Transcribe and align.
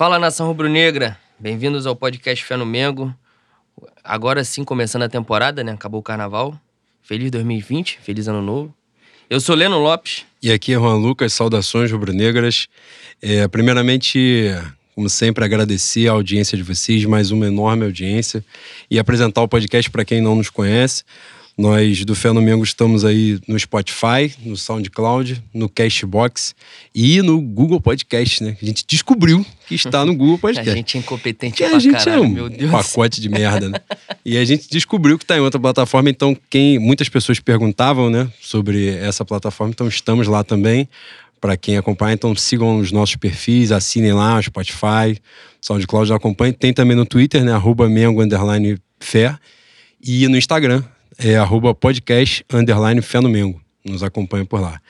Fala 0.00 0.18
nação 0.18 0.46
rubro-negra, 0.46 1.18
bem-vindos 1.38 1.86
ao 1.86 1.94
podcast 1.94 2.42
Fé 2.42 2.56
no 2.56 2.64
Mengo. 2.64 3.14
Agora 4.02 4.42
sim, 4.42 4.64
começando 4.64 5.02
a 5.02 5.10
temporada, 5.10 5.62
né? 5.62 5.72
Acabou 5.72 6.00
o 6.00 6.02
carnaval. 6.02 6.58
Feliz 7.02 7.30
2020, 7.30 7.98
feliz 8.00 8.26
ano 8.26 8.40
novo. 8.40 8.74
Eu 9.28 9.42
sou 9.42 9.54
Leno 9.54 9.78
Lopes. 9.78 10.24
E 10.42 10.50
aqui 10.50 10.72
é 10.72 10.76
Juan 10.76 10.96
Lucas, 10.96 11.34
saudações 11.34 11.92
rubro-negras. 11.92 12.66
É, 13.20 13.46
primeiramente, 13.46 14.48
como 14.94 15.06
sempre, 15.06 15.44
agradecer 15.44 16.08
a 16.08 16.12
audiência 16.12 16.56
de 16.56 16.64
vocês, 16.64 17.04
mais 17.04 17.30
uma 17.30 17.48
enorme 17.48 17.84
audiência, 17.84 18.42
e 18.90 18.98
apresentar 18.98 19.42
o 19.42 19.48
podcast 19.48 19.90
para 19.90 20.02
quem 20.02 20.22
não 20.22 20.34
nos 20.34 20.48
conhece. 20.48 21.04
Nós 21.60 22.06
do 22.06 22.14
Fenomengo 22.14 22.64
estamos 22.64 23.04
aí 23.04 23.38
no 23.46 23.58
Spotify, 23.60 24.32
no 24.42 24.56
SoundCloud, 24.56 25.44
no 25.52 25.68
Cashbox 25.68 26.54
e 26.94 27.20
no 27.20 27.38
Google 27.38 27.78
Podcast, 27.78 28.42
né? 28.42 28.56
A 28.62 28.64
gente 28.64 28.82
descobriu 28.88 29.44
que 29.68 29.74
está 29.74 30.02
no 30.06 30.16
Google 30.16 30.38
Podcast. 30.40 30.70
a 30.70 30.74
gente 30.74 30.96
é 30.96 31.00
incompetente 31.00 31.58
que 31.58 31.68
pra 31.68 31.76
a 31.76 31.78
gente 31.78 31.92
caralho, 31.92 32.24
é 32.24 32.26
um 32.26 32.30
meu 32.30 32.48
Deus. 32.48 32.70
pacote 32.70 33.20
de 33.20 33.28
merda, 33.28 33.68
né? 33.68 33.78
e 34.24 34.38
a 34.38 34.44
gente 34.46 34.70
descobriu 34.70 35.18
que 35.18 35.24
está 35.24 35.36
em 35.36 35.40
outra 35.40 35.60
plataforma, 35.60 36.08
então 36.08 36.34
quem 36.48 36.78
muitas 36.78 37.10
pessoas 37.10 37.38
perguntavam, 37.40 38.08
né, 38.08 38.26
sobre 38.40 38.88
essa 38.96 39.22
plataforma, 39.22 39.70
então 39.70 39.86
estamos 39.86 40.26
lá 40.26 40.42
também. 40.42 40.88
Para 41.42 41.58
quem 41.58 41.76
acompanha, 41.76 42.14
então 42.14 42.34
sigam 42.34 42.78
os 42.78 42.90
nossos 42.90 43.16
perfis, 43.16 43.70
assinem 43.70 44.14
lá 44.14 44.38
o 44.38 44.42
Spotify, 44.42 45.20
SoundCloud 45.60 46.10
acompanhe. 46.14 46.54
Tem 46.54 46.72
também 46.72 46.96
no 46.96 47.04
Twitter, 47.04 47.44
né, 47.44 47.52
arroba 47.52 47.86
Mengo, 47.86 48.22
underline, 48.22 48.78
fé. 48.98 49.36
E 50.02 50.26
no 50.26 50.38
Instagram, 50.38 50.82
é 51.22 51.36
arroba 51.36 51.74
podcast 51.74 52.44
underline 52.52 53.00
fé 53.02 53.20
no 53.20 53.28
Mengo. 53.28 53.60
Nos 53.84 54.02
acompanha 54.02 54.44
por 54.44 54.60
lá. 54.60 54.80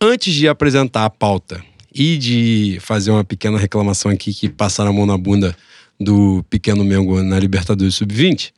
Antes 0.00 0.34
de 0.34 0.48
apresentar 0.48 1.04
a 1.04 1.10
pauta 1.10 1.62
e 1.94 2.16
de 2.18 2.78
fazer 2.80 3.10
uma 3.10 3.24
pequena 3.24 3.58
reclamação 3.58 4.10
aqui 4.10 4.34
que 4.34 4.48
passaram 4.48 4.90
a 4.90 4.92
mão 4.92 5.06
na 5.06 5.16
bunda 5.16 5.56
do 6.00 6.44
pequeno 6.50 6.84
Mengo 6.84 7.22
na 7.22 7.38
Libertadores 7.38 7.94
Sub-20, 7.94 8.52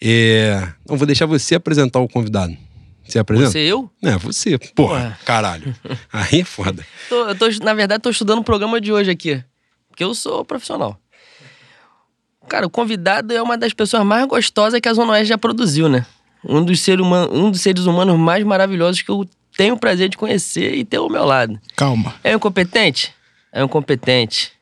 é... 0.00 0.66
não 0.88 0.96
vou 0.96 1.06
deixar 1.06 1.26
você 1.26 1.54
apresentar 1.54 2.00
o 2.00 2.08
convidado. 2.08 2.56
Você 3.06 3.18
apresenta? 3.18 3.50
Você 3.50 3.58
eu? 3.58 3.90
É, 4.02 4.16
você. 4.16 4.56
Porra, 4.74 4.94
Ué. 4.94 5.16
caralho. 5.26 5.74
Aí 6.10 6.40
é 6.40 6.44
foda. 6.44 6.86
Tô- 7.10 7.28
eu 7.28 7.34
tô, 7.34 7.48
na 7.62 7.74
verdade, 7.74 8.02
tô 8.02 8.08
estudando 8.08 8.38
o 8.38 8.44
programa 8.44 8.80
de 8.80 8.90
hoje 8.90 9.10
aqui. 9.10 9.44
Porque 9.90 10.02
eu 10.02 10.14
sou 10.14 10.42
profissional. 10.42 10.98
Cara, 12.48 12.66
o 12.66 12.70
convidado 12.70 13.32
é 13.32 13.42
uma 13.42 13.58
das 13.58 13.74
pessoas 13.74 14.04
mais 14.04 14.26
gostosas 14.26 14.80
que 14.80 14.88
a 14.88 14.94
Zona 14.94 15.12
Oeste 15.12 15.28
já 15.28 15.38
produziu, 15.38 15.88
né? 15.88 16.06
Um 16.44 16.62
dos, 16.64 16.80
ser 16.80 17.00
humano, 17.00 17.32
um 17.34 17.50
dos 17.50 17.60
seres 17.60 17.86
humanos 17.86 18.18
mais 18.18 18.44
maravilhosos 18.44 19.00
que 19.02 19.10
eu 19.10 19.28
tenho 19.56 19.74
o 19.74 19.78
prazer 19.78 20.08
de 20.08 20.16
conhecer 20.16 20.74
e 20.74 20.84
ter 20.84 20.98
ao 20.98 21.08
meu 21.08 21.24
lado. 21.24 21.58
Calma. 21.76 22.14
É 22.22 22.32
um 22.32 22.36
incompetente? 22.36 23.12
É 23.52 23.62
um 23.62 23.66
incompetente. 23.66 24.52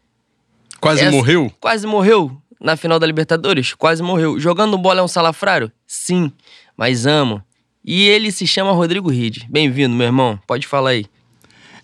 Quase 0.80 1.02
Essa- 1.02 1.10
morreu? 1.10 1.52
Quase 1.60 1.86
morreu 1.86 2.36
na 2.60 2.76
final 2.76 2.98
da 2.98 3.06
Libertadores? 3.06 3.74
Quase 3.74 4.02
morreu. 4.02 4.38
Jogando 4.38 4.76
bola 4.78 5.00
é 5.00 5.02
um 5.02 5.08
salafrário? 5.08 5.72
Sim, 5.86 6.30
mas 6.76 7.06
amo. 7.06 7.42
E 7.84 8.02
ele 8.04 8.30
se 8.30 8.46
chama 8.46 8.70
Rodrigo 8.72 9.10
Ride. 9.10 9.46
Bem-vindo, 9.50 9.94
meu 9.94 10.06
irmão. 10.06 10.38
Pode 10.46 10.66
falar 10.66 10.90
aí. 10.90 11.06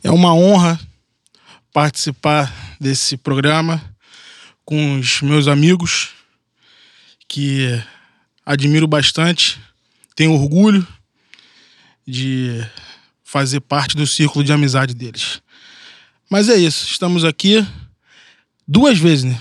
É 0.05 0.10
uma 0.10 0.33
honra 0.33 0.78
participar 1.72 2.52
desse 2.80 3.16
programa 3.16 3.83
com 4.64 4.98
os 4.98 5.22
meus 5.22 5.48
amigos 5.48 6.10
que 7.27 7.83
admiro 8.44 8.86
bastante, 8.86 9.60
tenho 10.19 10.33
orgulho 10.33 10.84
de 12.05 12.61
fazer 13.22 13.61
parte 13.61 13.97
do 13.97 14.05
círculo 14.05 14.44
de 14.44 14.52
amizade 14.52 14.92
deles. 14.92 15.41
Mas 16.28 16.48
é 16.48 16.56
isso, 16.56 16.88
estamos 16.91 17.24
aqui 17.24 17.64
duas 18.66 18.98
vezes, 18.98 19.22
né? 19.22 19.39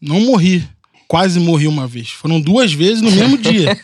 Não 0.00 0.20
morri, 0.22 0.68
quase 1.06 1.38
morri 1.38 1.68
uma 1.68 1.86
vez. 1.86 2.10
Foram 2.10 2.40
duas 2.40 2.72
vezes 2.72 3.00
no 3.00 3.12
mesmo 3.12 3.38
dia. 3.38 3.80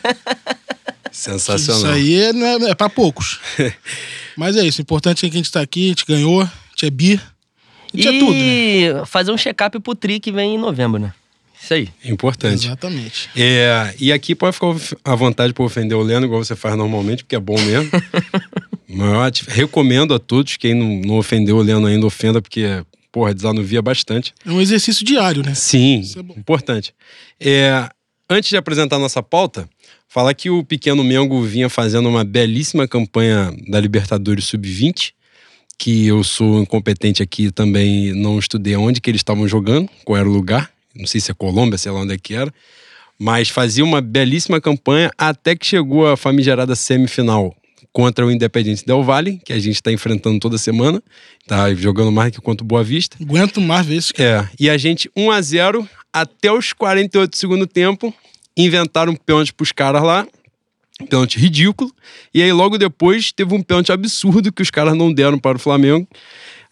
Sensacional. 1.09 1.83
Isso 1.83 1.87
aí 1.87 2.33
não 2.33 2.67
é, 2.67 2.71
é 2.71 2.75
pra 2.75 2.89
poucos. 2.89 3.39
Mas 4.35 4.57
é 4.57 4.65
isso. 4.65 4.81
O 4.81 4.83
importante 4.83 5.25
é 5.25 5.29
que 5.29 5.35
a 5.35 5.37
gente 5.37 5.51
tá 5.53 5.61
aqui, 5.61 5.85
a 5.85 5.89
gente 5.89 6.05
ganhou, 6.05 6.41
a 6.41 6.51
gente 6.71 6.85
é 6.85 6.89
bi. 6.89 7.13
A 7.13 7.97
gente 7.97 8.07
é 8.09 8.19
tudo, 8.19 8.33
né? 8.33 8.39
E 8.39 9.05
fazer 9.05 9.31
um 9.31 9.37
check-up 9.37 9.79
pro 9.79 9.95
Tri 9.95 10.19
que 10.19 10.33
vem 10.33 10.55
em 10.55 10.57
novembro, 10.57 10.99
né? 10.99 11.13
Isso 11.61 11.73
aí. 11.73 11.89
Importante. 12.05 12.65
Exatamente. 12.65 13.29
É, 13.35 13.93
e 13.99 14.11
aqui 14.11 14.33
pode 14.33 14.53
ficar 14.53 14.73
à 15.03 15.15
vontade 15.15 15.53
para 15.53 15.63
ofender 15.63 15.97
o 15.97 16.01
Leno, 16.01 16.25
igual 16.25 16.43
você 16.43 16.55
faz 16.55 16.75
normalmente, 16.77 17.23
porque 17.23 17.35
é 17.35 17.39
bom 17.39 17.59
mesmo. 17.59 17.89
Mas 18.87 19.41
recomendo 19.41 20.13
a 20.13 20.19
todos, 20.19 20.57
quem 20.57 20.73
não, 20.73 21.01
não 21.05 21.17
ofendeu 21.17 21.57
o 21.57 21.61
Leno 21.61 21.85
ainda, 21.85 22.05
ofenda, 22.05 22.41
porque, 22.41 22.83
porra, 23.11 23.33
desanuvia 23.33 23.81
bastante. 23.81 24.33
É 24.45 24.51
um 24.51 24.59
exercício 24.59 25.05
diário, 25.05 25.43
né? 25.43 25.53
Sim, 25.53 25.99
Isso 25.99 26.19
é 26.19 26.23
bom. 26.23 26.33
importante. 26.35 26.93
É, 27.39 27.87
antes 28.29 28.49
de 28.49 28.57
apresentar 28.57 28.95
a 28.95 28.99
nossa 28.99 29.21
pauta, 29.21 29.69
falar 30.07 30.33
que 30.33 30.49
o 30.49 30.63
Pequeno 30.63 31.03
Mengo 31.03 31.41
vinha 31.43 31.69
fazendo 31.69 32.09
uma 32.09 32.23
belíssima 32.23 32.87
campanha 32.87 33.53
da 33.67 33.79
Libertadores 33.79 34.45
Sub-20, 34.45 35.11
que 35.77 36.07
eu 36.07 36.23
sou 36.23 36.61
incompetente 36.61 37.21
aqui 37.21 37.51
também, 37.51 38.13
não 38.13 38.39
estudei 38.39 38.75
onde 38.75 38.99
que 38.99 39.09
eles 39.09 39.19
estavam 39.19 39.47
jogando, 39.47 39.89
qual 40.03 40.17
era 40.17 40.27
o 40.27 40.31
lugar, 40.31 40.69
não 40.99 41.07
sei 41.07 41.19
se 41.21 41.31
é 41.31 41.33
Colômbia, 41.33 41.77
sei 41.77 41.91
lá 41.91 42.01
onde 42.01 42.13
é 42.13 42.17
que 42.17 42.33
era, 42.35 42.53
mas 43.17 43.49
fazia 43.49 43.83
uma 43.83 44.01
belíssima 44.01 44.61
campanha 44.61 45.09
até 45.17 45.55
que 45.55 45.65
chegou 45.65 46.07
a 46.07 46.15
famigerada 46.15 46.75
semifinal 46.75 47.55
contra 47.91 48.25
o 48.25 48.31
Independente 48.31 48.85
Del 48.85 49.03
Valle, 49.03 49.41
que 49.43 49.51
a 49.51 49.57
gente 49.59 49.75
está 49.75 49.91
enfrentando 49.91 50.39
toda 50.39 50.57
semana, 50.57 51.01
tá 51.47 51.73
jogando 51.73 52.11
mais 52.11 52.31
que 52.31 52.39
contra 52.39 52.63
o 52.63 52.67
Boa 52.67 52.83
Vista. 52.83 53.17
Aguento 53.19 53.59
mais 53.59 53.85
vezes. 53.85 54.11
que- 54.11 54.21
É, 54.21 54.47
e 54.59 54.69
a 54.69 54.77
gente 54.77 55.09
1 55.15 55.31
a 55.31 55.41
0 55.41 55.87
até 56.13 56.51
os 56.51 56.71
48 56.71 57.31
do 57.31 57.35
segundo 57.37 57.65
tempo, 57.65 58.13
inventaram 58.55 59.13
um 59.13 59.15
pênalti 59.15 59.53
pros 59.53 59.71
caras 59.71 60.03
lá, 60.03 60.27
um 61.01 61.05
pênalti 61.05 61.39
ridículo, 61.39 61.91
e 62.33 62.43
aí 62.43 62.51
logo 62.51 62.77
depois 62.77 63.31
teve 63.31 63.53
um 63.55 63.61
pênalti 63.63 63.91
absurdo 63.91 64.51
que 64.51 64.61
os 64.61 64.69
caras 64.69 64.95
não 64.95 65.11
deram 65.11 65.39
para 65.39 65.57
o 65.57 65.59
Flamengo. 65.59 66.07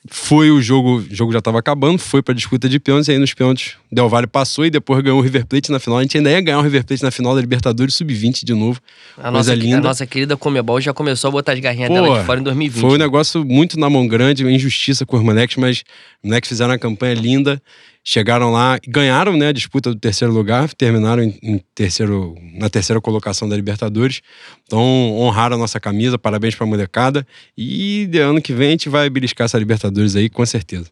Foi 0.09 0.51
o 0.51 0.61
jogo, 0.61 0.97
o 0.97 1.15
jogo 1.15 1.31
já 1.31 1.39
estava 1.39 1.59
acabando, 1.59 1.97
foi 1.99 2.21
pra 2.21 2.33
disputa 2.33 2.67
de 2.67 2.79
pênaltis, 2.79 3.07
e 3.07 3.11
aí 3.11 3.17
nos 3.17 3.33
pênaltis 3.33 3.75
Del 3.91 4.09
Valle 4.09 4.27
passou 4.27 4.65
e 4.65 4.69
depois 4.69 5.01
ganhou 5.03 5.19
o 5.19 5.21
River 5.21 5.45
Plate 5.45 5.71
na 5.71 5.79
final. 5.79 5.99
A 5.99 6.01
gente 6.01 6.17
ainda 6.17 6.29
ia 6.29 6.41
ganhar 6.41 6.59
o 6.59 6.61
River 6.61 6.85
Plate 6.85 7.03
na 7.03 7.11
final 7.11 7.35
da 7.35 7.41
Libertadores 7.41 7.95
Sub-20 7.95 8.43
de 8.43 8.53
novo. 8.53 8.79
A 9.17 9.31
nossa, 9.31 9.55
linda. 9.55 9.77
a 9.77 9.81
nossa 9.81 10.05
querida 10.05 10.35
Comebol 10.35 10.79
já 10.81 10.93
começou 10.93 11.29
a 11.29 11.31
botar 11.31 11.53
as 11.53 11.59
garrinhas 11.59 11.89
dela 11.89 12.07
Pô, 12.07 12.19
de 12.19 12.25
fora 12.25 12.39
em 12.39 12.43
2020. 12.43 12.81
Foi 12.81 12.91
um 12.91 12.97
negócio 12.97 13.45
muito 13.45 13.79
na 13.79 13.89
mão 13.89 14.07
grande, 14.07 14.43
uma 14.43 14.51
injustiça 14.51 15.05
com 15.05 15.17
os 15.17 15.23
moleques, 15.23 15.57
mas 15.57 15.83
os 16.23 16.29
moleques 16.29 16.49
fizeram 16.49 16.71
uma 16.71 16.79
campanha 16.79 17.13
linda, 17.13 17.61
chegaram 18.09 18.53
lá, 18.53 18.79
ganharam 18.87 19.35
né, 19.35 19.49
a 19.49 19.51
disputa 19.51 19.93
do 19.93 19.99
terceiro 19.99 20.33
lugar, 20.33 20.73
terminaram 20.73 21.21
em, 21.23 21.61
terceiro, 21.75 22.37
na 22.53 22.69
terceira 22.69 23.01
colocação 23.01 23.49
da 23.49 23.55
Libertadores. 23.57 24.21
Então 24.63 24.79
honraram 25.17 25.57
a 25.57 25.59
nossa 25.59 25.77
camisa, 25.77 26.17
parabéns 26.17 26.55
pra 26.55 26.65
molecada. 26.65 27.27
E 27.57 28.07
de 28.09 28.19
ano 28.19 28.41
que 28.41 28.53
vem 28.53 28.69
a 28.69 28.71
gente 28.71 28.87
vai 28.87 29.09
beliscar 29.09 29.43
essa 29.43 29.59
Libertadores 29.59 30.15
aí, 30.15 30.29
com 30.29 30.45
certeza. 30.45 30.89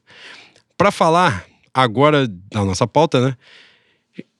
Pra 0.77 0.91
falar 0.91 1.45
agora 1.73 2.27
da 2.27 2.65
nossa 2.65 2.85
pauta, 2.85 3.25
né? 3.25 3.37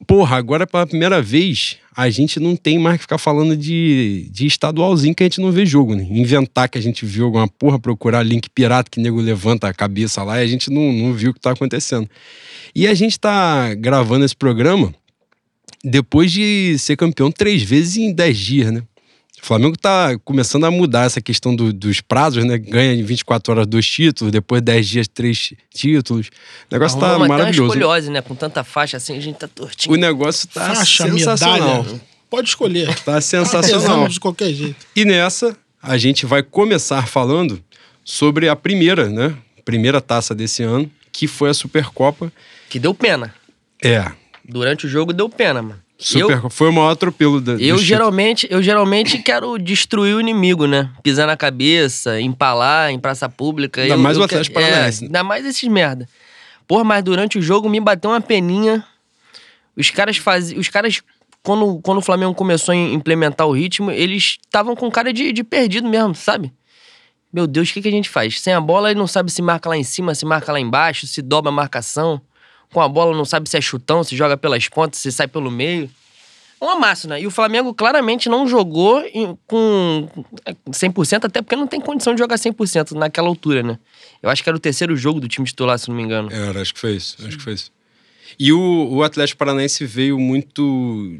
Porra, 0.06 0.36
agora 0.36 0.68
pela 0.68 0.86
primeira 0.86 1.22
vez 1.22 1.78
a 1.96 2.10
gente 2.10 2.40
não 2.40 2.56
tem 2.58 2.78
mais 2.78 2.98
que 2.98 3.04
ficar 3.04 3.18
falando 3.18 3.56
de, 3.56 4.28
de 4.30 4.46
estadualzinho 4.46 5.16
que 5.16 5.24
a 5.24 5.26
gente 5.26 5.40
não 5.40 5.52
vê 5.52 5.66
jogo, 5.66 5.96
né? 5.96 6.06
Inventar 6.10 6.68
que 6.68 6.78
a 6.78 6.82
gente 6.82 7.06
viu 7.06 7.26
alguma 7.26 7.48
porra, 7.48 7.80
procurar 7.80 8.22
link 8.22 8.50
pirata 8.50 8.90
que 8.92 9.00
nego 9.00 9.22
levanta 9.22 9.70
a 9.70 9.74
cabeça 9.74 10.22
lá 10.22 10.40
e 10.40 10.44
a 10.44 10.48
gente 10.48 10.70
não, 10.70 10.92
não 10.92 11.14
viu 11.14 11.32
o 11.32 11.34
que 11.34 11.40
tá 11.40 11.52
acontecendo. 11.52 12.10
E 12.76 12.86
a 12.86 12.94
gente 12.94 13.18
tá 13.18 13.74
gravando 13.76 14.26
esse 14.26 14.36
programa 14.36 14.94
depois 15.84 16.32
de 16.32 16.78
ser 16.78 16.98
campeão 16.98 17.32
três 17.32 17.64
vezes 17.64 17.96
em 17.96 18.12
dez 18.12 18.38
dias, 18.38 18.72
né? 18.72 18.84
O 19.46 19.48
Flamengo 19.48 19.78
tá 19.78 20.18
começando 20.26 20.64
a 20.64 20.72
mudar 20.72 21.06
essa 21.06 21.22
questão 21.22 21.56
do- 21.56 21.72
dos 21.72 22.02
prazos, 22.02 22.44
né? 22.44 22.58
Ganha 22.58 22.96
em 22.96 23.04
24 23.04 23.54
horas 23.54 23.68
dois 23.68 23.86
títulos, 23.88 24.32
depois 24.32 24.60
10 24.60 24.88
dias 24.88 25.08
três 25.08 25.54
títulos. 25.72 26.30
O 26.30 26.74
negócio 26.74 27.00
tá 27.00 27.06
Arrumamos 27.10 27.26
até 27.26 27.34
uma 27.34 27.38
maravilhoso. 27.38 27.68
escoliose, 27.74 28.10
né? 28.10 28.22
Com 28.24 28.34
tanta 28.34 28.64
faixa 28.64 28.98
assim, 28.98 29.16
a 29.16 29.20
gente 29.20 29.38
tá 29.38 29.48
tortinho. 29.48 29.94
O 29.94 29.98
negócio 30.00 30.48
tá 30.48 30.74
Faixa, 30.74 31.04
sensacional. 31.12 31.84
medalha. 31.84 32.02
Pode 32.28 32.50
escolher. 32.50 32.96
Tá 33.06 33.22
sensacional. 33.22 34.08
De 34.08 34.20
qualquer 34.20 34.52
jeito. 34.52 34.84
E 34.96 35.06
nessa, 35.06 35.56
a 35.80 35.96
gente 35.96 36.26
vai 36.26 36.42
começar 36.42 37.06
falando 37.08 37.64
sobre 38.04 38.50
a 38.50 38.56
primeira, 38.56 39.08
né? 39.10 39.38
Primeira 39.64 40.02
taça 40.02 40.34
desse 40.34 40.64
ano, 40.64 40.90
que 41.12 41.28
foi 41.28 41.52
a 41.52 41.54
Supercopa. 41.54 42.34
Que 42.68 42.80
deu 42.80 42.96
pena. 42.96 43.32
É, 43.84 44.12
Durante 44.44 44.88
o 44.88 44.90
jogo 44.90 45.14
deu 45.14 45.30
pena, 45.30 45.62
mano. 45.62 45.85
Super, 45.98 46.44
Eu, 46.44 46.50
foi 46.50 46.68
o 46.70 46.74
maior 46.74 46.90
atropelo 46.92 47.40
da, 47.40 47.54
eu 47.54 47.78
geralmente, 47.78 48.46
eu 48.52 48.62
geralmente 48.62 49.18
quero 49.20 49.58
destruir 49.58 50.14
o 50.16 50.20
inimigo, 50.20 50.68
né? 50.68 50.90
Pisar 51.02 51.26
na 51.26 51.38
cabeça, 51.38 52.20
empalar 52.20 52.92
em 52.92 53.00
praça 53.00 53.30
pública. 53.30 53.82
Ainda 53.82 53.94
Eu- 53.94 54.00
mais 54.00 54.18
eu 54.18 54.22
o 54.22 54.26
Atlético 54.26 54.56
quero- 54.58 54.68
Paranaense? 54.72 55.04
É, 55.04 55.08
ainda 55.08 55.24
mais 55.24 55.46
esses 55.46 55.64
merda. 55.70 56.08
Porra, 56.68 56.84
mas 56.84 57.02
durante 57.04 57.38
o 57.38 57.42
jogo 57.42 57.70
me 57.70 57.80
bateu 57.80 58.10
uma 58.12 58.20
peninha. 58.20 58.84
Os 59.78 59.90
caras 59.90 60.18
faziam. 60.18 60.60
Os 60.60 60.68
caras, 60.68 61.02
quando, 61.42 61.80
quando 61.82 62.00
o 62.00 62.02
Flamengo 62.02 62.34
começou 62.34 62.74
a 62.74 62.76
implementar 62.76 63.48
o 63.48 63.52
ritmo, 63.54 63.90
eles 63.90 64.38
estavam 64.44 64.76
com 64.76 64.92
cara 64.92 65.14
de, 65.14 65.32
de 65.32 65.44
perdido 65.46 65.88
mesmo, 65.88 66.14
sabe? 66.14 66.52
Meu 67.32 67.48
Deus, 67.48 67.70
o 67.70 67.74
que, 67.74 67.82
que 67.82 67.88
a 67.88 67.92
gente 67.92 68.10
faz? 68.10 68.42
Sem 68.42 68.54
a 68.54 68.60
bola, 68.60 68.90
ele 68.92 69.00
não 69.00 69.08
sabe 69.08 69.32
se 69.32 69.42
marca 69.42 69.70
lá 69.70 69.78
em 69.78 69.84
cima, 69.84 70.14
se 70.16 70.26
marca 70.26 70.52
lá 70.52 70.60
embaixo, 70.60 71.08
se 71.08 71.22
dobra 71.22 71.50
a 71.50 71.56
marcação. 71.56 72.20
Com 72.76 72.82
a 72.82 72.90
bola, 72.90 73.16
não 73.16 73.24
sabe 73.24 73.50
se 73.50 73.56
é 73.58 73.62
chutão, 73.62 74.04
se 74.04 74.18
joga 74.18 74.36
pelas 74.36 74.68
pontas, 74.68 75.00
se 75.00 75.10
sai 75.10 75.30
pelo 75.30 75.50
meio. 75.50 75.90
Um 76.62 76.68
amasso, 76.70 77.08
né? 77.08 77.22
E 77.22 77.26
o 77.26 77.32
Flamengo 77.32 77.74
claramente 77.74 78.28
não 78.28 78.46
jogou 78.46 79.02
em- 79.14 79.38
com 79.48 80.10
100%, 80.72 81.24
até 81.26 81.42
porque 81.42 81.56
não 81.56 81.68
tem 81.68 81.80
condição 81.80 82.14
de 82.14 82.20
jogar 82.20 82.38
100% 82.38 82.92
naquela 82.96 83.30
altura, 83.30 83.64
né? 83.64 83.80
Eu 84.22 84.30
acho 84.30 84.44
que 84.44 84.50
era 84.50 84.58
o 84.58 84.60
terceiro 84.60 84.94
jogo 84.98 85.22
do 85.22 85.28
time 85.30 85.46
titular, 85.48 85.80
se 85.80 85.88
não 85.88 85.96
me 85.96 86.04
engano. 86.04 86.30
Era, 86.32 86.62
acho 86.62 86.74
que 86.74 86.80
foi 86.82 86.96
isso. 86.98 87.16
Acho 87.26 87.38
que 87.38 87.44
foi 87.44 87.54
isso. 87.54 87.72
E 88.38 88.52
o, 88.52 88.90
o 88.92 89.04
Atlético 89.04 89.38
Paranaense 89.40 89.86
veio 89.86 90.20
muito 90.20 91.18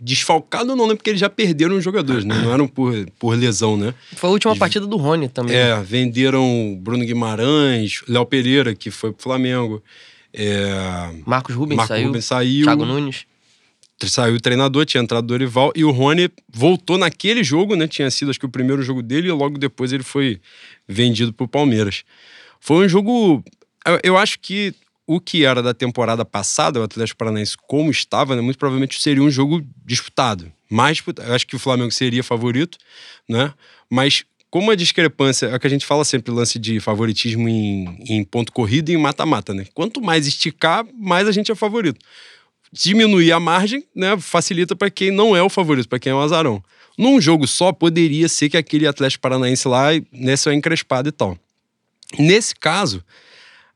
desfalcado, 0.00 0.74
não, 0.76 0.86
né? 0.86 0.94
Porque 0.94 1.10
eles 1.10 1.20
já 1.20 1.28
perderam 1.30 1.76
os 1.76 1.82
jogadores, 1.84 2.24
né? 2.24 2.34
Não 2.42 2.52
eram 2.52 2.68
por, 2.68 2.92
por 3.18 3.36
lesão, 3.36 3.76
né? 3.76 3.92
Foi 4.16 4.28
a 4.30 4.32
última 4.32 4.54
partida 4.56 4.86
do 4.86 4.96
Rony 4.96 5.28
também. 5.28 5.56
É, 5.56 5.80
venderam 5.82 6.76
Bruno 6.80 7.04
Guimarães, 7.04 8.02
Léo 8.08 8.26
Pereira, 8.26 8.74
que 8.74 8.90
foi 8.90 9.12
pro 9.12 9.22
Flamengo. 9.22 9.82
É, 10.34 11.10
Marcos 11.26 11.54
Rubens 11.54 11.86
saiu. 11.86 12.06
Rubens 12.08 12.24
saiu. 12.24 12.64
Thiago 12.64 12.84
Nunes. 12.84 13.26
Saiu 14.04 14.34
o 14.34 14.40
treinador, 14.40 14.84
tinha 14.84 15.00
entrado 15.00 15.22
o 15.24 15.26
Dorival. 15.28 15.72
E 15.76 15.84
o 15.84 15.90
Rony 15.92 16.28
voltou 16.52 16.98
naquele 16.98 17.44
jogo, 17.44 17.76
né? 17.76 17.86
Tinha 17.86 18.10
sido, 18.10 18.30
acho 18.30 18.40
que, 18.40 18.46
o 18.46 18.48
primeiro 18.48 18.82
jogo 18.82 19.00
dele. 19.00 19.28
E 19.28 19.32
logo 19.32 19.56
depois 19.58 19.92
ele 19.92 20.02
foi 20.02 20.40
vendido 20.88 21.32
pro 21.32 21.46
Palmeiras. 21.46 22.02
Foi 22.58 22.84
um 22.84 22.88
jogo... 22.88 23.44
eu- 23.86 24.00
Eu 24.02 24.18
acho 24.18 24.40
que 24.40 24.74
o 25.06 25.20
que 25.20 25.44
era 25.44 25.62
da 25.62 25.72
temporada 25.74 26.24
passada, 26.24 26.80
o 26.80 26.82
Atlético 26.82 27.18
Paranaense 27.18 27.56
como 27.68 27.90
estava, 27.92 28.34
né, 28.34 28.42
muito 28.42 28.58
provavelmente 28.58 29.00
seria 29.00 29.22
um 29.22 29.30
jogo 29.30 29.64
disputado. 29.84 30.50
Mais 30.68 30.96
disputado. 30.96 31.28
Eu 31.28 31.34
acho 31.34 31.46
que 31.46 31.54
o 31.54 31.58
Flamengo 31.58 31.90
seria 31.92 32.24
favorito, 32.24 32.78
né? 33.28 33.52
Mas 33.90 34.24
como 34.52 34.70
a 34.70 34.74
discrepância, 34.74 35.46
é 35.46 35.56
o 35.56 35.58
que 35.58 35.66
a 35.66 35.70
gente 35.70 35.86
fala 35.86 36.04
sempre, 36.04 36.30
lance 36.30 36.58
de 36.58 36.78
favoritismo 36.78 37.48
em, 37.48 37.96
em 38.06 38.22
ponto 38.22 38.52
corrido 38.52 38.90
e 38.90 38.92
em 38.92 38.98
mata-mata, 38.98 39.54
né? 39.54 39.64
Quanto 39.72 39.98
mais 39.98 40.26
esticar, 40.26 40.84
mais 40.92 41.26
a 41.26 41.32
gente 41.32 41.50
é 41.50 41.54
favorito. 41.54 41.98
Diminuir 42.70 43.32
a 43.32 43.40
margem, 43.40 43.82
né, 43.96 44.14
facilita 44.18 44.76
para 44.76 44.90
quem 44.90 45.10
não 45.10 45.34
é 45.34 45.42
o 45.42 45.48
favorito, 45.48 45.88
para 45.88 45.98
quem 45.98 46.12
é 46.12 46.14
o 46.14 46.20
azarão. 46.20 46.62
Num 46.98 47.18
jogo 47.18 47.46
só, 47.46 47.72
poderia 47.72 48.28
ser 48.28 48.50
que 48.50 48.58
aquele 48.58 48.86
Atlético 48.86 49.22
Paranaense 49.22 49.66
lá, 49.66 49.86
nesse 50.12 50.50
é 50.50 50.52
encrespado 50.52 51.08
e 51.08 51.12
tal. 51.12 51.38
Nesse 52.18 52.54
caso, 52.54 53.02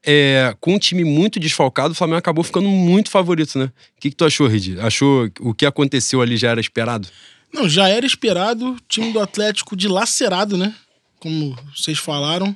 é, 0.04 0.54
com 0.60 0.74
um 0.74 0.78
time 0.78 1.04
muito 1.04 1.40
desfalcado, 1.40 1.92
o 1.92 1.96
Flamengo 1.96 2.18
acabou 2.18 2.44
ficando 2.44 2.68
muito 2.68 3.10
favorito, 3.10 3.58
né? 3.58 3.72
O 3.96 4.00
que, 4.00 4.10
que 4.10 4.16
tu 4.16 4.26
achou, 4.26 4.46
Ridi? 4.46 4.78
Achou 4.78 5.30
o 5.40 5.54
que 5.54 5.64
aconteceu 5.64 6.20
ali 6.20 6.36
já 6.36 6.50
era 6.50 6.60
esperado? 6.60 7.08
Não, 7.52 7.68
já 7.68 7.88
era 7.88 8.04
esperado 8.04 8.72
o 8.72 8.76
time 8.88 9.12
do 9.12 9.20
Atlético 9.20 9.76
dilacerado, 9.76 10.56
né? 10.56 10.74
Como 11.20 11.56
vocês 11.74 11.98
falaram. 11.98 12.54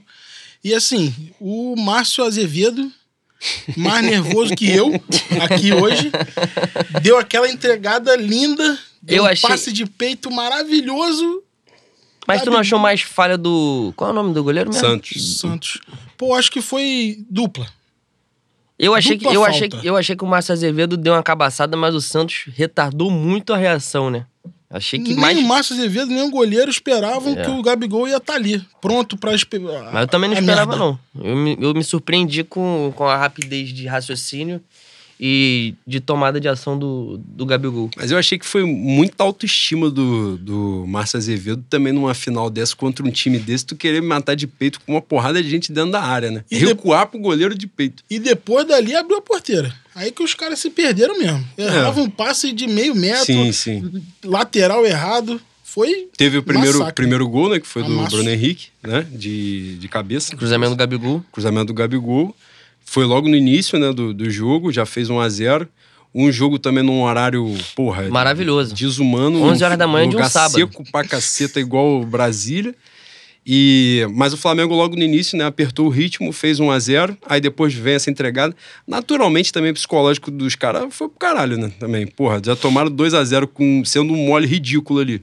E 0.62 0.74
assim, 0.74 1.14
o 1.40 1.74
Márcio 1.76 2.22
Azevedo, 2.24 2.90
mais 3.76 4.04
nervoso 4.04 4.54
que 4.54 4.70
eu, 4.70 4.92
aqui 5.42 5.72
hoje, 5.72 6.10
deu 7.02 7.16
aquela 7.18 7.48
entregada 7.48 8.14
linda, 8.16 8.78
deu 9.00 9.18
Eu 9.18 9.22
um 9.24 9.26
achei- 9.26 9.48
passe 9.48 9.72
de 9.72 9.86
peito 9.86 10.30
maravilhoso. 10.30 11.42
Mas 12.28 12.42
tu 12.42 12.50
não 12.50 12.58
achou 12.58 12.78
mais 12.78 13.00
falha 13.00 13.38
do. 13.38 13.92
Qual 13.96 14.10
é 14.10 14.12
o 14.12 14.14
nome 14.14 14.34
do 14.34 14.44
goleiro 14.44 14.70
mesmo? 14.70 14.86
Santos. 14.86 15.38
Santos. 15.38 15.80
Pô, 16.18 16.34
acho 16.34 16.50
que 16.52 16.60
foi 16.60 17.24
dupla. 17.28 17.66
Eu 18.78 18.94
achei, 18.94 19.16
que, 19.18 19.24
Dupla 19.24 19.34
eu, 19.34 19.44
achei, 19.44 19.60
falta. 19.68 19.80
que- 19.80 19.86
eu 19.86 19.96
achei 19.96 20.14
que 20.16 20.24
o 20.24 20.26
Márcio 20.26 20.52
Azevedo 20.52 20.96
deu 20.96 21.12
uma 21.14 21.22
cabaçada, 21.22 21.76
mas 21.76 21.94
o 21.94 22.00
Santos 22.00 22.44
retardou 22.54 23.10
muito 23.10 23.52
a 23.52 23.56
reação, 23.56 24.10
né? 24.10 24.26
Achei 24.72 25.00
que 25.00 25.08
nem 25.08 25.16
mais. 25.20 25.36
o 25.38 25.42
Márcio 25.42 25.74
Azevedo, 25.74 26.06
nem 26.12 26.22
o 26.22 26.30
goleiro 26.30 26.70
esperavam 26.70 27.32
É. 27.36 27.44
que 27.44 27.50
o 27.50 27.60
Gabigol 27.60 28.06
ia 28.06 28.18
estar 28.18 28.34
ali, 28.34 28.62
pronto 28.80 29.16
pra 29.16 29.34
esperar. 29.34 29.90
Mas 29.92 30.02
eu 30.02 30.08
também 30.08 30.30
não 30.30 30.38
esperava, 30.38 30.76
não. 30.76 30.98
Eu 31.20 31.34
me, 31.36 31.56
eu 31.60 31.74
me 31.74 31.82
surpreendi 31.82 32.44
com, 32.44 32.92
com 32.94 33.04
a 33.04 33.16
rapidez 33.16 33.70
de 33.70 33.86
raciocínio 33.88 34.60
e 35.22 35.74
de 35.86 36.00
tomada 36.00 36.40
de 36.40 36.48
ação 36.48 36.78
do, 36.78 37.18
do 37.18 37.44
Gabigol. 37.44 37.90
Mas 37.96 38.10
eu 38.10 38.16
achei 38.16 38.38
que 38.38 38.46
foi 38.46 38.64
muita 38.64 39.22
autoestima 39.22 39.90
do, 39.90 40.38
do 40.38 40.84
Márcio 40.88 41.18
Azevedo 41.18 41.62
também 41.68 41.92
numa 41.92 42.14
final 42.14 42.48
dessa 42.48 42.74
contra 42.74 43.04
um 43.04 43.10
time 43.10 43.38
desse, 43.38 43.66
tu 43.66 43.76
querer 43.76 44.00
me 44.00 44.06
matar 44.08 44.34
de 44.34 44.46
peito 44.46 44.80
com 44.80 44.92
uma 44.92 45.02
porrada 45.02 45.42
de 45.42 45.50
gente 45.50 45.72
dentro 45.72 45.90
da 45.90 46.00
área, 46.02 46.30
né? 46.30 46.44
E 46.50 46.58
de- 46.58 46.64
Recuar 46.64 47.06
pro 47.08 47.18
goleiro 47.20 47.54
de 47.54 47.66
peito. 47.66 48.02
E 48.08 48.18
depois 48.18 48.66
dali 48.66 48.94
abriu 48.96 49.18
a 49.18 49.22
porteira. 49.22 49.74
Aí 49.94 50.10
que 50.12 50.22
os 50.22 50.34
caras 50.34 50.58
se 50.58 50.70
perderam 50.70 51.18
mesmo. 51.18 51.44
Erravam 51.58 52.04
um 52.04 52.10
passe 52.10 52.52
de 52.52 52.66
meio 52.66 52.94
metro, 52.94 53.24
Sim, 53.24 53.52
sim. 53.52 54.02
lateral 54.24 54.84
errado. 54.86 55.40
Foi. 55.64 56.08
Teve 56.16 56.38
o 56.38 56.42
primeiro, 56.42 56.78
Massacre. 56.78 56.94
primeiro 56.94 57.28
gol, 57.28 57.48
né? 57.50 57.60
Que 57.60 57.66
foi 57.66 57.82
do. 57.84 57.96
Bruno 58.08 58.28
Henrique, 58.28 58.68
né? 58.82 59.06
De, 59.10 59.76
de 59.76 59.88
cabeça. 59.88 60.34
Cruzamento 60.36 60.70
do 60.70 60.76
Gabigol. 60.76 61.24
Cruzamento 61.30 61.66
do 61.66 61.74
Gabigol. 61.74 62.34
Foi 62.84 63.04
logo 63.04 63.28
no 63.28 63.36
início, 63.36 63.78
né? 63.78 63.92
Do, 63.92 64.12
do 64.12 64.28
jogo, 64.28 64.72
já 64.72 64.84
fez 64.84 65.08
1 65.10 65.20
a 65.20 65.28
0 65.28 65.68
Um 66.12 66.32
jogo 66.32 66.58
também 66.58 66.82
num 66.82 67.02
horário, 67.02 67.56
porra... 67.76 68.08
Maravilhoso. 68.08 68.74
Desumano. 68.74 69.42
11 69.44 69.62
horas 69.62 69.78
da 69.78 69.86
manhã 69.86 70.08
de 70.08 70.16
um 70.16 70.18
lugar 70.18 70.28
sábado. 70.30 70.54
seco 70.54 70.82
pra 70.90 71.04
caceta, 71.04 71.60
igual 71.60 72.04
Brasília. 72.04 72.74
E, 73.46 74.06
mas 74.12 74.32
o 74.32 74.36
Flamengo 74.36 74.74
logo 74.74 74.96
no 74.96 75.02
início, 75.02 75.36
né, 75.36 75.44
apertou 75.44 75.86
o 75.86 75.88
ritmo, 75.88 76.32
fez 76.32 76.60
1 76.60 76.70
a 76.70 76.78
0 76.78 77.18
aí 77.26 77.40
depois 77.40 77.72
vem 77.72 77.94
essa 77.94 78.10
entregada. 78.10 78.54
Naturalmente 78.86 79.52
também 79.52 79.70
o 79.70 79.74
psicológico 79.74 80.30
dos 80.30 80.54
caras 80.54 80.94
foi 80.94 81.08
pro 81.08 81.18
caralho, 81.18 81.56
né, 81.56 81.72
também. 81.78 82.06
Porra, 82.06 82.40
já 82.44 82.54
tomaram 82.54 82.90
2 82.90 83.14
a 83.14 83.24
0 83.24 83.48
com 83.48 83.82
sendo 83.84 84.12
um 84.12 84.26
mole 84.26 84.46
ridículo 84.46 85.00
ali. 85.00 85.22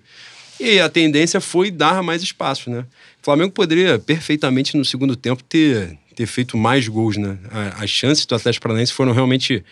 E 0.60 0.80
a 0.80 0.90
tendência 0.90 1.40
foi 1.40 1.70
dar 1.70 2.02
mais 2.02 2.24
espaço, 2.24 2.70
né? 2.70 2.80
O 3.22 3.26
Flamengo 3.26 3.52
poderia 3.52 4.00
perfeitamente 4.00 4.76
no 4.76 4.84
segundo 4.84 5.16
tempo 5.16 5.44
ter, 5.44 5.96
ter 6.16 6.26
feito 6.26 6.58
mais 6.58 6.88
gols, 6.88 7.16
né? 7.16 7.38
As 7.78 7.92
chances 7.92 8.26
do 8.26 8.34
Atlético 8.34 8.64
Paranaense 8.64 8.92
foram 8.92 9.12
realmente 9.12 9.64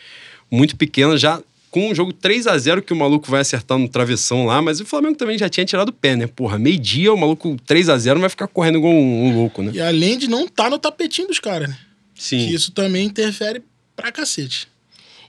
muito 0.51 0.75
pequenas, 0.75 1.19
já 1.19 1.41
com 1.75 1.89
um 1.91 1.93
jogo 1.93 2.13
3 2.13 2.47
a 2.47 2.57
0 2.57 2.81
que 2.81 2.93
o 2.93 2.95
maluco 2.95 3.29
vai 3.29 3.41
acertar 3.41 3.77
no 3.77 3.89
travessão 3.89 4.45
lá, 4.45 4.61
mas 4.61 4.79
o 4.79 4.85
Flamengo 4.85 5.17
também 5.17 5.37
já 5.37 5.49
tinha 5.49 5.65
tirado 5.65 5.89
o 5.89 5.91
pé, 5.91 6.15
né? 6.15 6.25
Porra, 6.25 6.57
meio-dia 6.57 7.13
o 7.13 7.17
maluco 7.17 7.57
3 7.67 7.89
a 7.89 7.97
0 7.97 8.17
vai 8.21 8.29
ficar 8.29 8.47
correndo 8.47 8.77
igual 8.77 8.93
um, 8.93 9.25
um 9.27 9.35
louco, 9.35 9.61
né? 9.61 9.71
E 9.73 9.81
além 9.81 10.17
de 10.17 10.29
não 10.29 10.45
estar 10.45 10.69
no 10.69 10.79
tapetinho 10.79 11.27
dos 11.27 11.37
caras, 11.39 11.67
né? 11.67 11.77
Sim. 12.17 12.37
Que 12.47 12.53
isso 12.55 12.71
também 12.71 13.05
interfere 13.05 13.61
pra 13.93 14.09
cacete. 14.09 14.69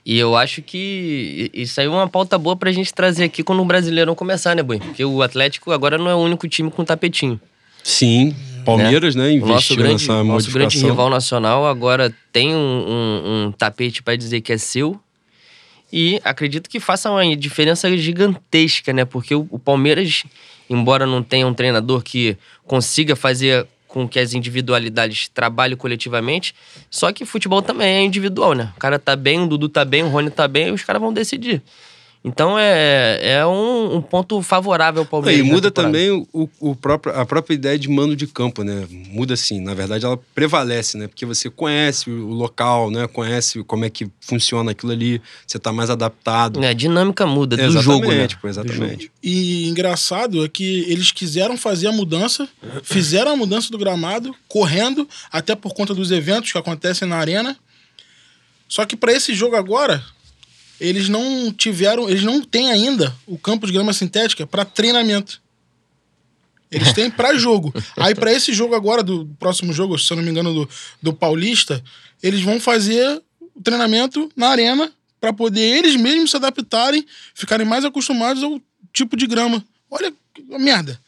E 0.05 0.17
eu 0.17 0.37
acho 0.37 0.61
que 0.61 1.51
isso 1.53 1.81
aí 1.81 1.85
é 1.85 1.89
uma 1.89 2.07
pauta 2.07 2.37
boa 2.37 2.55
pra 2.55 2.71
gente 2.71 2.93
trazer 2.93 3.25
aqui 3.25 3.43
quando 3.43 3.61
o 3.61 3.65
Brasileirão 3.65 4.15
começar, 4.15 4.55
né, 4.55 4.63
Boi? 4.63 4.79
Porque 4.79 5.03
o 5.03 5.21
Atlético 5.21 5.73
agora 5.73 5.97
não 5.97 6.09
é 6.09 6.15
o 6.15 6.19
único 6.19 6.47
time 6.47 6.71
com 6.71 6.85
tapetinho. 6.85 7.37
Sim. 7.83 8.33
Palmeiras, 8.63 9.15
né? 9.15 9.31
Nosso 9.35 9.49
Investiu 9.51 9.75
grande, 9.75 9.93
nessa 10.07 10.23
nosso 10.23 10.51
grande 10.51 10.77
rival 10.77 11.09
nacional 11.09 11.67
agora 11.67 12.13
tem 12.31 12.55
um, 12.55 12.57
um- 12.57 13.45
um 13.47 13.51
tapete 13.51 14.01
pra 14.01 14.15
dizer 14.15 14.39
que 14.39 14.53
é 14.53 14.57
seu. 14.57 14.97
E 15.91 16.19
acredito 16.23 16.69
que 16.69 16.79
faça 16.79 17.09
uma 17.09 17.35
diferença 17.35 17.95
gigantesca, 17.97 18.91
né? 18.91 19.05
Porque 19.05 19.33
o, 19.33 19.59
Palmeiras, 19.59 20.23
embora 20.69 21.05
não 21.05 21.23
tenha 21.23 21.47
um 21.47 21.53
treinador 21.53 22.03
que 22.03 22.37
consiga 22.65 23.15
fazer 23.15 23.65
com 23.87 24.07
que 24.07 24.19
as 24.19 24.33
individualidades 24.33 25.29
trabalhem 25.29 25.77
coletivamente, 25.77 26.53
só 26.91 27.11
que 27.13 27.25
futebol 27.25 27.61
também 27.61 27.87
é 27.87 28.03
individual, 28.03 28.53
né? 28.53 28.71
O 28.75 28.79
cara 28.79 28.99
tá 28.99 29.15
bem, 29.15 29.39
o 29.39 29.47
Dudu 29.47 29.69
tá 29.69 29.85
bem, 29.85 30.03
o 30.03 30.09
Rony 30.09 30.29
tá 30.29 30.47
bem, 30.47 30.71
os 30.71 30.83
caras 30.83 31.01
vão 31.01 31.13
decidir. 31.13 31.61
Então 32.27 32.59
é, 32.59 33.19
é 33.21 33.45
um, 33.45 33.95
um 33.95 34.01
ponto 34.01 34.41
favorável 34.41 35.03
ao 35.03 35.05
Palmeiras. 35.05 35.39
E 35.39 35.49
muda 35.49 35.71
também 35.71 36.11
o, 36.11 36.49
o 36.59 36.75
próprio, 36.75 37.15
a 37.15 37.25
própria 37.25 37.55
ideia 37.55 37.79
de 37.79 37.87
mando 37.89 38.17
de 38.17 38.27
campo, 38.27 38.63
né? 38.63 38.85
Muda 38.89 39.33
assim, 39.33 39.61
na 39.61 39.73
verdade 39.73 40.05
ela 40.05 40.19
prevalece, 40.35 40.97
né? 40.97 41.07
Porque 41.07 41.25
você 41.25 41.49
conhece 41.49 42.09
o, 42.09 42.27
local, 42.27 42.91
né? 42.91 43.07
Conhece 43.07 43.63
como 43.63 43.85
é 43.85 43.89
que 43.89 44.09
funciona 44.19 44.71
aquilo 44.71 44.91
ali, 44.91 45.21
você 45.45 45.57
tá 45.57 45.71
mais 45.71 45.89
adaptado. 45.89 46.61
É, 46.61 46.69
a 46.69 46.73
dinâmica 46.73 47.25
muda 47.25 47.55
do 47.55 47.63
exatamente, 47.63 47.83
jogo, 47.85 48.11
né? 48.11 48.27
pô, 48.41 48.47
exatamente. 48.49 49.11
E 49.23 49.69
engraçado 49.69 50.43
é 50.43 50.49
que 50.49 50.85
eles 50.89 51.11
quiseram 51.11 51.57
fazer 51.57 51.87
a 51.87 51.93
mudança, 51.93 52.47
fizeram 52.83 53.31
a 53.31 53.35
mudança 53.37 53.71
do 53.71 53.77
gramado, 53.77 54.35
correndo, 54.49 55.07
até 55.31 55.55
por 55.55 55.73
conta 55.73 55.95
dos 55.95 56.11
eventos 56.11 56.51
que 56.51 56.57
acontecem 56.57 57.07
na 57.07 57.15
arena. 57.15 57.57
Só 58.67 58.85
que 58.85 58.97
para 58.97 59.13
esse 59.13 59.33
jogo 59.33 59.55
agora, 59.55 60.03
eles 60.79 61.09
não 61.09 61.51
tiveram, 61.51 62.09
eles 62.09 62.23
não 62.23 62.41
têm 62.41 62.71
ainda 62.71 63.15
o 63.25 63.37
campo 63.37 63.65
de 63.65 63.73
grama 63.73 63.93
sintética 63.93 64.45
para 64.45 64.63
treinamento. 64.65 65.41
Eles 66.69 66.91
têm 66.93 67.09
para 67.09 67.33
jogo. 67.37 67.73
Aí 67.97 68.13
para 68.13 68.31
esse 68.33 68.53
jogo 68.53 68.75
agora, 68.75 69.01
do 69.01 69.25
próximo 69.39 69.71
jogo, 69.71 69.97
se 69.97 70.11
eu 70.11 70.17
não 70.17 70.23
me 70.23 70.29
engano, 70.29 70.53
do, 70.53 70.69
do 71.01 71.13
Paulista, 71.13 71.81
eles 72.21 72.41
vão 72.41 72.59
fazer 72.59 73.21
o 73.55 73.61
treinamento 73.61 74.29
na 74.35 74.49
arena 74.49 74.91
para 75.19 75.31
poder 75.33 75.61
eles 75.61 75.95
mesmos 75.95 76.29
se 76.31 76.35
adaptarem, 76.37 77.05
ficarem 77.33 77.65
mais 77.65 77.85
acostumados 77.85 78.43
ao 78.43 78.61
tipo 78.93 79.15
de 79.15 79.25
grama. 79.25 79.63
Olha 79.89 80.13
a 80.53 80.59
merda. 80.59 80.99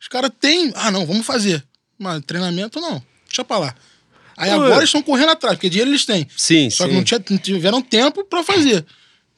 Os 0.00 0.08
caras 0.08 0.30
têm. 0.40 0.72
Ah, 0.74 0.90
não, 0.90 1.06
vamos 1.06 1.24
fazer. 1.26 1.62
Mas 1.98 2.22
treinamento 2.24 2.80
não. 2.80 3.00
Deixa 3.26 3.44
pra 3.44 3.58
lá. 3.58 3.74
Aí 4.36 4.50
agora 4.50 4.76
eles 4.76 4.84
estão 4.88 5.02
correndo 5.02 5.30
atrás, 5.30 5.56
porque 5.56 5.68
dinheiro 5.68 5.90
eles 5.90 6.04
têm. 6.06 6.26
Sim, 6.36 6.70
Só 6.70 6.84
sim. 6.84 6.90
que 6.90 6.96
não, 6.96 7.04
tinha- 7.04 7.22
não 7.30 7.38
tiveram 7.38 7.82
tempo 7.82 8.24
pra 8.24 8.42
fazer. 8.42 8.84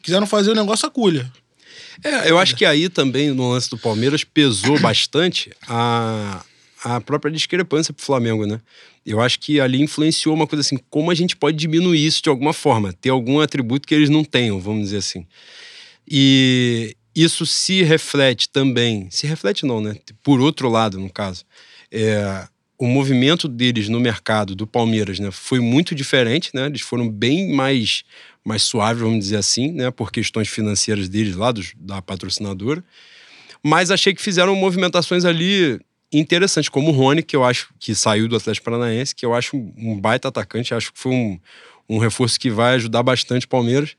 Quiseram 0.04 0.26
fazer 0.26 0.50
o 0.50 0.54
negócio 0.54 0.86
a 0.86 0.90
culha. 0.90 1.32
É, 2.04 2.30
eu 2.30 2.38
acho 2.38 2.54
que 2.54 2.66
aí 2.66 2.90
também, 2.90 3.30
no 3.30 3.50
lance 3.50 3.70
do 3.70 3.78
Palmeiras, 3.78 4.22
pesou 4.22 4.78
bastante 4.78 5.50
a, 5.66 6.44
a 6.84 7.00
própria 7.00 7.32
discrepância 7.32 7.94
pro 7.94 8.04
Flamengo, 8.04 8.46
né? 8.46 8.60
Eu 9.06 9.18
acho 9.20 9.40
que 9.40 9.58
ali 9.58 9.80
influenciou 9.80 10.34
uma 10.34 10.46
coisa 10.46 10.60
assim, 10.60 10.78
como 10.90 11.10
a 11.10 11.14
gente 11.14 11.34
pode 11.34 11.56
diminuir 11.56 12.04
isso 12.04 12.22
de 12.22 12.28
alguma 12.28 12.52
forma, 12.52 12.92
ter 12.92 13.08
algum 13.08 13.40
atributo 13.40 13.88
que 13.88 13.94
eles 13.94 14.10
não 14.10 14.22
tenham, 14.22 14.60
vamos 14.60 14.84
dizer 14.84 14.98
assim. 14.98 15.26
E 16.06 16.94
isso 17.16 17.46
se 17.46 17.82
reflete 17.82 18.50
também, 18.50 19.08
se 19.10 19.26
reflete 19.26 19.64
não, 19.64 19.80
né? 19.80 19.96
Por 20.22 20.38
outro 20.38 20.68
lado, 20.68 21.00
no 21.00 21.10
caso, 21.10 21.44
é, 21.90 22.46
o 22.78 22.86
movimento 22.86 23.48
deles 23.48 23.88
no 23.88 24.00
mercado 24.00 24.54
do 24.54 24.66
Palmeiras, 24.66 25.18
né, 25.18 25.30
foi 25.30 25.60
muito 25.60 25.94
diferente, 25.94 26.50
né? 26.52 26.66
Eles 26.66 26.82
foram 26.82 27.08
bem 27.08 27.52
mais 27.54 28.04
mais 28.44 28.62
suaves, 28.62 29.02
vamos 29.02 29.18
dizer 29.18 29.36
assim, 29.36 29.72
né, 29.72 29.90
por 29.90 30.12
questões 30.12 30.48
financeiras 30.48 31.08
deles 31.08 31.34
lá 31.34 31.50
dos, 31.50 31.72
da 31.76 32.02
patrocinadora. 32.02 32.84
Mas 33.62 33.90
achei 33.90 34.14
que 34.14 34.20
fizeram 34.20 34.54
movimentações 34.54 35.24
ali 35.24 35.80
interessantes, 36.12 36.68
como 36.68 36.90
o 36.90 36.92
Rony, 36.92 37.22
que 37.22 37.34
eu 37.34 37.42
acho 37.42 37.72
que 37.80 37.94
saiu 37.94 38.28
do 38.28 38.36
Atlético 38.36 38.66
Paranaense, 38.66 39.14
que 39.14 39.24
eu 39.24 39.34
acho 39.34 39.56
um 39.56 39.98
baita 39.98 40.28
atacante, 40.28 40.74
acho 40.74 40.92
que 40.92 40.98
foi 40.98 41.12
um, 41.12 41.40
um 41.88 41.98
reforço 41.98 42.38
que 42.38 42.50
vai 42.50 42.74
ajudar 42.74 43.02
bastante 43.02 43.46
o 43.46 43.48
Palmeiras. 43.48 43.96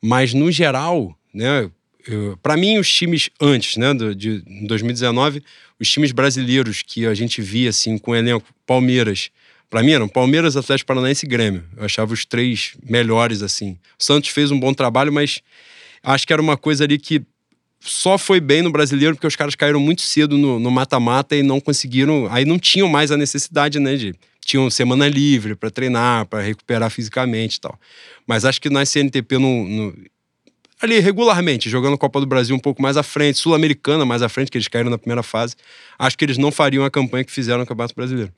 Mas 0.00 0.32
no 0.32 0.50
geral, 0.50 1.14
né, 1.34 1.70
para 2.42 2.56
mim, 2.56 2.78
os 2.78 2.90
times 2.92 3.30
antes, 3.40 3.76
né, 3.76 3.92
de 4.14 4.42
2019, 4.66 5.42
os 5.78 5.90
times 5.90 6.12
brasileiros 6.12 6.82
que 6.82 7.06
a 7.06 7.14
gente 7.14 7.42
via 7.42 7.70
assim 7.70 7.98
com 7.98 8.12
o 8.12 8.16
elenco 8.16 8.46
Palmeiras, 8.66 9.30
para 9.70 9.82
mim 9.82 9.92
eram 9.92 10.08
Palmeiras, 10.08 10.56
Atlético 10.56 10.88
Paranaense 10.88 11.24
e 11.24 11.28
Grêmio. 11.28 11.64
Eu 11.76 11.84
achava 11.84 12.12
os 12.12 12.24
três 12.24 12.76
melhores 12.82 13.40
assim. 13.40 13.78
O 13.98 14.02
Santos 14.02 14.30
fez 14.30 14.50
um 14.50 14.58
bom 14.58 14.74
trabalho, 14.74 15.12
mas 15.12 15.40
acho 16.02 16.26
que 16.26 16.32
era 16.32 16.42
uma 16.42 16.56
coisa 16.56 16.84
ali 16.84 16.98
que 16.98 17.22
só 17.80 18.18
foi 18.18 18.40
bem 18.40 18.60
no 18.60 18.70
brasileiro 18.70 19.14
porque 19.14 19.26
os 19.26 19.36
caras 19.36 19.54
caíram 19.54 19.80
muito 19.80 20.02
cedo 20.02 20.36
no 20.36 20.70
mata-mata 20.70 21.34
e 21.34 21.42
não 21.42 21.60
conseguiram. 21.60 22.28
Aí 22.30 22.44
não 22.44 22.58
tinham 22.58 22.88
mais 22.88 23.10
a 23.10 23.16
necessidade, 23.16 23.78
né, 23.78 23.96
de 23.96 24.14
tinham 24.44 24.68
semana 24.68 25.06
livre 25.06 25.54
para 25.54 25.70
treinar, 25.70 26.26
para 26.26 26.40
recuperar 26.40 26.90
fisicamente 26.90 27.56
e 27.56 27.60
tal. 27.60 27.78
Mas 28.26 28.44
acho 28.44 28.60
que 28.60 28.68
na 28.68 28.84
CNTP 28.84 29.38
no, 29.38 29.68
no, 29.68 29.94
ali 30.80 30.98
regularmente, 30.98 31.70
jogando 31.70 31.96
Copa 31.96 32.20
do 32.20 32.26
Brasil 32.26 32.56
um 32.56 32.58
pouco 32.58 32.82
mais 32.82 32.96
à 32.96 33.02
frente, 33.02 33.38
Sul-Americana 33.38 34.04
mais 34.04 34.22
à 34.22 34.28
frente, 34.28 34.50
que 34.50 34.58
eles 34.58 34.66
caíram 34.66 34.90
na 34.90 34.98
primeira 34.98 35.22
fase, 35.22 35.54
acho 35.98 36.18
que 36.18 36.24
eles 36.24 36.38
não 36.38 36.50
fariam 36.50 36.84
a 36.84 36.90
campanha 36.90 37.22
que 37.22 37.30
fizeram 37.30 37.60
no 37.60 37.66
Campeonato 37.66 37.94
Brasileiro. 37.94 38.32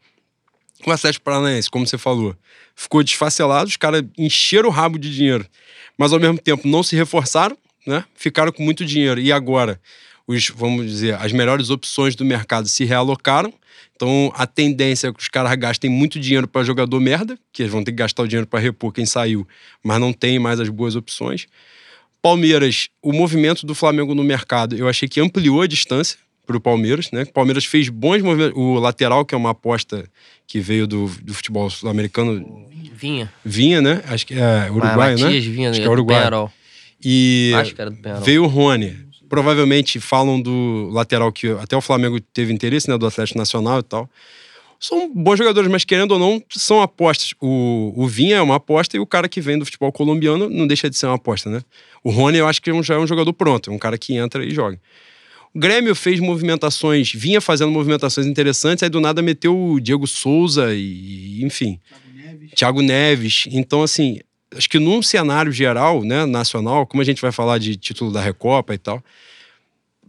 O 0.84 0.90
Atlético 0.90 1.24
Paranaense, 1.24 1.70
como 1.70 1.86
você 1.86 1.96
falou, 1.96 2.36
ficou 2.74 3.02
desfacelado, 3.02 3.68
os 3.68 3.76
caras 3.76 4.02
encheram 4.18 4.68
o 4.68 4.72
rabo 4.72 4.98
de 4.98 5.14
dinheiro, 5.14 5.46
mas 5.96 6.12
ao 6.12 6.18
mesmo 6.18 6.38
tempo 6.38 6.66
não 6.66 6.82
se 6.82 6.96
reforçaram, 6.96 7.56
né? 7.86 8.04
Ficaram 8.14 8.50
com 8.50 8.62
muito 8.62 8.84
dinheiro. 8.84 9.20
E 9.20 9.30
agora, 9.30 9.80
os, 10.26 10.48
vamos 10.48 10.86
dizer, 10.86 11.14
as 11.14 11.32
melhores 11.32 11.70
opções 11.70 12.16
do 12.16 12.24
mercado 12.24 12.68
se 12.68 12.84
realocaram. 12.84 13.52
Então 13.94 14.32
a 14.34 14.46
tendência 14.46 15.08
é 15.08 15.12
que 15.12 15.20
os 15.20 15.28
caras 15.28 15.54
gastem 15.54 15.88
muito 15.88 16.18
dinheiro 16.18 16.48
para 16.48 16.64
jogador 16.64 16.98
merda, 16.98 17.38
que 17.52 17.62
eles 17.62 17.72
vão 17.72 17.84
ter 17.84 17.92
que 17.92 17.98
gastar 17.98 18.24
o 18.24 18.28
dinheiro 18.28 18.46
para 18.46 18.58
repor 18.58 18.92
quem 18.92 19.06
saiu, 19.06 19.46
mas 19.82 20.00
não 20.00 20.12
tem 20.12 20.38
mais 20.38 20.58
as 20.58 20.68
boas 20.68 20.96
opções. 20.96 21.46
Palmeiras, 22.20 22.88
o 23.00 23.12
movimento 23.12 23.64
do 23.64 23.74
Flamengo 23.74 24.14
no 24.14 24.24
mercado, 24.24 24.76
eu 24.76 24.88
achei 24.88 25.08
que 25.08 25.20
ampliou 25.20 25.62
a 25.62 25.66
distância 25.66 26.18
para 26.52 26.70
o 26.70 26.74
Palmeiras, 26.74 27.10
né? 27.10 27.22
O 27.22 27.32
Palmeiras 27.32 27.64
fez 27.64 27.88
bons 27.88 28.22
movimentos. 28.22 28.56
O 28.56 28.74
lateral, 28.74 29.24
que 29.24 29.34
é 29.34 29.38
uma 29.38 29.50
aposta 29.50 30.04
que 30.46 30.60
veio 30.60 30.86
do, 30.86 31.06
do 31.22 31.34
futebol 31.34 31.68
sul-americano. 31.70 32.66
Vinha. 32.94 33.32
Vinha, 33.44 33.80
né? 33.80 34.02
Acho 34.06 34.26
que 34.26 34.34
é 34.34 34.70
Uruguai, 34.70 35.16
né? 35.16 35.40
Vinha, 35.40 35.70
Acho 35.70 35.80
que 35.80 35.86
é 35.86 35.90
Uruguai. 35.90 36.30
E 37.04 37.52
Acho 37.56 37.74
que 37.74 37.80
era 37.80 37.90
do 37.90 37.96
Penarol. 37.96 38.24
veio 38.24 38.44
o 38.44 38.46
Rony. 38.46 38.96
Provavelmente 39.28 39.98
falam 39.98 40.40
do 40.40 40.90
lateral 40.92 41.32
que 41.32 41.48
até 41.52 41.74
o 41.74 41.80
Flamengo 41.80 42.20
teve 42.20 42.52
interesse, 42.52 42.88
né? 42.88 42.98
Do 42.98 43.06
Atlético 43.06 43.38
Nacional 43.38 43.80
e 43.80 43.82
tal 43.82 44.08
são 44.82 45.08
bons 45.14 45.36
jogadores, 45.36 45.70
mas 45.70 45.84
querendo 45.84 46.10
ou 46.10 46.18
não, 46.18 46.42
são 46.50 46.82
apostas. 46.82 47.32
O, 47.40 47.92
o 47.94 48.08
Vinha 48.08 48.38
é 48.38 48.42
uma 48.42 48.56
aposta 48.56 48.96
e 48.96 49.00
o 49.00 49.06
cara 49.06 49.28
que 49.28 49.40
vem 49.40 49.56
do 49.56 49.64
futebol 49.64 49.92
colombiano 49.92 50.50
não 50.50 50.66
deixa 50.66 50.90
de 50.90 50.96
ser 50.96 51.06
uma 51.06 51.14
aposta, 51.14 51.48
né? 51.48 51.62
O 52.02 52.10
Rony 52.10 52.38
eu 52.38 52.48
acho 52.48 52.60
que 52.60 52.82
já 52.82 52.96
é 52.96 52.98
um 52.98 53.06
jogador 53.06 53.32
pronto, 53.32 53.70
é 53.70 53.72
um 53.72 53.78
cara 53.78 53.96
que 53.96 54.16
entra 54.16 54.44
e 54.44 54.50
joga. 54.50 54.80
O 55.54 55.58
Grêmio 55.58 55.94
fez 55.94 56.18
movimentações, 56.18 57.12
vinha 57.12 57.40
fazendo 57.40 57.70
movimentações 57.70 58.26
interessantes, 58.26 58.82
aí 58.82 58.88
do 58.88 59.00
nada 59.00 59.20
meteu 59.20 59.56
o 59.56 59.80
Diego 59.80 60.06
Souza 60.06 60.74
e, 60.74 61.44
enfim, 61.44 61.78
Thiago 61.88 62.14
Neves. 62.14 62.50
Thiago 62.54 62.82
Neves. 62.82 63.44
Então, 63.50 63.82
assim, 63.82 64.18
acho 64.56 64.68
que 64.68 64.78
num 64.78 65.02
cenário 65.02 65.52
geral, 65.52 66.02
né, 66.02 66.24
nacional, 66.24 66.86
como 66.86 67.02
a 67.02 67.04
gente 67.04 67.20
vai 67.20 67.32
falar 67.32 67.58
de 67.58 67.76
título 67.76 68.10
da 68.10 68.20
Recopa 68.22 68.72
e 68.72 68.78
tal, 68.78 69.04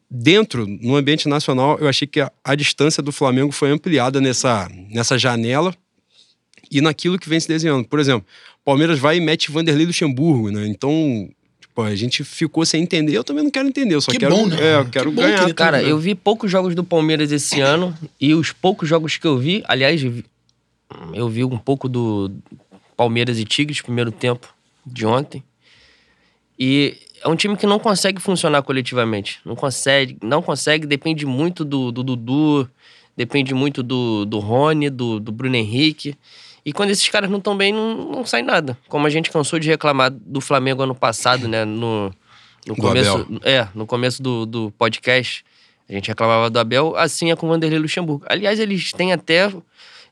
dentro, 0.09 0.65
no 0.67 0.95
ambiente 0.95 1.27
nacional, 1.27 1.77
eu 1.79 1.89
achei 1.89 2.07
que 2.07 2.21
a, 2.21 2.31
a, 2.43 2.55
distância 2.55 3.01
do 3.01 3.11
Flamengo 3.11 3.51
foi 3.51 3.71
ampliada 3.71 4.21
nessa, 4.21 4.69
nessa 4.89 5.17
janela 5.17 5.75
e 6.71 6.79
naquilo 6.79 7.19
que 7.19 7.27
vem 7.27 7.39
se 7.39 7.47
desenhando. 7.47 7.85
Por 7.85 7.99
exemplo, 7.99 8.25
Palmeiras 8.63 8.99
vai 8.99 9.17
e 9.17 9.21
mete 9.21 9.51
Vanderlei 9.51 9.87
Luxemburgo, 9.87 10.51
né? 10.51 10.67
Então, 10.67 11.29
tipo, 11.73 11.81
a 11.81 11.95
gente 11.95 12.23
ficou 12.23 12.65
sem 12.65 12.83
entender. 12.83 13.17
Eu 13.17 13.23
também 13.23 13.43
não 13.43 13.51
quero 13.51 13.67
entender, 13.67 13.95
eu 13.95 14.01
só 14.01 14.11
que 14.11 14.19
quero, 14.19 14.35
bom, 14.35 14.45
né? 14.45 14.57
é, 14.61 14.75
eu 14.77 14.85
quero 14.85 15.09
que 15.09 15.17
ganhar. 15.17 15.45
Que 15.45 15.53
Cara, 15.53 15.81
eu 15.81 15.97
vi 15.97 16.13
poucos 16.13 16.49
jogos 16.49 16.75
do 16.75 16.83
Palmeiras 16.83 17.31
esse 17.31 17.59
ano 17.59 17.97
e 18.21 18.33
os 18.33 18.51
poucos 18.51 18.87
jogos 18.87 19.17
que 19.17 19.25
eu 19.25 19.37
vi, 19.37 19.63
aliás, 19.67 20.01
eu 21.13 21.27
vi 21.27 21.43
um 21.43 21.57
pouco 21.57 21.89
do 21.89 22.31
Palmeiras 22.95 23.39
e 23.39 23.45
Tigres, 23.45 23.81
primeiro 23.81 24.11
tempo 24.11 24.53
de 24.85 25.05
ontem. 25.05 25.43
E 26.57 26.95
é 27.23 27.27
um 27.27 27.35
time 27.35 27.57
que 27.57 27.65
não 27.65 27.79
consegue 27.79 28.21
funcionar 28.21 28.61
coletivamente. 28.61 29.39
Não 29.43 29.55
consegue, 29.55 30.17
não 30.21 30.41
consegue, 30.41 30.85
depende 30.85 31.25
muito 31.25 31.65
do, 31.65 31.91
do 31.91 32.03
Dudu, 32.03 32.69
depende 33.17 33.53
muito 33.53 33.81
do, 33.81 34.25
do 34.25 34.39
Rony, 34.39 34.89
do, 34.89 35.19
do 35.19 35.31
Bruno 35.31 35.55
Henrique. 35.55 36.15
E 36.65 36.71
quando 36.71 36.91
esses 36.91 37.07
caras 37.09 37.29
não 37.29 37.39
estão 37.39 37.57
bem, 37.57 37.73
não, 37.73 37.95
não 38.11 38.25
sai 38.25 38.41
nada. 38.41 38.77
Como 38.87 39.05
a 39.05 39.09
gente 39.09 39.29
cansou 39.29 39.59
de 39.59 39.67
reclamar 39.69 40.09
do 40.11 40.39
Flamengo 40.39 40.83
ano 40.83 40.95
passado, 40.95 41.47
né? 41.47 41.65
No, 41.65 42.13
no 42.65 42.75
começo. 42.75 43.11
Abel. 43.11 43.39
É, 43.43 43.67
no 43.75 43.85
começo 43.85 44.21
do, 44.23 44.45
do 44.45 44.71
podcast, 44.77 45.43
a 45.89 45.93
gente 45.93 46.07
reclamava 46.07 46.49
do 46.49 46.57
Abel, 46.59 46.95
assim 46.95 47.31
é 47.31 47.35
com 47.35 47.45
o 47.45 47.49
Vanderlei 47.49 47.79
Luxemburgo. 47.79 48.25
Aliás, 48.29 48.59
eles 48.61 48.93
têm 48.93 49.11
até 49.11 49.51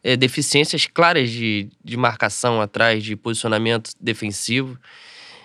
é, 0.03 0.17
deficiências 0.17 0.85
claras 0.85 1.29
de, 1.29 1.69
de 1.83 1.95
marcação 1.95 2.59
atrás, 2.59 3.01
de 3.03 3.15
posicionamento 3.15 3.91
defensivo. 4.01 4.77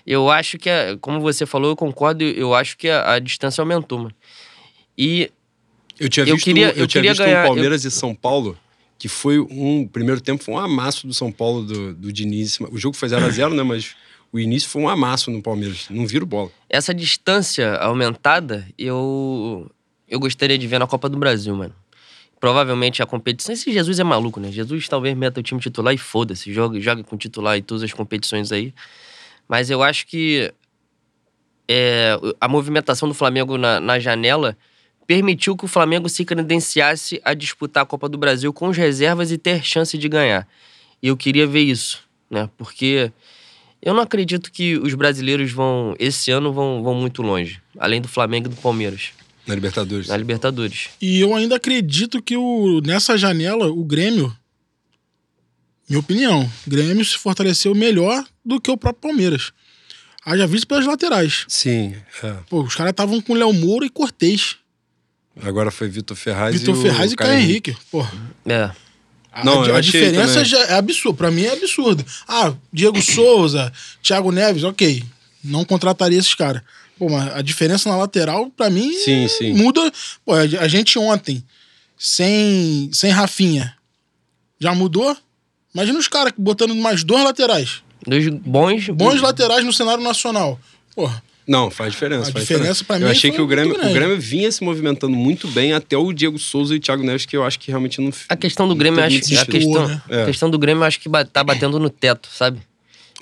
Eu 0.05 0.29
acho 0.31 0.59
que, 0.59 0.69
a- 0.69 0.97
como 1.01 1.21
você 1.21 1.47
falou, 1.47 1.71
eu 1.71 1.77
concordo, 1.77 2.25
eu 2.25 2.53
acho 2.55 2.77
que 2.77 2.89
a, 2.89 3.13
a 3.15 3.19
distância 3.21 3.63
aumentou, 3.63 3.99
mano. 3.99 4.15
E 4.99 5.31
Eu 6.01 6.09
tinha 6.09 6.27
Eu 6.27 6.35
visto, 6.35 6.45
queria- 6.45 6.67
eu 6.71 6.83
eu 6.83 6.87
tinha 6.87 7.01
queria 7.03 7.11
visto 7.13 7.25
ganhar- 7.25 7.45
um 7.45 7.47
Palmeiras 7.47 7.85
e 7.85 7.91
São 7.91 8.15
Paulo, 8.15 8.57
que 8.99 9.09
foi 9.09 9.39
um. 9.39 9.87
Primeiro 9.87 10.21
tempo 10.21 10.43
foi 10.43 10.55
um 10.55 10.59
amasso 10.59 11.07
do 11.07 11.15
São 11.15 11.31
Paulo 11.31 11.63
do, 11.63 11.95
do 11.95 12.13
Diniz. 12.13 12.59
O 12.61 12.79
jogo 12.79 12.97
foi 12.97 13.09
0x0, 13.09 13.55
né? 13.55 13.63
Mas 13.63 13.95
o 14.33 14.39
início 14.39 14.69
foi 14.69 14.83
um 14.83 14.89
amasso 14.89 15.31
no 15.31 15.43
Palmeiras. 15.43 15.87
Não 15.91 16.07
viram 16.07 16.27
bola. 16.27 16.51
essa 16.69 16.95
distância 16.95 17.77
aumentada, 17.77 18.67
eu 18.79 19.71
eu 20.09 20.21
gostaria 20.21 20.57
de 20.57 20.67
ver 20.67 20.79
na 20.79 20.87
Copa 20.87 21.09
do 21.09 21.19
Brasil, 21.19 21.55
mano. 21.55 21.75
Provavelmente 22.39 23.03
a 23.03 23.07
competição. 23.07 23.53
Esse 23.53 23.73
Jesus 23.73 23.99
é 23.99 24.05
maluco, 24.05 24.39
né? 24.39 24.53
Jesus 24.53 24.89
talvez 24.89 25.17
meta 25.17 25.41
o 25.41 25.43
time 25.43 25.61
titular 25.61 25.93
e 25.95 25.99
foda-se, 25.99 26.53
joga, 26.53 26.79
joga 26.81 27.03
com 27.03 27.17
titular 27.17 27.57
em 27.57 27.63
todas 27.63 27.83
as 27.83 27.93
competições 27.93 28.53
aí. 28.53 28.73
Mas 29.49 29.71
eu 29.71 29.83
acho 29.83 30.07
que 30.07 30.53
é, 31.69 32.17
a 32.41 32.47
movimentação 32.47 33.09
do 33.09 33.15
Flamengo 33.15 33.57
na, 33.57 33.81
na 33.81 33.99
janela 33.99 34.57
permitiu 35.07 35.57
que 35.57 35.65
o 35.65 35.69
Flamengo 35.69 36.09
se 36.09 36.25
credenciasse 36.25 37.21
a 37.25 37.33
disputar 37.35 37.85
a 37.85 37.87
Copa 37.87 38.09
do 38.09 38.19
Brasil 38.19 38.53
com 38.53 38.67
as 38.71 38.77
reservas 38.77 39.31
e 39.31 39.39
ter 39.39 39.65
chance 39.65 39.97
de 39.97 40.09
ganhar. 40.09 40.47
E 41.03 41.09
eu 41.09 41.17
queria 41.17 41.47
ver 41.47 41.61
isso, 41.61 42.01
né? 42.31 42.49
Porque 42.57 43.13
eu 43.81 43.95
não 43.95 44.03
acredito 44.03 44.51
que 44.51 44.77
os 44.77 44.95
brasileiros 44.95 45.53
vão, 45.53 45.95
esse 45.99 46.31
ano, 46.31 46.53
vão, 46.53 46.83
vão 46.83 46.95
muito 46.95 47.23
longe. 47.23 47.61
Além 47.79 48.01
do 48.01 48.09
Flamengo 48.09 48.47
e 48.47 48.51
do 48.51 48.57
Palmeiras, 48.57 49.11
Na 49.47 49.55
Libertadores. 49.55 50.09
na 50.09 50.17
Libertadores. 50.17 50.89
E 51.01 51.21
eu 51.21 51.35
ainda 51.35 51.57
acredito 51.57 52.21
que 52.21 52.37
o, 52.37 52.81
nessa 52.85 53.17
janela, 53.17 53.69
o 53.69 53.85
Grêmio, 53.85 54.37
minha 55.89 56.01
opinião, 56.01 56.51
o 56.67 56.71
Grêmio 56.71 57.05
se 57.05 57.17
fortaleceu 57.17 57.75
melhor 57.75 58.25
do 58.45 58.61
que 58.61 58.71
o 58.71 58.77
próprio 58.77 59.03
Palmeiras. 59.11 59.53
Haja 60.25 60.45
visto 60.49 60.67
pelas 60.67 60.85
laterais. 60.85 61.45
Sim. 61.47 61.95
é. 62.25 62.37
Pô, 62.51 62.63
os 62.63 62.75
caras 62.75 62.91
estavam 62.91 63.21
com 63.21 63.35
Léo 63.35 63.53
Moura 63.53 63.87
e 63.87 63.91
Cortez. 63.91 64.57
Agora 65.43 65.71
foi 65.71 65.89
Vitor 65.89 66.17
Ferraz 66.17 66.55
Vitor 66.59 66.75
e 66.75 66.79
o 66.79 66.83
Ferraz 66.83 67.13
e 67.13 67.17
Caio 67.17 67.39
Henrique. 67.39 67.77
Pô, 67.91 68.07
É. 68.47 68.71
a, 69.33 69.45
Não, 69.45 69.63
a- 69.63 69.81
diferença 69.81 70.45
já 70.45 70.59
é 70.65 70.75
absurda. 70.75 71.17
Pra 71.19 71.31
mim 71.31 71.43
é 71.45 71.53
absurdo. 71.53 72.05
Ah, 72.27 72.55
Diego 72.73 73.01
Souza, 73.03 73.73
Thiago 74.03 74.33
Neves, 74.33 74.65
ok. 74.65 75.03
Não 75.45 75.65
contrataria 75.65 76.19
esses 76.19 76.35
caras. 76.35 76.63
Pô, 76.99 77.11
mas 77.11 77.35
a 77.37 77.43
diferença 77.43 77.89
na 77.91 77.97
lateral, 77.97 78.51
pra 78.51 78.71
mim, 78.71 78.93
Sim, 78.95 79.29
sim. 79.29 79.53
muda. 79.53 79.93
Pô, 80.25 80.33
a 80.33 80.41
a 80.41 80.69
gente 80.69 80.99
ontem, 80.99 81.45
sem, 81.99 82.91
sem 82.93 83.11
Rafinha, 83.11 83.75
já 84.59 84.75
mudou? 84.75 85.17
Imagina 85.75 85.99
os 85.99 86.09
caras 86.09 86.33
botando 86.37 86.75
mais 86.75 87.05
dois 87.05 87.23
laterais. 87.23 87.83
Dois 88.07 88.27
bons. 88.29 88.89
Bons 88.89 89.21
laterais 89.21 89.65
no 89.65 89.73
cenário 89.73 90.03
nacional. 90.03 90.59
Porra, 90.95 91.23
Não, 91.47 91.71
faz 91.71 91.93
diferença. 91.93 92.31
A 92.31 92.33
faz 92.33 92.47
diferença 92.47 92.85
pra 92.85 92.99
mim 92.99 93.05
Eu 93.05 93.11
achei 93.11 93.31
foi 93.31 93.37
que 93.37 93.43
o 93.43 93.47
Grêmio, 93.47 93.75
o. 93.75 93.93
Grêmio 93.93 94.19
vinha 94.21 94.51
se 94.51 94.65
movimentando 94.65 95.15
muito 95.15 95.47
bem 95.49 95.73
até 95.73 95.97
o 95.97 96.13
Diego 96.13 96.39
Souza 96.39 96.75
e 96.75 96.79
o 96.79 96.81
Thiago 96.81 97.05
Neves, 97.05 97.25
que 97.25 97.37
eu 97.37 97.45
acho 97.45 97.59
que 97.59 97.71
realmente 97.71 98.01
não. 98.01 98.11
A 98.29 98.37
questão 98.37 98.67
do 98.67 98.75
Grêmio, 98.75 99.03
acho 99.03 99.21
que 99.21 99.37
a 99.37 99.47
questão, 99.47 99.87
né? 99.87 100.03
É. 100.09 100.23
a 100.23 100.27
questão 100.27 100.51
do 100.51 100.59
Grêmio, 100.59 100.83
eu 100.83 100.87
acho 100.87 100.99
que 100.99 101.09
tá 101.33 101.45
batendo 101.45 101.79
no 101.79 101.89
teto, 101.89 102.29
sabe? 102.33 102.61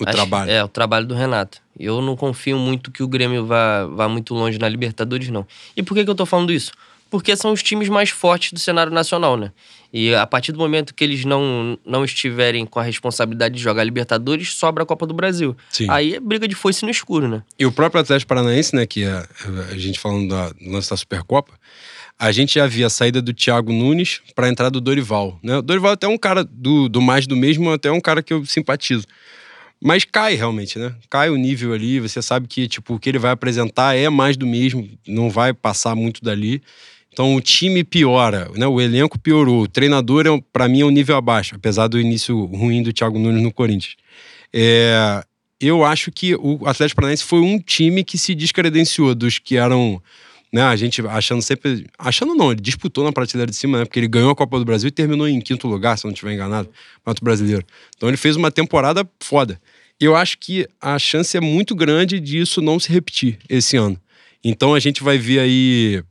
O 0.00 0.04
Acho- 0.04 0.16
trabalho. 0.16 0.50
É, 0.50 0.64
o 0.64 0.68
trabalho 0.68 1.06
do 1.06 1.14
Renato. 1.14 1.58
Eu 1.78 2.00
não 2.00 2.16
confio 2.16 2.58
muito 2.58 2.90
que 2.90 3.02
o 3.02 3.08
Grêmio 3.08 3.46
vá, 3.46 3.86
vá 3.86 4.08
muito 4.08 4.34
longe 4.34 4.58
na 4.58 4.68
Libertadores, 4.68 5.28
não. 5.28 5.46
E 5.76 5.82
por 5.82 5.94
que, 5.94 6.04
que 6.04 6.10
eu 6.10 6.14
tô 6.14 6.26
falando 6.26 6.52
isso? 6.52 6.72
Porque 7.10 7.36
são 7.36 7.52
os 7.52 7.62
times 7.62 7.88
mais 7.88 8.10
fortes 8.10 8.52
do 8.52 8.58
cenário 8.58 8.92
nacional, 8.92 9.36
né? 9.36 9.52
E 9.96 10.12
a 10.12 10.26
partir 10.26 10.50
do 10.50 10.58
momento 10.58 10.92
que 10.92 11.04
eles 11.04 11.24
não, 11.24 11.78
não 11.86 12.04
estiverem 12.04 12.66
com 12.66 12.80
a 12.80 12.82
responsabilidade 12.82 13.54
de 13.54 13.60
jogar 13.62 13.84
Libertadores, 13.84 14.52
sobra 14.52 14.82
a 14.82 14.86
Copa 14.86 15.06
do 15.06 15.14
Brasil. 15.14 15.56
Sim. 15.70 15.86
Aí 15.88 16.16
é 16.16 16.20
briga 16.20 16.48
de 16.48 16.54
foice 16.56 16.84
no 16.84 16.90
escuro, 16.90 17.28
né? 17.28 17.44
E 17.56 17.64
o 17.64 17.70
próprio 17.70 18.00
Atlético 18.00 18.28
Paranaense, 18.28 18.74
né, 18.74 18.86
que 18.86 19.04
é 19.04 19.24
a 19.70 19.78
gente 19.78 20.00
falando 20.00 20.28
da, 20.28 20.48
do 20.48 20.68
lance 20.68 20.90
da 20.90 20.96
Supercopa, 20.96 21.52
a 22.18 22.32
gente 22.32 22.54
já 22.54 22.66
via 22.66 22.88
a 22.88 22.90
saída 22.90 23.22
do 23.22 23.32
Thiago 23.32 23.72
Nunes 23.72 24.20
para 24.34 24.48
a 24.48 24.50
entrada 24.50 24.72
do 24.72 24.80
Dorival. 24.80 25.38
Né? 25.40 25.58
O 25.58 25.62
Dorival 25.62 25.92
até 25.92 26.06
é 26.06 26.10
um 26.10 26.18
cara 26.18 26.42
do, 26.42 26.88
do 26.88 27.00
mais 27.00 27.28
do 27.28 27.36
mesmo, 27.36 27.70
até 27.70 27.88
é 27.88 27.92
um 27.92 28.00
cara 28.00 28.20
que 28.20 28.32
eu 28.32 28.44
simpatizo. 28.44 29.06
Mas 29.80 30.04
cai 30.04 30.34
realmente, 30.34 30.76
né? 30.76 30.92
Cai 31.08 31.30
o 31.30 31.36
nível 31.36 31.72
ali, 31.72 32.00
você 32.00 32.20
sabe 32.20 32.48
que 32.48 32.66
tipo, 32.66 32.94
o 32.94 32.98
que 32.98 33.08
ele 33.08 33.18
vai 33.18 33.30
apresentar 33.30 33.94
é 33.94 34.08
mais 34.08 34.36
do 34.36 34.46
mesmo, 34.46 34.88
não 35.06 35.30
vai 35.30 35.52
passar 35.52 35.94
muito 35.94 36.20
dali. 36.24 36.62
Então 37.14 37.36
o 37.36 37.40
time 37.40 37.84
piora, 37.84 38.50
né? 38.56 38.66
O 38.66 38.80
elenco 38.80 39.16
piorou, 39.16 39.62
o 39.62 39.68
treinador, 39.68 40.26
é, 40.26 40.42
para 40.52 40.68
mim, 40.68 40.80
é 40.80 40.84
um 40.84 40.90
nível 40.90 41.16
abaixo, 41.16 41.54
apesar 41.54 41.86
do 41.86 41.98
início 41.98 42.44
ruim 42.46 42.82
do 42.82 42.92
Thiago 42.92 43.20
Nunes 43.20 43.40
no 43.40 43.52
Corinthians. 43.52 43.94
É, 44.52 45.24
eu 45.60 45.84
acho 45.84 46.10
que 46.10 46.34
o 46.34 46.66
Atlético 46.66 46.96
Paranaense 46.96 47.22
foi 47.22 47.38
um 47.38 47.60
time 47.60 48.02
que 48.02 48.18
se 48.18 48.34
descredenciou 48.34 49.14
dos 49.14 49.38
que 49.38 49.56
eram, 49.56 50.02
né, 50.52 50.62
a 50.62 50.74
gente 50.74 51.06
achando 51.06 51.40
sempre, 51.40 51.86
achando 51.96 52.34
não, 52.34 52.50
ele 52.50 52.60
disputou 52.60 53.04
na 53.04 53.12
prateleira 53.12 53.48
de 53.48 53.56
cima, 53.56 53.78
né, 53.78 53.84
porque 53.84 54.00
ele 54.00 54.08
ganhou 54.08 54.30
a 54.30 54.34
Copa 54.34 54.58
do 54.58 54.64
Brasil 54.64 54.88
e 54.88 54.90
terminou 54.90 55.28
em 55.28 55.40
quinto 55.40 55.68
lugar, 55.68 55.96
se 55.96 56.04
eu 56.04 56.08
não 56.08 56.14
estiver 56.14 56.34
enganado, 56.34 56.68
Campeonato 56.96 57.24
Brasileiro. 57.24 57.64
Então 57.96 58.08
ele 58.08 58.16
fez 58.16 58.34
uma 58.34 58.50
temporada 58.50 59.08
foda. 59.20 59.60
Eu 60.00 60.16
acho 60.16 60.36
que 60.38 60.66
a 60.80 60.98
chance 60.98 61.36
é 61.36 61.40
muito 61.40 61.76
grande 61.76 62.18
disso 62.18 62.60
não 62.60 62.80
se 62.80 62.90
repetir 62.90 63.38
esse 63.48 63.76
ano. 63.76 63.96
Então 64.42 64.74
a 64.74 64.80
gente 64.80 65.02
vai 65.02 65.16
ver 65.16 65.38
aí 65.38 66.02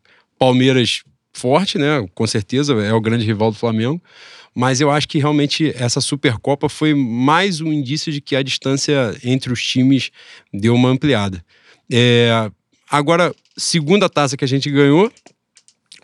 Palmeiras 0.44 1.04
forte, 1.32 1.78
né? 1.78 2.06
Com 2.14 2.28
certeza 2.28 2.74
é 2.74 2.92
o 2.92 3.00
grande 3.00 3.26
rival 3.26 3.50
do 3.50 3.58
Flamengo. 3.58 4.04
Mas 4.54 4.82
eu 4.82 4.92
acho 4.92 5.08
que 5.08 5.18
realmente 5.18 5.74
essa 5.74 6.02
Supercopa 6.02 6.68
foi 6.68 6.94
mais 6.94 7.62
um 7.62 7.72
indício 7.72 8.12
de 8.12 8.20
que 8.20 8.36
a 8.36 8.44
distância 8.44 9.18
entre 9.24 9.54
os 9.54 9.64
times 9.64 10.12
deu 10.54 10.76
uma 10.76 10.90
ampliada. 10.90 11.42
É, 11.90 12.52
agora, 12.92 13.34
segunda 13.56 14.10
taça 14.10 14.36
que 14.36 14.44
a 14.44 14.48
gente 14.48 14.70
ganhou 14.70 15.10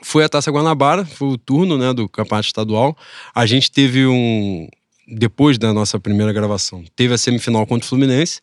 foi 0.01 0.23
a 0.23 0.29
Taça 0.29 0.49
Guanabara, 0.49 1.03
foi 1.03 1.27
o 1.27 1.37
turno 1.37 1.77
né, 1.77 1.93
do 1.93 2.07
Campeonato 2.07 2.47
Estadual. 2.47 2.97
A 3.35 3.45
gente 3.45 3.69
teve 3.69 4.07
um. 4.07 4.69
Depois 5.05 5.57
da 5.57 5.73
nossa 5.73 5.99
primeira 5.99 6.31
gravação, 6.31 6.81
teve 6.95 7.13
a 7.13 7.17
semifinal 7.17 7.67
contra 7.67 7.85
o 7.85 7.89
Fluminense, 7.89 8.39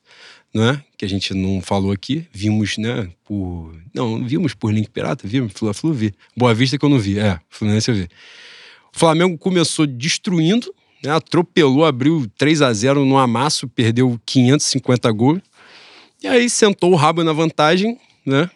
né? 0.53 0.83
Que 0.97 1.05
a 1.05 1.09
gente 1.09 1.35
não 1.35 1.61
falou 1.61 1.93
aqui. 1.93 2.27
Vimos, 2.33 2.79
né? 2.79 3.09
Por. 3.25 3.75
Não, 3.95 4.25
vimos 4.25 4.55
por 4.55 4.73
Link 4.73 4.91
Pirata, 4.91 5.29
vimos, 5.29 5.53
Fla-Flu 5.55 5.93
vi. 5.93 6.15
Boa 6.37 6.55
Vista 6.55 6.79
que 6.79 6.85
eu 6.85 6.89
não 6.89 6.99
vi, 6.99 7.19
é, 7.19 7.39
Fluminense 7.51 7.91
eu 7.91 7.95
vi. 7.95 8.09
O 8.95 8.99
Flamengo 8.99 9.37
começou 9.37 9.87
destruindo, 9.87 10.75
né? 11.03 11.13
atropelou, 11.13 11.85
abriu 11.85 12.27
3 12.39 12.63
a 12.63 12.73
0 12.73 13.05
no 13.05 13.19
amasso, 13.19 13.69
perdeu 13.69 14.19
550 14.25 15.13
gols. 15.13 15.43
E 16.23 16.27
aí 16.27 16.49
sentou 16.49 16.93
o 16.93 16.97
rabo 16.97 17.23
na 17.23 17.33
vantagem, 17.33 17.99
né? 18.25 18.51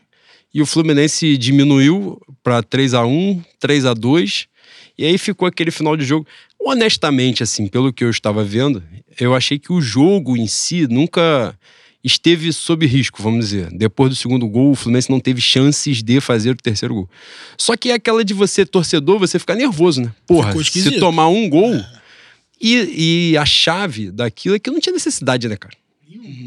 E 0.52 0.62
o 0.62 0.66
Fluminense 0.66 1.37
diminuiu 1.37 2.20
para 2.42 2.62
3 2.62 2.94
a 2.94 3.04
1 3.04 3.42
3 3.59 3.85
a 3.85 3.94
2 3.94 4.47
E 4.97 5.04
aí 5.04 5.18
ficou 5.18 5.47
aquele 5.47 5.70
final 5.70 5.97
de 5.97 6.04
jogo. 6.04 6.26
Honestamente, 6.59 7.42
assim, 7.42 7.68
pelo 7.68 7.92
que 7.92 8.02
eu 8.02 8.11
estava 8.11 8.42
vendo, 8.42 8.82
eu 9.18 9.35
achei 9.35 9.59
que 9.59 9.73
o 9.73 9.80
jogo 9.80 10.37
em 10.37 10.47
si 10.47 10.86
nunca 10.86 11.56
esteve 12.02 12.52
sob 12.52 12.86
risco, 12.86 13.23
vamos 13.23 13.47
dizer. 13.47 13.69
Depois 13.71 14.10
do 14.10 14.17
segundo 14.17 14.47
gol, 14.47 14.73
o 14.73 14.75
Fluminense 14.75 15.10
não 15.10 15.21
teve 15.21 15.41
chances 15.41 16.02
de 16.02 16.21
fazer 16.21 16.50
o 16.50 16.56
terceiro 16.56 16.95
gol. 16.95 17.10
Só 17.56 17.76
que 17.76 17.91
é 17.91 17.95
aquela 17.95 18.25
de 18.25 18.34
você, 18.34 18.65
torcedor, 18.65 19.19
você 19.19 19.39
ficar 19.39 19.54
nervoso, 19.54 20.02
né? 20.02 20.13
Porra, 20.26 20.52
se 20.65 20.99
tomar 20.99 21.28
um 21.28 21.49
gol. 21.49 21.80
E, 22.60 23.30
e 23.32 23.36
a 23.39 23.45
chave 23.47 24.10
daquilo 24.10 24.54
é 24.54 24.58
que 24.58 24.71
não 24.71 24.80
tinha 24.80 24.93
necessidade, 24.93 25.49
né, 25.49 25.56
cara? 25.56 25.75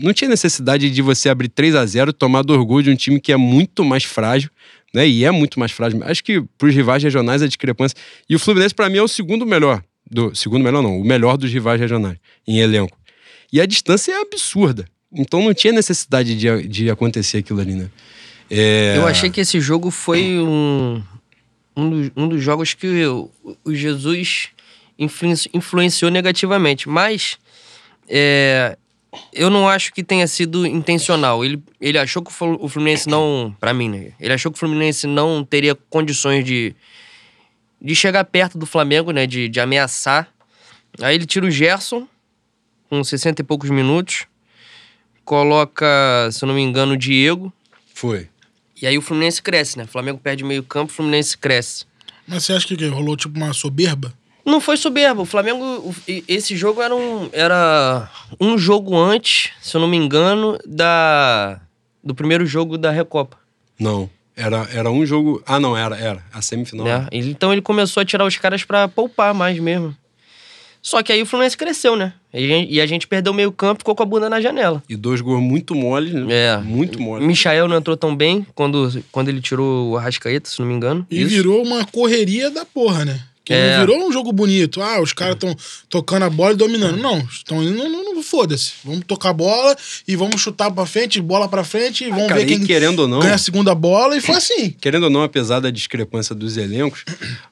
Não 0.02 0.14
tinha 0.14 0.30
necessidade 0.30 0.90
de 0.90 1.02
você 1.02 1.30
abrir 1.30 1.48
3 1.48 1.76
a 1.76 1.86
0 1.86 2.14
tomar 2.14 2.44
do 2.44 2.54
orgulho 2.54 2.84
de 2.84 2.90
um 2.92 2.96
time 2.96 3.20
que 3.20 3.32
é 3.32 3.38
muito 3.38 3.84
mais 3.84 4.04
frágil, 4.04 4.50
né? 4.94 5.08
E 5.08 5.24
é 5.24 5.32
muito 5.32 5.60
mais 5.60 5.72
frágil. 5.72 6.02
Acho 6.04 6.24
que 6.24 6.42
pros 6.58 6.76
rivais 6.76 7.02
regionais 7.02 7.42
a 7.42 7.48
discrepância. 7.48 7.98
E 8.30 8.36
o 8.36 8.40
Fluminense, 8.40 8.76
pra 8.76 8.90
mim, 8.90 8.98
é 8.98 9.02
o 9.02 9.08
segundo 9.08 9.46
melhor. 9.46 9.84
Do, 10.10 10.36
segundo 10.36 10.64
melhor, 10.64 10.84
não, 10.84 11.00
o 11.00 11.04
melhor 11.04 11.38
dos 11.38 11.52
rivais 11.52 11.80
regionais 11.80 12.18
em 12.46 12.60
elenco. 12.60 12.98
E 13.52 13.62
a 13.62 13.66
distância 13.66 14.12
é 14.12 14.22
absurda. 14.22 14.86
Então 15.14 15.44
não 15.44 15.54
tinha 15.54 15.72
necessidade 15.74 16.36
de, 16.36 16.68
de 16.68 16.90
acontecer 16.90 17.40
aquilo 17.40 17.62
ali, 17.62 17.76
né? 17.76 17.90
É... 18.50 18.96
Eu 18.98 19.08
achei 19.08 19.30
que 19.30 19.42
esse 19.42 19.60
jogo 19.60 19.90
foi 19.92 20.40
um, 20.40 21.02
um, 21.76 21.90
dos, 21.90 22.12
um 22.16 22.28
dos 22.28 22.42
jogos 22.44 22.74
que 22.74 23.06
o, 23.06 23.30
o 23.64 23.74
Jesus 23.74 24.50
influen- 24.98 25.36
influenciou 25.54 26.12
negativamente. 26.12 26.88
Mas 26.90 27.38
é, 28.08 28.78
eu 29.32 29.50
não 29.50 29.68
acho 29.68 29.94
que 29.94 30.04
tenha 30.04 30.28
sido 30.28 30.66
intencional. 30.68 31.44
Ele, 31.46 31.62
ele 31.80 31.98
achou 31.98 32.22
que 32.22 32.30
o 32.32 32.34
Flu- 32.34 32.58
o 32.62 32.68
Fluminense 32.68 33.08
não. 33.08 33.56
Pra 33.60 33.74
mim, 33.74 33.90
né? 33.90 34.12
Ele 34.20 34.34
achou 34.34 34.52
que 34.52 34.58
o 34.58 34.60
Fluminense 34.60 35.08
não 35.08 35.44
teria 35.44 35.76
condições 35.90 36.44
de, 36.44 36.76
de 37.82 37.96
chegar 37.96 38.24
perto 38.26 38.58
do 38.58 38.66
Flamengo, 38.66 39.12
né? 39.12 39.26
De, 39.26 39.48
de 39.48 39.60
ameaçar. 39.60 40.28
Aí 41.02 41.16
ele 41.16 41.26
tira 41.26 41.46
o 41.46 41.52
Gerson, 41.52 42.08
com 42.90 43.04
60 43.04 43.42
e 43.42 43.46
poucos 43.46 43.70
minutos. 43.70 44.26
Coloca, 45.26 45.86
se 46.32 46.44
eu 46.44 46.48
não 46.48 46.56
me 46.56 46.62
engano, 46.62 46.94
o 46.94 46.98
Diego. 46.98 47.52
Foi. 47.94 48.28
E 48.82 48.86
aí 48.86 48.98
o 48.98 49.02
Fluminense 49.02 49.42
cresce, 49.42 49.78
né? 49.78 49.86
O 49.86 49.88
Flamengo 49.88 50.20
perde 50.22 50.44
meio 50.44 50.64
campo, 50.64 50.92
o 50.92 50.96
Fluminense 50.96 51.38
cresce. 51.38 51.86
Mas 52.28 52.44
você 52.44 52.54
acha 52.54 52.68
que 52.68 52.88
rolou 52.88 53.16
tipo 53.16 53.38
uma 53.38 53.54
soberba? 53.54 54.14
Não 54.46 54.60
foi 54.60 54.76
soberbo. 54.76 55.22
O 55.22 55.26
Flamengo, 55.26 55.96
esse 56.28 56.56
jogo 56.58 56.82
era 56.82 56.94
um, 56.94 57.30
era 57.32 58.10
um 58.40 58.58
jogo 58.58 58.98
antes, 58.98 59.52
se 59.62 59.76
eu 59.78 59.82
não 59.82 59.88
me 59.88 59.96
engano, 59.98 60.58
da 60.66 61.62
do 62.04 62.14
primeiro 62.14 62.46
jogo 62.46 62.78
da 62.78 62.92
Recopa. 62.92 63.38
Não. 63.80 64.10
Era, 64.36 64.68
era 64.74 64.92
um 64.92 65.06
jogo. 65.06 65.42
Ah, 65.46 65.60
não, 65.60 65.78
era, 65.78 65.96
era. 65.96 66.24
A 66.34 66.42
semifinal. 66.42 66.86
Né? 66.86 67.08
Ele- 67.12 67.30
Então 67.32 67.54
ele 67.54 67.62
começou 67.62 68.02
a 68.02 68.06
tirar 68.06 68.26
os 68.26 68.36
caras 68.36 68.64
pra 68.66 68.88
poupar 68.90 69.34
mais 69.34 69.58
mesmo. 69.60 69.96
Só 70.82 71.02
que 71.02 71.14
aí 71.14 71.22
o 71.22 71.26
Fluminense 71.26 71.56
cresceu, 71.56 71.96
né? 71.96 72.14
E 72.34 72.82
a 72.82 72.86
gente, 72.88 73.08
perdeu 73.08 73.32
meio 73.34 73.52
campo 73.52 73.80
e 73.80 73.82
ficou 73.82 73.96
com 73.96 74.02
a 74.02 74.06
bunda 74.06 74.28
na 74.30 74.42
janela. 74.42 74.82
E 74.90 74.96
dois 74.96 75.22
gols 75.22 75.42
muito 75.42 75.76
moles, 75.76 76.12
né? 76.14 76.26
É. 76.30 76.58
Muito 76.58 77.00
moles. 77.00 77.28
Michael 77.28 77.68
não 77.68 77.78
entrou 77.78 77.96
tão 77.96 78.16
bem 78.16 78.46
quando, 78.56 79.04
quando 79.12 79.30
ele 79.30 79.40
tirou 79.40 79.92
o 79.92 79.98
Arrascaeta, 79.98 80.50
se 80.50 80.60
não 80.60 80.66
me 80.68 80.74
engano. 80.74 81.06
E 81.12 81.22
Isso. 81.22 81.30
virou 81.30 81.62
uma 81.64 81.86
correria 81.86 82.50
da 82.50 82.66
porra, 82.66 83.06
né? 83.06 83.20
Que 83.46 83.54
É. 83.54 83.78
não 83.78 83.86
virou 83.86 84.08
um 84.08 84.12
jogo 84.12 84.32
bonito. 84.32 84.82
Ah, 84.82 85.02
os 85.02 85.12
caras 85.14 85.36
estão 85.36 85.54
tocando 85.90 86.24
a 86.24 86.30
bola 86.30 86.54
e 86.54 86.56
dominando. 86.56 86.98
Não, 86.98 87.20
estão 87.20 87.62
indo, 87.62 87.78
não, 87.78 87.90
não, 87.90 88.16
não 88.16 88.24
foda-se. 88.24 88.72
Vamos 88.86 89.04
tocar 89.06 89.30
a 89.32 89.34
bola 89.34 89.76
e 90.08 90.16
vamos 90.16 90.42
chutar 90.42 90.72
pra 90.72 90.86
frente, 90.86 91.22
bola 91.22 91.48
pra 91.50 91.64
frente 91.64 92.06
e 92.06 92.10
vamos 92.10 92.30
Cara, 92.30 92.40
ver 92.40 92.46
quem 92.48 92.66
querendo 92.66 93.00
ou 93.00 93.08
não. 93.08 93.20
ganha 93.20 93.36
a 93.36 93.38
segunda 93.38 93.76
bola. 93.76 94.16
E 94.18 94.22
foi 94.22 94.36
assim. 94.36 94.72
Querendo 94.82 95.04
ou 95.04 95.10
não, 95.10 95.24
apesar 95.24 95.60
da 95.60 95.70
discrepância 95.70 96.34
dos 96.34 96.56
elencos, 96.58 97.04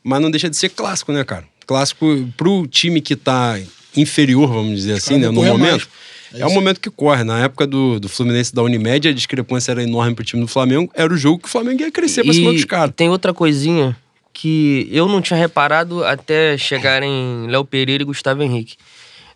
mas 0.04 0.22
não 0.22 0.32
deixa 0.32 0.50
de 0.50 0.56
ser 0.56 0.70
clássico, 0.70 1.12
né, 1.12 1.24
cara? 1.26 1.44
Clássico 1.67 2.28
pro 2.38 2.65
time 2.67 3.02
que 3.02 3.15
tá 3.15 3.60
inferior, 3.96 4.48
vamos 4.48 4.76
dizer 4.76 4.94
assim, 4.94 5.18
né? 5.18 5.28
No 5.28 5.44
momento. 5.44 5.60
mais. 5.60 5.88
É, 6.34 6.46
o 6.46 6.52
momento 6.52 6.80
que 6.80 6.90
corre. 6.90 7.24
Na 7.24 7.44
época 7.44 7.68
do, 7.68 8.00
do 8.00 8.08
Fluminense 8.08 8.56
da 8.56 8.64
Unimed, 8.64 9.08
a 9.08 9.14
discrepância 9.14 9.72
era 9.72 9.84
enorme 9.84 10.16
pro 10.16 10.24
time 10.24 10.42
do 10.42 10.48
Flamengo. 10.48 10.92
Era 10.96 11.14
o 11.14 11.18
jogo 11.18 11.40
que 11.40 11.48
o 11.48 11.52
Flamengo 11.52 11.82
ia 11.82 11.92
crescer 11.92 12.24
pra 12.24 12.34
cima 12.34 12.54
dos 12.54 12.66
caras. 12.66 12.94
tem 12.96 13.10
outra 13.10 13.34
coisinha 13.34 13.96
que 14.34 14.88
eu 14.90 15.08
não 15.08 15.22
tinha 15.22 15.38
reparado 15.38 16.06
até 16.06 16.58
chegarem 16.58 17.48
Léo 17.48 17.66
Pereira 17.66 18.02
e 18.02 18.06
Gustavo 18.06 18.42
Henrique. 18.42 18.78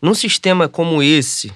Num 0.02 0.14
sistema 0.14 0.70
como 0.70 1.04
esse, 1.04 1.52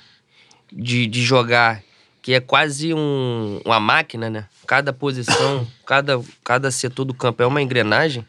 de, 0.71 1.07
de 1.07 1.21
jogar, 1.21 1.81
que 2.21 2.33
é 2.33 2.39
quase 2.39 2.93
um, 2.93 3.61
uma 3.65 3.79
máquina, 3.79 4.29
né? 4.29 4.45
Cada 4.67 4.91
posição, 4.91 5.65
cada, 5.85 6.19
cada 6.43 6.69
setor 6.69 7.05
do 7.05 7.13
campo 7.13 7.41
é 7.41 7.45
uma 7.45 7.61
engrenagem. 7.61 8.25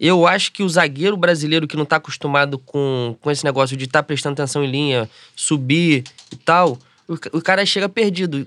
Eu 0.00 0.26
acho 0.26 0.52
que 0.52 0.62
o 0.62 0.68
zagueiro 0.68 1.16
brasileiro 1.16 1.66
que 1.66 1.76
não 1.76 1.84
tá 1.84 1.96
acostumado 1.96 2.58
com, 2.58 3.16
com 3.20 3.30
esse 3.30 3.44
negócio 3.44 3.76
de 3.76 3.84
estar 3.84 4.02
prestando 4.02 4.34
atenção 4.34 4.62
em 4.62 4.70
linha, 4.70 5.10
subir 5.34 6.04
e 6.32 6.36
tal, 6.36 6.78
o, 7.08 7.14
o 7.32 7.42
cara 7.42 7.64
chega 7.66 7.88
perdido. 7.88 8.46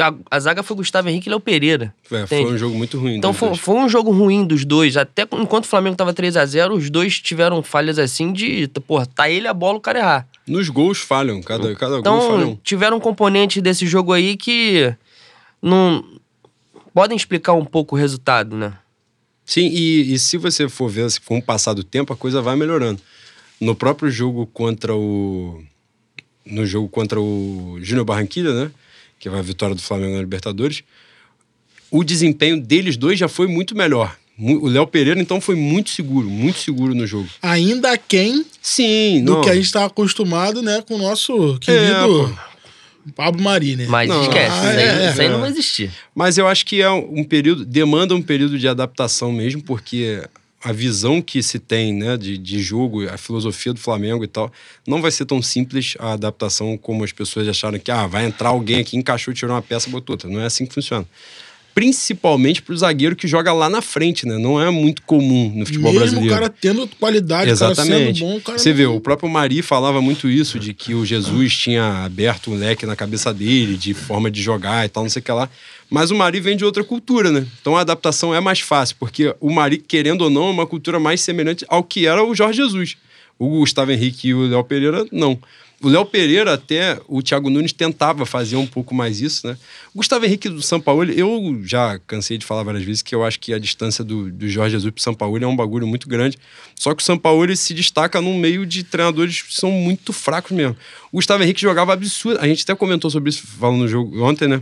A, 0.00 0.36
a 0.36 0.40
zaga 0.40 0.62
foi 0.62 0.76
Gustavo 0.76 1.10
Henrique 1.10 1.28
e 1.28 1.30
Léo 1.30 1.40
Pereira. 1.40 1.94
É, 2.10 2.26
foi 2.26 2.54
um 2.54 2.56
jogo 2.56 2.74
muito 2.74 2.98
ruim. 2.98 3.16
Então 3.16 3.34
foi, 3.34 3.54
foi 3.54 3.74
um 3.74 3.88
jogo 3.88 4.10
ruim 4.10 4.46
dos 4.46 4.64
dois. 4.64 4.96
Até 4.96 5.22
enquanto 5.32 5.64
o 5.64 5.68
Flamengo 5.68 5.94
tava 5.94 6.14
3 6.14 6.38
a 6.38 6.46
0 6.46 6.74
os 6.74 6.88
dois 6.88 7.20
tiveram 7.20 7.62
falhas 7.62 7.98
assim 7.98 8.32
de, 8.32 8.66
porra, 8.86 9.04
tá 9.04 9.28
ele 9.28 9.46
a 9.46 9.52
bola, 9.52 9.76
o 9.76 9.80
cara 9.80 9.98
errar. 9.98 10.28
Nos 10.46 10.70
gols 10.70 10.98
falham. 10.98 11.42
Cada, 11.42 11.74
cada 11.74 11.90
gol 11.90 12.00
Então 12.00 12.48
um. 12.50 12.56
tiveram 12.56 12.96
um 12.96 13.00
componente 13.00 13.60
desse 13.60 13.86
jogo 13.86 14.14
aí 14.14 14.38
que 14.38 14.94
não 15.60 16.02
podem 16.94 17.16
explicar 17.16 17.52
um 17.52 17.64
pouco 17.64 17.94
o 17.94 17.98
resultado, 17.98 18.56
né? 18.56 18.72
Sim, 19.48 19.66
e, 19.72 20.12
e 20.12 20.18
se 20.18 20.36
você 20.36 20.68
for 20.68 20.90
ver, 20.90 21.10
se 21.10 21.18
com 21.18 21.38
o 21.38 21.42
passar 21.42 21.72
do 21.72 21.82
tempo, 21.82 22.12
a 22.12 22.16
coisa 22.16 22.42
vai 22.42 22.54
melhorando. 22.54 23.00
No 23.58 23.74
próprio 23.74 24.10
jogo 24.10 24.46
contra 24.46 24.94
o. 24.94 25.64
No 26.44 26.66
jogo 26.66 26.86
contra 26.86 27.18
o 27.18 27.78
Júnior 27.80 28.04
Barranquilla, 28.04 28.52
né? 28.66 28.70
Que 29.18 29.30
vai 29.30 29.40
a 29.40 29.42
vitória 29.42 29.74
do 29.74 29.80
Flamengo 29.80 30.16
na 30.16 30.20
Libertadores. 30.20 30.82
O 31.90 32.04
desempenho 32.04 32.60
deles 32.60 32.98
dois 32.98 33.18
já 33.18 33.26
foi 33.26 33.46
muito 33.46 33.74
melhor. 33.74 34.14
O 34.38 34.68
Léo 34.68 34.86
Pereira, 34.86 35.18
então, 35.18 35.40
foi 35.40 35.56
muito 35.56 35.88
seguro, 35.90 36.28
muito 36.28 36.58
seguro 36.58 36.94
no 36.94 37.06
jogo. 37.06 37.28
Ainda 37.40 37.90
aquém 37.90 38.44
Sim, 38.60 39.24
do 39.24 39.32
não. 39.32 39.40
que 39.40 39.48
a 39.48 39.54
gente 39.54 39.64
está 39.64 39.86
acostumado, 39.86 40.60
né, 40.62 40.82
com 40.86 40.94
o 40.94 40.98
nosso 40.98 41.56
É, 41.56 41.58
querido 41.58 42.38
Pablo 43.14 43.42
Mari, 43.42 43.76
né? 43.76 43.86
Mas 43.88 44.08
Não, 44.08 44.22
esquece, 44.22 44.50
ah, 44.50 44.58
isso, 44.58 44.66
aí, 44.66 44.82
é, 44.82 45.10
isso 45.10 45.20
aí 45.20 45.26
é. 45.26 45.30
não 45.30 45.40
vai 45.40 45.50
existir. 45.50 45.90
Mas 46.14 46.38
eu 46.38 46.46
acho 46.46 46.64
que 46.64 46.80
é 46.80 46.90
um 46.90 47.24
período, 47.24 47.64
demanda 47.64 48.14
um 48.14 48.22
período 48.22 48.58
de 48.58 48.68
adaptação 48.68 49.32
mesmo, 49.32 49.62
porque 49.62 50.22
a 50.62 50.72
visão 50.72 51.22
que 51.22 51.42
se 51.42 51.58
tem 51.58 51.92
né, 51.92 52.16
de, 52.16 52.36
de 52.36 52.60
jogo, 52.60 53.08
a 53.08 53.16
filosofia 53.16 53.72
do 53.72 53.78
Flamengo 53.78 54.24
e 54.24 54.26
tal, 54.26 54.52
não 54.86 55.00
vai 55.00 55.10
ser 55.10 55.24
tão 55.24 55.40
simples 55.40 55.94
a 55.98 56.12
adaptação 56.12 56.76
como 56.76 57.04
as 57.04 57.12
pessoas 57.12 57.46
acharam 57.46 57.78
que 57.78 57.90
ah, 57.90 58.06
vai 58.06 58.26
entrar 58.26 58.48
alguém 58.48 58.80
aqui, 58.80 58.96
encaixou, 58.96 59.32
tirou 59.32 59.54
uma 59.54 59.62
peça, 59.62 59.88
botou 59.88 60.14
outra. 60.14 60.28
Não 60.28 60.40
é 60.40 60.46
assim 60.46 60.66
que 60.66 60.74
funciona. 60.74 61.06
Principalmente 61.78 62.60
para 62.60 62.74
o 62.74 62.76
zagueiro 62.76 63.14
que 63.14 63.28
joga 63.28 63.52
lá 63.52 63.70
na 63.70 63.80
frente, 63.80 64.26
né? 64.26 64.36
Não 64.36 64.60
é 64.60 64.68
muito 64.68 65.00
comum 65.02 65.52
no 65.54 65.64
futebol 65.64 65.92
Mesmo 65.92 66.06
brasileiro. 66.06 66.34
o 66.34 66.38
cara 66.40 66.48
tendo 66.48 66.88
qualidade, 66.98 67.50
Exatamente. 67.52 68.18
sendo 68.18 68.28
bom, 68.28 68.40
Você 68.52 68.70
não- 68.70 68.76
vê, 68.76 68.86
o 68.86 69.00
próprio 69.00 69.28
Mari 69.28 69.62
falava 69.62 70.02
muito 70.02 70.28
isso, 70.28 70.58
de 70.58 70.74
que 70.74 70.92
o 70.92 71.06
Jesus 71.06 71.56
tinha 71.56 72.04
aberto 72.04 72.50
um 72.50 72.56
leque 72.58 72.84
na 72.84 72.96
cabeça 72.96 73.32
dele, 73.32 73.76
de 73.76 73.94
forma 73.94 74.28
de 74.28 74.42
jogar 74.42 74.84
e 74.86 74.88
tal, 74.88 75.04
não 75.04 75.10
sei 75.10 75.20
o 75.20 75.24
que 75.24 75.30
lá. 75.30 75.48
Mas 75.88 76.10
o 76.10 76.16
Mari 76.16 76.40
vem 76.40 76.56
de 76.56 76.64
outra 76.64 76.82
cultura, 76.82 77.30
né? 77.30 77.46
Então 77.60 77.76
a 77.76 77.80
adaptação 77.82 78.34
é 78.34 78.40
mais 78.40 78.58
fácil, 78.58 78.96
porque 78.98 79.32
o 79.40 79.48
Mari, 79.48 79.78
querendo 79.78 80.22
ou 80.22 80.30
não, 80.30 80.48
é 80.48 80.50
uma 80.50 80.66
cultura 80.66 80.98
mais 80.98 81.20
semelhante 81.20 81.64
ao 81.68 81.84
que 81.84 82.06
era 82.08 82.24
o 82.24 82.34
Jorge 82.34 82.60
Jesus. 82.60 82.96
O 83.38 83.48
Gustavo 83.60 83.92
Henrique 83.92 84.28
e 84.28 84.34
o 84.34 84.48
Léo 84.48 84.64
Pereira, 84.64 85.06
não. 85.12 85.38
O 85.80 85.88
Léo 85.88 86.04
Pereira, 86.04 86.54
até 86.54 87.00
o 87.06 87.22
Thiago 87.22 87.48
Nunes 87.48 87.72
tentava 87.72 88.26
fazer 88.26 88.56
um 88.56 88.66
pouco 88.66 88.92
mais 88.92 89.20
isso, 89.20 89.46
né? 89.46 89.56
O 89.94 89.98
Gustavo 89.98 90.24
Henrique 90.24 90.48
do 90.48 90.60
São 90.60 90.80
Paulo, 90.80 91.04
eu 91.04 91.60
já 91.62 92.00
cansei 92.00 92.36
de 92.36 92.44
falar 92.44 92.64
várias 92.64 92.82
vezes 92.82 93.00
que 93.00 93.14
eu 93.14 93.24
acho 93.24 93.38
que 93.38 93.54
a 93.54 93.60
distância 93.60 94.02
do, 94.02 94.28
do 94.28 94.48
Jorge 94.48 94.72
Jesus 94.72 94.92
pro 94.92 95.00
São 95.00 95.14
Paulo 95.14 95.42
é 95.42 95.46
um 95.46 95.54
bagulho 95.54 95.86
muito 95.86 96.08
grande. 96.08 96.36
Só 96.74 96.92
que 96.96 97.02
o 97.02 97.06
São 97.06 97.16
Paulo 97.16 97.54
se 97.54 97.72
destaca 97.74 98.20
num 98.20 98.36
meio 98.36 98.66
de 98.66 98.82
treinadores 98.82 99.42
que 99.42 99.54
são 99.54 99.70
muito 99.70 100.12
fracos 100.12 100.50
mesmo. 100.50 100.76
O 101.12 101.18
Gustavo 101.18 101.44
Henrique 101.44 101.60
jogava 101.60 101.92
absurdo. 101.92 102.40
A 102.40 102.48
gente 102.48 102.64
até 102.64 102.74
comentou 102.74 103.08
sobre 103.08 103.30
isso 103.30 103.46
falando 103.46 103.78
no 103.78 103.88
jogo 103.88 104.20
ontem, 104.24 104.48
né? 104.48 104.60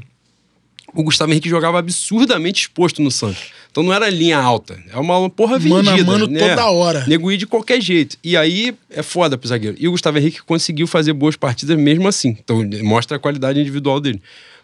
O 0.95 1.03
Gustavo 1.03 1.33
Henrique 1.33 1.49
jogava 1.49 1.79
absurdamente 1.79 2.63
exposto 2.63 3.01
no 3.01 3.11
Santos. 3.11 3.53
Então 3.77 3.85
não 3.85 3.93
era 3.93 4.09
linha 4.09 4.39
alta. 4.39 4.83
É 4.91 4.99
uma 4.99 5.29
porra 5.29 5.59
vendida. 5.59 5.83
Mano 5.83 6.01
a 6.01 6.05
mano 6.05 6.27
né? 6.29 6.49
toda 6.49 6.65
hora. 6.71 7.05
Nego 7.07 7.37
de 7.37 7.47
qualquer 7.47 7.79
jeito. 7.79 8.17
E 8.25 8.35
aí 8.35 8.75
é 8.89 9.03
foda 9.03 9.37
pro 9.37 9.47
zagueiro. 9.47 9.77
E 9.79 9.87
o 9.87 9.91
Gustavo 9.91 10.17
Henrique 10.17 10.43
conseguiu 10.43 10.87
fazer 10.87 11.13
boas 11.13 11.37
partidas 11.37 11.77
mesmo 11.77 12.09
assim. 12.09 12.35
Então 12.43 12.67
mostra 12.83 13.19
a 13.19 13.21
qualidade 13.21 13.61
individual 13.61 14.01
dele. 14.01 14.19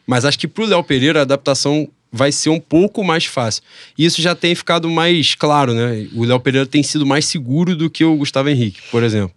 Mas 0.07 0.25
acho 0.25 0.38
que 0.38 0.48
pro 0.48 0.64
Léo 0.64 0.83
Pereira 0.83 1.18
a 1.18 1.22
adaptação 1.22 1.87
vai 2.11 2.33
ser 2.33 2.48
um 2.48 2.59
pouco 2.59 3.05
mais 3.05 3.27
fácil. 3.27 3.62
E 3.98 4.07
isso 4.07 4.22
já 4.22 4.35
tem 4.35 4.55
ficado 4.55 4.88
mais 4.88 5.35
claro, 5.35 5.75
né? 5.75 6.07
O 6.14 6.25
Léo 6.25 6.40
Pereira 6.40 6.66
tem 6.66 6.83
sido 6.83 7.05
mais 7.05 7.27
seguro 7.27 7.77
do 7.77 7.90
que 7.90 8.07
o 8.07 8.16
Gustavo 8.16 8.48
Henrique, 8.48 8.81
por 8.90 9.03
exemplo. 9.03 9.37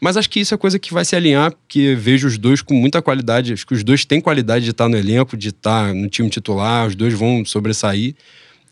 Mas 0.00 0.16
acho 0.16 0.28
que 0.28 0.40
isso 0.40 0.52
é 0.52 0.56
coisa 0.56 0.80
que 0.80 0.92
vai 0.92 1.04
se 1.04 1.14
alinhar, 1.14 1.52
porque 1.52 1.94
vejo 1.94 2.26
os 2.26 2.36
dois 2.36 2.60
com 2.60 2.74
muita 2.74 3.00
qualidade. 3.00 3.52
Acho 3.52 3.64
que 3.64 3.72
os 3.72 3.84
dois 3.84 4.04
têm 4.04 4.20
qualidade 4.20 4.64
de 4.64 4.72
estar 4.72 4.88
no 4.88 4.96
elenco, 4.96 5.36
de 5.36 5.50
estar 5.50 5.94
no 5.94 6.08
time 6.08 6.28
titular, 6.28 6.88
os 6.88 6.96
dois 6.96 7.14
vão 7.14 7.44
sobressair. 7.44 8.16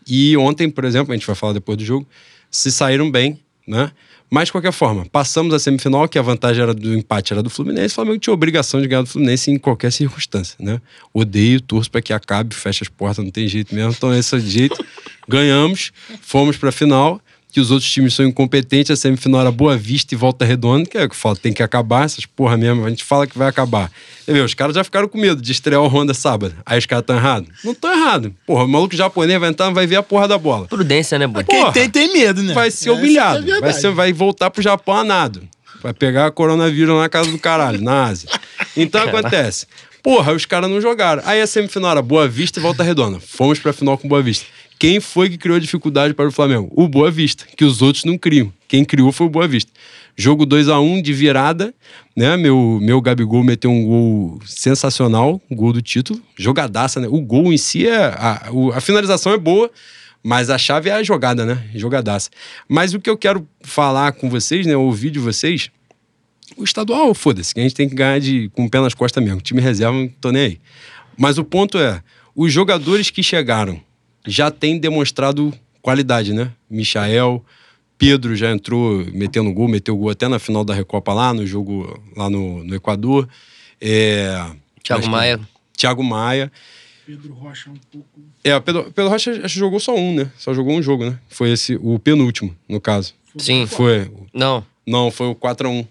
E 0.07 0.35
ontem, 0.37 0.69
por 0.69 0.85
exemplo, 0.85 1.13
a 1.13 1.15
gente 1.15 1.27
vai 1.27 1.35
falar 1.35 1.53
depois 1.53 1.77
do 1.77 1.85
jogo, 1.85 2.07
se 2.49 2.71
saíram 2.71 3.09
bem, 3.09 3.39
né? 3.67 3.91
Mas, 4.33 4.45
de 4.45 4.53
qualquer 4.53 4.71
forma, 4.71 5.05
passamos 5.11 5.53
a 5.53 5.59
semifinal, 5.59 6.07
que 6.07 6.17
a 6.17 6.21
vantagem 6.21 6.63
era 6.63 6.73
do 6.73 6.93
empate, 6.93 7.33
era 7.33 7.43
do 7.43 7.49
Fluminense. 7.49 7.87
O 7.93 7.95
Flamengo 7.95 8.17
tinha 8.17 8.33
obrigação 8.33 8.81
de 8.81 8.87
ganhar 8.87 9.01
do 9.01 9.09
Fluminense 9.09 9.51
em 9.51 9.57
qualquer 9.57 9.91
circunstância, 9.91 10.55
né? 10.57 10.79
Odeio, 11.13 11.59
torço 11.59 11.91
para 11.91 12.01
que 12.01 12.13
acabe, 12.13 12.55
fecha 12.55 12.85
as 12.85 12.87
portas, 12.87 13.25
não 13.25 13.29
tem 13.29 13.45
jeito 13.45 13.75
mesmo. 13.75 13.91
Então, 13.91 14.13
esse 14.13 14.33
é 14.33 14.37
o 14.37 14.41
jeito. 14.41 14.85
Ganhamos, 15.27 15.91
fomos 16.21 16.55
para 16.55 16.69
a 16.69 16.71
final, 16.71 17.19
que 17.51 17.59
os 17.59 17.69
outros 17.69 17.91
times 17.91 18.13
são 18.13 18.25
incompetentes. 18.25 18.91
A 18.91 18.95
semifinal 18.95 19.41
era 19.41 19.51
Boa 19.51 19.75
Vista 19.77 20.13
e 20.13 20.17
Volta 20.17 20.45
Redonda, 20.45 20.89
que 20.89 20.97
é 20.97 21.03
o 21.03 21.09
que 21.09 21.15
fala, 21.15 21.35
tem 21.35 21.51
que 21.51 21.61
acabar, 21.61 22.05
essas 22.05 22.25
porra 22.25 22.55
mesmo. 22.57 22.85
A 22.85 22.89
gente 22.89 23.03
fala 23.03 23.27
que 23.27 23.37
vai 23.37 23.47
acabar. 23.49 23.91
Vê, 24.25 24.39
os 24.39 24.53
caras 24.53 24.75
já 24.75 24.83
ficaram 24.83 25.07
com 25.07 25.17
medo 25.17 25.41
de 25.41 25.51
estrear 25.51 25.81
o 25.81 25.87
Honda 25.87 26.13
sábado. 26.13 26.55
Aí 26.65 26.79
os 26.79 26.85
caras 26.85 27.03
estão 27.03 27.15
errados? 27.17 27.49
Não 27.63 27.73
estão 27.73 27.91
errados. 27.91 28.31
Porra, 28.47 28.63
o 28.63 28.67
maluco 28.67 28.95
japonês 28.95 29.39
vai 29.39 29.49
entrar, 29.49 29.69
vai 29.71 29.85
ver 29.85 29.97
a 29.97 30.03
porra 30.03 30.27
da 30.27 30.37
bola. 30.37 30.67
Prudência, 30.67 31.19
né, 31.19 31.27
Boi? 31.27 31.43
Quem 31.43 31.59
Porra. 31.59 31.73
tem, 31.73 31.89
tem 31.89 32.13
medo, 32.13 32.41
né? 32.41 32.53
Vai 32.53 32.71
ser 32.71 32.89
Essa 32.89 32.99
humilhado. 32.99 33.51
é 33.51 33.57
a 33.57 33.59
vai, 33.59 33.73
ser, 33.73 33.91
vai 33.91 34.13
voltar 34.13 34.49
pro 34.49 34.61
Japão 34.61 34.95
a 34.95 35.03
nado. 35.03 35.41
Vai 35.81 35.93
pegar 35.93 36.31
coronavírus 36.31 36.97
na 36.97 37.09
casa 37.09 37.31
do 37.31 37.39
caralho, 37.39 37.81
na 37.81 38.05
Ásia. 38.05 38.29
Então 38.77 39.01
acontece. 39.03 39.65
Porra, 40.03 40.33
os 40.33 40.45
caras 40.45 40.69
não 40.69 40.81
jogaram. 40.81 41.21
Aí 41.25 41.41
a 41.41 41.47
semifinal 41.47 41.91
era 41.91 42.01
Boa 42.01 42.27
Vista 42.27 42.59
e 42.59 42.61
Volta 42.61 42.83
Redonda. 42.83 43.19
Fomos 43.19 43.59
pra 43.59 43.71
final 43.73 43.97
com 43.97 44.07
Boa 44.07 44.21
Vista. 44.21 44.45
Quem 44.81 44.99
foi 44.99 45.29
que 45.29 45.37
criou 45.37 45.59
dificuldade 45.59 46.11
para 46.15 46.27
o 46.27 46.31
Flamengo? 46.31 46.67
O 46.75 46.87
Boa 46.87 47.11
Vista, 47.11 47.45
que 47.55 47.63
os 47.63 47.83
outros 47.83 48.03
não 48.03 48.17
criam. 48.17 48.51
Quem 48.67 48.83
criou 48.83 49.11
foi 49.11 49.27
o 49.27 49.29
Boa 49.29 49.47
Vista. 49.47 49.71
Jogo 50.17 50.43
2 50.43 50.69
a 50.69 50.79
1 50.79 51.03
de 51.03 51.13
virada, 51.13 51.71
né? 52.17 52.35
Meu, 52.35 52.79
meu 52.81 52.99
Gabigol 52.99 53.43
meteu 53.43 53.69
um 53.69 53.85
gol 53.85 54.39
sensacional, 54.43 55.39
gol 55.51 55.71
do 55.71 55.83
título. 55.83 56.19
Jogadaça, 56.35 56.99
né? 56.99 57.07
O 57.07 57.21
gol 57.21 57.53
em 57.53 57.57
si 57.57 57.87
é. 57.87 58.05
A, 58.05 58.49
o- 58.51 58.71
a 58.71 58.81
finalização 58.81 59.31
é 59.31 59.37
boa, 59.37 59.69
mas 60.23 60.49
a 60.49 60.57
chave 60.57 60.89
é 60.89 60.93
a 60.93 61.03
jogada, 61.03 61.45
né? 61.45 61.63
Jogadaça. 61.75 62.31
Mas 62.67 62.95
o 62.95 62.99
que 62.99 63.07
eu 63.07 63.15
quero 63.19 63.47
falar 63.61 64.13
com 64.13 64.31
vocês, 64.31 64.65
né? 64.65 64.75
Ouvir 64.75 65.11
de 65.11 65.19
vocês. 65.19 65.69
O 66.57 66.63
estadual, 66.63 67.13
foda-se, 67.13 67.53
que 67.53 67.59
a 67.59 67.63
gente 67.63 67.75
tem 67.75 67.87
que 67.87 67.93
ganhar 67.93 68.19
de, 68.19 68.49
com 68.55 68.65
o 68.65 68.69
pé 68.69 68.81
nas 68.81 68.95
costas 68.95 69.23
mesmo. 69.23 69.41
Time 69.41 69.61
reserva, 69.61 69.95
não 69.95 70.07
tô 70.07 70.31
nem 70.31 70.41
aí. 70.41 70.59
Mas 71.15 71.37
o 71.37 71.43
ponto 71.43 71.77
é: 71.77 72.01
os 72.35 72.51
jogadores 72.51 73.11
que 73.11 73.21
chegaram 73.21 73.79
já 74.25 74.49
têm 74.51 74.79
demonstrado 74.79 75.53
qualidade, 75.81 76.33
né? 76.33 76.51
Michael, 76.69 77.43
Pedro 77.97 78.35
já 78.35 78.51
entrou 78.51 79.05
metendo 79.13 79.51
gol, 79.53 79.67
meteu 79.67 79.95
gol 79.97 80.09
até 80.09 80.27
na 80.27 80.39
final 80.39 80.63
da 80.63 80.73
Recopa 80.73 81.13
lá, 81.13 81.33
no 81.33 81.45
jogo 81.45 82.01
lá 82.15 82.29
no, 82.29 82.63
no 82.63 82.75
Equador. 82.75 83.27
É, 83.79 84.45
Thiago 84.83 85.07
Maia. 85.09 85.39
Thiago 85.77 86.03
Maia. 86.03 86.51
Pedro 87.05 87.33
Rocha 87.33 87.69
é 87.69 87.73
um 87.73 87.77
pouco. 87.91 88.07
É, 88.43 88.55
o 88.55 88.61
Pedro, 88.61 88.83
Pedro 88.91 89.09
Rocha 89.11 89.31
acho 89.31 89.41
que 89.53 89.59
jogou 89.59 89.79
só 89.79 89.95
um, 89.95 90.13
né? 90.15 90.31
Só 90.37 90.53
jogou 90.53 90.73
um 90.77 90.81
jogo, 90.81 91.05
né? 91.05 91.19
Foi 91.27 91.49
esse, 91.51 91.75
o 91.81 91.97
penúltimo, 91.99 92.55
no 92.69 92.79
caso. 92.79 93.13
Sim. 93.37 93.65
Foi. 93.65 94.09
Não, 94.33 94.63
Não, 94.85 95.09
foi 95.11 95.27
o 95.27 95.35
4x1. 95.35 95.87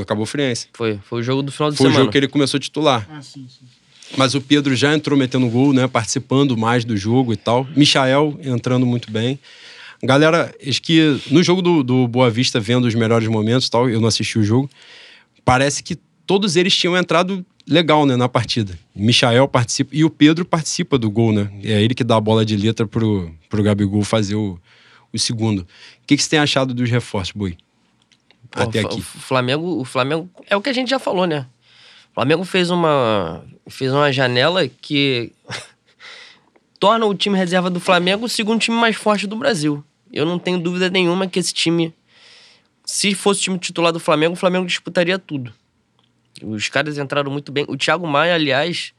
Acabou 0.00 0.24
Friense. 0.26 0.68
foi. 0.72 1.00
Foi 1.04 1.20
o 1.20 1.22
jogo 1.22 1.42
do 1.42 1.50
final 1.50 1.70
de 1.70 1.76
Foi 1.76 1.86
o 1.86 1.88
semana. 1.88 2.02
jogo 2.04 2.12
que 2.12 2.18
ele 2.18 2.28
começou 2.28 2.58
a 2.58 2.60
titular. 2.60 3.08
Ah, 3.10 3.20
sim, 3.22 3.46
sim. 3.48 3.64
Mas 4.16 4.34
o 4.34 4.40
Pedro 4.40 4.74
já 4.74 4.94
entrou 4.94 5.18
metendo 5.18 5.48
gol, 5.48 5.72
né? 5.72 5.86
Participando 5.86 6.56
mais 6.56 6.84
do 6.84 6.96
jogo 6.96 7.32
e 7.32 7.36
tal. 7.36 7.66
Michael 7.76 8.38
entrando 8.42 8.84
muito 8.84 9.10
bem. 9.10 9.38
Galera, 10.02 10.54
acho 10.66 10.80
que 10.80 11.20
no 11.30 11.42
jogo 11.42 11.60
do, 11.60 11.82
do 11.82 12.08
Boa 12.08 12.30
Vista, 12.30 12.58
vendo 12.58 12.86
os 12.86 12.94
melhores 12.94 13.28
momentos 13.28 13.66
e 13.66 13.70
tal, 13.70 13.88
eu 13.88 14.00
não 14.00 14.08
assisti 14.08 14.38
o 14.38 14.42
jogo, 14.42 14.70
parece 15.44 15.82
que 15.82 15.96
todos 16.26 16.56
eles 16.56 16.74
tinham 16.74 16.96
entrado 16.96 17.44
legal, 17.68 18.06
né, 18.06 18.16
na 18.16 18.28
partida. 18.28 18.78
Michael 18.94 19.46
participa 19.46 19.94
e 19.94 20.02
o 20.02 20.10
Pedro 20.10 20.44
participa 20.44 20.96
do 20.98 21.10
gol, 21.10 21.32
né? 21.32 21.50
É 21.62 21.82
ele 21.82 21.94
que 21.94 22.02
dá 22.02 22.16
a 22.16 22.20
bola 22.20 22.44
de 22.44 22.56
letra 22.56 22.86
pro, 22.86 23.30
pro 23.48 23.62
Gabigol 23.62 24.02
fazer 24.02 24.34
o, 24.34 24.58
o 25.12 25.18
segundo. 25.18 25.60
O 25.60 25.66
que, 26.06 26.16
que 26.16 26.22
você 26.22 26.30
tem 26.30 26.38
achado 26.38 26.72
dos 26.72 26.90
reforços, 26.90 27.32
Boi? 27.32 27.56
Até 28.52 28.82
o 28.82 28.86
aqui. 28.86 29.02
Flamengo, 29.02 29.80
o 29.80 29.84
Flamengo 29.84 30.28
é 30.48 30.56
o 30.56 30.62
que 30.62 30.70
a 30.70 30.72
gente 30.72 30.88
já 30.88 30.98
falou, 30.98 31.26
né? 31.26 31.46
O 32.10 32.14
Flamengo 32.14 32.44
fez 32.44 32.70
uma 32.70 33.44
fez 33.68 33.92
uma 33.92 34.10
janela 34.12 34.66
que 34.68 35.32
torna 36.78 37.06
o 37.06 37.14
time 37.14 37.36
reserva 37.36 37.70
do 37.70 37.78
Flamengo 37.80 38.24
o 38.26 38.28
segundo 38.28 38.60
time 38.60 38.76
mais 38.76 38.96
forte 38.96 39.26
do 39.26 39.36
Brasil. 39.36 39.84
Eu 40.12 40.26
não 40.26 40.38
tenho 40.38 40.58
dúvida 40.58 40.90
nenhuma 40.90 41.26
que 41.28 41.38
esse 41.38 41.54
time 41.54 41.94
se 42.84 43.14
fosse 43.14 43.40
o 43.40 43.42
time 43.44 43.58
titular 43.58 43.92
do 43.92 44.00
Flamengo, 44.00 44.32
o 44.32 44.36
Flamengo 44.36 44.66
disputaria 44.66 45.18
tudo. 45.18 45.52
Os 46.42 46.68
caras 46.68 46.98
entraram 46.98 47.30
muito 47.30 47.52
bem. 47.52 47.64
O 47.68 47.76
Thiago 47.76 48.06
Maia, 48.06 48.34
aliás, 48.34 48.92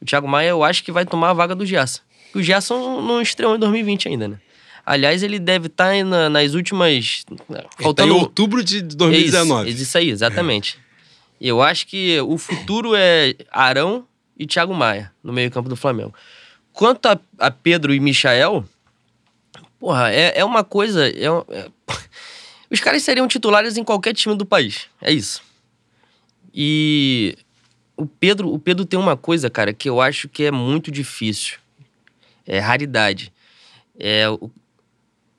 o 0.00 0.04
Thiago 0.04 0.26
Maia 0.26 0.48
eu 0.48 0.64
acho 0.64 0.82
que 0.82 0.90
vai 0.90 1.04
tomar 1.06 1.30
a 1.30 1.34
vaga 1.34 1.54
do 1.54 1.64
Gerson. 1.64 2.00
O 2.34 2.42
Gerson 2.42 3.00
não 3.00 3.22
estreou 3.22 3.54
em 3.54 3.58
2020 3.58 4.08
ainda, 4.08 4.26
né? 4.28 4.40
Aliás, 4.84 5.22
ele 5.22 5.38
deve 5.38 5.66
estar 5.66 6.04
na- 6.04 6.28
nas 6.30 6.54
últimas. 6.54 7.24
Ele 7.30 7.38
tá 7.62 7.64
Faltando. 7.82 8.14
em 8.14 8.16
outubro 8.18 8.62
de 8.64 8.82
2019. 8.82 9.68
É 9.68 9.72
isso, 9.72 9.82
isso 9.82 9.98
aí, 9.98 10.10
exatamente. 10.10 10.78
Eu 11.40 11.62
acho 11.62 11.86
que 11.86 12.20
o 12.20 12.38
futuro 12.38 12.94
é 12.94 13.34
Arão 13.50 14.06
e 14.38 14.46
Thiago 14.46 14.74
Maia 14.74 15.12
no 15.22 15.32
meio-campo 15.32 15.68
do 15.68 15.76
Flamengo. 15.76 16.14
Quanto 16.72 17.06
a, 17.06 17.18
a 17.38 17.50
Pedro 17.50 17.94
e 17.94 18.00
Michael, 18.00 18.64
porra, 19.78 20.12
é, 20.12 20.38
é 20.38 20.44
uma 20.44 20.64
coisa. 20.64 21.08
é 21.08 21.24
é- 21.24 21.70
Os 22.70 22.80
caras 22.80 23.02
seriam 23.02 23.28
titulares 23.28 23.76
em 23.76 23.84
qualquer 23.84 24.12
time 24.12 24.34
do 24.36 24.44
país. 24.44 24.86
É 25.00 25.12
isso. 25.12 25.40
E 26.52 27.36
o 27.96 28.06
Pedro, 28.06 28.52
o 28.52 28.58
Pedro 28.58 28.84
tem 28.84 28.98
uma 28.98 29.16
coisa, 29.16 29.48
cara, 29.48 29.72
que 29.72 29.88
eu 29.88 30.00
acho 30.00 30.28
que 30.28 30.44
é 30.44 30.50
muito 30.50 30.90
difícil. 30.90 31.58
é 32.46 32.58
raridade. 32.58 33.32
É 33.98 34.28
o, 34.28 34.50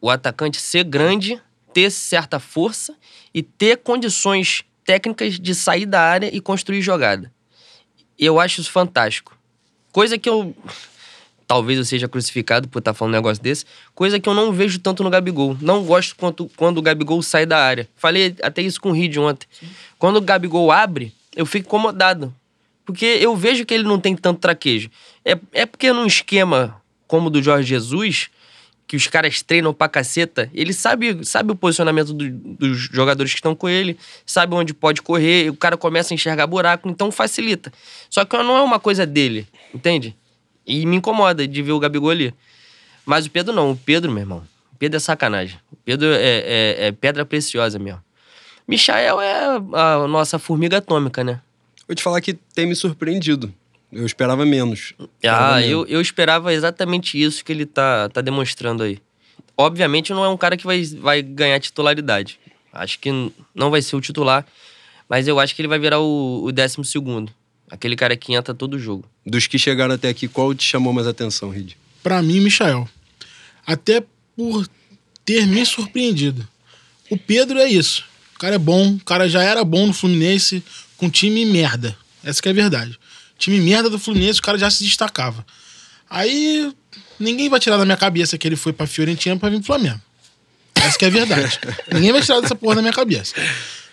o 0.02 0.10
atacante 0.10 0.60
ser 0.60 0.84
grande, 0.84 1.42
ter 1.74 1.92
certa 1.92 2.40
força 2.40 2.96
e 3.34 3.44
ter 3.44 3.78
condições 3.78 4.64
técnicas 4.88 5.38
de 5.38 5.54
sair 5.54 5.86
da 5.86 6.02
área 6.02 6.34
e 6.34 6.40
construir 6.40 6.82
jogada. 6.82 7.30
Eu 8.18 8.40
acho 8.40 8.62
isso 8.62 8.72
fantástico. 8.72 9.38
Coisa 9.92 10.18
que 10.18 10.30
eu. 10.30 10.56
Talvez 11.46 11.78
eu 11.78 11.86
seja 11.86 12.10
crucificado 12.10 12.68
por 12.68 12.80
estar 12.80 12.94
falando 12.94 13.14
um 13.14 13.18
negócio 13.18 13.42
desse. 13.42 13.64
Coisa 13.96 14.20
que 14.20 14.28
eu 14.28 14.34
não 14.34 14.52
vejo 14.52 14.80
tanto 14.80 15.02
no 15.02 15.10
Gabigol. 15.10 15.56
Não 15.62 15.84
gosto 15.86 16.14
quando, 16.18 16.50
quando 16.58 16.78
o 16.78 16.82
Gabigol 16.82 17.22
sai 17.22 17.46
da 17.46 17.58
área. 17.58 17.88
Falei 17.96 18.36
até 18.44 18.62
isso 18.62 18.82
com 18.82 18.90
o 18.90 18.92
Reed 18.92 19.16
ontem. 19.16 19.48
Quando 19.98 20.18
o 20.18 20.22
Gabigol 20.22 20.70
abre, 20.74 21.14
eu 21.34 21.46
fico 21.46 21.68
incomodado. 21.68 22.36
Porque 22.86 23.06
eu 23.06 23.34
vejo 23.34 23.66
que 23.66 23.74
ele 23.74 23.86
não 23.86 23.98
tem 23.98 24.14
tanto 24.14 24.42
traquejo. 24.42 24.90
É, 25.24 25.40
é 25.54 25.66
porque 25.66 25.94
num 25.94 26.06
esquema 26.06 26.82
como 27.08 27.28
o 27.28 27.30
do 27.30 27.42
Jorge 27.42 27.70
Jesus, 27.70 28.30
que 28.88 28.96
os 28.96 29.06
caras 29.08 29.42
treinam 29.42 29.74
pra 29.74 29.90
caceta, 29.90 30.50
ele 30.54 30.72
sabe, 30.72 31.26
sabe 31.26 31.52
o 31.52 31.56
posicionamento 31.56 32.14
do- 32.14 32.30
dos 32.32 32.78
jogadores 32.78 33.34
que 33.34 33.38
estão 33.40 33.54
com 33.54 33.68
ele, 33.68 33.98
sabe 34.26 34.56
onde 34.56 34.74
pode 34.74 35.02
correr, 35.02 35.50
o 35.50 35.56
cara 35.58 35.76
começa 35.76 36.14
a 36.14 36.16
enxergar 36.16 36.48
buraco, 36.48 36.88
então 36.88 37.12
facilita. 37.12 37.72
Só 38.10 38.24
que 38.24 38.38
não 38.38 38.56
é 38.56 38.62
uma 38.62 38.80
coisa 38.80 39.06
dele, 39.06 39.46
entende? 39.74 40.16
E 40.66 40.86
me 40.86 40.96
incomoda 40.96 41.46
de 41.46 41.62
ver 41.62 41.74
o 41.74 41.80
Gabigol 41.80 42.10
ali. 42.12 42.34
Mas 43.06 43.26
o 43.26 43.30
Pedro 43.32 43.54
não, 43.54 43.72
o 43.72 43.76
Pedro, 43.78 44.10
meu 44.12 44.22
irmão, 44.22 44.44
o 44.74 44.78
Pedro 44.78 44.96
é 44.98 45.00
sacanagem. 45.00 45.58
O 45.72 45.76
Pedro 45.84 46.08
é, 46.08 46.20
é- 46.22 46.76
é 46.88 46.92
pedra 46.92 47.26
preciosa 47.26 47.78
mesmo. 47.78 48.02
Michael 48.68 49.22
é 49.22 49.46
a 49.74 50.08
nossa 50.08 50.38
formiga 50.40 50.78
atômica, 50.78 51.24
né? 51.24 51.42
Vou 51.88 51.96
te 51.96 52.04
falar 52.04 52.20
que 52.22 52.34
tem 52.34 52.66
me 52.66 52.76
surpreendido. 52.76 53.54
Eu 53.92 54.06
esperava 54.06 54.46
menos. 54.46 54.94
Esperava 55.18 55.56
Ah, 55.56 55.60
menos. 55.60 55.72
eu, 55.72 55.86
eu 55.88 56.02
esperava 56.02 56.54
exatamente 56.54 57.22
isso 57.22 57.44
que 57.44 57.52
ele 57.52 57.66
tá, 57.66 58.10
tá 58.10 58.22
demonstrando 58.22 58.84
aí. 58.84 59.00
Obviamente 59.56 60.12
não 60.14 60.24
é 60.24 60.30
um 60.30 60.38
cara 60.38 60.56
que 60.58 60.66
vai, 60.66 60.84
vai 60.84 61.22
ganhar 61.22 61.60
titularidade. 61.60 62.40
Acho 62.72 63.00
que 63.00 63.10
não 63.56 63.72
vai 63.72 63.82
ser 63.82 63.96
o 63.96 64.02
titular, 64.02 64.46
mas 65.10 65.28
eu 65.28 65.40
acho 65.40 65.56
que 65.56 65.62
ele 65.62 65.68
vai 65.68 65.80
virar 65.80 66.00
o, 66.00 66.44
o 66.44 66.52
décimo 66.52 66.84
segundo. 66.86 67.32
Aquele 67.70 67.96
cara 67.96 68.16
que 68.16 68.34
entra 68.34 68.54
todo 68.54 68.78
jogo. 68.80 69.06
Dos 69.26 69.48
que 69.48 69.58
chegaram 69.58 69.96
até 69.96 70.10
aqui, 70.10 70.28
qual 70.28 70.54
te 70.54 70.64
chamou 70.64 70.94
mais 70.94 71.08
atenção, 71.08 71.50
Reed? 71.50 71.74
Pra 72.04 72.22
mim, 72.22 72.40
Michael. 72.40 72.88
Até 73.66 74.04
por 74.36 74.68
ter 75.26 75.46
me 75.48 75.66
surpreendido. 75.66 76.48
O 77.10 77.18
Pedro 77.18 77.58
é 77.60 77.68
isso. 77.68 78.06
O 78.36 78.40
cara 78.40 78.56
é 78.56 78.60
bom, 78.60 78.94
o 78.96 79.04
cara 79.04 79.28
já 79.28 79.42
era 79.44 79.64
bom 79.66 79.88
no 79.88 79.94
Fluminense 79.94 80.64
com 80.98 81.10
time 81.10 81.46
merda. 81.46 81.98
Essa 82.24 82.42
que 82.42 82.48
é 82.48 82.52
a 82.52 82.56
verdade. 82.56 82.98
Time 83.38 83.60
merda 83.60 83.90
do 83.90 84.00
Fluminense, 84.00 84.40
o 84.40 84.44
cara 84.44 84.58
já 84.58 84.70
se 84.70 84.84
destacava. 84.84 85.46
Aí 86.10 86.74
ninguém 87.20 87.50
vai 87.50 87.60
tirar 87.60 87.78
da 87.78 87.86
minha 87.86 87.98
cabeça 87.98 88.38
que 88.38 88.48
ele 88.48 88.56
foi 88.56 88.74
pra 88.74 88.88
Fiorentina 88.88 89.38
pra 89.38 89.50
vir 89.50 89.58
pro 89.58 89.68
Flamengo. 89.68 90.02
Essa 90.76 90.98
que 90.98 91.06
é 91.06 91.08
a 91.08 91.12
verdade. 91.12 91.60
ninguém 91.92 92.12
vai 92.12 92.22
tirar 92.22 92.40
dessa 92.40 92.56
porra 92.56 92.76
da 92.76 92.82
minha 92.82 92.94
cabeça. 92.94 93.34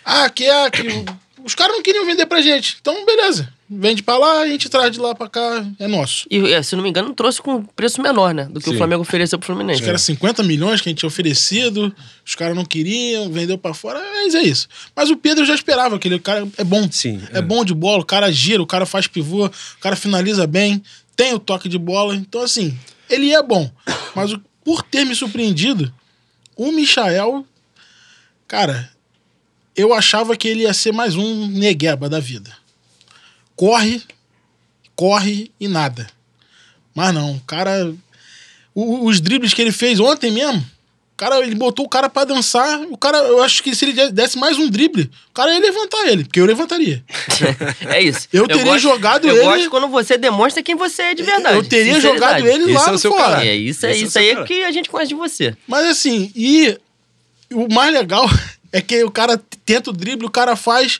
Ah, 0.03 0.29
que 0.29 0.45
é 0.45 0.69
que 0.69 1.05
os 1.45 1.53
caras 1.55 1.75
não 1.75 1.83
queriam 1.83 2.05
vender 2.05 2.25
pra 2.25 2.41
gente. 2.41 2.77
Então, 2.81 3.05
beleza. 3.05 3.53
Vende 3.69 4.03
pra 4.03 4.17
lá, 4.17 4.41
a 4.41 4.47
gente 4.47 4.67
traz 4.69 4.91
de 4.91 4.99
lá 4.99 5.15
pra 5.15 5.27
cá, 5.29 5.65
é 5.79 5.87
nosso. 5.87 6.27
E, 6.29 6.37
eh, 6.53 6.61
se 6.61 6.75
não 6.75 6.83
me 6.83 6.89
engano, 6.89 7.13
trouxe 7.13 7.41
com 7.41 7.63
preço 7.63 8.01
menor, 8.01 8.33
né? 8.33 8.45
Do 8.45 8.59
que 8.59 8.69
o 8.69 8.71
Sim. 8.73 8.77
Flamengo 8.77 9.01
ofereceu 9.01 9.39
pro 9.39 9.47
Fluminense. 9.47 9.77
Acho 9.77 9.83
que 9.83 9.89
era 9.89 9.97
50 9.97 10.43
milhões 10.43 10.81
que 10.81 10.89
a 10.89 10.91
gente 10.91 10.99
tinha 10.99 11.07
oferecido, 11.07 11.95
os 12.25 12.35
caras 12.35 12.55
não 12.55 12.63
queriam, 12.65 13.31
vendeu 13.31 13.57
pra 13.57 13.73
fora, 13.73 13.99
mas 13.99 14.35
é 14.35 14.41
isso. 14.43 14.67
Mas 14.95 15.09
o 15.09 15.17
Pedro 15.17 15.43
já 15.45 15.55
esperava 15.55 15.97
que 15.97 16.07
ele, 16.07 16.15
o 16.15 16.21
cara 16.21 16.47
é 16.57 16.63
bom. 16.63 16.87
Sim, 16.91 17.21
É, 17.33 17.39
é. 17.39 17.41
bom 17.41 17.63
de 17.65 17.73
bola, 17.73 18.01
o 18.01 18.05
cara 18.05 18.31
gira, 18.31 18.61
o 18.61 18.67
cara 18.67 18.85
faz 18.85 19.07
pivô, 19.07 19.45
o 19.47 19.51
cara 19.79 19.95
finaliza 19.95 20.45
bem, 20.45 20.83
tem 21.15 21.33
o 21.33 21.39
toque 21.39 21.67
de 21.67 21.77
bola. 21.79 22.15
Então, 22.15 22.41
assim, 22.41 22.77
ele 23.09 23.33
é 23.33 23.41
bom. 23.41 23.71
Mas 24.15 24.31
o- 24.31 24.41
por 24.63 24.83
ter 24.83 25.05
me 25.05 25.15
surpreendido, 25.15 25.91
o 26.55 26.71
Michael, 26.71 27.43
cara, 28.47 28.91
eu 29.75 29.93
achava 29.93 30.35
que 30.37 30.47
ele 30.47 30.63
ia 30.63 30.73
ser 30.73 30.91
mais 30.93 31.15
um 31.15 31.47
negueba 31.47 32.09
da 32.09 32.19
vida. 32.19 32.51
Corre, 33.55 34.01
corre 34.95 35.51
e 35.59 35.67
nada. 35.67 36.07
Mas 36.93 37.13
não, 37.13 37.35
o 37.35 37.39
cara. 37.41 37.93
o- 38.73 39.05
os 39.05 39.21
dribles 39.21 39.53
que 39.53 39.61
ele 39.61 39.71
fez 39.71 39.99
ontem 39.99 40.31
mesmo. 40.31 40.59
O 41.13 41.17
cara, 41.17 41.39
ele 41.39 41.55
botou 41.55 41.85
o 41.85 41.89
cara 41.89 42.09
pra 42.09 42.25
dançar. 42.25 42.81
O 42.89 42.97
cara, 42.97 43.17
eu 43.19 43.41
acho 43.41 43.63
que 43.63 43.73
se 43.73 43.85
ele 43.85 44.11
desse 44.11 44.37
mais 44.37 44.57
um 44.59 44.69
drible, 44.69 45.09
o 45.29 45.33
cara 45.33 45.53
ia 45.53 45.61
levantar 45.61 46.05
ele, 46.09 46.25
porque 46.25 46.41
eu 46.41 46.45
levantaria. 46.45 47.01
É 47.87 48.01
isso. 48.01 48.27
Eu 48.33 48.45
teria 48.47 48.77
jogado 48.77 49.25
eu 49.25 49.33
ele- 49.33 49.45
gosto 49.45 49.69
quando 49.69 49.87
você 49.87 50.17
demonstra 50.17 50.61
quem 50.61 50.75
você 50.75 51.03
é 51.03 51.13
de 51.15 51.23
verdade. 51.23 51.55
Eu 51.55 51.63
teria 51.63 52.01
jogado 52.01 52.45
ele 52.45 52.73
lá 52.73 52.93
é 52.93 52.97
fora. 52.97 53.23
caráter. 53.23 53.47
É 53.47 53.55
isso, 53.55 53.85
é 53.85 53.91
é 53.91 53.93
o 53.93 53.95
isso 54.05 54.19
aí 54.19 54.33
cara. 54.33 54.45
que 54.45 54.63
a 54.65 54.71
gente 54.73 54.89
conhece 54.89 55.09
de 55.09 55.15
você. 55.15 55.55
Mas 55.65 55.85
assim, 55.85 56.31
e 56.35 56.77
o 57.53 57.73
mais 57.73 57.93
legal 57.93 58.25
é 58.77 58.81
que 58.81 59.03
o 59.03 59.11
cara 59.11 59.41
tenta 59.65 59.89
o 59.89 59.93
drible, 59.93 60.25
o 60.25 60.29
cara 60.29 60.55
faz, 60.55 60.99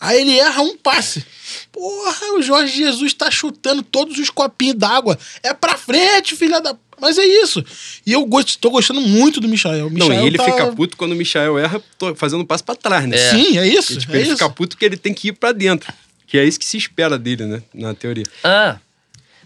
aí 0.00 0.20
ele 0.20 0.38
erra 0.38 0.60
um 0.62 0.76
passe. 0.76 1.24
Porra, 1.72 2.34
o 2.34 2.42
Jorge 2.42 2.76
Jesus 2.76 3.12
tá 3.14 3.30
chutando 3.30 3.82
todos 3.82 4.18
os 4.18 4.28
copinhos 4.30 4.76
d'água. 4.76 5.18
É 5.42 5.54
pra 5.54 5.76
frente, 5.76 6.36
filha 6.36 6.60
da. 6.60 6.76
Mas 7.00 7.18
é 7.18 7.24
isso. 7.24 7.62
E 8.06 8.12
eu 8.12 8.24
gosto, 8.24 8.58
tô 8.58 8.70
gostando 8.70 9.00
muito 9.02 9.38
do 9.40 9.48
Michael. 9.48 9.86
O 9.86 9.90
Não, 9.90 10.08
Michael 10.08 10.24
e 10.24 10.26
ele 10.26 10.38
tá- 10.38 10.44
fica 10.44 10.66
puto 10.72 10.96
quando 10.96 11.12
o 11.12 11.16
Michael 11.16 11.58
erra 11.58 11.82
tô 11.98 12.14
fazendo 12.14 12.40
um 12.40 12.46
passo 12.46 12.64
pra 12.64 12.74
trás, 12.74 13.06
né? 13.06 13.16
Sim, 13.30 13.58
é 13.58 13.66
isso. 13.68 13.92
E, 13.92 13.96
tipo, 13.98 14.12
é 14.12 14.16
ele 14.16 14.24
isso. 14.28 14.32
fica 14.38 14.48
puto 14.50 14.76
que 14.76 14.84
ele 14.84 14.96
tem 14.96 15.12
que 15.14 15.28
ir 15.28 15.32
pra 15.32 15.52
dentro. 15.52 15.92
Que 16.26 16.38
é 16.38 16.44
isso 16.44 16.58
que 16.58 16.64
se 16.64 16.76
espera 16.76 17.18
dele, 17.18 17.44
né? 17.46 17.62
Na 17.74 17.94
teoria. 17.94 18.24
Ah, 18.42 18.78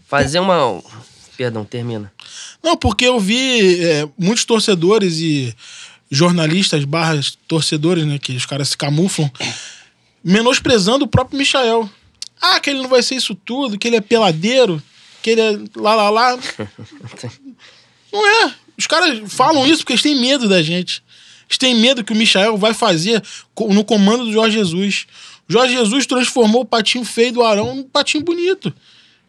fazer 0.08 0.38
uma. 0.40 0.82
Perdão, 1.36 1.64
termina. 1.64 2.12
Não, 2.62 2.76
porque 2.76 3.04
eu 3.06 3.18
vi 3.18 3.82
é, 3.84 4.08
muitos 4.18 4.44
torcedores 4.44 5.18
e 5.18 5.54
jornalistas 6.10 6.84
barras 6.84 7.38
torcedores, 7.46 8.04
né? 8.04 8.18
Que 8.18 8.32
os 8.32 8.44
caras 8.44 8.70
se 8.70 8.76
camuflam, 8.76 9.30
menosprezando 10.24 11.04
o 11.04 11.08
próprio 11.08 11.38
Michael. 11.38 11.88
Ah, 12.40 12.58
que 12.58 12.70
ele 12.70 12.80
não 12.80 12.88
vai 12.88 13.02
ser 13.02 13.14
isso 13.16 13.34
tudo, 13.34 13.78
que 13.78 13.86
ele 13.86 13.96
é 13.96 14.00
peladeiro, 14.00 14.82
que 15.22 15.30
ele 15.30 15.40
é 15.40 15.58
lá, 15.76 15.94
lá, 15.94 16.10
lá. 16.10 16.38
Não 18.12 18.26
é. 18.26 18.54
Os 18.76 18.86
caras 18.86 19.32
falam 19.32 19.66
isso 19.66 19.78
porque 19.78 19.92
eles 19.92 20.02
têm 20.02 20.18
medo 20.18 20.48
da 20.48 20.62
gente. 20.62 21.02
Eles 21.48 21.58
têm 21.58 21.74
medo 21.74 22.02
que 22.02 22.12
o 22.12 22.16
Michael 22.16 22.56
vai 22.56 22.72
fazer 22.72 23.22
no 23.68 23.84
comando 23.84 24.24
do 24.24 24.32
Jorge 24.32 24.56
Jesus. 24.56 25.06
O 25.48 25.52
Jorge 25.52 25.74
Jesus 25.74 26.06
transformou 26.06 26.62
o 26.62 26.64
patinho 26.64 27.04
feio 27.04 27.32
do 27.32 27.42
Arão 27.42 27.74
num 27.74 27.82
patinho 27.82 28.24
bonito. 28.24 28.72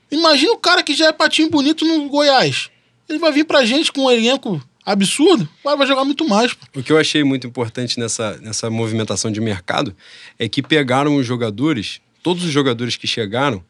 Imagina 0.10 0.54
o 0.54 0.58
cara 0.58 0.82
que 0.82 0.94
já 0.94 1.08
é 1.08 1.12
patinho 1.12 1.50
bonito 1.50 1.86
no 1.86 2.08
Goiás. 2.08 2.70
Ele 3.10 3.20
vai 3.20 3.32
vir 3.32 3.44
pra 3.44 3.65
gente 3.65 3.91
com 3.91 4.06
um 4.06 4.12
elenco 4.12 4.62
absurdo, 4.86 5.48
agora 5.62 5.78
vai 5.78 5.88
jogar 5.88 6.06
muito 6.06 6.28
mais. 6.28 6.54
pô. 6.54 6.80
O 6.80 6.84
que 6.84 6.91
eu 6.91 6.98
achei 6.98 7.24
muito 7.24 7.48
importante 7.48 8.00
nessa, 8.00 8.38
nessa 8.38 8.70
movimentação 8.70 9.32
de 9.32 9.39
mercado 9.39 9.96
é 10.38 10.48
que 10.48 10.62
pegaram 10.62 11.15
os 11.15 11.26
jogadores, 11.26 12.02
todos 12.24 12.44
os 12.44 12.52
jogadores 12.52 12.96
que 12.96 13.08
chegaram, 13.08 13.63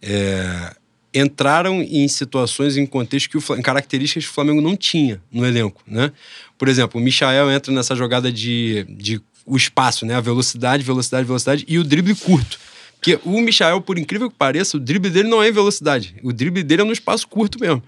é, 0.00 0.74
entraram 1.14 1.80
em 1.80 2.06
situações, 2.08 2.76
em 2.76 2.84
contextos, 2.84 3.28
que 3.28 3.52
o, 3.52 3.56
em 3.56 3.62
características 3.62 4.24
que 4.24 4.30
o 4.30 4.34
Flamengo 4.34 4.60
não 4.60 4.76
tinha 4.76 5.22
no 5.30 5.46
elenco, 5.46 5.82
né? 5.86 6.12
Por 6.58 6.68
exemplo, 6.68 7.00
o 7.00 7.04
Michael 7.04 7.50
entra 7.50 7.72
nessa 7.72 7.94
jogada 7.94 8.32
de, 8.32 8.84
de 8.88 9.20
o 9.46 9.56
espaço, 9.56 10.04
né? 10.04 10.14
A 10.14 10.20
velocidade, 10.20 10.82
velocidade, 10.82 11.26
velocidade 11.26 11.64
e 11.68 11.78
o 11.78 11.84
drible 11.84 12.14
curto. 12.14 12.58
Porque 12.94 13.18
o 13.22 13.40
Michael, 13.40 13.82
por 13.82 13.98
incrível 13.98 14.30
que 14.30 14.36
pareça, 14.36 14.76
o 14.76 14.80
drible 14.80 15.10
dele 15.10 15.28
não 15.28 15.42
é 15.42 15.48
em 15.48 15.52
velocidade. 15.52 16.16
O 16.22 16.32
drible 16.32 16.62
dele 16.62 16.82
é 16.82 16.84
no 16.84 16.92
espaço 16.92 17.28
curto 17.28 17.60
mesmo. 17.60 17.82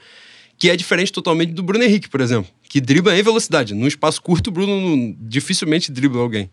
Que 0.58 0.70
é 0.70 0.76
diferente 0.76 1.10
totalmente 1.10 1.52
do 1.52 1.62
Bruno 1.62 1.82
Henrique, 1.82 2.08
por 2.08 2.20
exemplo. 2.20 2.50
Que 2.76 2.80
dribla 2.82 3.18
em 3.18 3.22
velocidade. 3.22 3.72
Num 3.72 3.86
espaço 3.86 4.20
curto, 4.20 4.48
o 4.48 4.50
Bruno 4.50 5.16
dificilmente 5.18 5.90
dribla 5.90 6.20
alguém. 6.20 6.50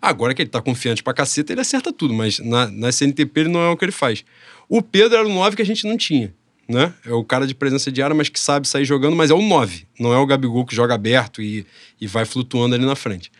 Agora 0.00 0.32
que 0.32 0.40
ele 0.40 0.48
tá 0.48 0.62
confiante 0.62 1.02
pra 1.02 1.12
caceta, 1.12 1.52
ele 1.52 1.62
acerta 1.62 1.92
tudo, 1.92 2.14
mas 2.14 2.38
na, 2.38 2.70
na 2.70 2.92
CNTP 2.92 3.40
ele 3.40 3.48
não 3.48 3.60
é 3.60 3.68
o 3.70 3.76
que 3.76 3.84
ele 3.84 3.90
faz. 3.90 4.24
O 4.68 4.80
Pedro 4.80 5.18
era 5.18 5.26
o 5.26 5.34
9 5.34 5.56
que 5.56 5.62
a 5.62 5.66
gente 5.66 5.84
não 5.84 5.96
tinha, 5.96 6.32
né? 6.68 6.94
É 7.04 7.12
o 7.12 7.24
cara 7.24 7.44
de 7.44 7.56
presença 7.56 7.90
de 7.90 8.00
área, 8.00 8.14
mas 8.14 8.28
que 8.28 8.38
sabe 8.38 8.68
sair 8.68 8.84
jogando, 8.84 9.16
mas 9.16 9.32
é 9.32 9.34
o 9.34 9.42
9. 9.42 9.84
Não 9.98 10.14
é 10.14 10.16
o 10.16 10.24
Gabigol 10.24 10.64
que 10.64 10.76
joga 10.76 10.94
aberto 10.94 11.42
e, 11.42 11.66
e 12.00 12.06
vai 12.06 12.24
flutuando 12.24 12.76
ali 12.76 12.86
na 12.86 12.94
frente. 12.94 13.32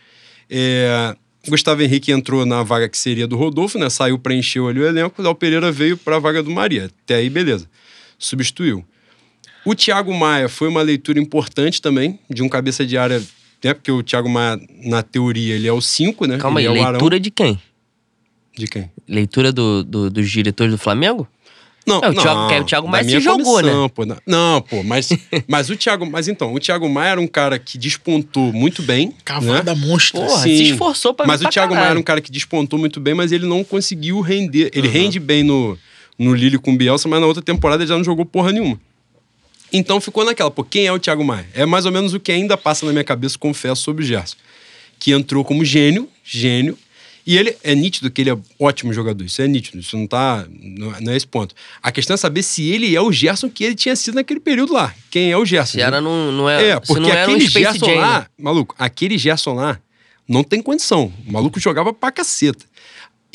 É, 0.49 1.15
Gustavo 1.47 1.83
Henrique 1.83 2.11
entrou 2.11 2.45
na 2.45 2.63
vaga 2.63 2.89
que 2.89 2.97
seria 2.97 3.25
do 3.25 3.37
Rodolfo, 3.37 3.79
né? 3.79 3.89
Saiu, 3.89 4.19
preencheu 4.19 4.67
ali 4.67 4.81
o 4.81 4.85
elenco. 4.85 5.21
Léo 5.21 5.35
Pereira 5.35 5.71
veio 5.71 5.95
para 5.95 6.17
a 6.17 6.19
vaga 6.19 6.43
do 6.43 6.51
Maria. 6.51 6.91
Até 7.05 7.15
aí, 7.15 7.29
beleza. 7.29 7.69
Substituiu. 8.19 8.85
O 9.65 9.73
Thiago 9.75 10.13
Maia 10.13 10.47
foi 10.47 10.67
uma 10.67 10.81
leitura 10.81 11.19
importante 11.19 11.81
também, 11.81 12.19
de 12.29 12.43
um 12.43 12.47
cabeça 12.49 12.85
de 12.85 12.97
área, 12.97 13.19
né? 13.63 13.73
Porque 13.73 13.91
o 13.91 14.03
Thiago 14.03 14.29
Maia, 14.29 14.59
na 14.83 15.01
teoria, 15.01 15.55
ele 15.55 15.67
é 15.67 15.73
o 15.73 15.81
5, 15.81 16.25
né? 16.27 16.37
Calma 16.37 16.61
ele 16.61 16.69
aí, 16.69 16.75
é 16.75 16.77
o 16.77 16.81
Arão. 16.83 16.91
leitura 16.93 17.19
de 17.19 17.31
quem? 17.31 17.59
De 18.57 18.67
quem? 18.67 18.89
Leitura 19.07 19.51
do, 19.51 19.83
do- 19.83 20.09
dos 20.09 20.29
diretores 20.29 20.71
do 20.71 20.77
Flamengo? 20.77 21.27
Não, 21.85 21.99
É, 22.03 22.09
o 22.09 22.13
Thiago- 22.15 22.61
o 22.61 22.63
Thiago 22.63 22.87
Maia 22.87 23.03
se 23.03 23.19
jogou, 23.19 23.57
né? 23.61 23.69
comissão, 23.69 23.89
Pô, 23.89 24.05
não, 24.05 24.17
não, 24.25 24.61
pô, 24.61 24.81
mas, 24.81 25.09
mas 25.47 25.69
o 25.69 25.75
Thiago... 25.75 26.03
Mas 26.09 26.27
então, 26.27 26.51
o 26.53 26.59
Thiago 26.59 26.89
Maia 26.89 27.11
era 27.11 27.21
um 27.21 27.27
cara 27.27 27.59
que 27.59 27.77
despontou 27.77 28.51
muito 28.53 28.81
bem, 28.81 29.07
né? 29.09 29.13
Cavada 29.23 29.75
monstra. 29.75 30.19
Porra, 30.21 30.41
Sim. 30.43 30.57
se 30.57 30.63
esforçou 30.71 31.13
pra 31.13 31.27
Mas 31.27 31.41
o 31.41 31.43
pra 31.43 31.51
Thiago 31.51 31.73
Maia 31.73 31.81
caralho. 31.83 31.91
era 31.97 31.99
um 31.99 32.03
cara 32.03 32.21
que 32.21 32.31
despontou 32.31 32.79
muito 32.79 32.99
bem, 32.99 33.13
mas 33.13 33.31
ele 33.31 33.45
não 33.45 33.63
conseguiu 33.63 34.19
render. 34.21 34.71
Ele 34.73 34.87
rende 34.87 35.19
bem 35.19 35.43
no, 35.43 35.77
no 36.17 36.33
Lille 36.33 36.57
com 36.57 36.73
o 36.73 36.75
Bielsa, 36.75 37.07
mas 37.07 37.19
na 37.21 37.27
outra 37.27 37.43
temporada 37.43 37.83
ele 37.83 37.89
já 37.89 37.97
não 37.97 38.03
jogou 38.03 38.25
porra 38.25 38.51
nenhuma. 38.51 38.79
Então 39.75 39.99
ficou 39.99 40.23
naquela, 40.23 40.49
pô, 40.49 40.63
quem 40.63 40.87
é 40.87 40.91
o 40.93 40.97
Thiago 40.97 41.23
Maia? 41.23 41.45
É 41.53 41.65
mais 41.65 41.85
ou 41.85 41.91
menos 41.91 42.13
o 42.13 42.19
que 42.19 42.31
ainda 42.31 42.55
passa 42.55 42.85
na 42.85 42.93
minha 42.93 43.03
cabeça, 43.03 43.37
confesso, 43.37 43.81
sobre 43.81 44.03
o 44.03 44.07
Gerson. 44.07 44.37
Que 44.97 45.11
entrou 45.11 45.43
como 45.43 45.65
gênio, 45.65 46.09
gênio, 46.23 46.77
e 47.27 47.37
ele 47.37 47.57
é 47.61 47.75
nítido 47.75 48.09
que 48.09 48.21
ele 48.21 48.29
é 48.29 48.37
ótimo 48.57 48.93
jogador. 48.93 49.25
Isso 49.25 49.41
é 49.41 49.47
nítido, 49.47 49.79
isso 49.79 49.97
não 49.97 50.07
tá. 50.07 50.45
Não 50.49 51.11
é 51.11 51.17
esse 51.17 51.27
ponto. 51.27 51.53
A 51.83 51.91
questão 51.91 52.13
é 52.13 52.17
saber 52.17 52.41
se 52.41 52.69
ele 52.69 52.95
é 52.95 53.01
o 53.01 53.11
Gerson 53.11 53.49
que 53.49 53.65
ele 53.65 53.75
tinha 53.75 53.95
sido 53.97 54.15
naquele 54.15 54.39
período 54.39 54.71
lá. 54.71 54.93
Quem 55.11 55.29
é 55.29 55.37
o 55.37 55.43
Gerson? 55.43 55.73
Se 55.73 55.81
era 55.81 55.99
não, 55.99 56.31
não 56.31 56.49
é. 56.49 56.69
É, 56.69 56.79
porque 56.79 57.11
aquele 57.11 57.43
um 57.43 57.49
Gerson 57.49 57.85
Jam, 57.85 57.95
lá, 57.95 58.27
maluco, 58.39 58.75
aquele 58.77 59.17
Gerson 59.17 59.55
lá 59.55 59.77
não 60.25 60.43
tem 60.43 60.61
condição. 60.61 61.11
O 61.27 61.31
maluco 61.33 61.59
jogava 61.59 61.91
pra 61.91 62.11
caceta. 62.11 62.63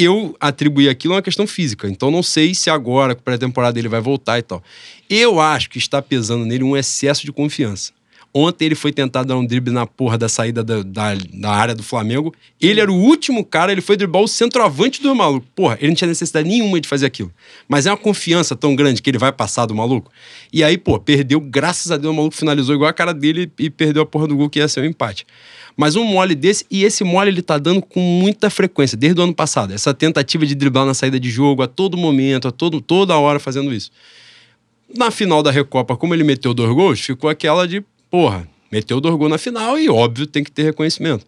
Eu 0.03 0.35
atribuí 0.41 0.89
aquilo 0.89 1.13
a 1.13 1.17
uma 1.17 1.23
questão 1.23 1.47
física, 1.47 1.87
então 1.87 2.11
não 2.11 2.23
sei 2.23 2.55
se 2.55 2.71
agora, 2.71 3.15
com 3.15 3.21
a 3.21 3.23
pré-temporada, 3.23 3.79
ele 3.79 3.87
vai 3.87 4.01
voltar 4.01 4.39
e 4.39 4.43
tal. 4.43 4.63
Eu 5.11 5.39
acho 5.39 5.69
que 5.69 5.77
está 5.77 6.01
pesando 6.01 6.47
nele 6.47 6.65
um 6.65 6.75
excesso 6.75 7.27
de 7.27 7.31
confiança. 7.31 7.93
Ontem 8.33 8.65
ele 8.65 8.75
foi 8.77 8.93
tentar 8.93 9.25
dar 9.25 9.37
um 9.37 9.45
drible 9.45 9.73
na 9.73 9.87
porra 9.87 10.17
da 10.17 10.29
saída 10.29 10.65
da, 10.65 10.83
da, 10.83 11.15
da 11.35 11.51
área 11.51 11.75
do 11.75 11.83
Flamengo. 11.83 12.33
Ele 12.59 12.81
era 12.81 12.91
o 12.91 12.95
último 12.95 13.45
cara, 13.45 13.73
ele 13.73 13.81
foi 13.83 13.97
driblar 13.97 14.23
o 14.23 14.29
centroavante 14.29 15.03
do 15.03 15.15
maluco. 15.15 15.47
Porra, 15.55 15.77
ele 15.81 15.89
não 15.89 15.95
tinha 15.95 16.09
necessidade 16.09 16.49
nenhuma 16.49 16.81
de 16.81 16.89
fazer 16.89 17.07
aquilo. 17.07 17.31
Mas 17.69 17.87
é 17.87 17.91
uma 17.91 17.97
confiança 17.97 18.55
tão 18.55 18.75
grande 18.77 19.03
que 19.03 19.11
ele 19.11 19.19
vai 19.19 19.33
passar 19.33 19.67
do 19.67 19.75
maluco. 19.75 20.11
E 20.53 20.63
aí, 20.63 20.79
pô, 20.79 20.99
perdeu, 20.99 21.41
graças 21.41 21.91
a 21.91 21.97
Deus, 21.97 22.15
o 22.15 22.17
maluco 22.17 22.37
finalizou 22.37 22.75
igual 22.75 22.89
a 22.89 22.93
cara 22.93 23.13
dele 23.13 23.51
e 23.59 23.69
perdeu 23.69 24.03
a 24.03 24.07
porra 24.07 24.29
do 24.29 24.37
gol 24.37 24.49
que 24.49 24.61
ia 24.61 24.69
ser 24.69 24.81
um 24.81 24.85
empate. 24.85 25.27
Mas 25.77 25.97
um 25.97 26.05
mole 26.05 26.35
desse, 26.35 26.67
e 26.71 26.85
esse 26.85 27.05
mole 27.05 27.31
ele 27.31 27.43
tá 27.43 27.59
dando 27.59 27.83
com 27.83 28.01
muita 28.01 28.51
frequência, 28.51 28.97
desde 28.97 29.21
o 29.21 29.25
ano 29.25 29.35
passado. 29.35 29.73
Essa 29.73 29.95
tentativa 29.95 30.45
de 30.45 30.55
driblar 30.55 30.87
na 30.87 30.95
saída 30.95 31.19
de 31.19 31.31
jogo 31.31 31.63
a 31.63 31.67
todo 31.67 31.97
momento, 31.97 32.49
a 32.49 32.53
todo, 32.53 32.81
toda 32.81 33.17
hora 33.17 33.39
fazendo 33.39 33.73
isso. 33.73 33.91
Na 34.97 35.11
final 35.11 35.43
da 35.43 35.51
Recopa, 35.51 35.97
como 35.97 36.15
ele 36.15 36.25
meteu 36.25 36.53
dois 36.53 36.71
gols, 36.73 37.01
ficou 37.01 37.31
aquela 37.31 37.67
de, 37.67 37.83
porra, 38.11 38.49
meteu 38.71 39.01
dois 39.01 39.15
gols 39.15 39.31
na 39.31 39.39
final 39.39 39.79
e, 39.79 39.89
óbvio, 39.89 40.27
tem 40.27 40.43
que 40.43 40.51
ter 40.51 40.65
reconhecimento. 40.65 41.25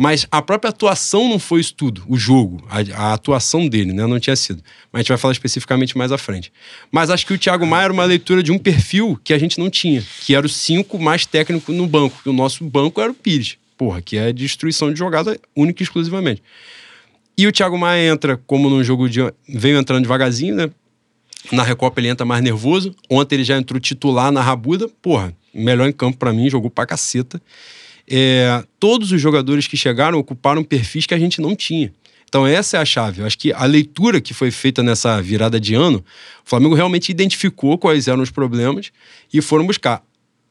Mas 0.00 0.28
a 0.30 0.40
própria 0.40 0.68
atuação 0.68 1.28
não 1.28 1.40
foi 1.40 1.60
isso 1.60 1.74
tudo, 1.74 2.04
o 2.06 2.16
jogo, 2.16 2.64
a, 2.70 3.08
a 3.08 3.14
atuação 3.14 3.66
dele, 3.66 3.92
né? 3.92 4.06
Não 4.06 4.20
tinha 4.20 4.36
sido. 4.36 4.62
Mas 4.92 5.00
a 5.00 5.02
gente 5.02 5.08
vai 5.08 5.18
falar 5.18 5.32
especificamente 5.32 5.98
mais 5.98 6.12
à 6.12 6.16
frente. 6.16 6.52
Mas 6.92 7.10
acho 7.10 7.26
que 7.26 7.34
o 7.34 7.38
Thiago 7.38 7.66
Maia 7.66 7.86
era 7.86 7.92
uma 7.92 8.04
leitura 8.04 8.40
de 8.40 8.52
um 8.52 8.58
perfil 8.58 9.20
que 9.24 9.34
a 9.34 9.38
gente 9.38 9.58
não 9.58 9.68
tinha, 9.68 10.04
que 10.20 10.36
era 10.36 10.46
o 10.46 10.48
cinco 10.48 11.00
mais 11.00 11.26
técnico 11.26 11.72
no 11.72 11.84
banco, 11.84 12.20
que 12.22 12.28
o 12.28 12.32
nosso 12.32 12.62
banco 12.62 13.00
era 13.00 13.10
o 13.10 13.14
Pires, 13.14 13.56
porra, 13.78 14.02
que 14.02 14.18
é 14.18 14.32
destruição 14.32 14.92
de 14.92 14.98
jogada 14.98 15.40
única 15.56 15.82
e 15.82 15.84
exclusivamente. 15.84 16.42
E 17.38 17.46
o 17.46 17.52
Thiago 17.52 17.78
Maia 17.78 18.10
entra 18.10 18.36
como 18.36 18.68
num 18.68 18.82
jogo 18.82 19.08
de. 19.08 19.20
veio 19.48 19.78
entrando 19.78 20.02
devagarzinho, 20.02 20.56
né? 20.56 20.70
Na 21.52 21.62
Recopa 21.62 22.00
ele 22.00 22.08
entra 22.08 22.26
mais 22.26 22.42
nervoso. 22.42 22.92
Ontem 23.08 23.36
ele 23.36 23.44
já 23.44 23.56
entrou 23.56 23.78
titular 23.78 24.32
na 24.32 24.42
Rabuda. 24.42 24.88
Porra, 25.00 25.32
melhor 25.54 25.88
em 25.88 25.92
campo 25.92 26.18
pra 26.18 26.32
mim, 26.32 26.50
jogou 26.50 26.68
pra 26.68 26.84
caceta. 26.84 27.40
É, 28.10 28.64
todos 28.80 29.12
os 29.12 29.20
jogadores 29.20 29.68
que 29.68 29.76
chegaram 29.76 30.18
ocuparam 30.18 30.64
perfis 30.64 31.06
que 31.06 31.14
a 31.14 31.18
gente 31.18 31.40
não 31.40 31.54
tinha. 31.54 31.92
Então 32.28 32.44
essa 32.44 32.76
é 32.76 32.80
a 32.80 32.84
chave. 32.84 33.20
Eu 33.20 33.26
acho 33.26 33.38
que 33.38 33.52
a 33.52 33.64
leitura 33.64 34.20
que 34.20 34.34
foi 34.34 34.50
feita 34.50 34.82
nessa 34.82 35.22
virada 35.22 35.60
de 35.60 35.74
ano, 35.74 36.04
o 36.44 36.48
Flamengo 36.48 36.74
realmente 36.74 37.10
identificou 37.10 37.78
quais 37.78 38.08
eram 38.08 38.22
os 38.22 38.30
problemas 38.30 38.90
e 39.32 39.40
foram 39.40 39.64
buscar. 39.64 40.02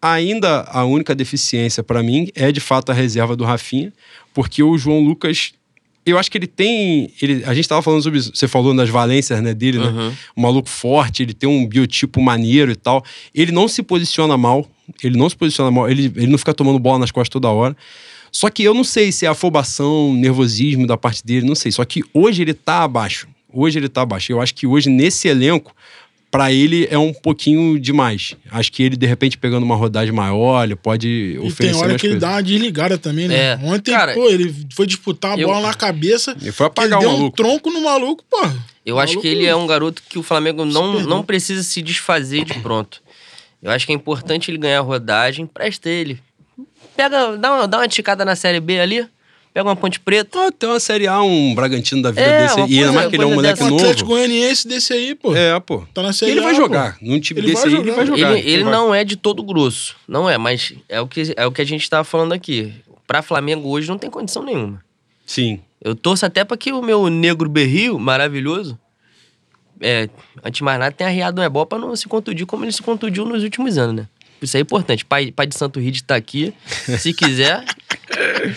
Ainda 0.01 0.61
a 0.71 0.85
única 0.85 1.15
deficiência 1.15 1.83
para 1.83 2.03
mim 2.03 2.29
é 2.35 2.51
de 2.51 2.59
fato 2.59 2.91
a 2.91 2.93
reserva 2.93 3.35
do 3.35 3.43
Rafinha, 3.43 3.91
porque 4.33 4.61
o 4.61 4.77
João 4.77 4.99
Lucas 4.99 5.53
eu 6.07 6.17
acho 6.17 6.31
que 6.31 6.37
ele 6.37 6.47
tem. 6.47 7.11
Ele, 7.21 7.43
a 7.43 7.53
gente 7.53 7.65
estava 7.65 7.81
falando 7.81 8.01
sobre. 8.01 8.21
Você 8.21 8.47
falou 8.47 8.73
das 8.73 8.89
valências 8.89 9.41
né, 9.41 9.53
dele, 9.53 9.77
né? 9.77 9.87
Uhum. 9.87 10.13
Um 10.37 10.41
maluco 10.41 10.69
forte, 10.69 11.21
ele 11.21 11.33
tem 11.33 11.49
um 11.49 11.67
biotipo 11.67 12.21
maneiro 12.21 12.71
e 12.71 12.75
tal. 12.77 13.03
Ele 13.35 13.51
não 13.51 13.67
se 13.67 13.83
posiciona 13.83 14.37
mal. 14.37 14.65
Ele 15.03 15.17
não 15.17 15.29
se 15.29 15.35
posiciona 15.35 15.69
mal. 15.69 15.89
Ele, 15.89 16.05
ele 16.15 16.27
não 16.27 16.37
fica 16.37 16.53
tomando 16.53 16.79
bola 16.79 16.99
nas 16.99 17.11
costas 17.11 17.29
toda 17.29 17.49
hora. 17.49 17.75
Só 18.31 18.49
que 18.49 18.63
eu 18.63 18.73
não 18.73 18.85
sei 18.85 19.11
se 19.11 19.25
é 19.25 19.29
afobação, 19.29 20.13
nervosismo 20.13 20.87
da 20.87 20.97
parte 20.97 21.25
dele, 21.25 21.45
não 21.45 21.55
sei. 21.55 21.73
Só 21.73 21.83
que 21.83 22.01
hoje 22.13 22.41
ele 22.41 22.53
tá 22.53 22.83
abaixo. 22.83 23.27
Hoje 23.51 23.77
ele 23.77 23.89
tá 23.89 24.01
abaixo. 24.03 24.31
Eu 24.31 24.39
acho 24.39 24.55
que 24.55 24.65
hoje, 24.65 24.89
nesse 24.89 25.27
elenco, 25.27 25.75
para 26.37 26.51
ele 26.53 26.87
é 26.91 26.97
um 26.99 27.11
pouquinho 27.11 27.79
demais. 27.79 28.35
Acho 28.51 28.71
que 28.71 28.83
ele, 28.83 28.95
de 28.95 29.07
repente, 29.07 29.37
pegando 29.39 29.63
uma 29.63 29.75
rodagem 29.75 30.13
maior, 30.13 30.63
ele 30.63 30.75
pode 30.75 31.07
E 31.07 31.37
oferecer 31.39 31.63
tem 31.71 31.73
hora 31.75 31.87
mais 31.89 32.01
que 32.01 32.07
ele 32.07 32.19
dá 32.19 32.29
uma 32.33 32.43
desligada 32.43 32.95
também, 32.97 33.27
né? 33.27 33.35
É. 33.35 33.59
Ontem, 33.63 33.91
Cara, 33.91 34.13
pô, 34.13 34.29
ele 34.29 34.53
foi 34.75 34.85
disputar 34.85 35.35
a 35.35 35.41
eu- 35.41 35.47
bola 35.47 35.67
na 35.67 35.73
cabeça. 35.73 36.37
Ele 36.39 36.51
foi 36.51 36.67
apagar 36.67 36.99
ele 36.99 37.07
o 37.07 37.09
deu 37.09 37.09
um 37.09 37.17
maluco. 37.17 37.35
tronco 37.37 37.71
no 37.71 37.81
maluco, 37.81 38.23
pô. 38.29 38.47
Eu 38.85 38.99
acho 38.99 39.19
que 39.19 39.27
ele 39.27 39.45
é 39.47 39.55
um 39.55 39.65
garoto 39.65 40.03
que 40.07 40.19
o 40.19 40.23
Flamengo 40.23 40.63
não, 40.63 40.99
não 41.01 41.23
precisa 41.23 41.63
se 41.63 41.81
desfazer 41.81 42.45
de 42.45 42.53
pronto. 42.59 43.01
Eu 43.63 43.71
acho 43.71 43.87
que 43.87 43.91
é 43.91 43.95
importante 43.95 44.51
ele 44.51 44.59
ganhar 44.59 44.81
rodagem, 44.81 45.47
presta 45.47 45.89
ele. 45.89 46.19
Pega, 46.95 47.35
dá 47.35 47.51
uma, 47.55 47.67
dá 47.67 47.77
uma 47.79 47.87
ticada 47.87 48.23
na 48.23 48.35
Série 48.35 48.59
B 48.59 48.79
ali, 48.79 49.07
pega 49.57 49.69
uma 49.69 49.75
ponte 49.75 49.99
preta. 49.99 50.37
Ah, 50.47 50.51
tem 50.51 50.69
uma 50.69 50.79
Série 50.79 51.07
A, 51.07 51.19
um 51.23 51.55
Bragantino 51.55 51.99
da 52.03 52.11
vida 52.11 52.21
É, 52.21 52.43
desse. 52.43 52.57
uma 52.59 52.69
E 52.69 52.77
ainda 52.77 52.91
mais 52.91 53.07
que 53.07 53.15
ele 53.15 53.23
é 53.23 53.25
um 53.25 53.33
moleque 53.33 53.59
dessa. 53.59 53.71
O 53.73 53.75
Atlético 53.75 54.09
novo. 54.09 54.21
Goianiense 54.21 54.67
desse 54.67 54.93
aí, 54.93 55.15
pô. 55.15 55.35
É, 55.35 55.59
pô. 55.59 55.83
Tá 55.95 56.03
na 56.03 56.13
Série 56.13 56.33
ele 56.33 56.41
vai 56.41 56.51
A, 56.51 56.55
pô. 56.55 56.61
jogar. 56.61 56.97
Num 57.01 57.19
time 57.19 57.39
Ele 57.39 57.47
desse 57.47 57.63
vai 57.63 57.73
aí, 57.73 57.79
ele 57.79 57.91
vai 57.91 58.05
jogar. 58.05 58.37
Ele, 58.37 58.49
ele 58.51 58.63
vai. 58.63 58.71
não 58.73 58.93
é 58.93 59.03
de 59.03 59.15
todo 59.15 59.41
grosso. 59.41 59.95
Não 60.07 60.29
é, 60.29 60.37
mas 60.37 60.73
é 60.87 61.01
o 61.01 61.07
que, 61.07 61.33
é 61.35 61.47
o 61.47 61.51
que 61.51 61.61
a 61.61 61.65
gente 61.65 61.89
tava 61.89 62.03
falando 62.03 62.33
aqui. 62.33 62.71
Pra 63.07 63.23
Flamengo 63.23 63.67
hoje 63.69 63.89
não 63.89 63.97
tem 63.97 64.11
condição 64.11 64.43
nenhuma. 64.43 64.79
Sim. 65.25 65.59
Eu 65.81 65.95
torço 65.95 66.23
até 66.23 66.43
pra 66.45 66.55
que 66.55 66.71
o 66.71 66.81
meu 66.83 67.09
negro 67.09 67.49
berril, 67.49 67.97
maravilhoso, 67.97 68.77
é, 69.81 70.07
antes 70.43 70.57
de 70.59 70.63
mais 70.63 70.79
nada, 70.79 70.91
tenha 70.91 71.09
arriado 71.09 71.41
um 71.41 71.43
ebó 71.43 71.65
pra 71.65 71.79
não 71.79 71.95
se 71.95 72.07
contundir 72.07 72.45
como 72.45 72.63
ele 72.63 72.71
se 72.71 72.81
contundiu 72.83 73.25
nos 73.25 73.43
últimos 73.43 73.77
anos, 73.77 73.95
né? 73.95 74.07
Isso 74.41 74.57
é 74.57 74.59
importante. 74.59 75.03
Pai, 75.03 75.31
pai 75.31 75.47
de 75.47 75.57
Santo 75.57 75.79
Ride 75.79 76.03
tá 76.03 76.15
aqui. 76.15 76.53
Se 76.99 77.13
quiser, 77.13 77.63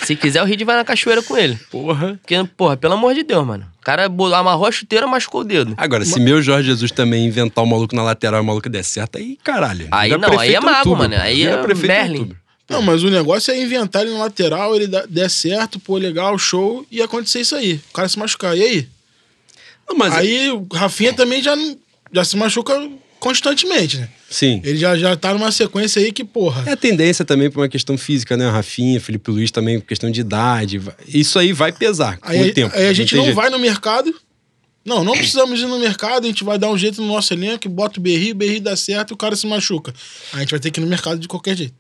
se 0.04 0.14
quiser, 0.14 0.42
o 0.42 0.44
Ride 0.44 0.64
vai 0.64 0.76
na 0.76 0.84
cachoeira 0.84 1.22
com 1.22 1.36
ele. 1.36 1.58
Porra. 1.70 2.18
Porque, 2.20 2.34
porra, 2.56 2.76
pelo 2.76 2.94
amor 2.94 3.14
de 3.14 3.22
Deus, 3.22 3.46
mano. 3.46 3.66
O 3.80 3.82
cara 3.82 4.04
amarrou 4.04 4.66
a 4.66 4.72
chuteira, 4.72 5.06
machucou 5.06 5.40
o 5.40 5.44
dedo. 5.44 5.74
Agora, 5.76 6.04
se 6.04 6.20
meu 6.20 6.42
Jorge 6.42 6.68
Jesus 6.68 6.90
também 6.90 7.24
inventar 7.24 7.64
o 7.64 7.66
maluco 7.66 7.96
na 7.96 8.02
lateral 8.02 8.40
e 8.40 8.42
o 8.42 8.46
maluco 8.46 8.68
der 8.68 8.84
certo, 8.84 9.16
aí 9.16 9.38
caralho. 9.42 9.88
Aí 9.90 10.10
Vira 10.10 10.20
não, 10.20 10.38
aí 10.38 10.54
é 10.54 10.60
mago, 10.60 10.94
mano. 10.94 11.14
Aí 11.16 11.46
é 11.46 11.54
em 11.54 11.74
Merlin. 11.74 12.36
Não, 12.68 12.82
mas 12.82 13.02
o 13.02 13.10
negócio 13.10 13.52
é 13.52 13.60
inventar 13.60 14.02
ele 14.02 14.12
no 14.12 14.20
lateral, 14.20 14.76
ele 14.76 14.86
der 14.86 15.28
certo, 15.28 15.80
pô, 15.80 15.96
legal, 15.96 16.38
show, 16.38 16.86
e 16.88 17.02
acontecer 17.02 17.40
isso 17.40 17.56
aí. 17.56 17.80
O 17.90 17.92
cara 17.92 18.08
se 18.08 18.16
machucar. 18.16 18.56
E 18.56 18.62
aí? 18.62 18.88
Não, 19.88 19.96
mas 19.96 20.14
aí 20.14 20.50
o 20.50 20.64
Rafinha 20.72 21.12
também 21.12 21.42
já, 21.42 21.56
já 22.12 22.24
se 22.24 22.36
machuca 22.36 22.88
constantemente, 23.18 23.98
né? 23.98 24.08
Sim. 24.30 24.62
Ele 24.64 24.78
já, 24.78 24.96
já 24.96 25.14
tá 25.16 25.34
numa 25.34 25.50
sequência 25.52 26.00
aí 26.00 26.12
que, 26.12 26.24
porra. 26.24 26.62
É 26.66 26.72
a 26.72 26.76
tendência 26.76 27.24
também 27.24 27.50
pra 27.50 27.60
uma 27.60 27.68
questão 27.68 27.98
física, 27.98 28.36
né? 28.36 28.48
Rafinha, 28.48 29.00
Felipe 29.00 29.30
Luiz 29.30 29.50
também, 29.50 29.80
questão 29.80 30.10
de 30.10 30.20
idade. 30.20 30.80
Isso 31.08 31.38
aí 31.38 31.52
vai 31.52 31.72
pesar 31.72 32.16
com 32.18 32.28
Aí, 32.30 32.50
o 32.50 32.54
tempo. 32.54 32.74
aí 32.74 32.86
a 32.86 32.92
gente 32.92 33.14
não 33.16 33.24
jeito. 33.24 33.36
vai 33.36 33.50
no 33.50 33.58
mercado. 33.58 34.14
Não, 34.82 35.04
não 35.04 35.12
precisamos 35.12 35.60
ir 35.60 35.66
no 35.66 35.78
mercado, 35.78 36.24
a 36.24 36.26
gente 36.26 36.42
vai 36.42 36.56
dar 36.58 36.70
um 36.70 36.78
jeito 36.78 37.02
no 37.02 37.08
nosso 37.08 37.34
elenco, 37.34 37.68
bota 37.68 38.00
o 38.00 38.02
Berri, 38.02 38.32
o 38.32 38.34
Berri 38.34 38.60
dá 38.60 38.74
certo 38.74 39.10
e 39.10 39.14
o 39.14 39.16
cara 39.16 39.36
se 39.36 39.46
machuca. 39.46 39.92
A 40.32 40.38
gente 40.40 40.50
vai 40.52 40.58
ter 40.60 40.70
que 40.70 40.80
ir 40.80 40.82
no 40.82 40.86
mercado 40.88 41.18
de 41.20 41.28
qualquer 41.28 41.54
jeito. 41.56 41.74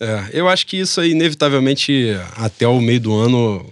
É, 0.00 0.24
eu 0.32 0.48
acho 0.48 0.66
que 0.66 0.78
isso 0.78 1.00
aí, 1.00 1.10
inevitavelmente, 1.10 2.16
até 2.36 2.66
o 2.66 2.80
meio 2.80 2.98
do 3.00 3.14
ano, 3.14 3.64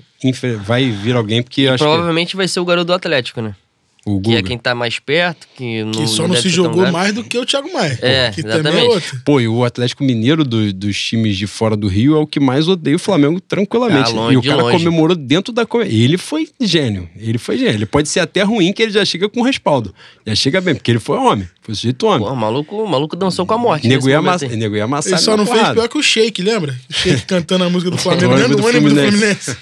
vai 0.65 0.91
vir 0.91 1.17
alguém, 1.17 1.43
porque 1.43 1.67
acho 1.67 1.83
Provavelmente 1.83 2.37
vai 2.37 2.47
ser 2.47 2.61
o 2.61 2.65
garoto 2.65 2.87
do 2.87 2.93
Atlético, 2.93 3.41
né? 3.41 3.55
Que 4.05 4.11
o 4.11 4.21
Que 4.21 4.37
é 4.37 4.43
quem 4.43 4.59
tá 4.59 4.75
mais 4.75 4.99
perto, 4.99 5.47
que 5.57 5.83
não. 5.85 5.93
Que 5.93 6.07
só 6.07 6.23
não, 6.23 6.31
deve 6.31 6.43
se 6.43 6.49
jogou 6.49 6.91
mais 6.93 7.13
do 7.15 7.25
que 7.25 7.39
o 7.39 7.47
Thiago 7.47 7.73
Maia. 7.73 7.99
É, 8.03 8.31
que 8.31 8.43
também 8.43 8.57
é 8.57 8.61
exatamente. 8.61 8.89
outro. 8.95 9.21
Pô, 9.25 9.41
e 9.41 9.49
o 9.49 9.65
Atlético 9.65 10.05
Mineiro 10.05 10.45
do- 10.45 10.73
dos 10.73 11.01
times 11.03 11.37
de 11.37 11.47
fora 11.47 11.75
do 11.77 11.89
Rio 11.89 12.15
é 12.15 12.19
o 12.19 12.27
que 12.27 12.39
mais 12.39 12.69
odeia 12.69 12.97
o 12.97 12.99
Flamengo 12.99 13.41
tranquilamente. 13.41 14.11
Ah, 14.11 14.15
longe, 14.15 14.35
e 14.35 14.37
o 14.37 14.43
cara 14.43 14.63
longe. 14.63 14.77
comemorou 14.79 15.17
dentro 15.17 15.53
da. 15.53 15.65
Ele 15.87 16.19
foi 16.19 16.49
gênio. 16.61 17.09
Ele 17.17 17.39
foi 17.39 17.57
gênio. 17.57 17.75
Ele 17.75 17.87
pode 17.87 18.09
ser 18.09 18.21
até 18.21 18.43
ruim, 18.43 18.73
que 18.73 18.83
ele 18.83 18.93
já 18.93 19.05
chega 19.05 19.29
com 19.29 19.41
respaldo. 19.43 19.95
Já 20.27 20.35
chega 20.35 20.61
bem, 20.61 20.75
porque 20.75 20.91
ele 20.91 21.01
foi 21.01 21.17
homem. 21.19 21.49
Foi 21.63 21.75
sujeito 21.75 22.07
homem. 22.07 22.27
Pô, 22.27 22.33
o 22.33 22.37
maluco, 22.37 22.77
o 22.77 22.87
maluco 22.89 23.17
dançou 23.17 23.47
com 23.47 23.55
a 23.55 23.59
morte. 23.59 23.89
Nego 23.89 24.01
nesse 24.03 24.11
ia, 24.11 24.19
amassa, 24.19 24.47
nego 24.49 24.77
ia 24.77 24.85
amassar 24.85 25.13
Ele 25.15 25.23
só 25.23 25.37
não 25.37 25.47
fez 25.47 25.59
porrada. 25.59 25.75
pior 25.75 25.89
que 25.89 25.97
o 25.99 26.03
Sheik, 26.03 26.43
lembra? 26.43 26.75
O 26.91 26.93
Sheik 26.93 27.23
cantando 27.27 27.65
a 27.65 27.71
música 27.71 27.91
do 27.91 27.97
Flamengo 27.99 28.35
O 28.35 28.37
dentro 28.37 28.67
ônibus 28.67 28.93
do 28.93 29.01
do. 29.01 29.09
Fluminense. 29.09 29.57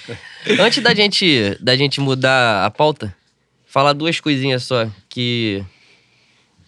Antes 0.59 0.82
da 0.82 0.93
gente, 0.93 1.57
da 1.61 1.76
gente 1.76 2.01
mudar 2.01 2.66
a 2.66 2.70
pauta, 2.70 3.14
falar 3.73 3.95
duas 3.95 4.20
coisinhas 4.20 4.64
só 4.64 4.87
que 5.09 5.64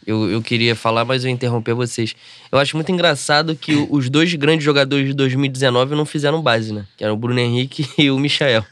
eu, 0.06 0.30
eu 0.30 0.40
queria 0.40 0.74
falar, 0.74 1.04
mas 1.04 1.22
eu 1.22 1.30
interromper 1.30 1.74
vocês. 1.74 2.16
Eu 2.50 2.58
acho 2.58 2.74
muito 2.78 2.90
engraçado 2.90 3.54
que 3.54 3.86
os 3.90 4.08
dois 4.08 4.32
grandes 4.34 4.64
jogadores 4.64 5.06
de 5.08 5.12
2019 5.12 5.94
não 5.94 6.06
fizeram 6.06 6.40
base, 6.40 6.72
né? 6.72 6.86
Que 6.96 7.04
eram 7.04 7.12
o 7.12 7.16
Bruno 7.18 7.38
Henrique 7.38 7.86
e 8.02 8.10
o 8.10 8.18
Michael. 8.18 8.64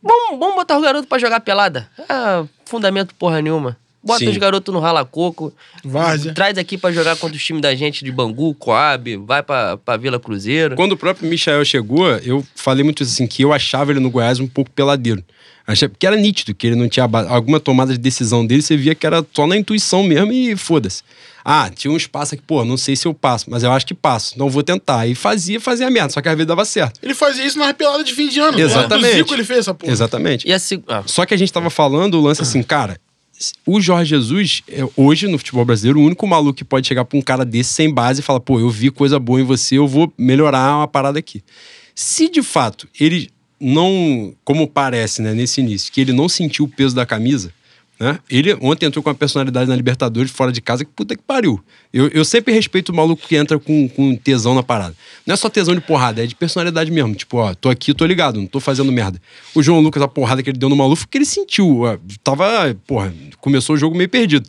Vamos, 0.00 0.38
vamos 0.38 0.54
botar 0.54 0.78
o 0.78 0.80
garoto 0.80 1.08
pra 1.08 1.18
jogar 1.18 1.40
pelada. 1.40 1.90
Ah, 2.08 2.44
fundamento 2.64 3.12
porra 3.16 3.42
nenhuma. 3.42 3.76
Bota 4.04 4.20
Sim. 4.20 4.28
os 4.28 4.36
garotos 4.36 4.72
no 4.72 4.78
rala-coco. 4.78 5.52
Traz 6.32 6.56
aqui 6.58 6.78
pra 6.78 6.92
jogar 6.92 7.16
contra 7.16 7.36
os 7.36 7.44
times 7.44 7.60
da 7.60 7.74
gente 7.74 8.04
de 8.04 8.12
Bangu, 8.12 8.54
Coab, 8.54 9.16
vai 9.16 9.42
pra, 9.42 9.76
pra 9.78 9.96
Vila 9.96 10.20
Cruzeiro. 10.20 10.76
Quando 10.76 10.92
o 10.92 10.96
próprio 10.96 11.28
Michael 11.28 11.64
chegou, 11.64 12.06
eu 12.18 12.46
falei 12.54 12.84
muito 12.84 13.02
assim, 13.02 13.26
que 13.26 13.42
eu 13.42 13.52
achava 13.52 13.90
ele 13.90 13.98
no 13.98 14.08
Goiás 14.08 14.38
um 14.38 14.46
pouco 14.46 14.70
peladeiro. 14.70 15.24
Achei, 15.66 15.88
porque 15.88 16.06
era 16.06 16.16
nítido 16.16 16.54
que 16.54 16.66
ele 16.68 16.76
não 16.76 16.88
tinha 16.88 17.04
alguma 17.28 17.58
tomada 17.58 17.92
de 17.92 17.98
decisão 17.98 18.46
dele, 18.46 18.62
você 18.62 18.76
via 18.76 18.94
que 18.94 19.04
era 19.06 19.26
só 19.34 19.46
na 19.48 19.56
intuição 19.56 20.04
mesmo 20.04 20.32
e 20.32 20.54
foda-se. 20.56 21.02
Ah, 21.44 21.68
tinha 21.74 21.92
um 21.92 21.96
espaço 21.96 22.34
aqui, 22.34 22.42
pô, 22.46 22.64
não 22.64 22.76
sei 22.76 22.94
se 22.96 23.06
eu 23.06 23.12
passo, 23.14 23.46
mas 23.48 23.62
eu 23.62 23.72
acho 23.72 23.84
que 23.86 23.94
passo. 23.94 24.38
Não 24.38 24.48
vou 24.48 24.62
tentar. 24.62 25.06
E 25.08 25.14
fazia, 25.14 25.60
fazia 25.60 25.90
merda, 25.90 26.10
só 26.10 26.20
que 26.22 26.28
às 26.28 26.34
vezes 26.34 26.46
dava 26.46 26.64
certo. 26.64 27.00
Ele 27.02 27.14
fazia 27.14 27.44
isso 27.44 27.58
na 27.58 27.72
pelada 27.74 28.02
de 28.04 28.12
fim 28.14 28.28
de 28.28 28.38
ano. 28.40 28.58
Exatamente. 28.58 29.10
No 29.12 29.18
Zico 29.18 29.34
ele 29.34 29.44
fez 29.44 29.60
essa 29.60 29.74
porra. 29.74 29.92
Exatamente. 29.92 30.46
E 30.48 30.52
a 30.52 30.58
seg- 30.58 30.82
ah, 30.88 31.02
Só 31.06 31.24
que 31.26 31.34
a 31.34 31.36
gente 31.36 31.52
tava 31.52 31.68
falando 31.70 32.14
o 32.14 32.20
lance 32.20 32.42
assim, 32.42 32.62
cara, 32.62 33.00
o 33.66 33.80
Jorge 33.80 34.10
Jesus, 34.10 34.62
é, 34.68 34.80
hoje 34.96 35.26
no 35.28 35.36
futebol 35.38 35.64
brasileiro, 35.64 36.00
o 36.00 36.04
único 36.04 36.26
maluco 36.26 36.54
que 36.54 36.64
pode 36.64 36.86
chegar 36.88 37.04
pra 37.04 37.18
um 37.18 37.22
cara 37.22 37.44
desse 37.44 37.74
sem 37.74 37.92
base 37.92 38.20
e 38.20 38.22
falar, 38.24 38.40
pô, 38.40 38.58
eu 38.58 38.70
vi 38.70 38.90
coisa 38.90 39.18
boa 39.18 39.40
em 39.40 39.44
você, 39.44 39.78
eu 39.78 39.86
vou 39.86 40.12
melhorar 40.18 40.76
uma 40.76 40.88
parada 40.88 41.18
aqui. 41.18 41.42
Se 41.94 42.28
de 42.28 42.42
fato 42.42 42.88
ele 42.98 43.30
não, 43.60 44.34
como 44.44 44.66
parece, 44.66 45.22
né, 45.22 45.32
nesse 45.34 45.60
início, 45.60 45.92
que 45.92 46.00
ele 46.00 46.12
não 46.12 46.28
sentiu 46.28 46.66
o 46.66 46.68
peso 46.68 46.94
da 46.94 47.06
camisa, 47.06 47.52
né? 47.98 48.18
Ele 48.28 48.52
ontem 48.60 48.84
entrou 48.84 49.02
com 49.02 49.08
uma 49.08 49.14
personalidade 49.14 49.70
na 49.70 49.74
Libertadores 49.74 50.30
fora 50.30 50.52
de 50.52 50.60
casa 50.60 50.84
que 50.84 50.90
puta 50.90 51.16
que 51.16 51.22
pariu. 51.22 51.58
Eu, 51.90 52.08
eu 52.08 52.26
sempre 52.26 52.52
respeito 52.52 52.90
o 52.90 52.94
maluco 52.94 53.26
que 53.26 53.36
entra 53.36 53.58
com, 53.58 53.88
com 53.88 54.14
tesão 54.16 54.54
na 54.54 54.62
parada. 54.62 54.94
Não 55.24 55.32
é 55.32 55.36
só 55.36 55.48
tesão 55.48 55.74
de 55.74 55.80
porrada, 55.80 56.22
é 56.22 56.26
de 56.26 56.34
personalidade 56.34 56.90
mesmo. 56.90 57.14
Tipo, 57.14 57.38
ó, 57.38 57.54
tô 57.54 57.70
aqui, 57.70 57.94
tô 57.94 58.04
ligado, 58.04 58.38
não 58.38 58.46
tô 58.46 58.60
fazendo 58.60 58.92
merda. 58.92 59.20
O 59.54 59.62
João 59.62 59.80
Lucas, 59.80 60.02
a 60.02 60.08
porrada 60.08 60.42
que 60.42 60.50
ele 60.50 60.58
deu 60.58 60.68
no 60.68 60.76
maluco, 60.76 60.96
foi 60.96 61.06
que 61.10 61.16
ele 61.16 61.24
sentiu. 61.24 61.82
ó, 61.82 61.96
tava, 62.22 62.76
porra, 62.86 63.14
começou 63.40 63.76
o 63.76 63.78
jogo 63.78 63.96
meio 63.96 64.10
perdido. 64.10 64.46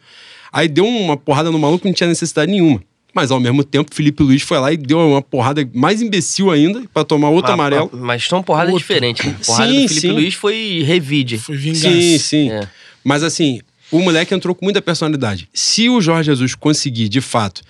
Aí 0.52 0.68
deu 0.68 0.86
uma 0.86 1.16
porrada 1.16 1.50
no 1.50 1.58
maluco, 1.58 1.88
não 1.88 1.94
tinha 1.94 2.08
necessidade 2.08 2.52
nenhuma. 2.52 2.82
Mas 3.18 3.32
ao 3.32 3.40
mesmo 3.40 3.64
tempo, 3.64 3.96
Felipe 3.96 4.22
Luiz 4.22 4.44
foi 4.44 4.60
lá 4.60 4.72
e 4.72 4.78
deu 4.78 5.00
uma 5.00 5.24
porrada 5.24 5.68
mais 5.74 6.04
imbecil 6.04 6.52
ainda 6.52 6.84
pra 6.94 7.04
tomar 7.04 7.30
outro 7.30 7.50
ah, 7.50 7.56
amarelo. 7.56 7.90
Mas 7.92 8.24
são 8.26 8.44
porradas 8.44 8.72
Outro. 8.72 8.88
diferentes. 8.88 9.26
né? 9.26 9.36
Porrada 9.44 9.72
Sim, 9.72 9.82
do 9.82 9.88
Felipe 9.88 10.02
sim. 10.02 10.12
Luiz 10.12 10.34
foi 10.36 10.84
revide. 10.86 11.40
Foi 11.40 11.58
vingança. 11.58 11.90
Sim, 11.90 12.20
sim. 12.20 12.52
É. 12.52 12.70
Mas 13.04 13.24
assim, 13.24 13.60
o 13.90 14.00
moleque 14.02 14.36
entrou 14.36 14.54
com 14.54 14.64
muita 14.64 14.84
personalidade. 14.84 15.50
Se 15.52 15.90
o 15.90 16.00
Jorge 16.00 16.28
Jesus 16.30 16.54
conseguir, 16.54 17.10
de 17.10 17.20
fato, 17.20 17.64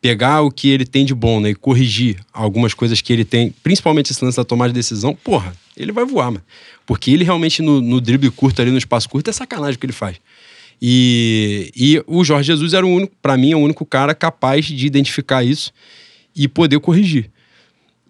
pegar 0.00 0.40
o 0.40 0.50
que 0.50 0.70
ele 0.70 0.86
tem 0.86 1.04
de 1.04 1.14
bom, 1.14 1.38
né, 1.38 1.50
e 1.50 1.54
corrigir 1.54 2.16
algumas 2.32 2.72
coisas 2.72 3.02
que 3.02 3.12
ele 3.12 3.26
tem, 3.26 3.54
principalmente 3.62 4.10
esse 4.10 4.24
lance 4.24 4.38
da 4.38 4.44
tomada 4.44 4.72
de 4.72 4.78
decisão, 4.78 5.14
porra, 5.22 5.54
ele 5.76 5.92
vai 5.92 6.06
voar, 6.06 6.30
mano. 6.30 6.42
Porque 6.86 7.10
ele 7.10 7.24
realmente 7.24 7.60
no, 7.60 7.82
no 7.82 8.00
drible 8.00 8.30
curto 8.30 8.62
ali, 8.62 8.70
no 8.70 8.78
espaço 8.78 9.06
curto, 9.06 9.28
é 9.28 9.34
sacanagem 9.34 9.76
o 9.76 9.78
que 9.78 9.84
ele 9.84 9.92
faz. 9.92 10.16
E, 10.86 11.72
e 11.74 12.04
o 12.06 12.22
Jorge 12.22 12.48
Jesus 12.48 12.74
era 12.74 12.84
o 12.84 12.90
único, 12.90 13.16
para 13.22 13.38
mim, 13.38 13.52
é 13.52 13.56
o 13.56 13.58
único 13.58 13.86
cara 13.86 14.14
capaz 14.14 14.66
de 14.66 14.86
identificar 14.86 15.42
isso 15.42 15.72
e 16.36 16.46
poder 16.46 16.78
corrigir. 16.78 17.30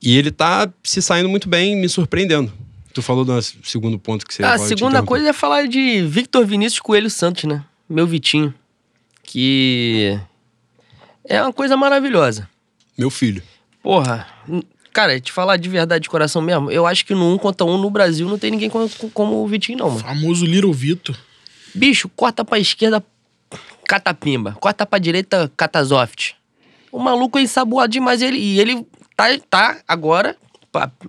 E 0.03 0.19
ele 0.19 0.33
tá 0.33 0.69
se 0.83 1.01
saindo 1.01 1.29
muito 1.29 1.49
bem, 1.49 1.77
me 1.77 1.89
surpreendendo. 1.89 2.53
Tu 2.93 3.01
falou 3.01 3.25
do 3.25 3.41
segundo 3.63 3.97
ponto 3.97 4.27
que 4.27 4.35
você 4.35 4.43
Ah, 4.43 4.55
a 4.55 4.59
segunda 4.59 5.05
coisa 5.05 5.29
é 5.29 5.33
falar 5.33 5.69
de 5.69 6.03
Victor 6.03 6.45
Vinícius 6.45 6.81
Coelho 6.81 7.09
Santos, 7.09 7.45
né? 7.45 7.65
Meu 7.89 8.09
Vitinho. 8.09 8.53
Que 9.23 10.19
é 11.25 11.41
uma 11.41 11.53
coisa 11.53 11.77
maravilhosa. 11.77 12.49
Meu 12.99 13.09
filho. 13.09 13.41
Porra, 13.85 14.27
cara, 14.93 15.21
te 15.21 15.31
falar 15.31 15.59
de 15.59 15.69
verdade, 15.69 16.03
de 16.03 16.11
coração 16.11 16.43
mesmo, 16.43 16.73
eu 16.73 16.89
acho 16.89 17.07
que 17.07 17.15
no 17.15 17.35
um 17.35 17.39
contra 17.39 17.65
um 17.65 17.79
no 17.79 17.89
Brasil 17.89 18.29
não 18.29 18.37
tem 18.37 18.51
ninguém 18.51 18.69
como, 18.69 18.91
como 19.13 19.45
o 19.45 19.47
Vitinho, 19.47 19.79
não, 19.79 19.91
mano. 19.91 20.01
Famoso 20.01 20.45
Little 20.45 20.73
Vitor. 20.73 21.17
Bicho, 21.75 22.09
corta 22.09 22.45
pra 22.45 22.59
esquerda, 22.59 23.05
catapimba. 23.89 24.57
Corta 24.61 24.87
pra 24.87 24.99
direita, 24.99 25.51
catasoft. 25.57 26.35
O 26.93 26.99
maluco 26.99 27.39
é 27.39 27.43
ensaboado 27.43 27.93
demais. 27.93 28.23
Ele, 28.23 28.39
e 28.39 28.61
ele 28.61 28.87
tá, 29.17 29.27
tá 29.51 29.81
agora, 29.89 30.37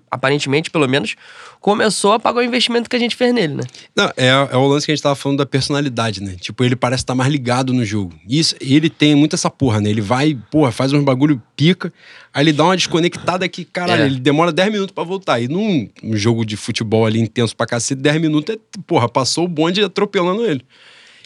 aparentemente, 0.09 0.69
pelo 0.69 0.87
menos, 0.87 1.15
começou 1.59 2.13
a 2.13 2.19
pagar 2.19 2.39
o 2.39 2.43
investimento 2.43 2.89
que 2.89 2.95
a 2.95 2.99
gente 2.99 3.15
fez 3.15 3.33
nele, 3.33 3.55
né? 3.55 3.63
Não, 3.95 4.05
é, 4.15 4.27
é 4.27 4.55
o 4.57 4.67
lance 4.67 4.85
que 4.85 4.91
a 4.91 4.95
gente 4.95 5.01
tava 5.03 5.15
falando 5.15 5.39
da 5.39 5.45
personalidade, 5.45 6.21
né? 6.21 6.35
Tipo, 6.39 6.63
ele 6.63 6.75
parece 6.75 7.03
estar 7.03 7.15
mais 7.15 7.31
ligado 7.31 7.73
no 7.73 7.83
jogo. 7.83 8.13
Isso, 8.27 8.55
ele 8.61 8.89
tem 8.89 9.15
muito 9.15 9.35
essa 9.35 9.49
porra, 9.49 9.79
né? 9.81 9.89
Ele 9.89 10.01
vai, 10.01 10.37
porra, 10.51 10.71
faz 10.71 10.93
uns 10.93 11.03
bagulho 11.03 11.41
pica, 11.55 11.91
aí 12.33 12.43
ele 12.43 12.53
dá 12.53 12.63
uma 12.65 12.75
desconectada 12.75 13.47
que, 13.49 13.65
caralho, 13.65 14.03
É. 14.03 14.05
ele 14.05 14.19
demora 14.19 14.51
10 14.51 14.71
minutos 14.71 14.93
pra 14.93 15.03
voltar. 15.03 15.39
E 15.39 15.47
num, 15.47 15.89
num 16.03 16.15
jogo 16.15 16.45
de 16.45 16.55
futebol 16.57 17.05
ali 17.05 17.19
intenso 17.19 17.55
pra 17.55 17.65
cacete, 17.65 18.01
10 18.01 18.21
minutos 18.21 18.55
é, 18.55 18.59
porra, 18.85 19.07
passou 19.09 19.45
o 19.45 19.47
bonde 19.47 19.83
atropelando 19.83 20.45
ele. 20.45 20.61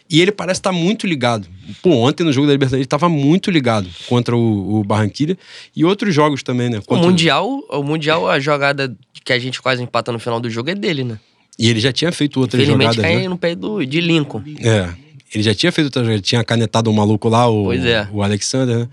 E 0.10 0.22
ele 0.22 0.32
parece 0.32 0.60
estar 0.60 0.72
muito 0.72 1.06
ligado. 1.06 1.48
Pô, 1.84 1.92
ontem 1.92 2.24
no 2.24 2.34
jogo 2.34 2.48
da 2.48 2.54
Libertadores 2.54 2.82
ele 2.82 2.88
tava 2.88 3.08
muito 3.08 3.52
ligado 3.52 3.88
contra 4.08 4.36
o, 4.36 4.80
o 4.80 4.84
Barranquilla 4.84 5.38
e 5.76 5.86
outros 5.86 6.14
jogos 6.16 6.42
também, 6.42 6.70
né? 6.70 6.80
O 6.80 6.82
Contra- 6.82 7.06
Mundial, 7.08 7.64
o 7.70 7.84
Mundial, 7.84 8.28
a 8.28 8.40
jogada 8.40 8.96
que 9.24 9.32
a 9.32 9.38
gente 9.38 9.62
quase 9.62 9.84
empata 9.84 10.12
no 10.12 10.18
final 10.18 10.40
do 10.40 10.50
jogo 10.50 10.72
é 10.72 10.76
dele, 10.76 11.04
né? 11.04 11.20
E 11.60 11.70
ele 11.70 11.80
já 11.80 11.92
tinha 11.92 12.12
feito 12.12 12.40
outras 12.40 12.64
Infelizmente 12.64 12.96
jogadas, 12.96 13.12
cai 13.12 13.22
né? 13.24 13.28
no 13.30 13.38
pé 13.38 13.54
do, 13.54 13.86
de 13.86 14.02
Lincoln. 14.02 14.42
É. 14.62 14.90
Ele 15.32 15.44
já 15.44 15.54
tinha 15.54 15.72
feito 15.72 15.86
outra 15.88 16.04
jogada, 16.04 16.22
tinha 16.22 16.44
canetado 16.44 16.90
o 16.90 16.94
maluco 16.94 17.30
lá, 17.30 17.48
o, 17.48 17.72
é. 17.72 18.08
o 18.12 18.24
Alexander, 18.24 18.80
né? 18.80 18.90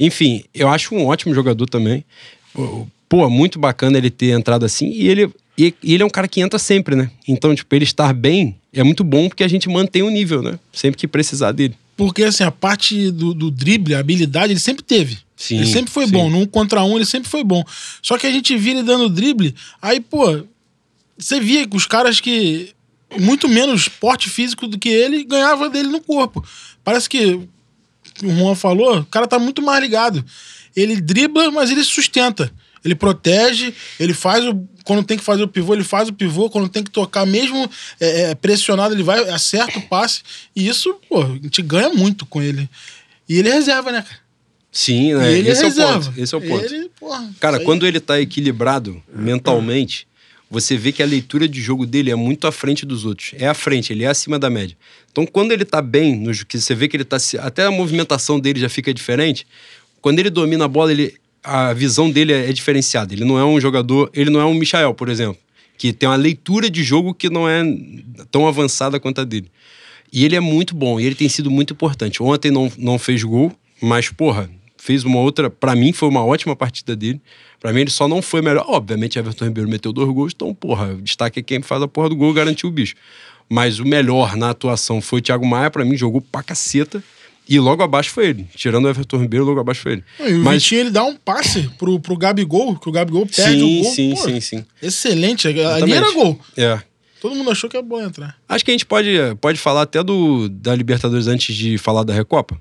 Enfim, 0.00 0.44
eu 0.54 0.68
acho 0.68 0.94
um 0.94 1.06
ótimo 1.06 1.34
jogador 1.34 1.66
também. 1.68 2.02
Pô, 3.08 3.28
muito 3.28 3.58
bacana 3.58 3.98
ele 3.98 4.10
ter 4.10 4.30
entrado 4.30 4.64
assim. 4.64 4.88
E 4.88 5.08
ele, 5.08 5.30
e, 5.58 5.74
e 5.82 5.94
ele 5.94 6.02
é 6.02 6.06
um 6.06 6.10
cara 6.10 6.28
que 6.28 6.40
entra 6.40 6.58
sempre, 6.58 6.94
né? 6.94 7.10
Então, 7.26 7.54
tipo, 7.54 7.74
ele 7.74 7.84
estar 7.84 8.12
bem 8.12 8.56
é 8.72 8.82
muito 8.82 9.02
bom 9.02 9.28
porque 9.28 9.42
a 9.42 9.48
gente 9.48 9.68
mantém 9.68 10.02
o 10.02 10.10
nível, 10.10 10.42
né? 10.42 10.58
Sempre 10.72 10.98
que 10.98 11.08
precisar 11.08 11.52
dele. 11.52 11.74
Porque, 11.96 12.24
assim, 12.24 12.44
a 12.44 12.50
parte 12.50 13.10
do, 13.10 13.32
do 13.32 13.50
drible, 13.50 13.94
a 13.94 14.00
habilidade, 14.00 14.52
ele 14.52 14.60
sempre 14.60 14.84
teve. 14.84 15.18
Sim, 15.34 15.56
ele 15.56 15.66
sempre 15.66 15.90
foi 15.90 16.06
sim. 16.06 16.12
bom. 16.12 16.28
Num 16.28 16.44
contra 16.44 16.84
um, 16.84 16.96
ele 16.96 17.06
sempre 17.06 17.28
foi 17.28 17.42
bom. 17.42 17.64
Só 18.02 18.18
que 18.18 18.26
a 18.26 18.30
gente 18.30 18.56
via 18.56 18.72
ele 18.72 18.82
dando 18.82 19.08
drible, 19.08 19.54
aí, 19.80 19.98
pô, 19.98 20.44
você 21.16 21.40
via 21.40 21.66
que 21.66 21.76
os 21.76 21.86
caras 21.86 22.20
que. 22.20 22.70
Muito 23.18 23.48
menos 23.48 23.88
porte 23.88 24.28
físico 24.28 24.66
do 24.66 24.76
que 24.76 24.88
ele 24.88 25.22
ganhava 25.22 25.70
dele 25.70 25.88
no 25.88 26.00
corpo. 26.00 26.44
Parece 26.82 27.08
que 27.08 27.40
o 28.22 28.30
Juan 28.36 28.56
falou, 28.56 28.98
o 28.98 29.06
cara 29.06 29.28
tá 29.28 29.38
muito 29.38 29.62
mais 29.62 29.80
ligado. 29.80 30.24
Ele 30.74 31.00
dribla, 31.00 31.50
mas 31.52 31.70
ele 31.70 31.84
sustenta. 31.84 32.52
Ele 32.86 32.94
protege, 32.94 33.74
ele 34.00 34.14
faz 34.14 34.44
o. 34.46 34.66
Quando 34.84 35.02
tem 35.04 35.18
que 35.18 35.24
fazer 35.24 35.42
o 35.42 35.48
pivô, 35.48 35.74
ele 35.74 35.84
faz 35.84 36.08
o 36.08 36.12
pivô. 36.12 36.48
Quando 36.48 36.68
tem 36.68 36.82
que 36.82 36.90
tocar, 36.90 37.26
mesmo 37.26 37.68
é, 38.00 38.30
é, 38.30 38.34
pressionado, 38.34 38.94
ele 38.94 39.02
vai, 39.02 39.28
acerta 39.28 39.78
o 39.78 39.82
passe. 39.82 40.22
E 40.54 40.66
isso, 40.68 40.94
pô, 41.08 41.22
a 41.22 41.26
gente 41.42 41.60
ganha 41.60 41.90
muito 41.90 42.24
com 42.24 42.40
ele. 42.40 42.70
E 43.28 43.38
ele 43.38 43.48
é 43.48 43.52
reserva, 43.54 43.90
né, 43.90 44.02
cara? 44.02 44.20
Sim, 44.70 45.14
né? 45.14 45.32
ele 45.32 45.48
esse 45.48 45.62
é 45.62 45.64
é 45.64 45.66
o 45.66 45.68
reserva. 45.70 46.04
ponto. 46.04 46.20
Esse 46.20 46.34
é 46.34 46.38
o 46.38 46.40
ponto. 46.40 46.64
Ele, 46.64 46.90
porra, 47.00 47.30
Cara, 47.40 47.56
aí- 47.58 47.64
quando 47.64 47.86
ele 47.86 47.98
tá 47.98 48.20
equilibrado 48.20 49.02
mentalmente, 49.12 50.06
você 50.50 50.76
vê 50.76 50.92
que 50.92 51.02
a 51.02 51.06
leitura 51.06 51.48
de 51.48 51.60
jogo 51.60 51.84
dele 51.86 52.10
é 52.10 52.14
muito 52.14 52.46
à 52.46 52.52
frente 52.52 52.86
dos 52.86 53.04
outros. 53.04 53.32
É 53.34 53.48
à 53.48 53.54
frente, 53.54 53.92
ele 53.92 54.04
é 54.04 54.06
acima 54.06 54.38
da 54.38 54.48
média. 54.48 54.76
Então, 55.10 55.26
quando 55.26 55.50
ele 55.50 55.64
tá 55.64 55.82
bem, 55.82 56.14
no, 56.16 56.32
que 56.44 56.60
você 56.60 56.74
vê 56.74 56.86
que 56.88 56.96
ele 56.96 57.04
tá. 57.04 57.16
Até 57.40 57.64
a 57.64 57.70
movimentação 57.70 58.38
dele 58.38 58.60
já 58.60 58.68
fica 58.68 58.92
diferente. 58.94 59.46
Quando 60.00 60.18
ele 60.20 60.30
domina 60.30 60.66
a 60.66 60.68
bola, 60.68 60.92
ele, 60.92 61.14
a 61.46 61.72
visão 61.72 62.10
dele 62.10 62.32
é, 62.32 62.50
é 62.50 62.52
diferenciada. 62.52 63.14
Ele 63.14 63.24
não 63.24 63.38
é 63.38 63.44
um 63.44 63.60
jogador. 63.60 64.10
Ele 64.12 64.30
não 64.30 64.40
é 64.40 64.44
um 64.44 64.54
Michael, 64.54 64.92
por 64.94 65.08
exemplo, 65.08 65.38
que 65.78 65.92
tem 65.92 66.08
uma 66.08 66.16
leitura 66.16 66.68
de 66.68 66.82
jogo 66.82 67.14
que 67.14 67.30
não 67.30 67.48
é 67.48 67.62
tão 68.30 68.48
avançada 68.48 68.98
quanto 68.98 69.20
a 69.20 69.24
dele. 69.24 69.50
E 70.12 70.24
ele 70.24 70.34
é 70.34 70.40
muito 70.40 70.74
bom, 70.74 70.98
e 70.98 71.04
ele 71.04 71.14
tem 71.14 71.28
sido 71.28 71.50
muito 71.50 71.72
importante. 71.72 72.22
Ontem 72.22 72.50
não, 72.50 72.70
não 72.78 72.98
fez 72.98 73.22
gol, 73.22 73.52
mas, 73.80 74.08
porra, 74.08 74.50
fez 74.76 75.04
uma 75.04 75.20
outra. 75.20 75.50
Pra 75.50 75.74
mim, 75.74 75.92
foi 75.92 76.08
uma 76.08 76.24
ótima 76.24 76.56
partida 76.56 76.96
dele. 76.96 77.20
Pra 77.60 77.72
mim, 77.72 77.80
ele 77.80 77.90
só 77.90 78.08
não 78.08 78.22
foi 78.22 78.42
melhor. 78.42 78.64
Obviamente, 78.68 79.18
Everton 79.18 79.46
Ribeiro 79.46 79.68
meteu 79.68 79.92
dois 79.92 80.08
gols, 80.10 80.32
então, 80.34 80.54
porra, 80.54 80.94
destaque 81.02 81.40
é 81.40 81.42
quem 81.42 81.62
faz 81.62 81.82
a 81.82 81.88
porra 81.88 82.08
do 82.08 82.16
gol 82.16 82.32
garantiu 82.32 82.68
o 82.68 82.72
bicho. 82.72 82.94
Mas 83.48 83.78
o 83.78 83.84
melhor 83.84 84.36
na 84.36 84.50
atuação 84.50 85.00
foi 85.00 85.20
o 85.20 85.22
Thiago 85.22 85.46
Maia, 85.46 85.70
pra 85.70 85.84
mim, 85.84 85.96
jogou 85.96 86.20
pra 86.20 86.42
caceta. 86.42 87.02
E 87.48 87.58
logo 87.60 87.82
abaixo 87.82 88.10
foi 88.10 88.26
ele. 88.28 88.46
Tirando 88.54 88.86
o 88.86 88.88
Everton 88.88 89.18
Ribeiro, 89.18 89.44
logo 89.44 89.60
abaixo 89.60 89.82
foi 89.82 89.92
ele. 89.92 90.04
E 90.20 90.32
o 90.34 90.44
Mas 90.44 90.62
Vitinho, 90.62 90.80
ele 90.82 90.90
dá 90.90 91.04
um 91.04 91.14
passe 91.14 91.70
pro, 91.78 91.98
pro 92.00 92.16
Gabigol, 92.16 92.76
que 92.76 92.88
o 92.88 92.92
Gabigol 92.92 93.24
perde 93.26 93.60
sim, 93.60 93.80
o 93.80 93.82
gol. 93.84 93.92
sim, 93.92 94.10
pô, 94.10 94.16
sim, 94.16 94.40
sim. 94.40 94.64
Excelente. 94.82 95.46
Ali 95.48 95.92
era 95.92 96.12
gol. 96.12 96.38
É. 96.56 96.80
Todo 97.20 97.34
mundo 97.34 97.50
achou 97.50 97.70
que 97.70 97.76
era 97.76 97.84
bom 97.86 98.00
entrar. 98.02 98.36
Acho 98.48 98.64
que 98.64 98.70
a 98.70 98.74
gente 98.74 98.84
pode, 98.86 99.10
pode 99.40 99.58
falar 99.58 99.82
até 99.82 100.02
do, 100.02 100.48
da 100.48 100.74
Libertadores 100.74 101.26
antes 101.28 101.54
de 101.54 101.78
falar 101.78 102.02
da 102.02 102.12
Recopa. 102.12 102.58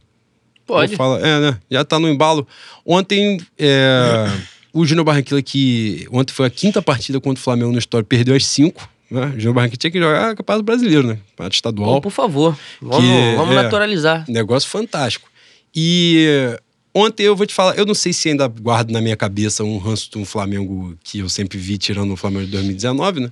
Pode. 0.66 0.94
Ou 0.94 0.98
fala- 0.98 1.20
é, 1.20 1.40
né? 1.40 1.60
Já 1.70 1.84
tá 1.84 2.00
no 2.00 2.08
embalo. 2.10 2.48
Ontem, 2.86 3.40
é, 3.58 4.28
o 4.74 4.86
Júnior 4.86 5.06
Barranquilla, 5.06 5.42
que 5.42 6.08
ontem 6.12 6.34
foi 6.34 6.46
a 6.48 6.50
quinta 6.50 6.82
partida 6.82 7.20
contra 7.20 7.40
o 7.40 7.44
Flamengo 7.44 7.72
no 7.72 7.78
história, 7.80 8.06
perdeu 8.06 8.36
as 8.36 8.46
cinco. 8.46 8.88
Né? 9.10 9.26
O 9.28 9.32
Júnior 9.34 9.54
Barranquilla 9.54 9.78
tinha 9.78 9.92
que 9.92 10.00
jogar 10.00 10.30
a 10.32 10.36
Campeonato 10.36 10.64
Brasileiro, 10.64 11.08
né? 11.08 11.18
Campeonato 11.32 11.56
estadual. 11.56 11.94
Pô, 11.96 12.02
por 12.02 12.12
favor, 12.12 12.58
vamos, 12.82 13.06
Que- 13.06 13.36
vamos 13.36 13.56
é. 13.56 13.62
naturalizar. 13.64 14.26
Negócio 14.28 14.70
fantástico. 14.70 15.30
E 15.76 16.26
eh, 16.28 16.60
ontem 16.94 17.24
eu 17.24 17.36
vou 17.36 17.46
te 17.46 17.54
falar, 17.54 17.76
eu 17.78 17.86
não 17.86 17.94
sei 17.94 18.14
se 18.14 18.30
ainda 18.30 18.48
guardo 18.48 18.92
na 18.92 19.02
minha 19.02 19.16
cabeça 19.18 19.64
um 19.64 19.78
ranço 19.78 20.10
do 20.12 20.26
Flamengo 20.26 20.98
que 21.04 21.20
eu 21.20 21.30
sempre 21.30 21.58
vi 21.58 21.78
tirando 21.78 22.12
o 22.14 22.16
Flamengo 22.18 22.46
de 22.46 22.52
2019, 22.52 23.20
né? 23.20 23.32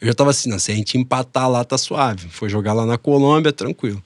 Eu 0.00 0.08
já 0.08 0.14
tava 0.14 0.30
assim, 0.30 0.50
não, 0.50 0.58
se 0.58 0.72
a 0.72 0.74
gente 0.74 0.98
empatar 0.98 1.48
lá, 1.48 1.64
tá 1.64 1.78
suave. 1.78 2.28
Foi 2.30 2.48
jogar 2.48 2.72
lá 2.72 2.84
na 2.84 2.98
Colômbia, 2.98 3.52
tranquilo. 3.52 4.02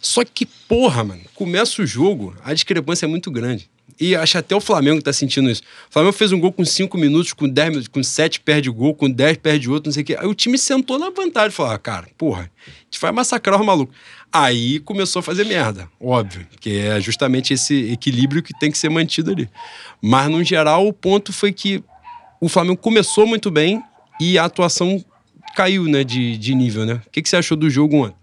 Só 0.00 0.24
que, 0.24 0.46
porra, 0.68 1.04
mano, 1.04 1.20
começa 1.34 1.82
o 1.82 1.86
jogo, 1.86 2.34
a 2.44 2.52
discrepância 2.54 3.06
é 3.06 3.08
muito 3.08 3.30
grande. 3.30 3.68
E 3.98 4.14
acho 4.14 4.36
até 4.36 4.54
o 4.54 4.60
Flamengo 4.60 5.00
tá 5.00 5.12
sentindo 5.12 5.50
isso. 5.50 5.62
O 5.88 5.92
Flamengo 5.92 6.12
fez 6.12 6.30
um 6.30 6.38
gol 6.38 6.52
com 6.52 6.64
5 6.64 6.98
minutos, 6.98 7.32
com 7.32 7.48
10 7.48 7.68
minutos, 7.70 7.88
com 7.88 8.02
7 8.02 8.40
perde 8.40 8.68
gol, 8.68 8.94
com 8.94 9.10
10 9.10 9.38
perde 9.38 9.70
outro, 9.70 9.88
não 9.88 9.94
sei 9.94 10.02
o 10.02 10.06
quê. 10.06 10.16
Aí 10.18 10.26
o 10.26 10.34
time 10.34 10.58
sentou 10.58 10.98
na 10.98 11.08
vantagem. 11.08 11.50
Falou, 11.50 11.72
ah, 11.72 11.78
cara, 11.78 12.06
porra, 12.18 12.50
a 12.66 12.70
gente 12.84 13.00
vai 13.00 13.10
massacrar 13.10 13.60
o 13.60 13.64
maluco. 13.64 13.92
Aí 14.30 14.80
começou 14.80 15.20
a 15.20 15.22
fazer 15.22 15.44
merda, 15.44 15.88
óbvio, 15.98 16.46
que 16.60 16.78
é 16.78 17.00
justamente 17.00 17.54
esse 17.54 17.90
equilíbrio 17.90 18.42
que 18.42 18.52
tem 18.58 18.70
que 18.70 18.76
ser 18.76 18.90
mantido 18.90 19.30
ali. 19.30 19.48
Mas, 20.02 20.30
no 20.30 20.44
geral, 20.44 20.86
o 20.86 20.92
ponto 20.92 21.32
foi 21.32 21.52
que 21.52 21.82
o 22.38 22.48
Flamengo 22.48 22.76
começou 22.76 23.26
muito 23.26 23.50
bem 23.50 23.82
e 24.20 24.36
a 24.38 24.44
atuação 24.44 25.02
caiu, 25.54 25.84
né, 25.84 26.04
de, 26.04 26.36
de 26.36 26.54
nível, 26.54 26.84
né? 26.84 27.00
O 27.06 27.10
que, 27.10 27.22
que 27.22 27.28
você 27.28 27.36
achou 27.36 27.56
do 27.56 27.70
jogo 27.70 27.96
ontem? 27.96 28.16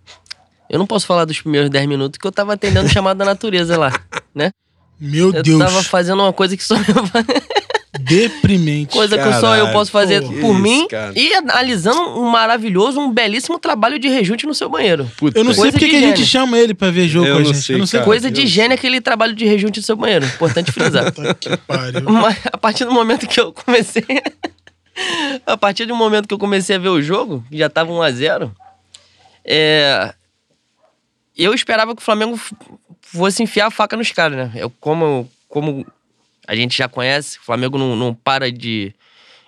Eu 0.70 0.78
não 0.78 0.86
posso 0.86 1.07
falar 1.07 1.26
dos 1.26 1.41
primeiros 1.41 1.70
10 1.70 1.88
minutos 1.88 2.18
que 2.18 2.28
eu 2.28 2.32
tava 2.32 2.53
atendendo 2.53 2.88
o 2.88 2.91
chamado 2.91 3.18
da 3.18 3.26
natureza 3.26 3.78
lá, 3.78 3.91
né? 4.36 4.51
Meu 5.00 5.34
Eu 5.34 5.44
Deus. 5.44 5.60
tava 5.60 5.84
fazendo 5.84 6.22
uma 6.22 6.34
coisa 6.34 6.56
que 6.56 6.64
só 6.64 6.76
eu, 6.76 6.82
Deprimente. 8.00 8.91
coisa 8.94 9.18
que 9.18 9.24
só 9.24 9.56
eu 9.56 9.66
Caralho, 9.66 9.72
posso 9.72 9.91
fazer 9.91 10.22
pô, 10.22 10.28
por 10.30 10.36
isso, 10.38 10.54
mim 10.56 10.88
cara. 10.88 11.14
e 11.16 11.34
analisando 11.36 12.02
um 12.20 12.28
maravilhoso, 12.28 13.00
um 13.00 13.12
belíssimo 13.12 13.60
trabalho 13.60 14.00
de 14.00 14.08
rejunte 14.08 14.46
no 14.48 14.54
seu 14.54 14.68
banheiro. 14.68 15.10
Puta, 15.18 15.38
Eu 15.39 15.44
não 15.44 15.54
sei 15.54 15.72
porque 15.72 15.88
que 15.89 15.96
a 15.98 16.00
gente 16.00 16.26
chama 16.26 16.58
ele 16.58 16.74
pra 16.74 16.89
ver 16.89 17.08
jogo 17.08 17.28
Eu 17.28 17.36
com 17.36 17.41
a 17.41 17.44
não 17.44 17.54
gente. 17.54 17.64
sei, 17.64 17.76
eu 17.76 17.80
não 17.80 17.86
sei 17.86 18.00
cara. 18.00 18.06
Coisa 18.06 18.28
eu 18.28 18.32
de 18.32 18.48
gênio 18.48 18.74
aquele 18.74 19.00
trabalho 19.00 19.34
de 19.36 19.46
rejunte 19.46 19.78
no 19.80 19.86
seu 19.86 19.96
banheiro. 19.96 20.26
Importante 20.26 20.72
frisar. 20.72 21.12
Puta 21.14 21.34
que 21.36 21.56
pariu. 21.58 22.02
Mas 22.10 22.38
a 22.52 22.58
partir 22.58 22.84
do 22.86 22.91
momento 22.91 23.28
que 23.28 23.39
eu 23.39 23.54
comecei. 23.54 24.04
a 25.46 25.56
partir 25.56 25.86
do 25.86 25.96
momento 25.96 26.28
que 26.28 26.34
eu 26.34 26.39
comecei 26.39 26.76
a 26.76 26.80
ver 26.80 26.89
o 26.89 27.02
jogo, 27.02 27.44
que 27.50 27.58
já 27.58 27.70
tava 27.70 27.91
1x0, 27.91 28.50
é, 29.46 30.14
eu 31.38 31.54
esperava 31.54 31.96
que 31.96 32.02
o 32.02 32.06
Flamengo 32.06 32.40
fosse 33.02 33.44
enfiar 33.44 33.68
a 33.68 33.72
faca 33.72 33.98
nos 33.98 34.12
caras, 34.12 34.38
né? 34.38 34.52
Eu, 34.56 34.70
como, 34.70 35.30
como 35.48 35.86
a 36.48 36.56
gente 36.56 36.78
já 36.78 36.88
conhece, 36.88 37.38
o 37.40 37.42
Flamengo 37.42 37.78
não, 37.78 37.96
não 37.96 38.14
para 38.14 38.52
de, 38.52 38.94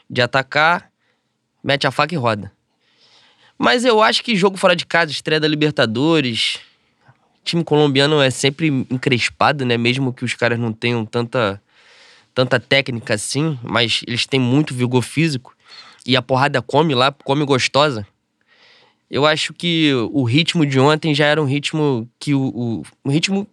de 0.09 0.21
atacar, 0.21 0.89
mete 1.63 1.85
a 1.85 1.91
faca 1.91 2.13
e 2.13 2.17
roda. 2.17 2.51
Mas 3.57 3.85
eu 3.85 4.01
acho 4.01 4.23
que 4.23 4.35
jogo 4.35 4.57
fora 4.57 4.75
de 4.75 4.85
casa, 4.85 5.11
estreia 5.11 5.39
da 5.39 5.47
Libertadores, 5.47 6.59
time 7.43 7.63
colombiano 7.63 8.21
é 8.21 8.29
sempre 8.29 8.67
encrespado, 8.67 9.65
né? 9.65 9.77
Mesmo 9.77 10.11
que 10.11 10.25
os 10.25 10.33
caras 10.33 10.59
não 10.59 10.73
tenham 10.73 11.05
tanta 11.05 11.61
tanta 12.33 12.59
técnica 12.59 13.13
assim, 13.13 13.57
mas 13.63 14.01
eles 14.05 14.25
têm 14.25 14.41
muito 14.41 14.73
vigor 14.75 15.01
físico 15.01 15.55
e 16.05 16.17
a 16.17 16.21
porrada 16.21 16.61
come 16.61 16.93
lá, 16.93 17.09
come 17.23 17.45
gostosa. 17.45 18.05
Eu 19.09 19.25
acho 19.25 19.53
que 19.53 19.93
o 20.11 20.23
ritmo 20.23 20.65
de 20.65 20.79
ontem 20.79 21.13
já 21.13 21.25
era 21.25 21.41
um 21.41 21.45
ritmo 21.45 22.09
que 22.19 22.33
o, 22.33 22.47
o, 22.47 22.83
um 23.05 23.11
ritmo 23.11 23.47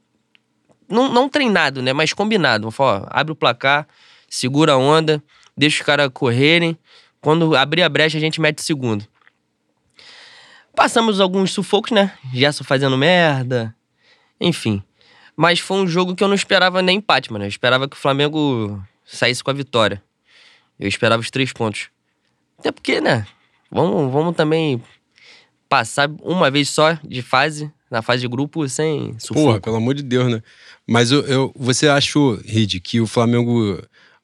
não, 0.88 1.12
não 1.12 1.28
treinado, 1.28 1.82
né, 1.82 1.92
mas 1.92 2.12
combinado. 2.12 2.62
Vamos 2.62 2.74
falar, 2.74 3.03
ó, 3.03 3.07
abre 3.11 3.32
o 3.32 3.36
placar, 3.36 3.86
segura 4.28 4.72
a 4.72 4.76
onda, 4.76 5.22
deixa 5.57 5.80
os 5.80 5.86
caras 5.86 6.11
correrem. 6.12 6.76
Quando 7.20 7.55
abrir 7.55 7.82
a 7.82 7.88
brecha, 7.88 8.18
a 8.18 8.20
gente 8.20 8.40
mete 8.40 8.59
o 8.59 8.62
segundo. 8.62 9.07
Passamos 10.74 11.20
alguns 11.20 11.53
sufocos, 11.53 11.92
né? 11.92 12.12
Gerson 12.32 12.64
fazendo 12.64 12.96
merda, 12.96 13.74
enfim. 14.40 14.82
Mas 15.36 15.61
foi 15.61 15.78
um 15.78 15.86
jogo 15.86 16.14
que 16.14 16.24
eu 16.24 16.28
não 16.28 16.34
esperava 16.34 16.82
nem 16.82 16.98
empate, 16.98 17.32
mano. 17.32 17.44
Eu 17.44 17.48
esperava 17.48 17.88
que 17.88 17.96
o 17.96 18.00
Flamengo 18.00 18.82
saísse 19.05 19.44
com 19.44 19.50
a 19.50 19.55
vitória. 19.55 20.03
Eu 20.80 20.88
esperava 20.88 21.20
os 21.20 21.30
três 21.30 21.53
pontos. 21.53 21.88
Até 22.59 22.72
porque, 22.72 23.00
né? 23.00 23.26
Vamos, 23.70 24.12
vamos 24.12 24.36
também 24.36 24.82
passar 25.72 26.10
uma 26.22 26.50
vez 26.50 26.68
só 26.68 26.98
de 27.02 27.22
fase, 27.22 27.70
na 27.90 28.02
fase 28.02 28.20
de 28.20 28.28
grupo, 28.28 28.68
sem 28.68 29.14
sufoco. 29.18 29.40
Porra, 29.46 29.60
pelo 29.60 29.76
amor 29.76 29.94
de 29.94 30.02
Deus, 30.02 30.30
né? 30.30 30.42
Mas 30.86 31.10
eu, 31.10 31.20
eu- 31.26 31.50
você 31.56 31.88
achou, 31.88 32.38
Rid, 32.44 32.78
que 32.80 33.00
o 33.00 33.06
Flamengo. 33.06 33.80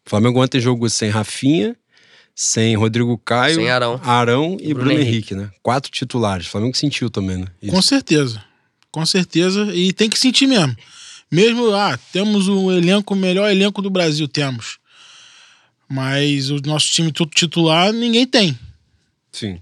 O 0.07 0.11
Flamengo 0.11 0.43
ontem 0.43 0.61
jogou 0.61 0.91
sem 0.91 1.09
Rafinha, 1.09 1.75
sem 2.35 2.77
Rodrigo 2.77 3.17
Caio, 3.17 3.55
Sem 3.55 3.71
Arão. 3.71 4.59
e, 4.61 4.75
Bruno, 4.75 4.93
Henrique. 4.93 5.35
né? 5.35 5.51
Quatro 5.63 5.91
titulares. 5.91 6.47
O 6.47 6.51
Flamengo 6.51 6.77
sentiu 6.77 7.09
também, 7.09 7.39
né? 7.39 7.47
Isso. 7.63 7.73
Com 7.73 7.81
certeza. 7.81 8.45
Com 8.93 9.07
certeza. 9.07 9.75
E 9.75 9.91
tem 9.95 10.11
que 10.11 10.19
sentir 10.19 10.47
mesmo. 10.47 10.77
Mesmo, 11.33 11.73
ah, 11.75 11.99
temos 12.13 12.47
o 12.49 12.71
elenco, 12.71 13.15
o 13.15 13.17
melhor 13.17 13.51
elenco 13.51 13.81
do 13.81 13.89
Brasil, 13.89 14.29
temos. 14.29 14.79
Mas 15.89 16.51
o 16.51 16.57
nosso 16.67 16.91
time 16.91 17.11
todo 17.11 17.31
titular, 17.31 17.91
ninguém 17.93 18.27
tem. 18.27 18.59
Sim. 19.33 19.61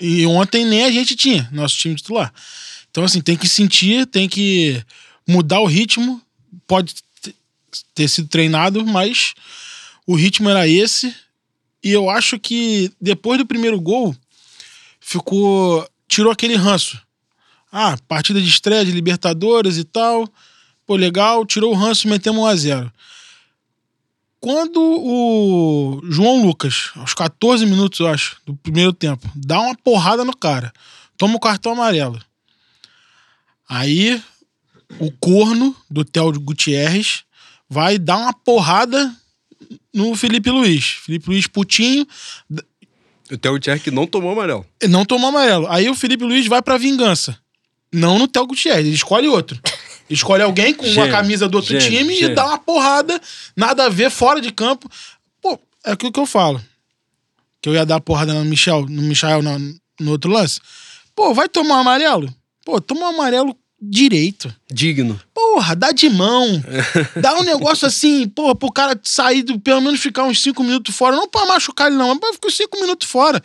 E 0.00 0.26
ontem 0.26 0.64
nem 0.64 0.84
a 0.84 0.90
gente 0.90 1.16
tinha, 1.16 1.48
nosso 1.52 1.76
time 1.76 1.94
titular. 1.94 2.32
Então, 2.90 3.04
assim, 3.04 3.20
tem 3.20 3.36
que 3.36 3.48
sentir, 3.48 4.06
tem 4.06 4.28
que 4.28 4.82
mudar 5.26 5.60
o 5.60 5.66
ritmo. 5.66 6.20
Pode 6.66 6.94
ter 7.94 8.08
sido 8.08 8.28
treinado, 8.28 8.84
mas 8.86 9.34
o 10.06 10.14
ritmo 10.14 10.48
era 10.48 10.68
esse. 10.68 11.14
E 11.82 11.90
eu 11.90 12.10
acho 12.10 12.38
que 12.38 12.90
depois 13.00 13.38
do 13.38 13.46
primeiro 13.46 13.80
gol, 13.80 14.14
ficou. 15.00 15.88
tirou 16.08 16.32
aquele 16.32 16.56
ranço. 16.56 17.00
Ah, 17.70 17.96
partida 18.08 18.40
de 18.40 18.48
estreia 18.48 18.84
de 18.84 18.92
Libertadores 18.92 19.76
e 19.76 19.84
tal. 19.84 20.28
Pô, 20.86 20.96
legal, 20.96 21.44
tirou 21.44 21.72
o 21.72 21.76
ranço 21.76 22.06
e 22.06 22.10
metemos 22.10 22.40
1 22.42 22.46
a 22.46 22.56
0 22.56 22.92
Quando 24.40 24.80
o 24.80 26.00
João 26.08 26.44
Lucas, 26.44 26.90
aos 26.96 27.14
14 27.14 27.64
minutos, 27.66 28.00
eu 28.00 28.06
acho, 28.06 28.36
do 28.46 28.54
primeiro 28.54 28.92
tempo, 28.92 29.28
dá 29.34 29.60
uma 29.60 29.74
porrada 29.76 30.24
no 30.24 30.36
cara, 30.36 30.72
toma 31.16 31.36
o 31.36 31.40
cartão 31.40 31.72
amarelo. 31.72 32.20
Aí 33.68 34.22
o 35.00 35.10
corno 35.12 35.74
do 35.90 36.04
Theo 36.04 36.38
Gutierrez 36.40 37.24
vai 37.68 37.98
dar 37.98 38.18
uma 38.18 38.32
porrada 38.32 39.12
no 39.92 40.14
Felipe 40.14 40.50
Luiz. 40.50 40.84
Felipe 40.84 41.28
Luiz 41.30 41.46
putinho, 41.46 42.06
O 43.30 43.36
Theo 43.36 43.52
Gutierrez 43.52 43.82
que 43.82 43.90
não 43.90 44.06
tomou 44.06 44.30
amarelo. 44.30 44.64
não 44.88 45.04
tomou 45.04 45.30
amarelo. 45.30 45.66
Aí 45.68 45.88
o 45.88 45.94
Felipe 45.94 46.22
Luiz 46.24 46.46
vai 46.46 46.62
pra 46.62 46.78
vingança. 46.78 47.36
Não 47.92 48.18
no 48.18 48.28
Theo 48.28 48.46
Gutierrez, 48.46 48.86
ele 48.86 48.94
escolhe 48.94 49.26
outro. 49.26 49.58
Escolhe 50.08 50.42
alguém 50.42 50.72
com 50.72 50.86
uma 50.86 51.08
camisa 51.08 51.48
do 51.48 51.56
outro 51.56 51.78
gênio, 51.80 51.98
time 51.98 52.22
e 52.22 52.34
dá 52.34 52.46
uma 52.46 52.58
porrada, 52.58 53.20
nada 53.56 53.86
a 53.86 53.88
ver, 53.88 54.10
fora 54.10 54.40
de 54.40 54.52
campo. 54.52 54.88
Pô, 55.42 55.58
é 55.84 55.92
aquilo 55.92 56.12
que 56.12 56.20
eu 56.20 56.26
falo. 56.26 56.62
Que 57.60 57.68
eu 57.68 57.74
ia 57.74 57.84
dar 57.84 58.00
porrada 58.00 58.32
no 58.32 58.44
Michel, 58.44 58.86
no 58.88 59.02
Michel 59.02 59.42
no, 59.42 59.58
no 60.00 60.10
outro 60.12 60.30
lance. 60.30 60.60
Pô, 61.14 61.34
vai 61.34 61.48
tomar 61.48 61.76
um 61.76 61.80
amarelo? 61.80 62.32
Pô, 62.64 62.80
toma 62.80 63.02
um 63.02 63.14
amarelo 63.14 63.56
direito. 63.80 64.54
Digno. 64.70 65.20
Porra, 65.34 65.74
dá 65.74 65.92
de 65.92 66.08
mão. 66.08 66.62
dá 67.20 67.38
um 67.38 67.42
negócio 67.42 67.86
assim, 67.86 68.28
porra, 68.28 68.54
pro 68.54 68.70
cara 68.70 68.98
sair, 69.02 69.42
do, 69.42 69.58
pelo 69.58 69.80
menos 69.80 70.00
ficar 70.00 70.24
uns 70.24 70.40
cinco 70.40 70.62
minutos 70.62 70.94
fora. 70.94 71.16
Não 71.16 71.28
pra 71.28 71.46
machucar 71.46 71.88
ele, 71.88 71.96
não, 71.96 72.08
mas 72.08 72.18
pra 72.18 72.32
ficar 72.32 72.48
uns 72.48 72.56
cinco 72.56 72.80
minutos 72.80 73.08
fora. 73.08 73.42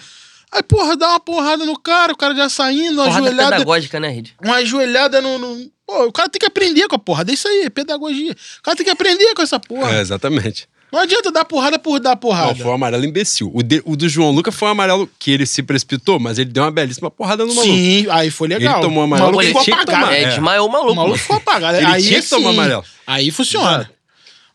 Aí, 0.54 0.62
porra, 0.64 0.97
dá 0.97 1.10
uma 1.10 1.20
porrada 1.20 1.66
no 1.66 1.80
cara, 1.80 2.12
o 2.14 2.18
cara 2.18 2.36
já 2.36 2.49
saindo, 2.49 2.95
uma 3.02 3.06
Porrada 3.06 3.26
ajoelhada. 3.28 3.52
pedagógica, 3.54 3.99
né, 3.99 4.10
Rid? 4.10 4.34
Uma 4.43 4.56
ajoelhada 4.56 5.22
no, 5.22 5.38
no- 5.38 5.72
Pô, 5.88 6.06
o 6.08 6.12
cara 6.12 6.30
tem 6.30 6.39
que 6.39 6.45
aprender 6.45 6.88
com 6.88 6.95
a 6.95 6.99
porrada. 6.99 7.32
É 7.32 7.34
isso 7.34 7.47
aí, 7.47 7.64
é 7.64 7.70
pedagogia. 7.70 8.32
O 8.60 8.62
cara 8.64 8.76
tem 8.78 8.86
que 8.86 8.91
aprender 8.91 9.34
com 9.34 9.41
essa 9.41 9.60
porra. 9.60 9.95
É, 9.95 10.02
exatamente. 10.02 10.68
Não 10.91 10.99
adianta 10.99 11.32
dar 11.32 11.45
porrada 11.45 11.80
por 11.80 12.02
dar 12.02 12.18
porrada. 12.18 12.49
Não, 12.49 12.56
foi 12.58 12.66
um 12.68 12.74
amarelo 12.74 13.06
imbecil. 13.06 13.49
O, 13.54 13.64
de- 13.64 13.82
o 13.86 13.95
do 13.95 14.10
João 14.10 14.32
Lucas 14.32 14.54
foi 14.54 14.68
um 14.68 14.72
amarelo 14.72 15.10
que 15.18 15.32
ele 15.32 15.45
se 15.45 15.64
precipitou, 15.64 16.20
mas 16.20 16.38
ele 16.38 16.49
deu 16.49 16.64
uma 16.64 16.72
belíssima 16.72 17.10
porrada 17.10 17.45
no 17.45 17.54
maluco. 17.56 17.74
Sim, 17.74 18.08
aí 18.10 18.30
foi 18.30 18.49
legal. 18.49 18.74
Ele 18.76 18.82
tomou 18.84 18.99
O 19.02 19.04
amarelo, 19.06 19.28
maluco 19.32 19.43
ele 19.43 19.58
ficou 19.58 19.74
apagado. 19.82 20.12
É, 20.12 20.22
É. 20.24 20.28
desmaiou 20.30 20.66
o 20.66 20.70
O 20.70 20.72
maluco. 20.72 20.95
maluco 20.95 21.18
ficou 21.18 21.38
apagado. 21.38 21.78
Ele 21.78 21.86
aí 21.86 22.04
tinha 22.04 22.22
que 22.22 22.28
tomar 22.30 22.49
sim, 22.49 22.56
amarelo. 22.60 22.84
Aí 23.08 23.32
funciona. 23.32 23.70
Exato. 23.78 23.89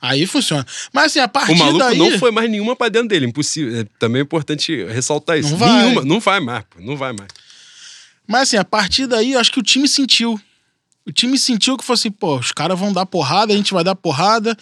Aí 0.01 0.27
funciona. 0.27 0.67
Mas 0.93 1.07
assim, 1.07 1.19
a 1.19 1.29
partir 1.29 1.53
O 1.53 1.57
maluco 1.57 1.79
daí... 1.79 1.99
não 1.99 2.19
foi 2.19 2.31
mais 2.31 2.51
nenhuma 2.51 2.77
pra 2.77 2.89
dentro 2.89 3.09
dele. 3.09 3.27
Impossível. 3.27 3.81
É, 3.81 3.87
também 3.99 4.21
é 4.21 4.23
importante 4.23 4.85
ressaltar 4.85 5.39
isso. 5.39 5.51
Não 5.51 5.59
vai. 5.59 5.83
Nenhuma. 5.83 6.05
Não 6.05 6.21
vai 6.21 6.41
mais, 6.41 6.65
pô. 6.65 6.81
Não 6.81 6.97
vai 6.97 7.13
mais. 7.13 7.29
Mas 8.27 8.43
assim, 8.43 8.57
a 8.57 8.65
partir 8.65 9.07
daí, 9.07 9.33
eu 9.33 9.41
acho 9.41 9.53
que 9.53 9.61
o 9.61 9.63
time 9.63 9.89
sentiu. 9.89 10.41
O 11.07 11.13
time 11.13 11.39
sentiu 11.39 11.77
que 11.77 11.85
foi 11.85 11.95
assim, 11.95 12.11
pô, 12.11 12.37
os 12.37 12.51
caras 12.51 12.79
vão 12.79 12.93
dar 12.93 13.07
porrada, 13.07 13.53
a 13.53 13.57
gente 13.57 13.73
vai 13.73 13.85
dar 13.85 13.95
porrada. 13.95 14.57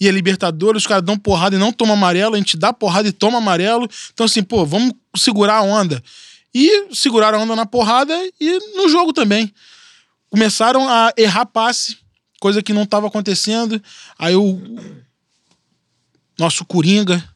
E 0.00 0.08
a 0.08 0.12
Libertadores, 0.12 0.82
os 0.82 0.86
caras 0.86 1.04
dão 1.04 1.16
porrada 1.16 1.54
e 1.54 1.58
não 1.58 1.72
tomam 1.72 1.94
amarelo, 1.94 2.34
a 2.34 2.38
gente 2.38 2.56
dá 2.56 2.72
porrada 2.72 3.08
e 3.08 3.12
toma 3.12 3.38
amarelo. 3.38 3.88
Então, 4.12 4.26
assim, 4.26 4.42
pô, 4.42 4.66
vamos 4.66 4.92
segurar 5.16 5.58
a 5.58 5.62
onda. 5.62 6.02
E 6.52 6.88
seguraram 6.92 7.38
a 7.38 7.42
onda 7.42 7.54
na 7.54 7.64
porrada 7.64 8.12
e 8.40 8.58
no 8.76 8.88
jogo 8.88 9.12
também. 9.12 9.52
Começaram 10.30 10.88
a 10.88 11.12
errar 11.16 11.46
passe, 11.46 11.96
coisa 12.44 12.62
que 12.62 12.74
não 12.74 12.82
estava 12.82 13.06
acontecendo. 13.06 13.82
Aí 14.18 14.36
o 14.36 14.60
nosso 16.38 16.62
Coringa 16.62 17.26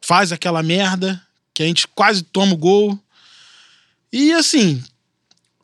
faz 0.00 0.32
aquela 0.32 0.60
merda, 0.60 1.22
que 1.54 1.62
a 1.62 1.66
gente 1.66 1.86
quase 1.86 2.24
toma 2.24 2.52
o 2.52 2.56
gol. 2.56 2.98
E 4.12 4.32
assim, 4.32 4.82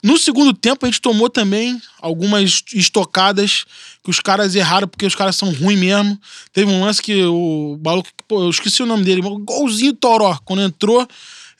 no 0.01 0.17
segundo 0.17 0.55
tempo 0.55 0.87
a 0.87 0.89
gente 0.89 1.01
tomou 1.01 1.29
também 1.29 1.83
algumas 2.01 2.63
estocadas 2.73 3.65
que 4.05 4.11
os 4.11 4.21
caras 4.21 4.55
erraram 4.55 4.87
porque 4.87 5.05
os 5.05 5.17
caras 5.17 5.35
são 5.35 5.53
ruins 5.53 5.81
mesmo. 5.81 6.17
Teve 6.53 6.71
um 6.71 6.85
lance 6.85 7.03
que 7.03 7.25
o 7.25 7.77
maluco, 7.85 8.09
pô, 8.29 8.41
eu 8.45 8.51
esqueci 8.51 8.85
o 8.85 8.87
nome 8.87 9.03
dele, 9.03 9.21
golzinho 9.21 9.95
Toró, 9.95 10.39
quando 10.45 10.63
entrou, 10.63 11.09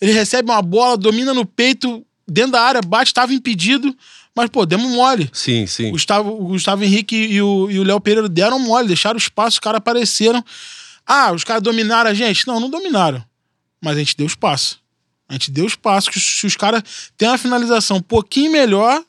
ele 0.01 0.13
recebe 0.13 0.49
uma 0.49 0.63
bola, 0.63 0.97
domina 0.97 1.35
no 1.35 1.45
peito, 1.45 2.07
dentro 2.25 2.53
da 2.53 2.63
área, 2.63 2.81
bate, 2.81 3.13
tava 3.13 3.35
impedido, 3.35 3.93
mas, 4.35 4.51
pô, 4.51 4.67
demos 4.67 4.91
mole. 4.91 5.31
Sim, 5.33 5.67
sim. 5.67 5.89
O 5.89 5.93
Gustavo, 5.93 6.31
o 6.31 6.47
Gustavo 6.49 6.83
Henrique 6.83 7.15
e 7.15 7.41
o 7.41 7.71
e 7.71 7.79
o 7.79 7.85
Léo 7.85 8.01
Pereira 8.01 8.29
deram 8.29 8.59
mole, 8.59 8.89
deixaram 8.89 9.17
espaço, 9.17 9.57
os 9.57 9.61
caras 9.61 9.79
apareceram. 9.79 10.45
Ah, 11.07 11.33
os 11.33 11.45
caras 11.45 11.63
dominaram 11.63 12.11
a 12.11 12.15
gente? 12.15 12.47
Não, 12.47 12.59
não 12.59 12.69
dominaram. 12.69 13.25
Mas 13.81 13.97
a 13.97 13.99
gente 14.01 14.17
deu 14.17 14.27
espaço. 14.27 14.83
A 15.29 15.35
gente 15.35 15.51
deu 15.51 15.67
espaço. 15.67 16.11
que 16.11 16.19
Se 16.19 16.47
os 16.47 16.57
caras 16.57 16.83
têm 17.17 17.29
uma 17.29 17.39
finalização 17.39 17.99
um 17.99 18.03
pouquinho 18.03 18.51
melhor, 18.51 19.05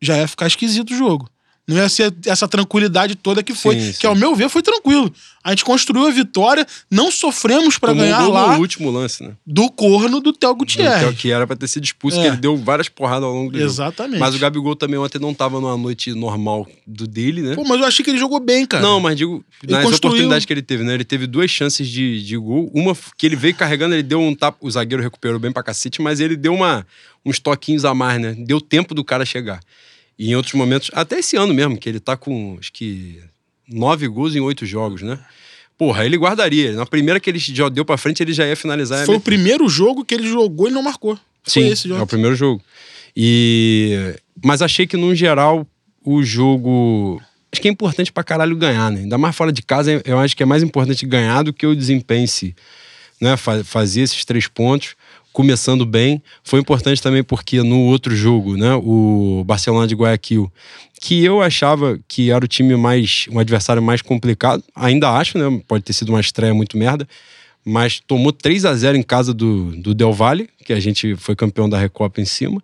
já 0.00 0.18
ia 0.18 0.28
ficar 0.28 0.46
esquisito 0.46 0.92
o 0.92 0.96
jogo. 0.96 1.28
Não 1.66 1.76
ia 1.78 1.88
ser 1.88 2.14
essa 2.26 2.46
tranquilidade 2.46 3.14
toda 3.14 3.42
que 3.42 3.54
foi. 3.54 3.80
Sim, 3.80 3.86
que, 3.86 3.92
sim. 4.00 4.06
ao 4.06 4.14
meu 4.14 4.34
ver, 4.34 4.50
foi 4.50 4.60
tranquilo. 4.60 5.10
A 5.42 5.48
gente 5.50 5.64
construiu 5.64 6.06
a 6.06 6.10
vitória, 6.10 6.66
não 6.90 7.10
sofremos 7.10 7.78
um 7.82 7.94
ganhar 7.94 8.26
lá 8.28 8.54
no 8.54 8.60
último 8.60 8.90
lance, 8.90 9.22
né? 9.22 9.32
do 9.46 9.70
corno 9.70 10.20
do 10.20 10.30
Theo 10.32 10.50
Então, 10.50 10.56
Gutierrez. 10.58 11.18
que 11.18 11.30
era 11.30 11.46
pra 11.46 11.56
ter 11.56 11.66
sido 11.68 11.84
expulso, 11.84 12.18
É. 12.18 12.20
que 12.22 12.26
ele 12.28 12.36
deu 12.36 12.54
várias 12.56 12.88
porradas 12.90 13.24
ao 13.24 13.32
longo 13.32 13.50
do 13.50 13.58
jogo. 13.58 13.70
Exatamente. 13.70 14.18
Mas 14.20 14.34
o 14.34 14.38
Gabigol 14.38 14.76
também 14.76 14.98
ontem 14.98 15.18
não 15.18 15.32
tava 15.32 15.58
numa 15.60 15.76
noite 15.76 16.12
normal 16.12 16.66
do 16.86 17.06
dele, 17.06 17.40
né? 17.40 17.54
Pô, 17.54 17.64
mas 17.64 17.80
eu 17.80 17.86
achei 17.86 18.04
que 18.04 18.10
ele 18.10 18.18
jogou 18.18 18.40
bem, 18.40 18.66
cara. 18.66 18.82
Não, 18.82 19.00
mas 19.00 19.16
digo, 19.16 19.42
Ele 19.62 19.72
nas 19.72 19.84
construiu- 19.84 20.10
oportunidades 20.12 20.44
que 20.44 20.52
ele 20.52 20.62
teve, 20.62 20.84
né? 20.84 20.92
Ele 20.94 21.04
teve 21.04 21.26
duas 21.26 21.50
chances 21.50 21.88
de, 21.88 22.22
de 22.22 22.36
gol. 22.36 22.70
Uma 22.74 22.94
que 23.16 23.24
ele 23.26 23.36
veio 23.36 23.54
carregando, 23.54 23.94
ele 23.94 24.02
deu 24.02 24.20
um 24.20 24.34
tapa. 24.34 24.58
O 24.60 24.70
zagueiro 24.70 25.02
recuperou 25.02 25.38
bem 25.38 25.50
pra 25.52 25.62
cacete, 25.62 26.00
mas 26.02 26.20
ele 26.20 26.36
deu 26.36 26.52
uma, 26.54 26.86
uns 27.24 27.38
toquinhos 27.38 27.84
a 27.86 27.94
mais, 27.94 28.20
né? 28.20 28.34
Deu 28.38 28.60
tempo 28.60 28.94
do 28.94 29.02
cara 29.04 29.24
chegar. 29.24 29.60
E 30.18 30.30
em 30.30 30.36
outros 30.36 30.54
momentos, 30.54 30.90
até 30.92 31.18
esse 31.18 31.36
ano 31.36 31.52
mesmo, 31.52 31.76
que 31.76 31.88
ele 31.88 31.98
tá 32.00 32.16
com, 32.16 32.56
acho 32.60 32.72
que, 32.72 33.20
nove 33.68 34.06
gols 34.08 34.34
em 34.36 34.40
oito 34.40 34.64
jogos, 34.64 35.02
né? 35.02 35.18
Porra, 35.76 36.04
ele 36.06 36.16
guardaria. 36.16 36.72
Na 36.72 36.86
primeira 36.86 37.18
que 37.18 37.28
ele 37.28 37.38
já 37.38 37.68
deu 37.68 37.84
pra 37.84 37.96
frente, 37.98 38.22
ele 38.22 38.32
já 38.32 38.46
ia 38.46 38.54
finalizar. 38.54 39.04
Foi 39.06 39.16
o 39.16 39.20
primeiro 39.20 39.68
jogo 39.68 40.04
que 40.04 40.14
ele 40.14 40.28
jogou 40.28 40.68
e 40.68 40.70
não 40.70 40.82
marcou. 40.82 41.18
Sim, 41.44 41.62
Foi 41.62 41.68
esse 41.70 41.88
é 41.88 41.90
o 41.90 41.94
jogo. 41.96 42.06
primeiro 42.06 42.36
jogo. 42.36 42.62
E... 43.16 44.14
Mas 44.44 44.62
achei 44.62 44.86
que, 44.86 44.96
no 44.96 45.14
geral, 45.14 45.66
o 46.04 46.22
jogo... 46.22 47.20
Acho 47.52 47.60
que 47.62 47.68
é 47.68 47.70
importante 47.70 48.12
pra 48.12 48.24
caralho 48.24 48.56
ganhar, 48.56 48.90
né? 48.90 49.00
Ainda 49.00 49.16
mais 49.16 49.34
fora 49.34 49.52
de 49.52 49.62
casa, 49.62 50.02
eu 50.04 50.18
acho 50.18 50.36
que 50.36 50.42
é 50.42 50.46
mais 50.46 50.62
importante 50.62 51.06
ganhar 51.06 51.42
do 51.42 51.52
que 51.52 51.66
o 51.66 51.74
desempenho 51.74 52.24
em 52.24 52.26
si. 52.26 52.54
Né? 53.20 53.36
Fa- 53.36 53.62
Fazer 53.62 54.00
esses 54.02 54.24
três 54.24 54.48
pontos, 54.48 54.94
começando 55.34 55.84
bem. 55.84 56.22
Foi 56.42 56.60
importante 56.60 57.02
também 57.02 57.22
porque 57.22 57.62
no 57.62 57.80
outro 57.80 58.16
jogo, 58.16 58.56
né? 58.56 58.74
O 58.76 59.44
Barcelona 59.44 59.86
de 59.86 59.94
Guayaquil, 59.94 60.50
que 61.02 61.22
eu 61.22 61.42
achava 61.42 61.98
que 62.08 62.30
era 62.30 62.42
o 62.42 62.48
time 62.48 62.74
mais... 62.76 63.26
um 63.30 63.38
adversário 63.38 63.82
mais 63.82 64.00
complicado. 64.00 64.64
Ainda 64.74 65.10
acho, 65.10 65.36
né? 65.36 65.62
Pode 65.68 65.84
ter 65.84 65.92
sido 65.92 66.08
uma 66.10 66.20
estreia 66.20 66.54
muito 66.54 66.78
merda 66.78 67.06
mas 67.66 67.98
tomou 67.98 68.30
3 68.30 68.66
a 68.66 68.74
0 68.74 68.98
em 68.98 69.02
casa 69.02 69.32
do, 69.32 69.74
do 69.76 69.94
Del 69.94 70.12
Valle, 70.12 70.50
que 70.66 70.72
a 70.74 70.78
gente 70.78 71.16
foi 71.16 71.34
campeão 71.34 71.66
da 71.66 71.78
Recopa 71.78 72.20
em 72.20 72.24
cima. 72.26 72.62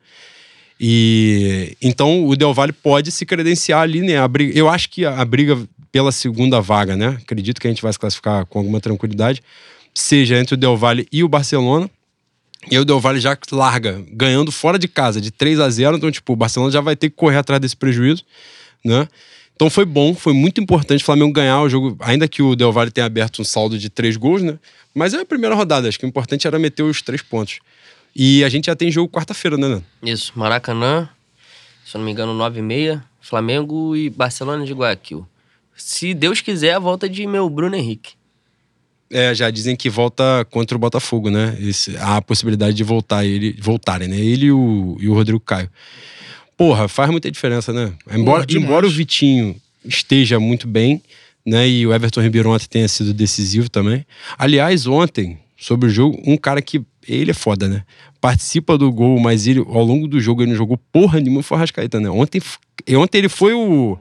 E 0.79 1.75
então 1.81 2.27
o 2.27 2.37
Del 2.37 2.53
Valle 2.53 2.73
pode 2.73 3.11
se 3.11 3.25
credenciar 3.25 3.81
ali, 3.81 4.03
né? 4.03 4.19
A 4.19 4.29
briga, 4.29 4.59
eu 4.59 4.69
acho 4.69 4.91
que 4.91 5.07
a, 5.07 5.19
a 5.19 5.25
briga 5.25 5.59
pela 5.91 6.13
segunda 6.13 6.61
vaga, 6.61 6.97
né? 6.97 7.19
Acredito 7.23 7.61
que 7.61 7.67
a 7.67 7.71
gente 7.71 7.83
vai 7.83 7.93
se 7.93 7.99
classificar 7.99 8.45
com 8.45 8.59
alguma 8.59 8.79
tranquilidade, 8.79 9.43
seja 9.95 10.39
entre 10.39 10.55
o 10.55 10.57
Del 10.57 10.77
Valle 10.77 11.09
e 11.11 11.25
o 11.25 11.29
Barcelona. 11.29 11.91
E 12.69 12.75
aí 12.75 12.81
o 12.81 12.85
Del 12.85 13.01
Valle 13.01 13.21
já 13.21 13.37
larga, 13.53 14.05
ganhando 14.11 14.53
fora 14.53 14.79
de 14.79 14.87
casa, 14.87 15.21
de 15.21 15.31
3 15.31 15.61
a 15.61 15.71
0 15.71 15.97
Então, 15.97 16.11
tipo, 16.11 16.33
o 16.33 16.37
Barcelona 16.37 16.71
já 16.71 16.81
vai 16.81 16.95
ter 16.95 17.09
que 17.09 17.17
correr 17.17 17.39
atrás 17.39 17.61
desse 17.61 17.77
prejuízo, 17.77 18.25
né? 18.85 19.09
Então 19.55 19.69
foi 19.69 19.85
bom, 19.85 20.15
foi 20.15 20.33
muito 20.33 20.61
importante 20.61 21.03
o 21.03 21.05
Flamengo 21.05 21.33
ganhar 21.33 21.61
o 21.61 21.69
jogo, 21.69 21.97
ainda 22.01 22.27
que 22.27 22.43
o 22.43 22.57
Del 22.57 22.73
Valle 22.73 22.91
tenha 22.91 23.07
aberto 23.07 23.43
um 23.43 23.45
saldo 23.45 23.79
de 23.79 23.91
três 23.91 24.17
gols, 24.17 24.43
né? 24.43 24.59
Mas 24.95 25.13
é 25.13 25.21
a 25.21 25.25
primeira 25.25 25.55
rodada, 25.55 25.87
acho 25.87 25.99
que 25.99 26.07
o 26.07 26.09
importante 26.09 26.47
era 26.47 26.59
meter 26.59 26.83
os 26.83 27.03
três 27.03 27.23
pontos. 27.23 27.61
E 28.17 28.43
a 28.43 28.49
gente 28.49 28.67
já 28.67 28.75
tem 28.75 28.91
jogo 28.91 29.13
quarta-feira, 29.13 29.57
né, 29.57 29.69
Nando? 29.69 29.85
Isso, 30.03 30.33
Maracanã, 30.35 31.09
se 31.85 31.97
eu 31.97 31.99
não 31.99 32.07
me 32.07 32.13
engano, 32.13 32.35
9 32.35 32.59
e 32.59 32.63
meia, 32.63 33.05
Flamengo 33.21 33.95
e 33.95 34.09
Barcelona 34.09 34.65
de 34.65 34.73
Guayaquil. 34.73 35.27
Se 35.77 36.15
Deus 36.15 36.41
quiser, 36.41 36.75
a 36.75 36.79
volta 36.79 37.09
de 37.09 37.27
meu 37.27 37.49
Bruno 37.49 37.77
Henrique. 37.77 38.15
É, 39.13 39.35
já 39.35 39.51
dizem 39.51 39.75
que 39.75 39.91
volta 39.91 40.47
contra 40.51 40.77
o 40.77 40.79
Botafogo, 40.79 41.31
né? 41.31 41.57
Esse- 41.61 41.97
há 41.97 42.17
a 42.19 42.23
possibilidade 42.23 42.75
de 42.77 42.85
voltar 42.85 43.25
ele, 43.25 43.57
voltarem, 43.61 44.07
né? 44.09 44.17
Ele 44.17 44.47
e 44.47 44.53
o, 44.53 44.97
e 45.01 45.09
o 45.09 45.15
Rodrigo 45.15 45.41
Caio. 45.41 45.69
Porra, 46.57 46.87
faz 46.89 47.11
muita 47.11 47.31
diferença, 47.31 47.73
né? 47.73 47.93
Embora, 48.13 48.45
embora 48.63 48.87
o 48.87 48.91
Vitinho 48.91 49.57
esteja 49.85 50.39
muito 50.39 50.69
bem, 50.69 51.03
né? 51.45 51.69
E 51.69 51.87
o 51.87 51.93
Everton 51.93 52.21
Ribeiro 52.21 52.51
ontem 52.51 52.67
tenha 52.69 52.87
sido 52.87 53.13
decisivo 53.13 53.69
também. 53.69 54.07
Aliás, 54.39 54.87
ontem, 54.87 55.39
sobre 55.59 55.89
o 55.89 55.91
jogo, 55.91 56.21
um 56.25 56.37
cara 56.37 56.61
que. 56.63 56.81
Ele 57.09 57.31
é 57.31 57.35
foda, 57.35 57.67
né? 57.67 57.83
Participa 58.21 58.77
do 58.79 58.93
gol, 58.93 59.19
mas 59.19 59.47
ele, 59.47 59.59
ao 59.61 59.83
longo 59.83 60.07
do 60.07 60.21
jogo, 60.21 60.43
ele 60.43 60.51
não 60.51 60.57
jogou 60.57 60.77
porra 60.93 61.19
nenhuma, 61.19 61.43
foi 61.43 61.57
o 61.57 61.59
Arrascaeta, 61.59 61.99
né? 61.99 62.11
Ontem, 62.11 62.41
e 62.87 62.95
ontem 62.95 63.19
ele 63.19 63.29
foi 63.29 63.55
o. 63.55 63.99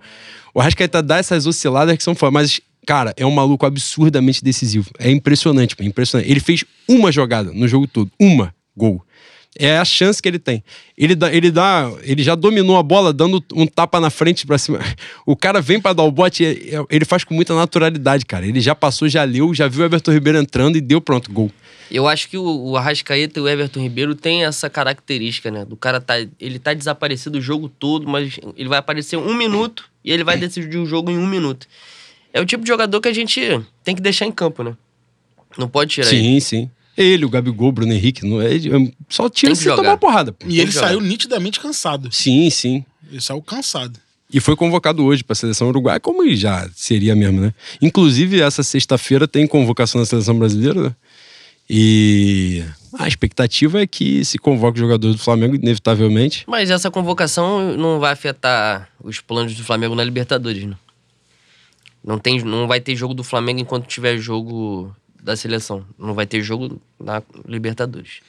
O 0.53 0.59
Arrascaeta 0.59 1.01
dá 1.01 1.17
essas 1.17 1.47
osciladas 1.47 1.95
que 1.97 2.03
são 2.03 2.13
foda, 2.13 2.29
mas. 2.31 2.59
Cara, 2.89 3.13
é 3.15 3.23
um 3.23 3.29
maluco 3.29 3.67
absurdamente 3.67 4.43
decisivo. 4.43 4.89
É 4.97 5.11
impressionante, 5.11 5.75
pô, 5.75 5.83
impressionante. 5.83 6.27
Ele 6.27 6.39
fez 6.39 6.65
uma 6.87 7.11
jogada 7.11 7.51
no 7.53 7.67
jogo 7.67 7.85
todo. 7.85 8.09
Uma. 8.19 8.51
Gol. 8.75 9.05
É 9.59 9.77
a 9.77 9.85
chance 9.85 10.19
que 10.19 10.27
ele 10.27 10.39
tem. 10.39 10.63
Ele 10.97 11.13
dá, 11.13 11.31
ele 11.31 11.51
dá, 11.51 11.91
ele 12.01 12.23
já 12.23 12.33
dominou 12.33 12.77
a 12.77 12.81
bola 12.81 13.13
dando 13.13 13.45
um 13.53 13.67
tapa 13.67 13.99
na 13.99 14.09
frente 14.09 14.43
pra 14.43 14.57
cima. 14.57 14.79
O 15.23 15.35
cara 15.35 15.61
vem 15.61 15.79
pra 15.79 15.93
dar 15.93 16.01
o 16.01 16.11
bote, 16.11 16.43
é- 16.43 16.77
é- 16.77 16.85
ele 16.89 17.05
faz 17.05 17.23
com 17.23 17.35
muita 17.35 17.53
naturalidade, 17.53 18.25
cara. 18.25 18.43
Ele 18.47 18.59
já 18.59 18.73
passou, 18.73 19.07
já 19.07 19.23
leu, 19.23 19.53
já 19.53 19.67
viu 19.67 19.83
o 19.83 19.85
Everton 19.85 20.11
Ribeiro 20.11 20.39
entrando 20.39 20.75
e 20.75 20.81
deu 20.81 20.99
pronto, 20.99 21.31
gol. 21.31 21.51
Eu 21.91 22.07
acho 22.07 22.27
que 22.27 22.39
o, 22.39 22.43
o 22.43 22.75
Arrascaeta 22.75 23.39
e 23.39 23.43
o 23.43 23.47
Everton 23.47 23.81
Ribeiro 23.81 24.15
têm 24.15 24.45
essa 24.45 24.67
característica, 24.67 25.51
né? 25.51 25.63
Do 25.63 25.75
cara 25.77 26.01
tá. 26.01 26.15
Ele 26.39 26.57
tá 26.57 26.73
desaparecido 26.73 27.37
o 27.37 27.41
jogo 27.41 27.69
todo, 27.69 28.07
mas 28.09 28.39
ele 28.57 28.67
vai 28.67 28.79
aparecer 28.79 29.15
um 29.17 29.35
minuto 29.35 29.87
e 30.03 30.11
ele 30.11 30.23
vai 30.23 30.37
decidir 30.41 30.79
o 30.79 30.87
jogo 30.87 31.11
em 31.11 31.19
um 31.19 31.27
minuto. 31.27 31.67
É 32.33 32.39
o 32.41 32.45
tipo 32.45 32.63
de 32.63 32.67
jogador 32.67 33.01
que 33.01 33.07
a 33.07 33.13
gente 33.13 33.41
tem 33.83 33.95
que 33.95 34.01
deixar 34.01 34.25
em 34.25 34.31
campo, 34.31 34.63
né? 34.63 34.75
Não 35.57 35.67
pode 35.67 35.91
tirar 35.91 36.09
ele. 36.11 36.17
Sim, 36.21 36.39
sim. 36.39 36.71
Ele, 36.97 37.25
o 37.25 37.29
Gabigol, 37.29 37.69
o 37.69 37.71
Bruno 37.71 37.93
Henrique, 37.93 38.25
não 38.25 38.41
é, 38.41 38.55
é- 38.55 38.91
só 39.07 39.29
tira 39.29 39.55
se 39.55 39.65
tomar 39.65 39.91
uma 39.91 39.97
porrada. 39.97 40.33
pô. 40.33 40.45
E 40.45 40.49
Tem 40.49 40.59
ele 40.59 40.71
saiu 40.71 40.99
nitidamente 40.99 41.59
cansado. 41.59 42.09
Sim, 42.11 42.49
sim. 42.49 42.83
Ele 43.09 43.21
saiu 43.21 43.41
cansado. 43.41 43.99
E 44.31 44.39
foi 44.39 44.55
convocado 44.55 45.03
hoje 45.03 45.23
para 45.23 45.31
a 45.31 45.35
seleção 45.35 45.69
uruguaia, 45.69 45.99
como 45.99 46.29
já 46.35 46.69
seria 46.75 47.15
mesmo, 47.15 47.41
né? 47.41 47.53
Inclusive, 47.81 48.41
essa 48.41 48.61
sexta-feira 48.61 49.27
tem 49.27 49.47
convocação 49.47 49.99
da 49.99 50.05
seleção 50.05 50.37
brasileira, 50.37 50.83
né? 50.83 50.95
E 51.67 52.63
a 52.97 53.07
expectativa 53.07 53.81
é 53.81 53.87
que 53.87 54.23
se 54.25 54.37
convoque 54.37 54.77
o 54.79 54.81
jogador 54.81 55.11
do 55.11 55.17
Flamengo, 55.17 55.55
inevitavelmente. 55.55 56.43
Mas 56.47 56.69
essa 56.69 56.91
convocação 56.91 57.75
não 57.77 57.99
vai 57.99 58.11
afetar 58.11 58.89
os 59.03 59.19
planos 59.19 59.55
do 59.55 59.63
Flamengo 59.63 59.95
na 59.95 60.03
Libertadores, 60.03 60.63
né? 60.65 60.75
Não, 62.03 62.17
tem, 62.17 62.41
não 62.43 62.67
vai 62.67 62.79
ter 62.79 62.95
jogo 62.95 63.13
do 63.13 63.23
Flamengo 63.23 63.59
enquanto 63.59 63.85
tiver 63.87 64.17
jogo 64.17 64.93
da 65.21 65.35
seleção. 65.35 65.85
Não 65.97 66.13
vai 66.13 66.25
ter 66.25 66.41
jogo 66.41 66.81
na 66.99 67.21
Libertadores. 67.47 68.19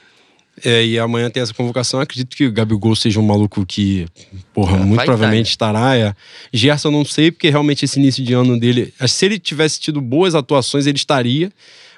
É, 0.65 0.85
e 0.85 0.99
amanhã 0.99 1.31
tem 1.31 1.43
essa 1.43 1.55
convocação. 1.55 2.01
Acredito 2.01 2.37
que 2.37 2.47
o 2.47 2.53
Gabigol 2.53 2.95
seja 2.95 3.19
um 3.21 3.23
maluco 3.23 3.65
que, 3.65 4.07
porra, 4.53 4.77
É, 4.77 4.81
muito 4.81 4.97
vai 4.97 5.07
provavelmente 5.07 5.47
tá, 5.57 5.69
estará. 5.69 5.97
É. 5.97 6.15
Gerson 6.53 6.91
não 6.91 7.05
sei, 7.05 7.31
porque 7.31 7.49
realmente 7.49 7.85
esse 7.85 7.99
início 7.99 8.23
de 8.25 8.35
ano 8.35 8.59
dele. 8.59 8.93
Se 9.07 9.25
ele 9.25 9.39
tivesse 9.39 9.81
tido 9.81 10.01
boas 10.01 10.35
atuações, 10.35 10.87
ele 10.87 10.99
estaria. 10.99 11.51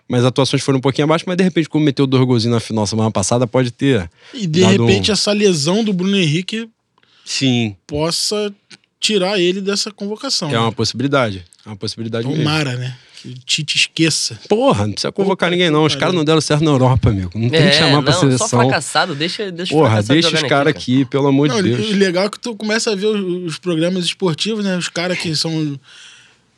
Mas 0.09 0.21
as 0.21 0.27
atuações 0.27 0.63
foram 0.63 0.79
um 0.79 0.81
pouquinho 0.83 1.05
abaixo, 1.07 1.25
mas 1.27 1.37
de 1.37 1.43
repente, 1.45 1.69
como 1.69 1.85
meteu 1.85 2.07
dois 2.07 2.25
golzinhos 2.25 2.55
na 2.55 2.61
final 2.61 2.87
semana 2.87 3.11
passada, 3.11 3.47
pode 3.47 3.71
ter. 3.71 4.11
E 4.35 4.47
de 4.47 4.63
repente 4.63 5.11
um- 5.11 5.15
essa 5.15 5.33
lesão 5.33 5.83
do 5.83 5.93
Bruno 5.93 6.17
Henrique 6.17 6.69
Sim, 7.25 7.75
possa 7.87 8.53
tirar 9.01 9.39
ele 9.41 9.61
dessa 9.61 9.91
convocação. 9.91 10.51
é 10.51 10.59
uma 10.59 10.73
possibilidade. 10.73 11.45
É 11.65 11.69
uma 11.69 11.77
possibilidade 11.77 12.27
mesmo. 12.27 12.43
Tomara, 12.43 12.77
né? 12.77 12.97
Que 13.21 13.29
o 13.29 13.35
Tite 13.35 13.77
esqueça. 13.77 14.37
Porra, 14.49 14.85
não 14.85 14.93
precisa 14.95 15.13
convocar 15.13 15.49
ninguém, 15.51 15.71
não. 15.71 15.85
Os 15.85 15.95
caras 15.95 16.13
não 16.15 16.25
deram 16.25 16.41
certo 16.41 16.65
na 16.65 16.73
Europa, 16.73 17.11
amigo. 17.11 17.31
Não 17.37 17.49
tem 17.49 17.69
que 17.69 17.75
chamar 17.77 18.03
pra 18.03 18.11
É, 18.11 18.15
não, 18.15 18.21
seleção. 18.21 18.49
Só 18.49 18.59
fracassado, 18.59 19.15
deixa, 19.15 19.51
deixa 19.53 19.73
Porra, 19.73 20.03
deixa 20.03 20.35
os 20.35 20.43
caras 20.43 20.69
aqui, 20.69 21.03
aqui, 21.03 21.05
pelo 21.05 21.29
amor 21.29 21.47
Não, 21.49 21.63
de 21.63 21.75
Deus. 21.75 21.91
e 21.91 21.93
legal 21.93 22.25
é 22.27 22.29
que 22.31 22.41
tu 22.41 22.57
começa 22.57 22.91
a 22.91 22.97
ver 22.97 23.07
os, 23.07 23.53
os 23.53 23.59
programas 23.59 24.05
esportivos, 24.05 24.65
né? 24.65 24.77
Os 24.77 24.89
caras 24.89 25.19
que 25.19 25.37
são. 25.37 25.79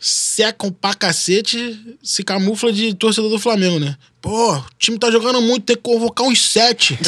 Secam 0.07 0.71
pra 0.71 0.93
cacete, 0.93 1.81
se 2.03 2.23
camufla 2.23 2.71
de 2.71 2.93
torcedor 2.93 3.31
do 3.31 3.39
Flamengo, 3.39 3.81
né? 3.81 3.97
Pô, 4.21 4.55
o 4.55 4.65
time 4.79 4.99
tá 4.99 5.11
jogando 5.11 5.41
muito, 5.41 5.65
tem 5.65 5.77
que 5.77 5.83
convocar 5.83 6.27
uns 6.27 6.43
sete. 6.43 6.99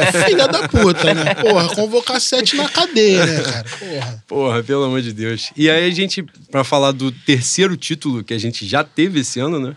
É 0.00 0.24
filha 0.24 0.48
da 0.48 0.66
puta, 0.66 1.12
né? 1.12 1.34
Porra, 1.34 1.68
convocar 1.74 2.18
sete 2.18 2.56
na 2.56 2.66
cadeia, 2.70 3.26
né, 3.26 3.42
cara? 3.42 3.64
Porra. 3.78 4.24
Porra, 4.26 4.62
pelo 4.62 4.84
amor 4.84 5.02
de 5.02 5.12
Deus. 5.12 5.52
E 5.54 5.68
aí 5.68 5.86
a 5.86 5.90
gente, 5.90 6.22
pra 6.50 6.64
falar 6.64 6.92
do 6.92 7.12
terceiro 7.12 7.76
título 7.76 8.24
que 8.24 8.32
a 8.32 8.38
gente 8.38 8.66
já 8.66 8.82
teve 8.82 9.20
esse 9.20 9.38
ano, 9.38 9.60
né? 9.60 9.76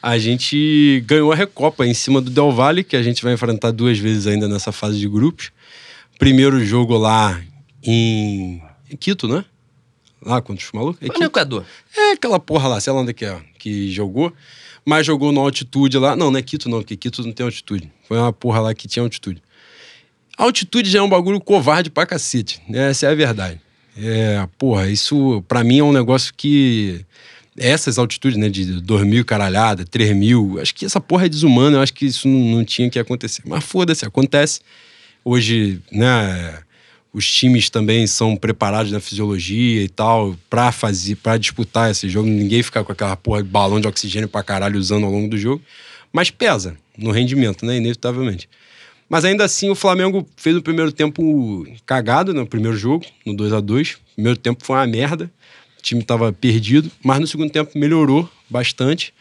A 0.00 0.16
gente 0.16 1.02
ganhou 1.06 1.32
a 1.32 1.34
Recopa 1.34 1.84
em 1.84 1.94
cima 1.94 2.20
do 2.20 2.30
Del 2.30 2.52
Valle, 2.52 2.84
que 2.84 2.94
a 2.94 3.02
gente 3.02 3.24
vai 3.24 3.32
enfrentar 3.32 3.72
duas 3.72 3.98
vezes 3.98 4.28
ainda 4.28 4.46
nessa 4.46 4.70
fase 4.70 4.96
de 4.96 5.08
grupos. 5.08 5.50
Primeiro 6.20 6.64
jogo 6.64 6.96
lá 6.96 7.40
em 7.82 8.62
Quito, 9.00 9.26
né? 9.26 9.44
Lá 10.26 10.42
contra 10.42 10.64
os 10.64 10.72
malucos. 10.72 11.00
É 11.00 11.06
Foi 11.06 11.20
no. 11.20 11.26
Equador. 11.26 11.64
É 11.96 12.12
aquela 12.12 12.40
porra 12.40 12.66
lá, 12.66 12.80
sei 12.80 12.92
lá 12.92 13.00
onde 13.00 13.10
é 13.10 13.14
que 13.14 13.24
é, 13.24 13.40
que 13.58 13.92
jogou. 13.92 14.32
Mas 14.84 15.06
jogou 15.06 15.30
na 15.30 15.40
altitude 15.40 15.98
lá. 15.98 16.16
Não, 16.16 16.30
não 16.30 16.38
é 16.38 16.42
Quito 16.42 16.68
não, 16.68 16.78
porque 16.78 16.96
Quito 16.96 17.22
não 17.22 17.32
tem 17.32 17.44
altitude. 17.44 17.90
Foi 18.06 18.18
uma 18.18 18.32
porra 18.32 18.60
lá 18.60 18.74
que 18.74 18.88
tinha 18.88 19.02
altitude. 19.04 19.40
A 20.36 20.42
altitude 20.42 20.90
já 20.90 20.98
é 20.98 21.02
um 21.02 21.08
bagulho 21.08 21.40
covarde 21.40 21.90
pra 21.90 22.04
cacete, 22.04 22.60
né? 22.68 22.90
Essa 22.90 23.06
é 23.06 23.10
a 23.10 23.14
verdade. 23.14 23.60
É, 23.96 24.46
porra, 24.58 24.88
isso 24.88 25.42
pra 25.48 25.64
mim 25.64 25.78
é 25.78 25.84
um 25.84 25.92
negócio 25.92 26.34
que. 26.36 27.04
Essas 27.58 27.96
altitudes, 27.96 28.36
né, 28.36 28.50
de 28.50 28.82
2 28.82 29.06
mil 29.06 29.24
caralhada, 29.24 29.82
3 29.86 30.14
mil, 30.14 30.60
acho 30.60 30.74
que 30.74 30.84
essa 30.84 31.00
porra 31.00 31.24
é 31.24 31.28
desumana, 31.28 31.78
eu 31.78 31.80
acho 31.80 31.94
que 31.94 32.04
isso 32.04 32.28
não, 32.28 32.56
não 32.56 32.64
tinha 32.66 32.90
que 32.90 32.98
acontecer. 32.98 33.42
Mas 33.46 33.64
foda-se, 33.64 34.04
acontece. 34.04 34.60
Hoje, 35.24 35.80
né, 35.90 36.58
os 37.16 37.32
times 37.32 37.70
também 37.70 38.06
são 38.06 38.36
preparados 38.36 38.92
na 38.92 39.00
fisiologia 39.00 39.82
e 39.82 39.88
tal 39.88 40.36
pra 40.50 40.70
fazer, 40.70 41.16
para 41.16 41.38
disputar 41.38 41.90
esse 41.90 42.10
jogo. 42.10 42.28
Ninguém 42.28 42.62
fica 42.62 42.84
com 42.84 42.92
aquela 42.92 43.16
porra 43.16 43.42
de 43.42 43.48
balão 43.48 43.80
de 43.80 43.88
oxigênio 43.88 44.28
pra 44.28 44.42
caralho 44.42 44.78
usando 44.78 45.06
ao 45.06 45.10
longo 45.10 45.26
do 45.26 45.38
jogo. 45.38 45.62
Mas 46.12 46.30
pesa 46.30 46.76
no 46.94 47.10
rendimento, 47.10 47.64
né, 47.64 47.78
inevitavelmente. 47.78 48.50
Mas 49.08 49.24
ainda 49.24 49.44
assim, 49.44 49.70
o 49.70 49.74
Flamengo 49.74 50.28
fez 50.36 50.54
o 50.56 50.60
primeiro 50.60 50.92
tempo 50.92 51.66
cagado 51.86 52.34
no 52.34 52.46
primeiro 52.46 52.76
jogo, 52.76 53.06
no 53.24 53.34
2 53.34 53.50
a 53.54 53.60
2 53.60 53.92
O 53.92 54.14
primeiro 54.16 54.38
tempo 54.38 54.62
foi 54.62 54.76
uma 54.76 54.86
merda. 54.86 55.32
O 55.78 55.82
time 55.82 56.02
tava 56.02 56.30
perdido, 56.34 56.92
mas 57.02 57.18
no 57.18 57.26
segundo 57.26 57.50
tempo 57.50 57.78
melhorou 57.78 58.28
bastante. 58.50 59.14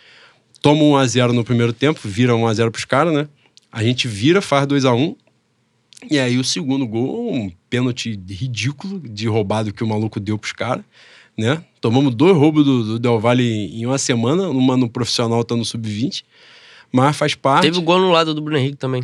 Toma 0.62 0.84
1 0.84 0.98
a 0.98 1.08
0 1.08 1.32
no 1.32 1.46
primeiro 1.46 1.72
tempo, 1.72 2.02
vira 2.04 2.36
1 2.36 2.46
a 2.46 2.54
0 2.54 2.72
pros 2.72 2.84
caras, 2.84 3.14
né? 3.14 3.26
A 3.72 3.82
gente 3.82 4.06
vira, 4.06 4.42
faz 4.42 4.68
2 4.68 4.84
a 4.84 4.94
1 4.94 5.16
E 6.10 6.20
aí 6.20 6.38
o 6.38 6.44
segundo 6.44 6.86
gol, 6.86 7.34
um 7.34 7.52
pênalti 7.70 8.20
ridículo 8.30 9.00
de 9.00 9.28
roubado 9.28 9.74
que 9.74 9.84
o 9.84 9.88
maluco 9.88 10.20
deu 10.20 10.38
pros 10.38 10.52
caras, 10.52 10.84
né? 11.38 11.64
Tomamos 11.82 12.14
dois 12.14 12.36
roubos 12.36 12.66
do, 12.66 12.84
do 12.84 13.00
Del 13.00 13.20
Valle 13.20 13.44
em 13.44 13.86
uma 13.86 13.98
semana, 13.98 14.48
uma 14.50 14.78
no 14.78 14.90
profissional, 14.90 15.38
outra 15.38 15.58
no 15.58 15.66
sub-20. 15.66 16.24
Mas 16.92 17.16
faz 17.16 17.36
parte. 17.36 17.64
Teve 17.64 17.78
o 17.78 17.82
gol 17.82 18.00
no 18.00 18.12
lado 18.12 18.34
do 18.34 18.42
Bruno 18.42 18.58
Henrique 18.58 18.78
também. 18.78 19.04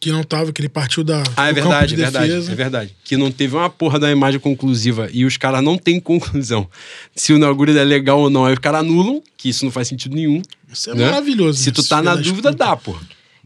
Que 0.00 0.12
não 0.12 0.22
tava, 0.22 0.52
que 0.52 0.60
ele 0.60 0.68
partiu 0.68 1.02
da. 1.02 1.22
Ah, 1.36 1.48
é 1.48 1.52
verdade, 1.52 1.96
de 1.96 2.00
é 2.00 2.04
verdade, 2.04 2.28
defesa. 2.28 2.52
é 2.52 2.54
verdade. 2.54 2.96
Que 3.04 3.16
não 3.16 3.32
teve 3.32 3.56
uma 3.56 3.68
porra 3.68 3.98
da 3.98 4.10
imagem 4.10 4.38
conclusiva 4.38 5.08
e 5.12 5.24
os 5.24 5.36
caras 5.36 5.62
não 5.62 5.76
têm 5.76 5.98
conclusão. 5.98 6.68
Se 7.16 7.32
o 7.32 7.38
Naguri 7.38 7.76
é 7.76 7.82
legal 7.82 8.20
ou 8.20 8.30
não, 8.30 8.46
aí 8.46 8.52
os 8.52 8.60
caras 8.60 8.80
anulam, 8.80 9.20
que 9.36 9.48
isso 9.48 9.64
não 9.64 9.72
faz 9.72 9.88
sentido 9.88 10.14
nenhum. 10.14 10.40
Isso 10.72 10.90
é 10.90 10.94
né? 10.94 11.04
maravilhoso. 11.06 11.60
Se 11.60 11.72
tu 11.72 11.82
tá 11.82 12.00
na 12.00 12.12
filho 12.12 12.24
da 12.24 12.30
dúvida, 12.30 12.52
dá, 12.52 12.76
porra. 12.76 13.00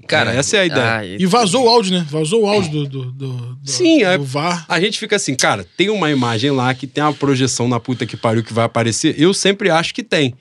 Cara, 0.06 0.32
essa 0.32 0.56
é 0.56 0.60
a 0.60 0.66
ideia. 0.66 0.96
ah, 0.98 1.04
E 1.06 1.24
vazou 1.26 1.64
o 1.64 1.68
áudio, 1.68 1.92
né? 1.98 2.06
Vazou 2.10 2.42
o 2.42 2.46
áudio 2.46 2.70
do, 2.70 2.86
do, 2.86 3.12
do, 3.12 3.32
do- 3.56 3.58
Sim, 3.70 3.98
do 3.98 4.04
é- 4.04 4.18
VAR. 4.18 4.64
A 4.68 4.80
gente 4.80 4.98
fica 4.98 5.16
assim, 5.16 5.34
cara, 5.34 5.66
tem 5.76 5.88
uma 5.90 6.10
imagem 6.10 6.50
lá 6.50 6.74
que 6.74 6.86
tem 6.86 7.02
uma 7.02 7.12
projeção 7.14 7.68
na 7.68 7.78
puta 7.80 8.04
que 8.06 8.16
pariu 8.16 8.42
que 8.44 8.52
vai 8.52 8.64
aparecer. 8.64 9.14
Eu 9.18 9.32
sempre 9.32 9.70
acho 9.70 9.94
que 9.94 10.02
tem. 10.02 10.34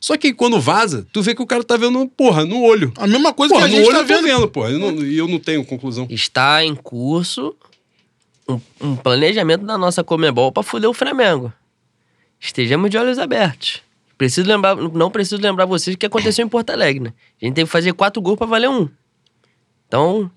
Só 0.00 0.16
que 0.16 0.32
quando 0.34 0.60
vaza, 0.60 1.06
tu 1.12 1.22
vê 1.22 1.32
que 1.34 1.42
o 1.42 1.46
cara 1.46 1.62
tá 1.62 1.76
vendo, 1.76 2.08
porra, 2.08 2.44
no 2.44 2.60
olho. 2.62 2.92
A 2.96 3.06
mesma 3.06 3.32
coisa 3.32 3.54
Porra, 3.54 3.68
que 3.68 3.74
a 3.76 3.78
no 3.78 3.84
gente 3.84 3.94
olho 3.94 4.06
tá 4.06 4.14
vendo. 4.14 4.24
vendo, 4.26 4.48
porra. 4.48 4.70
E 4.70 4.72
eu 4.72 4.78
não, 4.80 5.02
eu 5.04 5.28
não 5.28 5.38
tenho 5.38 5.64
conclusão. 5.64 6.06
Está 6.10 6.64
em 6.64 6.74
curso 6.74 7.54
um, 8.48 8.60
um 8.80 8.96
planejamento 8.96 9.64
da 9.64 9.78
nossa 9.78 10.02
Comebol 10.02 10.50
pra 10.50 10.64
fuder 10.64 10.90
o 10.90 10.94
Flamengo. 10.94 11.52
Estejamos 12.40 12.90
de 12.90 12.96
olhos 12.98 13.18
abertos. 13.18 13.80
Preciso 14.18 14.48
lembrar, 14.48 14.74
não 14.76 15.10
preciso 15.10 15.40
lembrar 15.40 15.66
vocês 15.66 15.94
o 15.94 15.98
que 15.98 16.06
aconteceu 16.06 16.44
em 16.44 16.48
Porto 16.48 16.70
Alegre, 16.70 17.00
né? 17.00 17.12
A 17.40 17.44
gente 17.44 17.54
teve 17.54 17.66
que 17.66 17.72
fazer 17.72 17.92
quatro 17.92 18.20
gols 18.20 18.38
pra 18.38 18.46
valer 18.46 18.68
um. 18.68 18.88
Então, 19.92 20.30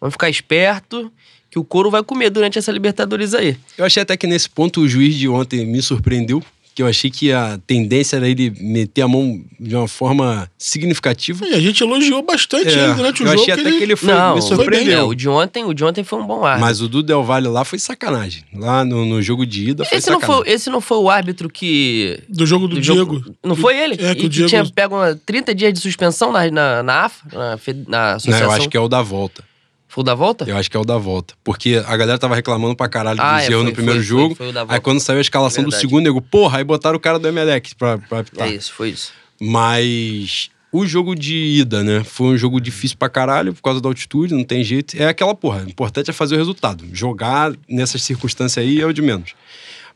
vamos 0.00 0.14
ficar 0.14 0.30
esperto 0.30 1.12
que 1.50 1.58
o 1.58 1.64
couro 1.64 1.90
vai 1.90 2.04
comer 2.04 2.30
durante 2.30 2.56
essa 2.56 2.70
Libertadores 2.70 3.34
aí. 3.34 3.56
Eu 3.76 3.84
achei 3.84 4.00
até 4.00 4.16
que 4.16 4.28
nesse 4.28 4.48
ponto 4.48 4.80
o 4.80 4.88
juiz 4.88 5.16
de 5.16 5.28
ontem 5.28 5.66
me 5.66 5.82
surpreendeu, 5.82 6.40
que 6.74 6.82
eu 6.82 6.86
achei 6.86 7.10
que 7.10 7.30
a 7.32 7.58
tendência 7.66 8.16
era 8.16 8.28
ele 8.28 8.50
meter 8.60 9.02
a 9.02 9.08
mão 9.08 9.40
de 9.60 9.76
uma 9.76 9.86
forma 9.86 10.48
significativa. 10.56 11.46
E 11.46 11.54
a 11.54 11.60
gente 11.60 11.82
elogiou 11.82 12.22
bastante 12.22 12.68
É, 12.68 12.84
ele 12.84 12.94
durante 12.94 13.22
o 13.22 13.26
eu 13.26 13.28
jogo. 13.30 13.42
achei 13.42 13.54
até 13.54 13.62
que 13.76 13.82
ele 13.82 13.94
foi, 13.96 14.12
não, 14.14 14.34
me 14.34 14.40
bem, 14.40 14.48
surpreendeu. 14.48 14.98
é, 14.98 15.02
o 15.02 15.14
de 15.14 15.28
ontem, 15.28 15.64
o 15.64 15.72
de 15.74 15.84
ontem 15.84 16.02
foi 16.04 16.18
um 16.18 16.26
bom 16.26 16.44
árbitro. 16.44 16.66
Mas 16.66 16.80
o 16.80 16.88
do 16.88 17.02
Del 17.02 17.22
Valle 17.22 17.48
lá 17.48 17.64
foi 17.64 17.78
sacanagem. 17.78 18.44
Lá 18.54 18.84
no, 18.84 19.04
no 19.04 19.20
jogo 19.22 19.44
de 19.46 19.70
ida 19.70 19.84
foi 19.84 19.98
esse 19.98 20.10
não, 20.10 20.20
sacanagem. 20.20 20.44
foi, 20.44 20.54
esse 20.54 20.70
não 20.70 20.80
foi 20.80 20.98
o 20.98 21.10
árbitro 21.10 21.48
que 21.48 22.18
Do 22.28 22.46
jogo 22.46 22.66
do, 22.68 22.76
do 22.76 22.80
Diego. 22.80 22.98
jogo- 23.16 23.34
Não 23.44 23.54
foi 23.56 23.76
ele? 23.78 23.94
É, 24.02 24.14
que 24.14 24.22
e 24.22 24.26
o 24.26 24.28
Diego- 24.28 24.48
tinha 24.48 24.64
pego 24.64 24.96
uma 24.96 25.14
30 25.26 25.54
dias 25.54 25.72
de 25.72 25.80
suspensão 25.80 26.32
na, 26.32 26.50
na, 26.50 26.82
na 26.82 27.04
AFA, 27.04 27.26
na, 27.32 27.38
na 27.38 28.08
Não, 28.08 28.16
associação. 28.16 28.46
eu 28.46 28.52
acho 28.52 28.68
que 28.68 28.76
é 28.76 28.80
o 28.80 28.88
da 28.88 29.02
volta. 29.02 29.44
Foi 29.92 30.00
o 30.00 30.04
da 30.04 30.14
volta? 30.14 30.46
Eu 30.48 30.56
acho 30.56 30.70
que 30.70 30.76
é 30.76 30.80
o 30.80 30.84
da 30.86 30.96
volta. 30.96 31.34
Porque 31.44 31.82
a 31.86 31.94
galera 31.98 32.18
tava 32.18 32.34
reclamando 32.34 32.74
pra 32.74 32.88
caralho 32.88 33.20
Ah, 33.20 33.36
dos 33.40 33.46
é, 33.48 33.50
no 33.50 33.72
primeiro 33.74 34.00
foi- 34.00 34.06
jogo. 34.06 34.34
foi- 34.34 34.50
foi 34.50 34.62
aí 34.66 34.80
quando 34.80 35.00
saiu 35.00 35.18
a 35.18 35.20
escalação 35.20 35.62
do 35.62 35.70
segundo, 35.70 36.04
nego, 36.04 36.22
porra, 36.22 36.56
aí 36.58 36.64
botaram 36.64 36.96
o 36.96 37.00
cara 37.00 37.18
do 37.18 37.28
Emelec 37.28 37.74
pra, 37.74 37.98
pra 37.98 38.20
apitar. 38.20 38.48
É 38.48 38.54
isso, 38.54 38.72
foi 38.72 38.88
isso. 38.88 39.12
Mas 39.38 40.48
o 40.72 40.86
jogo 40.86 41.14
de 41.14 41.36
ida, 41.36 41.84
né? 41.84 42.02
Foi 42.04 42.28
um 42.28 42.36
jogo 42.38 42.58
difícil 42.58 42.96
pra 42.96 43.10
caralho 43.10 43.52
por 43.52 43.60
causa 43.60 43.82
da 43.82 43.88
altitude, 43.90 44.32
não 44.32 44.44
tem 44.44 44.64
jeito. 44.64 44.96
É 45.00 45.08
aquela 45.08 45.34
porra. 45.34 45.62
O 45.62 45.68
importante 45.68 46.08
é 46.08 46.12
fazer 46.14 46.36
o 46.36 46.38
resultado. 46.38 46.86
Jogar 46.90 47.52
nessas 47.68 48.02
circunstâncias 48.02 48.64
aí 48.64 48.80
é 48.80 48.86
o 48.86 48.92
de 48.94 49.02
menos. 49.02 49.34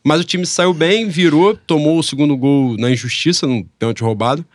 Mas 0.03 0.21
o 0.21 0.23
time 0.23 0.45
saiu 0.45 0.75
bem, 0.75 1.09
virou, 1.09 1.55
tomou 1.65 1.97
o 1.97 2.03
segundo 2.03 2.37
gol 2.37 2.77
na 2.77 2.91
injustiça, 2.91 3.47
no 3.47 3.65
pênalti 3.79 4.03
roubado. 4.03 4.45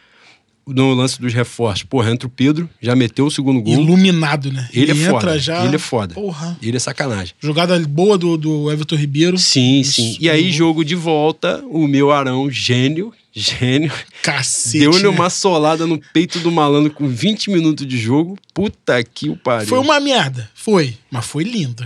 No 0.67 0.95
lance 0.95 1.21
dos 1.21 1.35
reforços, 1.35 1.83
porra, 1.83 2.11
entra 2.13 2.27
o 2.27 2.31
Pedro, 2.31 2.71
já 2.81 2.95
meteu 2.95 3.27
o 3.27 3.31
segundo 3.31 3.61
gol. 3.61 3.75
Iluminado, 3.75 4.53
né? 4.53 4.69
Ele 4.73 4.93
é 4.93 4.95
entra 4.95 5.11
foda, 5.11 5.39
já. 5.39 5.65
ele 5.65 5.75
é 5.75 5.79
foda. 5.79 6.15
Porra. 6.15 6.57
Ele 6.63 6.77
é 6.77 6.81
sacanagem. 6.81 7.35
Jogada 7.41 7.79
boa 7.81 8.17
do, 8.17 8.37
do 8.37 8.71
Everton 8.71 8.95
Ribeiro. 8.95 9.37
Sim, 9.39 9.81
Isso, 9.81 9.95
sim. 9.95 10.17
E 10.21 10.31
aí, 10.31 10.45
gol. 10.45 10.53
jogo 10.53 10.85
de 10.85 10.95
volta, 10.95 11.63
o 11.69 11.89
meu 11.89 12.13
Arão, 12.13 12.49
gênio, 12.49 13.13
gênio, 13.35 13.93
Cacete. 14.23 14.79
deu-lhe 14.79 15.03
né? 15.03 15.09
uma 15.09 15.29
solada 15.31 15.85
no 15.85 16.01
peito 16.13 16.39
do 16.39 16.53
malandro 16.53 16.93
com 16.93 17.09
20 17.09 17.51
minutos 17.51 17.85
de 17.85 17.99
jogo. 17.99 18.39
Puta 18.55 19.03
que 19.03 19.29
o 19.29 19.37
pariu. 19.37 19.67
Foi 19.67 19.81
uma 19.81 19.99
merda. 19.99 20.49
Foi. 20.55 20.95
Mas 21.11 21.27
foi 21.27 21.43
lindo. 21.43 21.85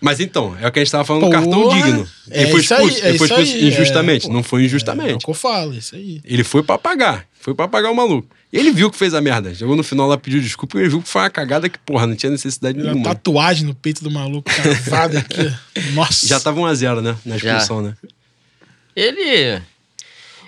Mas 0.00 0.20
então, 0.20 0.54
é 0.60 0.68
o 0.68 0.70
que 0.70 0.78
a 0.78 0.84
gente 0.84 0.92
tava 0.92 1.04
falando 1.04 1.24
do 1.24 1.30
cartão 1.30 1.68
digno. 1.70 2.06
é 2.30 2.42
Ele 2.42 2.50
foi 2.52 2.60
isso 2.60 2.72
aí, 2.74 2.84
expulso, 2.86 3.04
é 3.04 3.08
ele 3.08 3.18
foi 3.18 3.26
expulso 3.26 3.52
aí, 3.52 3.64
é, 3.64 3.68
injustamente. 3.68 4.26
pô. 4.28 4.32
não 4.32 4.42
foi 4.44 4.62
É, 4.62 4.66
injustamente. 4.66 5.14
o 5.14 5.18
que 5.18 5.30
eu 5.30 5.34
falo, 5.34 5.74
isso 5.74 5.96
aí. 5.96 6.20
Ele 6.24 6.44
foi 6.44 6.62
pra 6.62 6.78
pagar. 6.78 7.26
Foi 7.48 7.54
pra 7.54 7.66
pagar 7.66 7.90
o 7.90 7.94
maluco. 7.96 8.28
Ele 8.52 8.70
viu 8.70 8.90
que 8.90 8.98
fez 8.98 9.14
a 9.14 9.22
merda. 9.22 9.54
Chegou 9.54 9.74
no 9.74 9.82
final 9.82 10.06
lá, 10.06 10.18
pediu 10.18 10.38
desculpa 10.38 10.76
e 10.76 10.82
ele 10.82 10.90
viu 10.90 11.00
que 11.00 11.08
foi 11.08 11.22
uma 11.22 11.30
cagada 11.30 11.66
que, 11.66 11.78
porra, 11.78 12.06
não 12.06 12.14
tinha 12.14 12.28
necessidade 12.28 12.78
Uma 12.78 12.92
nenhuma. 12.92 13.04
tatuagem 13.08 13.64
no 13.66 13.74
peito 13.74 14.04
do 14.04 14.10
maluco 14.10 14.50
cravada 14.52 15.18
aqui. 15.20 15.50
Nossa. 15.96 16.26
Já 16.26 16.38
tava 16.38 16.60
1x0, 16.60 17.00
né? 17.00 17.16
Na 17.24 17.38
Já. 17.38 17.52
expulsão, 17.56 17.80
né? 17.80 17.96
Ele. 18.94 19.62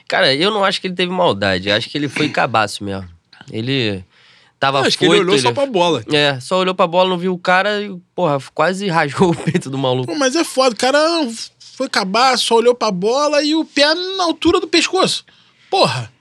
Cara, 0.06 0.34
eu 0.34 0.50
não 0.50 0.62
acho 0.62 0.78
que 0.78 0.88
ele 0.88 0.94
teve 0.94 1.10
maldade. 1.10 1.70
Eu 1.70 1.74
acho 1.74 1.88
que 1.88 1.96
ele 1.96 2.06
foi 2.06 2.28
cabaço 2.28 2.84
mesmo. 2.84 3.08
Ele 3.50 4.04
tava 4.58 4.80
Eu 4.80 4.84
acho 4.84 4.98
que 4.98 5.06
ele 5.06 5.14
foito, 5.14 5.26
olhou 5.26 5.38
só 5.38 5.52
pra 5.52 5.64
bola. 5.64 6.04
É, 6.12 6.38
só 6.38 6.58
olhou 6.58 6.74
pra 6.74 6.86
bola, 6.86 7.08
não 7.08 7.16
viu 7.16 7.32
o 7.32 7.38
cara 7.38 7.80
e, 7.80 7.96
porra, 8.14 8.38
quase 8.52 8.88
rasgou 8.92 9.30
o 9.30 9.34
peito 9.34 9.70
do 9.70 9.78
maluco. 9.78 10.12
Pô, 10.12 10.18
mas 10.18 10.36
é 10.36 10.44
foda. 10.44 10.74
O 10.74 10.78
cara 10.78 10.98
foi 11.76 11.86
acabar, 11.86 12.36
só 12.36 12.56
olhou 12.56 12.74
pra 12.74 12.90
bola 12.90 13.42
e 13.42 13.54
o 13.54 13.64
pé 13.64 13.94
na 13.94 14.24
altura 14.24 14.60
do 14.60 14.68
pescoço. 14.68 15.24
Porra. 15.70 16.12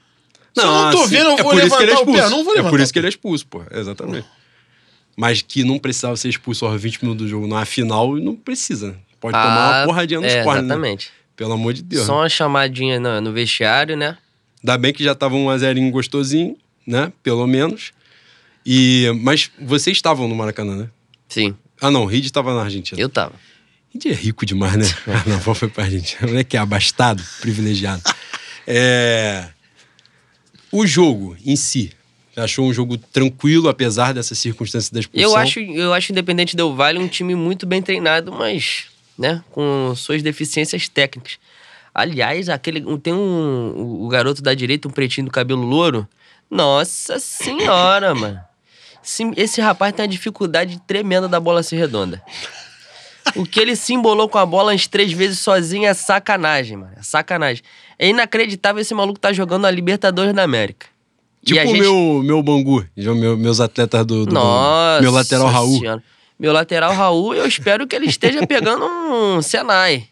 Se 0.59 0.65
eu 0.67 0.71
não 0.71 0.91
tô 0.91 1.01
assim, 1.03 1.09
vendo, 1.09 1.29
eu 1.29 1.37
é 1.37 1.43
vou 1.43 1.51
é 1.53 1.55
levantar 1.63 2.01
o 2.01 2.05
pé. 2.05 2.29
Não 2.29 2.43
vou 2.43 2.53
É 2.53 2.55
levantar. 2.57 2.69
por 2.69 2.79
isso 2.79 2.93
que 2.93 2.99
ele 2.99 3.07
é 3.07 3.09
expulso, 3.09 3.45
pô. 3.47 3.63
Exatamente. 3.71 4.27
Mas 5.15 5.41
que 5.41 5.63
não 5.63 5.77
precisava 5.77 6.15
ser 6.15 6.29
expulso 6.29 6.65
aos 6.65 6.81
20 6.81 7.01
minutos 7.03 7.25
do 7.25 7.29
jogo 7.29 7.47
na 7.47 7.65
final, 7.65 8.15
não 8.15 8.35
precisa. 8.35 8.95
Pode 9.19 9.33
tomar 9.33 9.79
uma 9.79 9.85
porradinha 9.85 10.21
nos 10.21 10.31
é, 10.31 10.43
cornes, 10.43 10.63
né? 10.63 10.67
Exatamente. 10.73 11.11
Pelo 11.35 11.53
amor 11.53 11.73
de 11.73 11.81
Deus. 11.83 12.05
Só 12.05 12.17
uma 12.19 12.29
chamadinha 12.29 12.99
no, 12.99 13.19
no 13.19 13.31
vestiário, 13.33 13.97
né? 13.97 14.17
Ainda 14.63 14.77
bem 14.77 14.93
que 14.93 15.03
já 15.03 15.13
tava 15.15 15.35
um 15.35 15.49
a 15.49 15.57
zerinho 15.57 15.89
gostosinho, 15.91 16.57
né? 16.87 17.11
Pelo 17.23 17.45
menos. 17.47 17.91
E, 18.65 19.11
mas 19.21 19.49
vocês 19.61 19.97
estavam 19.97 20.27
no 20.27 20.35
Maracanã, 20.35 20.75
né? 20.75 20.89
Sim, 21.27 21.55
Ah, 21.81 21.89
não. 21.91 22.03
O 22.03 22.05
Reed 22.05 22.25
estava 22.25 22.53
na 22.53 22.61
Argentina. 22.63 22.99
eu 22.99 23.09
tava. 23.09 23.33
Reed 23.93 24.05
é 24.07 24.13
rico 24.13 24.45
demais, 24.45 24.75
né? 24.77 24.85
Carnaval 25.05 25.55
foi 25.55 25.67
pra 25.67 25.83
Argentina. 25.85 26.29
Não 26.31 26.39
é 26.39 26.43
que 26.43 26.55
é 26.55 26.59
abastado, 26.59 27.23
privilegiado. 27.41 28.01
É... 28.67 29.47
O 30.71 30.85
jogo 30.85 31.35
em 31.45 31.55
si. 31.55 31.91
Achou 32.35 32.65
um 32.65 32.73
jogo 32.73 32.97
tranquilo, 32.97 33.67
apesar 33.67 34.13
dessas 34.13 34.37
circunstâncias 34.39 34.89
da 34.89 34.99
expulsão? 34.99 35.29
Eu 35.29 35.35
acho, 35.35 35.59
eu 35.59 35.93
acho 35.93 36.11
Independente 36.11 36.55
Del 36.55 36.73
Vale 36.73 36.99
um 36.99 37.07
time 37.07 37.35
muito 37.35 37.65
bem 37.65 37.81
treinado, 37.81 38.31
mas, 38.31 38.85
né, 39.17 39.43
com 39.51 39.93
suas 39.95 40.21
deficiências 40.21 40.87
técnicas. 40.87 41.37
Aliás, 41.93 42.47
aquele 42.47 42.81
tem 42.99 43.13
um 43.13 44.03
o 44.05 44.07
garoto 44.07 44.41
da 44.41 44.53
direita, 44.53 44.87
um 44.87 44.91
pretinho 44.91 45.25
do 45.25 45.31
cabelo 45.31 45.63
louro. 45.63 46.07
Nossa 46.49 47.19
senhora, 47.19 48.15
mano. 48.15 48.39
Esse, 49.03 49.23
esse 49.35 49.61
rapaz 49.61 49.93
tem 49.93 50.03
uma 50.03 50.09
dificuldade 50.09 50.79
tremenda 50.87 51.27
da 51.27 51.39
bola 51.39 51.63
ser 51.63 51.77
redonda. 51.77 52.21
O 53.35 53.45
que 53.45 53.59
ele 53.59 53.75
se 53.75 53.93
embolou 53.93 54.27
com 54.27 54.37
a 54.37 54.45
bola 54.45 54.71
umas 54.71 54.87
três 54.87 55.11
vezes 55.11 55.39
sozinho 55.39 55.87
é 55.87 55.93
sacanagem, 55.93 56.77
mano. 56.77 56.93
É 56.97 57.03
sacanagem. 57.03 57.63
É 57.99 58.07
inacreditável 58.07 58.81
esse 58.81 58.93
maluco 58.93 59.19
tá 59.19 59.33
jogando 59.33 59.65
a 59.65 59.71
Libertadores 59.71 60.33
da 60.33 60.41
América. 60.43 60.87
Tipo 61.45 61.59
o 61.59 61.63
gente- 61.67 61.79
meu, 61.81 62.21
meu 62.23 62.41
Bangu, 62.41 62.85
meu- 62.95 63.37
meus 63.37 63.59
atletas 63.59 64.05
do, 64.05 64.25
do 64.25 64.33
nossa. 64.33 65.01
Meu 65.01 65.11
lateral 65.11 65.47
Raul. 65.47 65.79
Senhora. 65.79 66.03
Meu 66.39 66.53
lateral 66.53 66.93
Raul, 66.93 67.33
eu 67.35 67.45
espero 67.45 67.85
que 67.85 67.93
ele 67.95 68.05
esteja 68.07 68.47
pegando 68.47 68.85
um 68.85 69.41
Senai. 69.41 70.07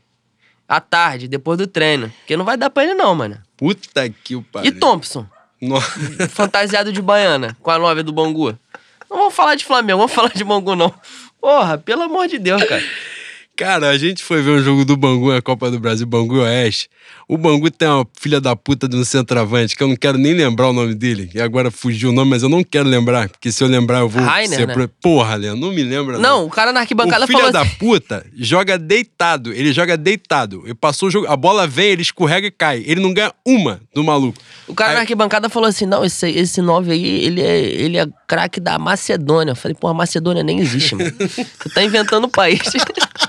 À 0.68 0.82
tarde, 0.82 1.30
depois 1.30 1.58
do 1.58 1.66
treino. 1.66 2.12
Porque 2.20 2.36
não 2.36 2.44
vai 2.44 2.58
dar 2.58 2.70
pra 2.70 2.84
ele, 2.84 2.94
não, 2.94 3.16
mano. 3.16 3.38
Puta 3.56 4.10
que 4.10 4.36
o 4.36 4.42
pariu. 4.44 4.70
E 4.70 4.74
Thompson, 4.78 5.26
Nossa. 5.62 5.90
fantasiado 6.30 6.92
de 6.92 7.02
baiana, 7.02 7.56
com 7.62 7.72
a 7.72 7.80
nove 7.80 8.04
do 8.04 8.12
Bangu. 8.12 8.50
Não 9.10 9.18
vamos 9.18 9.34
falar 9.34 9.56
de 9.56 9.64
Flamengo, 9.64 10.00
vamos 10.00 10.12
falar 10.14 10.34
de 10.34 10.44
Bangu, 10.44 10.76
não. 10.76 10.94
Porra, 11.40 11.78
pelo 11.78 12.02
amor 12.04 12.28
de 12.28 12.38
Deus, 12.38 12.62
cara. 12.66 12.84
Cara, 13.58 13.90
a 13.90 13.98
gente 13.98 14.24
foi 14.24 14.40
ver 14.40 14.52
um 14.52 14.62
jogo 14.62 14.86
do 14.86 14.96
Bangu 14.96 15.34
na 15.34 15.42
Copa 15.42 15.72
do 15.72 15.80
Brasil, 15.80 16.06
Bangu 16.06 16.42
Oeste. 16.42 16.88
O 17.28 17.40
Bangu 17.40 17.72
tem 17.72 17.88
uma 17.88 18.06
filha 18.14 18.40
da 18.40 18.56
puta 18.56 18.88
de 18.88 18.96
um 18.96 19.04
centroavante, 19.04 19.76
que 19.76 19.82
eu 19.82 19.88
não 19.88 19.96
quero 19.96 20.16
nem 20.20 20.32
lembrar 20.32 20.70
o 20.70 20.74
nome 20.74 20.94
dele. 20.94 21.28
E 21.34 21.42
agora 21.42 21.72
fugiu 21.72 22.12
o 22.12 22.14
nome, 22.14 22.30
mas 22.30 22.44
eu 22.44 22.50
não 22.50 22.64
quero 22.64 22.88
lembrar, 22.88 23.28
porque 23.30 23.52
se 23.52 23.64
eu 23.64 23.68
lembrar 23.68 24.02
eu 24.02 24.10
vou 24.10 24.24
Rainer, 24.24 24.60
ser... 24.60 24.68
né? 24.68 24.88
Porra, 25.02 25.34
Leandro, 25.34 25.60
não 25.60 25.74
me 25.74 25.82
lembra 25.82 26.20
Não, 26.20 26.46
o 26.46 26.52
cara 26.52 26.72
na 26.72 26.82
arquibancada 26.82 27.26
o 27.26 27.28
falou 27.28 27.52
da 27.52 27.62
assim. 27.62 27.76
puta 27.80 28.24
joga 28.36 28.78
deitado. 28.78 29.52
Ele 29.52 29.74
joga 29.74 29.98
deitado. 29.98 30.62
Ele 30.64 30.76
passou 30.76 31.08
o 31.08 31.12
jogo, 31.12 31.26
a 31.26 31.36
bola 31.36 31.66
vem, 31.66 31.88
ele 31.88 32.04
escorrega 32.04 32.46
e 32.46 32.52
cai. 32.52 32.84
Ele 32.86 33.02
não 33.02 33.12
ganha 33.12 33.34
uma 33.44 33.82
do 33.92 34.04
maluco. 34.04 34.38
O 34.68 34.76
cara 34.76 34.92
na 34.92 35.00
Aí- 35.00 35.02
arquibancada 35.02 35.50
falou 35.50 35.68
assim: 35.68 35.88
não, 35.88 36.06
esse, 36.06 36.30
esse 36.30 36.62
9 36.62 36.92
aí, 36.92 37.26
ele 37.26 37.42
é, 37.42 37.60
ele 37.60 37.98
é 37.98 38.06
craque 38.28 38.60
da 38.60 38.78
Macedônia. 38.78 39.54
Eu 39.54 39.56
falei, 39.56 39.76
pô, 39.80 39.88
a 39.88 39.96
Macedônia 39.96 40.44
nem 40.44 40.60
existe, 40.60 40.94
mano. 40.94 41.12
Tu 41.12 41.70
tá 41.74 41.84
inventando 41.84 42.26
o 42.26 42.30
país. 42.30 42.60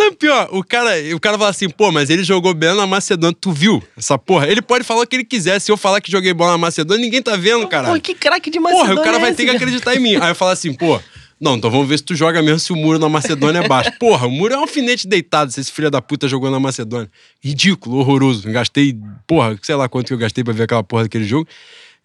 Não, 0.00 0.14
pior, 0.14 0.48
o 0.50 0.64
cara, 0.64 0.92
o 1.14 1.20
cara 1.20 1.36
fala 1.36 1.50
assim, 1.50 1.68
pô, 1.68 1.92
mas 1.92 2.08
ele 2.08 2.24
jogou 2.24 2.54
bem 2.54 2.74
na 2.74 2.86
Macedônia. 2.86 3.36
Tu 3.38 3.52
viu 3.52 3.82
essa 3.94 4.16
porra? 4.16 4.48
Ele 4.48 4.62
pode 4.62 4.82
falar 4.82 5.02
o 5.02 5.06
que 5.06 5.14
ele 5.14 5.24
quiser. 5.24 5.60
Se 5.60 5.70
eu 5.70 5.76
falar 5.76 6.00
que 6.00 6.10
joguei 6.10 6.32
bola 6.32 6.52
na 6.52 6.58
Macedônia, 6.58 7.04
ninguém 7.04 7.20
tá 7.20 7.36
vendo, 7.36 7.68
cara. 7.68 7.92
pô, 7.92 8.00
que 8.00 8.14
craque 8.14 8.48
de 8.48 8.58
Macedônia. 8.58 8.94
Porra, 8.94 9.00
o 9.02 9.04
cara 9.04 9.18
é 9.18 9.20
vai 9.20 9.34
ter 9.34 9.44
que 9.44 9.50
acreditar 9.50 9.94
em 9.94 9.98
mim. 9.98 10.16
Aí 10.16 10.30
eu 10.30 10.34
falo 10.34 10.52
assim, 10.52 10.72
pô, 10.72 10.98
não, 11.38 11.56
então 11.56 11.70
vamos 11.70 11.86
ver 11.86 11.98
se 11.98 12.04
tu 12.04 12.14
joga 12.14 12.42
mesmo 12.42 12.58
se 12.60 12.72
o 12.72 12.76
muro 12.76 12.98
na 12.98 13.10
Macedônia 13.10 13.60
é 13.60 13.68
baixo. 13.68 13.92
Porra, 14.00 14.26
o 14.26 14.30
muro 14.30 14.54
é 14.54 14.56
um 14.56 14.60
alfinete 14.60 15.06
deitado 15.06 15.52
se 15.52 15.60
esse 15.60 15.70
filho 15.70 15.90
da 15.90 16.00
puta 16.00 16.26
jogou 16.26 16.50
na 16.50 16.58
Macedônia. 16.58 17.10
Ridículo, 17.42 17.98
horroroso. 17.98 18.50
Gastei, 18.50 18.96
porra, 19.26 19.58
sei 19.60 19.74
lá 19.74 19.88
quanto 19.88 20.06
que 20.06 20.12
eu 20.14 20.18
gastei 20.18 20.42
pra 20.42 20.54
ver 20.54 20.62
aquela 20.62 20.82
porra 20.82 21.02
daquele 21.02 21.24
jogo. 21.24 21.46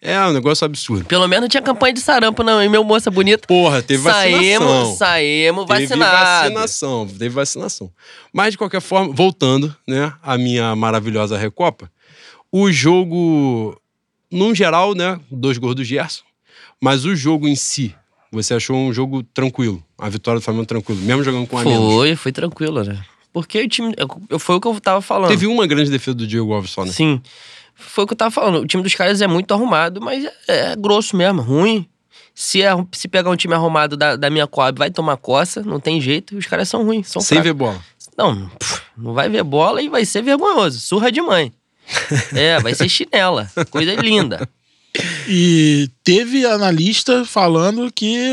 É 0.00 0.20
um 0.26 0.32
negócio 0.32 0.64
absurdo. 0.64 1.04
Pelo 1.06 1.26
menos 1.26 1.48
tinha 1.48 1.62
campanha 1.62 1.94
de 1.94 2.00
sarampo, 2.00 2.42
não, 2.42 2.62
hein, 2.62 2.68
meu 2.68 2.84
moça 2.84 3.10
bonita. 3.10 3.46
Porra, 3.48 3.82
teve 3.82 4.02
vacinação. 4.02 4.94
Saímos, 4.96 4.98
saímos 4.98 5.66
Teve 5.66 5.86
vacinados. 5.86 6.28
vacinação, 6.28 7.06
teve 7.08 7.28
vacinação. 7.30 7.90
Mas, 8.32 8.52
de 8.52 8.58
qualquer 8.58 8.80
forma, 8.80 9.12
voltando, 9.12 9.74
né, 9.88 10.12
à 10.22 10.36
minha 10.36 10.76
maravilhosa 10.76 11.36
Recopa, 11.38 11.90
o 12.52 12.70
jogo, 12.70 13.80
num 14.30 14.54
geral, 14.54 14.94
né, 14.94 15.18
dois 15.30 15.56
gols 15.58 15.74
do 15.74 15.82
Gerson, 15.84 16.22
mas 16.80 17.04
o 17.04 17.16
jogo 17.16 17.48
em 17.48 17.56
si, 17.56 17.94
você 18.30 18.54
achou 18.54 18.76
um 18.76 18.92
jogo 18.92 19.22
tranquilo, 19.22 19.82
a 19.98 20.08
vitória 20.08 20.38
do 20.40 20.44
Flamengo 20.44 20.66
tranquilo, 20.66 21.00
mesmo 21.00 21.24
jogando 21.24 21.46
com 21.46 21.58
a 21.58 21.64
menos. 21.64 21.94
Foi, 21.94 22.16
foi 22.16 22.32
tranquilo, 22.32 22.84
né? 22.84 23.02
Porque 23.32 23.60
o 23.62 23.68
time. 23.68 23.94
eu- 24.30 24.38
Foi 24.38 24.56
o 24.56 24.60
que 24.60 24.66
eu 24.66 24.80
tava 24.80 25.02
falando. 25.02 25.28
Teve 25.28 25.46
uma 25.46 25.66
grande 25.66 25.90
defesa 25.90 26.14
do 26.14 26.26
Diego 26.26 26.54
Alves 26.54 26.70
só, 26.70 26.84
né? 26.86 26.92
Sim. 26.92 27.20
Foi 27.76 28.04
o 28.04 28.06
que 28.06 28.14
eu 28.14 28.16
tava 28.16 28.30
falando. 28.30 28.62
O 28.62 28.66
time 28.66 28.82
dos 28.82 28.94
caras 28.94 29.20
é 29.20 29.26
muito 29.26 29.52
arrumado, 29.52 30.00
mas 30.00 30.24
é, 30.48 30.72
é 30.72 30.76
grosso 30.76 31.16
mesmo, 31.16 31.42
ruim. 31.42 31.86
Se, 32.34 32.62
é, 32.62 32.70
se 32.92 33.08
pegar 33.08 33.30
um 33.30 33.36
time 33.36 33.54
arrumado 33.54 33.96
da, 33.96 34.16
da 34.16 34.28
minha 34.28 34.46
Coab, 34.46 34.78
vai 34.78 34.90
tomar 34.90 35.16
coça, 35.16 35.62
não 35.62 35.78
tem 35.80 36.00
jeito. 36.00 36.36
Os 36.36 36.46
caras 36.46 36.68
são 36.68 36.84
ruins, 36.84 37.08
são 37.08 37.22
Sem 37.22 37.36
fracos. 37.36 37.44
ver 37.44 37.52
bola. 37.54 37.84
Não, 38.16 38.48
pff, 38.48 38.82
não 38.96 39.12
vai 39.12 39.28
ver 39.28 39.42
bola 39.42 39.80
e 39.82 39.88
vai 39.88 40.04
ser 40.04 40.22
vergonhoso. 40.22 40.80
Surra 40.80 41.12
de 41.12 41.20
mãe. 41.20 41.52
é, 42.34 42.58
vai 42.60 42.74
ser 42.74 42.88
chinela. 42.88 43.50
Coisa 43.70 43.94
linda. 43.94 44.48
E 45.28 45.90
teve 46.02 46.46
analista 46.46 47.24
falando 47.24 47.92
que 47.92 48.30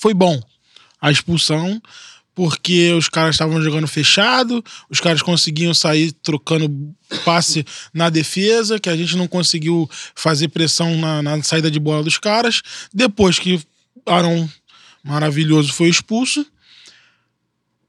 foi 0.00 0.14
bom 0.14 0.40
a 1.00 1.10
expulsão, 1.10 1.80
porque 2.36 2.92
os 2.92 3.08
caras 3.08 3.34
estavam 3.34 3.62
jogando 3.62 3.88
fechado, 3.88 4.62
os 4.90 5.00
caras 5.00 5.22
conseguiam 5.22 5.72
sair 5.72 6.12
trocando 6.12 6.70
passe 7.24 7.64
na 7.94 8.10
defesa, 8.10 8.78
que 8.78 8.90
a 8.90 8.96
gente 8.96 9.16
não 9.16 9.26
conseguiu 9.26 9.88
fazer 10.14 10.48
pressão 10.48 10.98
na, 10.98 11.22
na 11.22 11.42
saída 11.42 11.70
de 11.70 11.80
bola 11.80 12.04
dos 12.04 12.18
caras. 12.18 12.60
Depois 12.92 13.38
que 13.38 13.58
Arão 14.04 14.48
maravilhoso 15.02 15.72
foi 15.72 15.88
expulso, 15.88 16.46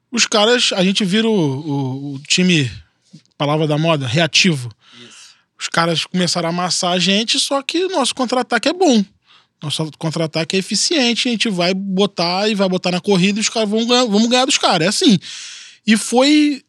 os 0.10 0.26
caras, 0.26 0.72
a 0.74 0.82
gente 0.82 1.04
vira 1.04 1.28
o, 1.28 1.32
o- 1.34 2.14
o 2.16 2.20
time, 2.20 2.72
palavra 3.38 3.68
da 3.68 3.78
moda, 3.78 4.08
reativo. 4.08 4.72
Os 5.60 5.68
caras 5.68 6.06
começaram 6.06 6.48
a 6.48 6.52
amassar 6.52 6.94
a 6.94 7.00
gente, 7.00 7.38
só 7.38 7.62
que 7.62 7.84
o 7.84 7.90
nosso 7.90 8.16
contra-ataque 8.16 8.70
é 8.70 8.74
bom. 8.74 9.04
Nosso 9.62 9.90
contra-ataque 9.98 10.56
é 10.56 10.60
eficiente, 10.60 11.28
a 11.28 11.32
gente 11.32 11.50
vai 11.50 11.74
botar 11.74 12.48
e 12.48 12.54
vai 12.54 12.70
botar 12.70 12.92
na 12.92 13.02
corrida 13.02 13.40
e 13.40 13.42
os 13.42 13.50
caras 13.50 13.68
vão 13.68 13.86
ganhar, 13.86 14.06
vamos 14.06 14.28
ganhar 14.28 14.46
dos 14.46 14.58
caras. 14.58 14.86
É 14.86 14.90
assim. 14.90 15.18
E 15.86 15.98
foi 15.98 16.64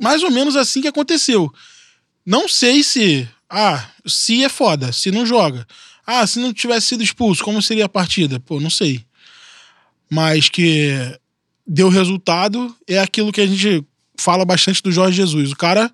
mais 0.00 0.22
ou 0.22 0.30
menos 0.30 0.56
assim 0.56 0.80
que 0.80 0.88
aconteceu. 0.88 1.52
Não 2.26 2.48
sei 2.48 2.82
se. 2.82 3.28
Ah, 3.48 3.88
se 4.06 4.44
é 4.44 4.48
foda, 4.48 4.92
se 4.92 5.10
não 5.10 5.24
joga. 5.24 5.66
Ah, 6.06 6.26
se 6.26 6.38
não 6.38 6.52
tivesse 6.52 6.88
sido 6.88 7.02
expulso, 7.02 7.44
como 7.44 7.62
seria 7.62 7.84
a 7.84 7.88
partida? 7.88 8.40
Pô, 8.40 8.60
não 8.60 8.70
sei. 8.70 9.04
Mas 10.10 10.48
que 10.48 10.90
deu 11.66 11.88
resultado 11.88 12.74
é 12.86 12.98
aquilo 12.98 13.32
que 13.32 13.40
a 13.40 13.46
gente 13.46 13.84
fala 14.18 14.44
bastante 14.44 14.82
do 14.82 14.90
Jorge 14.90 15.16
Jesus. 15.16 15.52
O 15.52 15.56
cara 15.56 15.90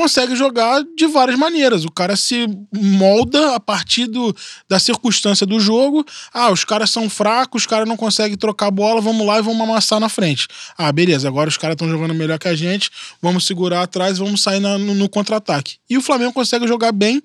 consegue 0.00 0.34
jogar 0.34 0.82
de 0.96 1.06
várias 1.06 1.38
maneiras. 1.38 1.84
O 1.84 1.90
cara 1.90 2.16
se 2.16 2.46
molda 2.72 3.54
a 3.54 3.60
partir 3.60 4.06
do, 4.06 4.34
da 4.66 4.78
circunstância 4.78 5.44
do 5.46 5.60
jogo. 5.60 6.06
Ah, 6.32 6.50
os 6.50 6.64
caras 6.64 6.88
são 6.88 7.10
fracos, 7.10 7.62
os 7.62 7.66
caras 7.66 7.86
não 7.86 7.98
conseguem 7.98 8.34
trocar 8.34 8.68
a 8.68 8.70
bola, 8.70 8.98
vamos 9.02 9.26
lá 9.26 9.38
e 9.38 9.42
vamos 9.42 9.60
amassar 9.60 10.00
na 10.00 10.08
frente. 10.08 10.48
Ah, 10.78 10.90
beleza, 10.90 11.28
agora 11.28 11.50
os 11.50 11.58
caras 11.58 11.74
estão 11.74 11.86
jogando 11.86 12.14
melhor 12.14 12.38
que 12.38 12.48
a 12.48 12.54
gente, 12.54 12.90
vamos 13.20 13.46
segurar 13.46 13.82
atrás 13.82 14.16
vamos 14.16 14.40
sair 14.40 14.58
na- 14.58 14.78
no, 14.78 14.94
no 14.94 15.06
contra-ataque. 15.06 15.76
E 15.88 15.98
o 15.98 16.00
Flamengo 16.00 16.32
consegue 16.32 16.66
jogar 16.66 16.92
bem, 16.92 17.22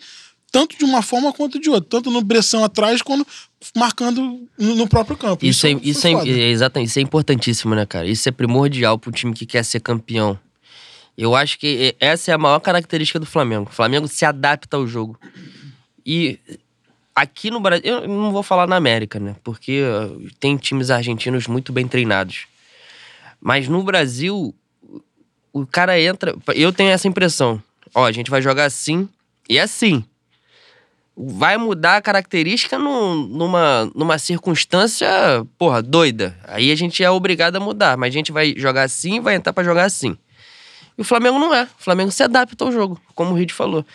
tanto 0.51 0.78
de 0.78 0.84
uma 0.84 1.01
forma 1.01 1.32
quanto 1.32 1.57
de 1.57 1.69
outra, 1.69 1.89
tanto 1.89 2.11
no 2.11 2.26
pressão 2.26 2.61
atrás 2.61 3.01
quanto 3.01 3.26
marcando 3.73 4.41
no, 4.57 4.86
próprio 4.86 5.15
campo. 5.15 5.45
Isso, 5.45 5.65
é, 5.65 5.71
foi 5.71 5.82
isso, 5.82 6.07
é, 6.07 6.11
é 6.11 6.49
exatamente, 6.49 6.89
isso 6.89 6.99
é 6.99 7.01
importantíssimo, 7.01 7.73
né, 7.73 7.86
cara? 7.86 8.05
Isso 8.05 8.28
é 8.28 8.34
primordial 8.34 8.99
pro 8.99 9.13
time 9.13 9.34
que 9.34 9.45
quer 9.45 9.63
ser 9.63 9.80
campeão. 9.80 10.38
Eu 11.18 11.36
acho 11.36 11.57
que 11.57 11.95
é- 11.99 12.07
essa 12.07 12.32
é 12.32 12.34
a 12.34 12.38
maior 12.38 12.59
característica 12.59 13.20
do 13.20 13.26
Flamengo. 13.26 13.70
O 13.70 13.74
Flamengo 13.74 14.07
se 14.07 14.26
adapta 14.26 14.76
ao 14.78 14.86
jogo. 14.88 15.20
E 16.05 16.39
aqui 17.16 17.49
no 17.49 17.59
Brasil, 17.59 17.86
eu 17.99 18.07
não 18.07 18.32
vou 18.32 18.43
falar 18.43 18.68
na 18.68 18.76
América, 18.76 19.20
né? 19.20 19.36
Porque 19.43 19.82
uh, 19.84 20.30
tem 20.39 20.57
times 20.57 20.89
argentinos 20.91 21.47
muito 21.47 21.72
bem 21.72 21.88
treinados. 21.88 22.47
Mas 23.39 23.68
no 23.68 23.82
Brasil, 23.84 24.53
o 25.53 25.66
cara 25.66 25.99
entra. 25.99 26.36
Eu 26.53 26.74
tenho 26.74 26.89
essa 26.91 27.07
impressão. 27.07 27.61
Ó, 27.93 28.05
a 28.05 28.11
gente 28.11 28.30
vai 28.30 28.41
jogar 28.41 28.66
assim 28.66 29.07
e 29.47 29.57
assim. 29.59 30.03
Vai 31.18 31.55
mudar 31.55 31.95
a 31.95 32.01
característica 32.01 32.78
num- 32.78 33.26
numa, 33.26 33.89
numa 33.95 34.18
circunstância, 34.18 35.07
porra, 35.57 35.82
doida. 35.82 36.38
Aí 36.43 36.72
a 36.72 36.76
gente 36.76 37.01
é 37.01 37.09
obrigado 37.09 37.55
a 37.55 37.59
mudar. 37.59 37.95
Mas 37.95 38.09
a 38.09 38.18
gente 38.18 38.34
vai 38.34 38.53
jogar 38.57 38.84
assim 38.84 39.16
e 39.16 39.20
vai 39.22 39.36
entrar 39.36 39.53
pra 39.53 39.63
jogar 39.63 39.86
assim. 39.86 40.18
E 40.97 41.01
o 41.01 41.03
Flamengo 41.03 41.37
não 41.39 41.53
é. 41.53 41.63
O 41.63 41.83
Flamengo 41.83 42.11
se 42.11 42.23
adapta 42.23 42.63
ao 42.63 42.71
jogo, 42.71 42.99
como 43.13 43.31
o 43.31 43.35
Rid 43.35 43.51
falou. 43.53 43.85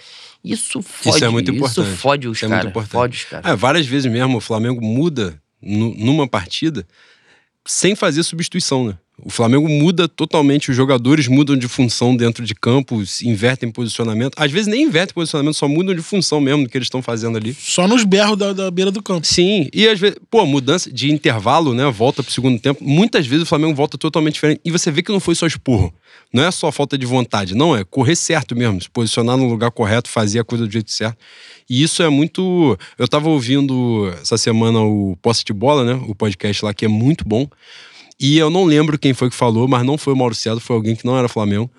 Isso 0.44 0.80
fode, 0.82 1.16
Isso 1.16 1.24
é 1.24 1.28
muito 1.28 1.50
importante. 1.50 1.86
Isso 1.88 1.96
fode 1.98 2.28
os 2.28 2.42
é 2.42 2.46
muito 2.46 2.56
caras. 2.56 2.70
importante. 2.70 2.92
Fode 2.92 3.16
os. 3.16 3.50
É, 3.50 3.56
várias 3.56 3.86
vezes 3.86 4.10
mesmo 4.10 4.38
o 4.38 4.40
Flamengo 4.40 4.80
muda 4.80 5.40
nu- 5.60 5.94
numa 5.96 6.26
partida 6.28 6.86
sem 7.66 7.94
fazer 7.94 8.22
substituição, 8.22 8.86
né? 8.88 8.98
O 9.24 9.30
Flamengo 9.30 9.68
muda 9.68 10.08
totalmente, 10.08 10.70
os 10.70 10.76
jogadores 10.76 11.28
mudam 11.28 11.56
de 11.56 11.68
função 11.68 12.16
dentro 12.16 12.44
de 12.44 12.54
campo, 12.54 13.02
invertem 13.22 13.70
posicionamento. 13.70 14.34
Às 14.36 14.50
vezes 14.50 14.66
nem 14.66 14.84
invertem 14.84 15.14
posicionamento, 15.14 15.54
só 15.54 15.68
mudam 15.68 15.94
de 15.94 16.02
função 16.02 16.40
mesmo 16.40 16.64
do 16.64 16.68
que 16.68 16.78
eles 16.78 16.86
estão 16.86 17.02
fazendo 17.02 17.36
ali. 17.36 17.54
Só 17.58 17.86
nos 17.86 18.04
berros 18.04 18.36
da, 18.36 18.52
da 18.52 18.70
beira 18.70 18.90
do 18.90 19.02
campo. 19.02 19.26
Sim, 19.26 19.68
e 19.72 19.88
às 19.88 19.98
vezes, 19.98 20.16
pô, 20.30 20.44
mudança 20.46 20.90
de 20.90 21.10
intervalo, 21.12 21.74
né? 21.74 21.90
Volta 21.90 22.22
pro 22.22 22.32
segundo 22.32 22.58
tempo. 22.58 22.82
Muitas 22.82 23.26
vezes 23.26 23.44
o 23.44 23.46
Flamengo 23.46 23.74
volta 23.74 23.98
totalmente 23.98 24.34
diferente. 24.34 24.60
E 24.64 24.70
você 24.70 24.90
vê 24.90 25.02
que 25.02 25.12
não 25.12 25.20
foi 25.20 25.34
só 25.34 25.46
esporro. 25.46 25.92
Não 26.32 26.44
é 26.44 26.50
só 26.50 26.70
falta 26.70 26.96
de 26.96 27.06
vontade, 27.06 27.54
não. 27.54 27.76
É 27.76 27.84
correr 27.84 28.14
certo 28.14 28.54
mesmo, 28.54 28.80
se 28.80 28.88
posicionar 28.88 29.36
no 29.36 29.48
lugar 29.48 29.70
correto, 29.70 30.08
fazer 30.08 30.38
a 30.38 30.44
coisa 30.44 30.66
do 30.66 30.72
jeito 30.72 30.90
certo. 30.90 31.18
E 31.68 31.82
isso 31.82 32.02
é 32.02 32.08
muito. 32.08 32.78
Eu 32.98 33.08
tava 33.08 33.28
ouvindo 33.28 34.12
essa 34.20 34.38
semana 34.38 34.80
o 34.80 35.16
Posse 35.20 35.44
de 35.44 35.52
Bola, 35.52 35.84
né? 35.84 36.00
O 36.08 36.14
podcast 36.14 36.64
lá, 36.64 36.72
que 36.72 36.84
é 36.84 36.88
muito 36.88 37.24
bom. 37.26 37.48
E 38.20 38.36
eu 38.36 38.50
não 38.50 38.64
lembro 38.64 38.98
quem 38.98 39.14
foi 39.14 39.30
que 39.30 39.36
falou, 39.36 39.66
mas 39.66 39.82
não 39.82 39.96
foi 39.96 40.12
o 40.12 40.16
Mauro 40.16 40.34
foi 40.60 40.76
alguém 40.76 40.94
que 40.94 41.06
não 41.06 41.16
era 41.16 41.26
Flamengo. 41.26 41.70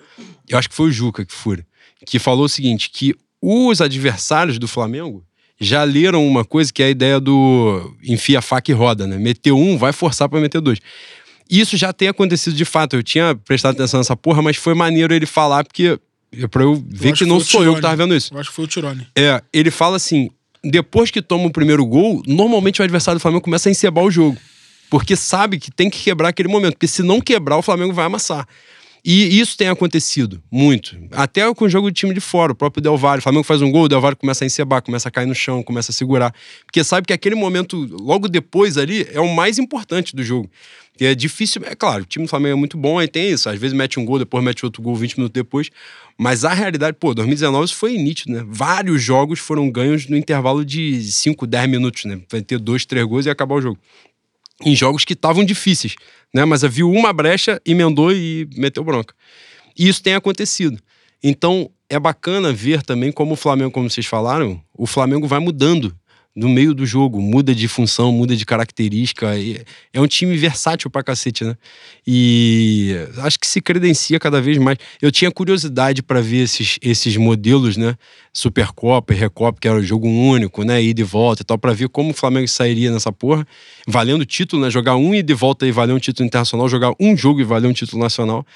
Eu 0.48 0.58
acho 0.58 0.68
que 0.68 0.74
foi 0.74 0.88
o 0.88 0.92
Juca 0.92 1.24
que 1.24 1.32
fura. 1.32 1.64
Que 2.04 2.18
falou 2.18 2.46
o 2.46 2.48
seguinte: 2.48 2.90
que 2.90 3.14
os 3.40 3.80
adversários 3.80 4.58
do 4.58 4.66
Flamengo 4.66 5.24
já 5.60 5.84
leram 5.84 6.26
uma 6.26 6.44
coisa 6.44 6.72
que 6.72 6.82
é 6.82 6.86
a 6.86 6.90
ideia 6.90 7.20
do 7.20 7.94
enfia 8.02 8.40
a 8.40 8.42
faca 8.42 8.70
e 8.72 8.74
roda, 8.74 9.06
né? 9.06 9.16
Meter 9.16 9.52
um, 9.52 9.78
vai 9.78 9.92
forçar 9.92 10.28
pra 10.28 10.40
meter 10.40 10.60
dois. 10.60 10.80
Isso 11.48 11.76
já 11.76 11.92
tem 11.92 12.08
acontecido 12.08 12.56
de 12.56 12.64
fato. 12.64 12.96
Eu 12.96 13.02
tinha 13.02 13.36
prestado 13.36 13.74
atenção 13.74 13.98
nessa 14.00 14.16
porra, 14.16 14.42
mas 14.42 14.56
foi 14.56 14.74
maneiro 14.74 15.14
ele 15.14 15.26
falar, 15.26 15.64
porque. 15.64 15.98
é 16.36 16.46
Pra 16.48 16.62
eu 16.62 16.74
ver 16.74 17.10
acho 17.10 17.18
que 17.18 17.24
que 17.24 17.30
não 17.30 17.38
foi 17.38 17.44
sou 17.46 17.60
eu 17.62 17.74
que 17.74 17.76
Tirone. 17.76 17.82
tava 17.82 17.96
vendo 17.96 18.16
isso. 18.16 18.34
Eu 18.34 18.40
acho 18.40 18.50
que 18.50 18.56
foi 18.56 18.64
o 18.64 18.68
Tirone. 18.68 19.06
É, 19.16 19.40
ele 19.52 19.70
fala 19.70 19.96
assim: 19.96 20.30
depois 20.64 21.10
que 21.10 21.22
toma 21.22 21.46
o 21.46 21.52
primeiro 21.52 21.84
gol, 21.86 22.22
normalmente 22.26 22.80
o 22.80 22.84
adversário 22.84 23.18
do 23.18 23.22
Flamengo 23.22 23.44
começa 23.44 23.68
a 23.68 23.72
encebar 23.72 24.02
o 24.02 24.10
jogo. 24.10 24.36
Porque 24.92 25.16
sabe 25.16 25.58
que 25.58 25.70
tem 25.70 25.88
que 25.88 26.02
quebrar 26.02 26.28
aquele 26.28 26.50
momento. 26.50 26.74
Porque 26.74 26.86
se 26.86 27.02
não 27.02 27.18
quebrar, 27.18 27.56
o 27.56 27.62
Flamengo 27.62 27.94
vai 27.94 28.04
amassar. 28.04 28.46
E 29.02 29.40
isso 29.40 29.56
tem 29.56 29.68
acontecido 29.68 30.42
muito. 30.50 30.94
Até 31.12 31.52
com 31.54 31.64
o 31.64 31.68
jogo 31.68 31.90
do 31.90 31.94
time 31.94 32.12
de 32.12 32.20
fora, 32.20 32.52
o 32.52 32.54
próprio 32.54 32.82
Del 32.82 32.98
Valle. 32.98 33.20
O 33.20 33.22
Flamengo 33.22 33.42
faz 33.42 33.62
um 33.62 33.72
gol, 33.72 33.84
o 33.84 33.88
Del 33.88 34.02
Valle 34.02 34.16
começa 34.16 34.44
a 34.44 34.46
encebar, 34.46 34.82
começa 34.82 35.08
a 35.08 35.10
cair 35.10 35.24
no 35.24 35.34
chão, 35.34 35.62
começa 35.62 35.90
a 35.90 35.94
segurar. 35.94 36.34
Porque 36.66 36.84
sabe 36.84 37.06
que 37.06 37.12
aquele 37.14 37.34
momento, 37.34 37.88
logo 38.02 38.28
depois 38.28 38.76
ali, 38.76 39.08
é 39.14 39.18
o 39.18 39.34
mais 39.34 39.58
importante 39.58 40.14
do 40.14 40.22
jogo. 40.22 40.50
E 41.00 41.06
é 41.06 41.14
difícil, 41.14 41.62
é 41.64 41.74
claro, 41.74 42.02
o 42.02 42.06
time 42.06 42.26
do 42.26 42.28
Flamengo 42.28 42.52
é 42.52 42.58
muito 42.58 42.76
bom, 42.76 42.98
aí 42.98 43.08
tem 43.08 43.30
isso. 43.30 43.48
Às 43.48 43.58
vezes 43.58 43.74
mete 43.74 43.98
um 43.98 44.04
gol, 44.04 44.18
depois 44.18 44.44
mete 44.44 44.62
outro 44.62 44.82
gol 44.82 44.94
20 44.94 45.16
minutos 45.16 45.32
depois. 45.32 45.70
Mas 46.18 46.44
a 46.44 46.52
realidade, 46.52 46.98
pô, 47.00 47.14
2019 47.14 47.64
isso 47.64 47.76
foi 47.76 47.96
nítido, 47.96 48.34
né? 48.34 48.44
Vários 48.46 49.02
jogos 49.02 49.40
foram 49.40 49.70
ganhos 49.70 50.06
no 50.06 50.18
intervalo 50.18 50.62
de 50.66 51.02
5, 51.10 51.46
10 51.46 51.70
minutos, 51.70 52.04
né? 52.04 52.20
Vai 52.30 52.42
ter 52.42 52.58
dois, 52.58 52.84
três 52.84 53.06
gols 53.06 53.24
e 53.24 53.30
acabar 53.30 53.54
o 53.54 53.62
jogo. 53.62 53.78
Em 54.64 54.74
jogos 54.74 55.04
que 55.04 55.12
estavam 55.12 55.44
difíceis 55.44 55.96
né? 56.32 56.44
Mas 56.44 56.62
viu 56.62 56.90
uma 56.90 57.12
brecha, 57.12 57.60
emendou 57.66 58.12
e 58.12 58.48
meteu 58.56 58.82
bronca. 58.82 59.14
E 59.78 59.88
isso 59.88 60.02
tem 60.02 60.14
acontecido. 60.14 60.78
Então, 61.22 61.70
é 61.88 61.98
bacana 61.98 62.52
ver 62.52 62.82
também 62.82 63.12
como 63.12 63.34
o 63.34 63.36
Flamengo, 63.36 63.70
como 63.70 63.88
vocês 63.88 64.06
falaram, 64.06 64.60
o 64.74 64.86
Flamengo 64.86 65.26
vai 65.26 65.38
mudando 65.38 65.96
no 66.34 66.48
meio 66.48 66.72
do 66.74 66.86
jogo, 66.86 67.20
muda 67.20 67.54
de 67.54 67.68
função, 67.68 68.10
muda 68.10 68.34
de 68.34 68.46
característica. 68.46 69.28
É 69.92 70.00
um 70.00 70.06
time 70.06 70.36
versátil 70.36 70.90
pra 70.90 71.02
cacete, 71.02 71.44
né? 71.44 71.56
E 72.06 72.96
acho 73.18 73.38
que 73.38 73.46
se 73.46 73.60
credencia 73.60 74.18
cada 74.18 74.40
vez 74.40 74.56
mais. 74.56 74.78
Eu 75.00 75.12
tinha 75.12 75.30
curiosidade 75.30 76.02
para 76.02 76.22
ver 76.22 76.44
esses, 76.44 76.78
esses 76.80 77.16
modelos, 77.18 77.76
né? 77.76 77.94
Supercopa 78.32 79.12
e 79.12 79.16
Recopa, 79.16 79.60
que 79.60 79.68
era 79.68 79.76
o 79.76 79.82
jogo 79.82 80.08
único, 80.08 80.64
né? 80.64 80.82
Ida 80.82 81.02
e 81.02 81.04
volta 81.04 81.42
e 81.42 81.44
tal, 81.44 81.58
para 81.58 81.74
ver 81.74 81.90
como 81.90 82.12
o 82.12 82.14
Flamengo 82.14 82.48
sairia 82.48 82.90
nessa 82.90 83.12
porra, 83.12 83.46
valendo 83.86 84.24
título, 84.24 84.62
né? 84.62 84.70
Jogar 84.70 84.96
um 84.96 85.14
e 85.14 85.22
volta 85.34 85.66
e 85.66 85.72
valer 85.72 85.92
um 85.92 85.98
título 85.98 86.26
internacional, 86.26 86.66
jogar 86.66 86.94
um 86.98 87.14
jogo 87.14 87.40
e 87.40 87.44
valer 87.44 87.68
um 87.68 87.74
título 87.74 88.02
nacional. 88.02 88.46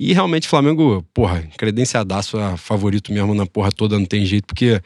E 0.00 0.14
realmente 0.14 0.46
o 0.46 0.50
Flamengo, 0.50 1.04
porra, 1.12 1.46
credenciadaço 1.58 2.38
a 2.38 2.56
favorito 2.56 3.12
mesmo 3.12 3.34
na 3.34 3.44
porra 3.44 3.70
toda, 3.70 3.98
não 3.98 4.06
tem 4.06 4.24
jeito, 4.24 4.46
porque 4.46 4.80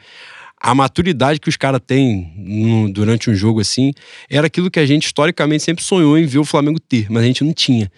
a 0.61 0.75
maturidade 0.75 1.39
que 1.39 1.49
os 1.49 1.57
caras 1.57 1.81
têm 1.85 2.31
no, 2.37 2.91
durante 2.91 3.29
um 3.29 3.35
jogo 3.35 3.59
assim 3.59 3.93
era 4.29 4.47
aquilo 4.47 4.69
que 4.69 4.79
a 4.79 4.85
gente 4.85 5.05
historicamente 5.05 5.63
sempre 5.63 5.83
sonhou 5.83 6.17
em 6.17 6.25
ver 6.25 6.39
o 6.39 6.45
Flamengo 6.45 6.79
ter, 6.79 7.07
mas 7.09 7.23
a 7.23 7.25
gente 7.25 7.43
não 7.43 7.53
tinha. 7.53 7.91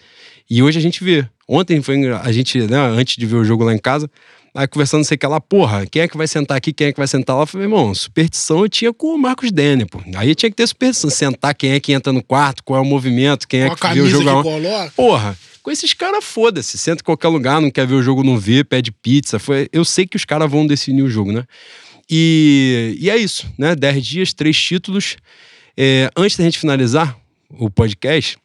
E 0.48 0.62
hoje 0.62 0.78
a 0.78 0.82
gente 0.82 1.02
vê. 1.04 1.26
Ontem 1.46 1.82
foi 1.82 2.10
a 2.10 2.32
gente, 2.32 2.58
né, 2.62 2.78
antes 2.78 3.16
de 3.16 3.26
ver 3.26 3.36
o 3.36 3.44
jogo 3.44 3.64
lá 3.64 3.74
em 3.74 3.78
casa, 3.78 4.10
aí 4.54 4.66
conversando, 4.66 5.04
sei 5.04 5.18
que 5.18 5.26
lá, 5.26 5.40
porra, 5.40 5.84
quem 5.84 6.02
é 6.02 6.08
que 6.08 6.16
vai 6.16 6.26
sentar 6.26 6.56
aqui, 6.56 6.72
quem 6.72 6.86
é 6.86 6.92
que 6.92 6.98
vai 6.98 7.06
sentar 7.06 7.36
lá? 7.36 7.42
Eu 7.42 7.46
falei, 7.46 7.66
irmão, 7.66 7.94
superstição 7.94 8.60
eu 8.60 8.68
tinha 8.68 8.92
com 8.94 9.08
o 9.08 9.18
Marcos 9.18 9.52
Denner, 9.52 9.86
pô. 9.86 10.00
Aí 10.16 10.34
tinha 10.34 10.48
que 10.48 10.56
ter 10.56 10.66
superstição, 10.66 11.10
sentar 11.10 11.54
quem 11.54 11.72
é 11.72 11.80
que 11.80 11.92
entra 11.92 12.12
no 12.12 12.22
quarto, 12.22 12.62
qual 12.64 12.78
é 12.78 12.82
o 12.82 12.84
movimento, 12.84 13.46
quem 13.46 13.62
é 13.62 13.74
que 13.74 13.88
vê 13.94 14.00
o 14.00 14.06
jogo. 14.06 14.24
Que 14.24 14.90
porra, 14.96 15.36
com 15.62 15.70
esses 15.70 15.92
caras, 15.92 16.24
foda-se, 16.24 16.78
senta 16.78 17.00
em 17.00 17.04
qualquer 17.04 17.28
lugar, 17.28 17.60
não 17.60 17.70
quer 17.70 17.86
ver 17.86 17.94
o 17.94 18.02
jogo, 18.02 18.22
não 18.22 18.38
vê, 18.38 18.62
pede 18.62 18.92
pizza. 18.92 19.38
Foi, 19.38 19.68
eu 19.72 19.84
sei 19.84 20.06
que 20.06 20.16
os 20.16 20.24
caras 20.24 20.50
vão 20.50 20.66
definir 20.66 21.02
o 21.02 21.08
jogo, 21.08 21.32
né? 21.32 21.44
E, 22.08 22.96
e 23.00 23.10
é 23.10 23.16
isso, 23.16 23.46
né? 23.58 23.74
Dez 23.74 24.04
dias, 24.04 24.32
três 24.32 24.60
títulos. 24.60 25.16
É, 25.76 26.10
antes 26.16 26.36
da 26.36 26.44
gente 26.44 26.58
finalizar 26.58 27.16
o 27.50 27.70
podcast, 27.70 28.36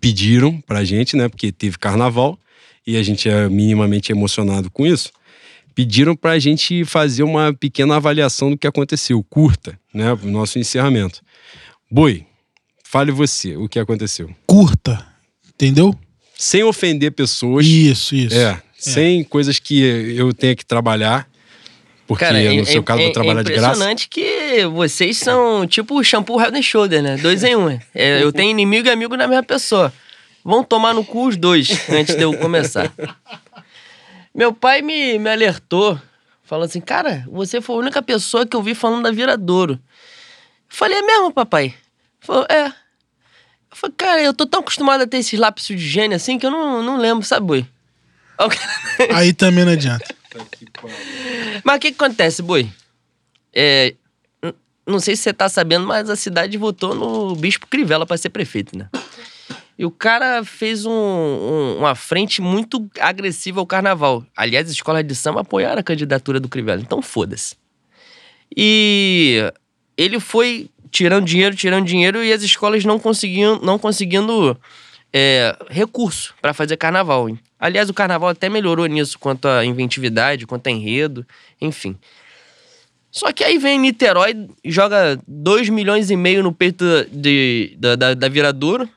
pediram 0.00 0.60
pra 0.60 0.84
gente, 0.84 1.16
né? 1.16 1.28
Porque 1.28 1.52
teve 1.52 1.78
carnaval 1.78 2.38
e 2.86 2.96
a 2.96 3.02
gente 3.02 3.28
é 3.28 3.48
minimamente 3.48 4.12
emocionado 4.12 4.70
com 4.70 4.86
isso. 4.86 5.10
Pediram 5.74 6.14
pra 6.14 6.38
gente 6.38 6.84
fazer 6.84 7.22
uma 7.22 7.54
pequena 7.54 7.96
avaliação 7.96 8.50
do 8.50 8.58
que 8.58 8.66
aconteceu, 8.66 9.22
curta, 9.24 9.78
né? 9.92 10.12
O 10.12 10.26
nosso 10.26 10.58
encerramento. 10.58 11.22
Boi, 11.90 12.26
fale 12.84 13.10
você 13.10 13.56
o 13.56 13.68
que 13.68 13.78
aconteceu. 13.78 14.30
Curta, 14.46 15.06
entendeu? 15.54 15.98
Sem 16.36 16.62
ofender 16.62 17.12
pessoas. 17.12 17.64
Isso, 17.64 18.14
isso. 18.14 18.36
É, 18.36 18.50
é. 18.50 18.62
sem 18.76 19.24
coisas 19.24 19.58
que 19.58 19.80
eu 19.80 20.34
tenha 20.34 20.54
que 20.56 20.66
trabalhar 20.66 21.30
porque 22.06 22.24
Cara, 22.24 22.38
no 22.38 22.60
é, 22.60 22.64
seu 22.64 22.82
caso, 22.82 23.00
é, 23.00 23.04
vou 23.04 23.12
trabalhar 23.12 23.42
de 23.42 23.52
graça. 23.52 23.66
É 23.66 23.68
impressionante 23.68 24.08
que 24.08 24.66
vocês 24.66 25.18
são 25.18 25.66
tipo 25.66 25.98
o 25.98 26.04
shampoo 26.04 26.36
Head 26.36 26.58
and 26.58 26.62
Shoulder, 26.62 27.02
né? 27.02 27.16
Dois 27.16 27.42
em 27.44 27.56
um. 27.56 27.68
É, 27.94 28.22
eu 28.22 28.32
tenho 28.32 28.50
inimigo 28.50 28.88
e 28.88 28.90
amigo 28.90 29.16
na 29.16 29.26
mesma 29.26 29.42
pessoa. 29.42 29.92
Vão 30.44 30.64
tomar 30.64 30.92
no 30.92 31.04
cu 31.04 31.28
os 31.28 31.36
dois 31.36 31.88
antes 31.88 32.16
de 32.16 32.22
eu 32.22 32.36
começar. 32.36 32.92
Meu 34.34 34.52
pai 34.52 34.82
me, 34.82 35.18
me 35.18 35.30
alertou, 35.30 36.00
falou 36.42 36.64
assim: 36.64 36.80
Cara, 36.80 37.24
você 37.30 37.60
foi 37.60 37.76
a 37.76 37.78
única 37.78 38.02
pessoa 38.02 38.44
que 38.44 38.56
eu 38.56 38.62
vi 38.62 38.74
falando 38.74 39.04
da 39.04 39.12
Viradouro. 39.12 39.74
Eu 39.74 39.78
falei: 40.68 40.98
É 40.98 41.02
mesmo, 41.02 41.32
papai? 41.32 41.74
Falou: 42.20 42.44
É. 42.50 42.66
Eu 42.66 43.76
falei: 43.76 43.94
Cara, 43.96 44.22
eu 44.22 44.34
tô 44.34 44.44
tão 44.44 44.60
acostumado 44.60 45.02
a 45.02 45.06
ter 45.06 45.18
esses 45.18 45.38
lápis 45.38 45.66
de 45.66 45.78
gênio 45.78 46.16
assim 46.16 46.38
que 46.38 46.46
eu 46.46 46.50
não, 46.50 46.82
não 46.82 46.96
lembro, 46.96 47.24
sabe, 47.24 47.46
boi? 47.46 47.66
Aí 49.14 49.32
também 49.32 49.64
não 49.64 49.72
adianta. 49.72 50.21
Mas 51.64 51.76
o 51.76 51.80
que, 51.80 51.92
que 51.92 52.02
acontece, 52.02 52.42
Boi? 52.42 52.70
É, 53.52 53.94
não 54.86 54.98
sei 54.98 55.16
se 55.16 55.22
você 55.22 55.32
tá 55.32 55.48
sabendo, 55.48 55.86
mas 55.86 56.10
a 56.10 56.16
cidade 56.16 56.56
votou 56.58 56.94
no 56.94 57.36
Bispo 57.36 57.66
Crivella 57.66 58.06
para 58.06 58.16
ser 58.16 58.30
prefeito, 58.30 58.76
né? 58.76 58.88
E 59.78 59.84
o 59.84 59.90
cara 59.90 60.44
fez 60.44 60.84
um, 60.84 60.90
um, 60.92 61.76
uma 61.78 61.94
frente 61.94 62.40
muito 62.40 62.88
agressiva 63.00 63.60
ao 63.60 63.66
carnaval. 63.66 64.24
Aliás, 64.36 64.66
as 64.66 64.72
escolas 64.72 65.06
de 65.06 65.14
samba 65.14 65.40
apoiaram 65.40 65.80
a 65.80 65.82
candidatura 65.82 66.38
do 66.38 66.48
Crivella, 66.48 66.82
então 66.82 67.00
foda-se. 67.00 67.56
E 68.54 69.50
ele 69.96 70.20
foi 70.20 70.68
tirando 70.90 71.24
dinheiro, 71.24 71.56
tirando 71.56 71.86
dinheiro, 71.86 72.22
e 72.22 72.32
as 72.32 72.42
escolas 72.42 72.84
não 72.84 72.98
conseguiam, 72.98 73.58
não 73.60 73.78
conseguindo 73.78 74.56
é, 75.12 75.56
recurso 75.70 76.34
para 76.40 76.52
fazer 76.52 76.76
carnaval. 76.76 77.28
Hein? 77.28 77.38
Aliás, 77.62 77.88
o 77.88 77.94
carnaval 77.94 78.30
até 78.30 78.48
melhorou 78.48 78.86
nisso, 78.86 79.16
quanto 79.16 79.46
à 79.46 79.64
inventividade, 79.64 80.48
quanto 80.48 80.66
a 80.66 80.70
enredo, 80.72 81.24
enfim. 81.60 81.96
Só 83.08 83.30
que 83.30 83.44
aí 83.44 83.56
vem 83.56 83.78
Niterói, 83.78 84.48
joga 84.64 85.16
2 85.28 85.68
milhões 85.68 86.10
e 86.10 86.16
meio 86.16 86.42
no 86.42 86.52
peito 86.52 86.84
de, 87.12 87.76
da, 87.78 87.94
da, 87.94 88.14
da 88.14 88.28
Viradouro, 88.28 88.88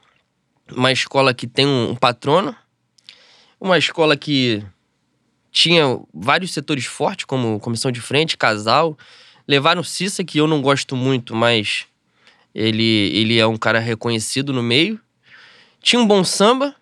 uma 0.75 0.91
escola 0.91 1.31
que 1.31 1.45
tem 1.45 1.67
um, 1.67 1.91
um 1.91 1.95
patrono, 1.95 2.55
uma 3.61 3.77
escola 3.77 4.17
que 4.17 4.63
tinha 5.51 5.99
vários 6.11 6.51
setores 6.51 6.85
fortes, 6.85 7.25
como 7.25 7.59
comissão 7.59 7.91
de 7.91 8.01
frente, 8.01 8.35
casal. 8.35 8.97
Levaram 9.47 9.83
Cissa, 9.83 10.23
que 10.23 10.39
eu 10.39 10.47
não 10.47 10.59
gosto 10.59 10.95
muito, 10.95 11.35
mas 11.35 11.85
ele, 12.53 13.11
ele 13.13 13.37
é 13.37 13.45
um 13.45 13.57
cara 13.57 13.77
reconhecido 13.77 14.51
no 14.51 14.63
meio. 14.63 14.99
Tinha 15.83 16.01
um 16.01 16.07
bom 16.07 16.23
samba, 16.23 16.75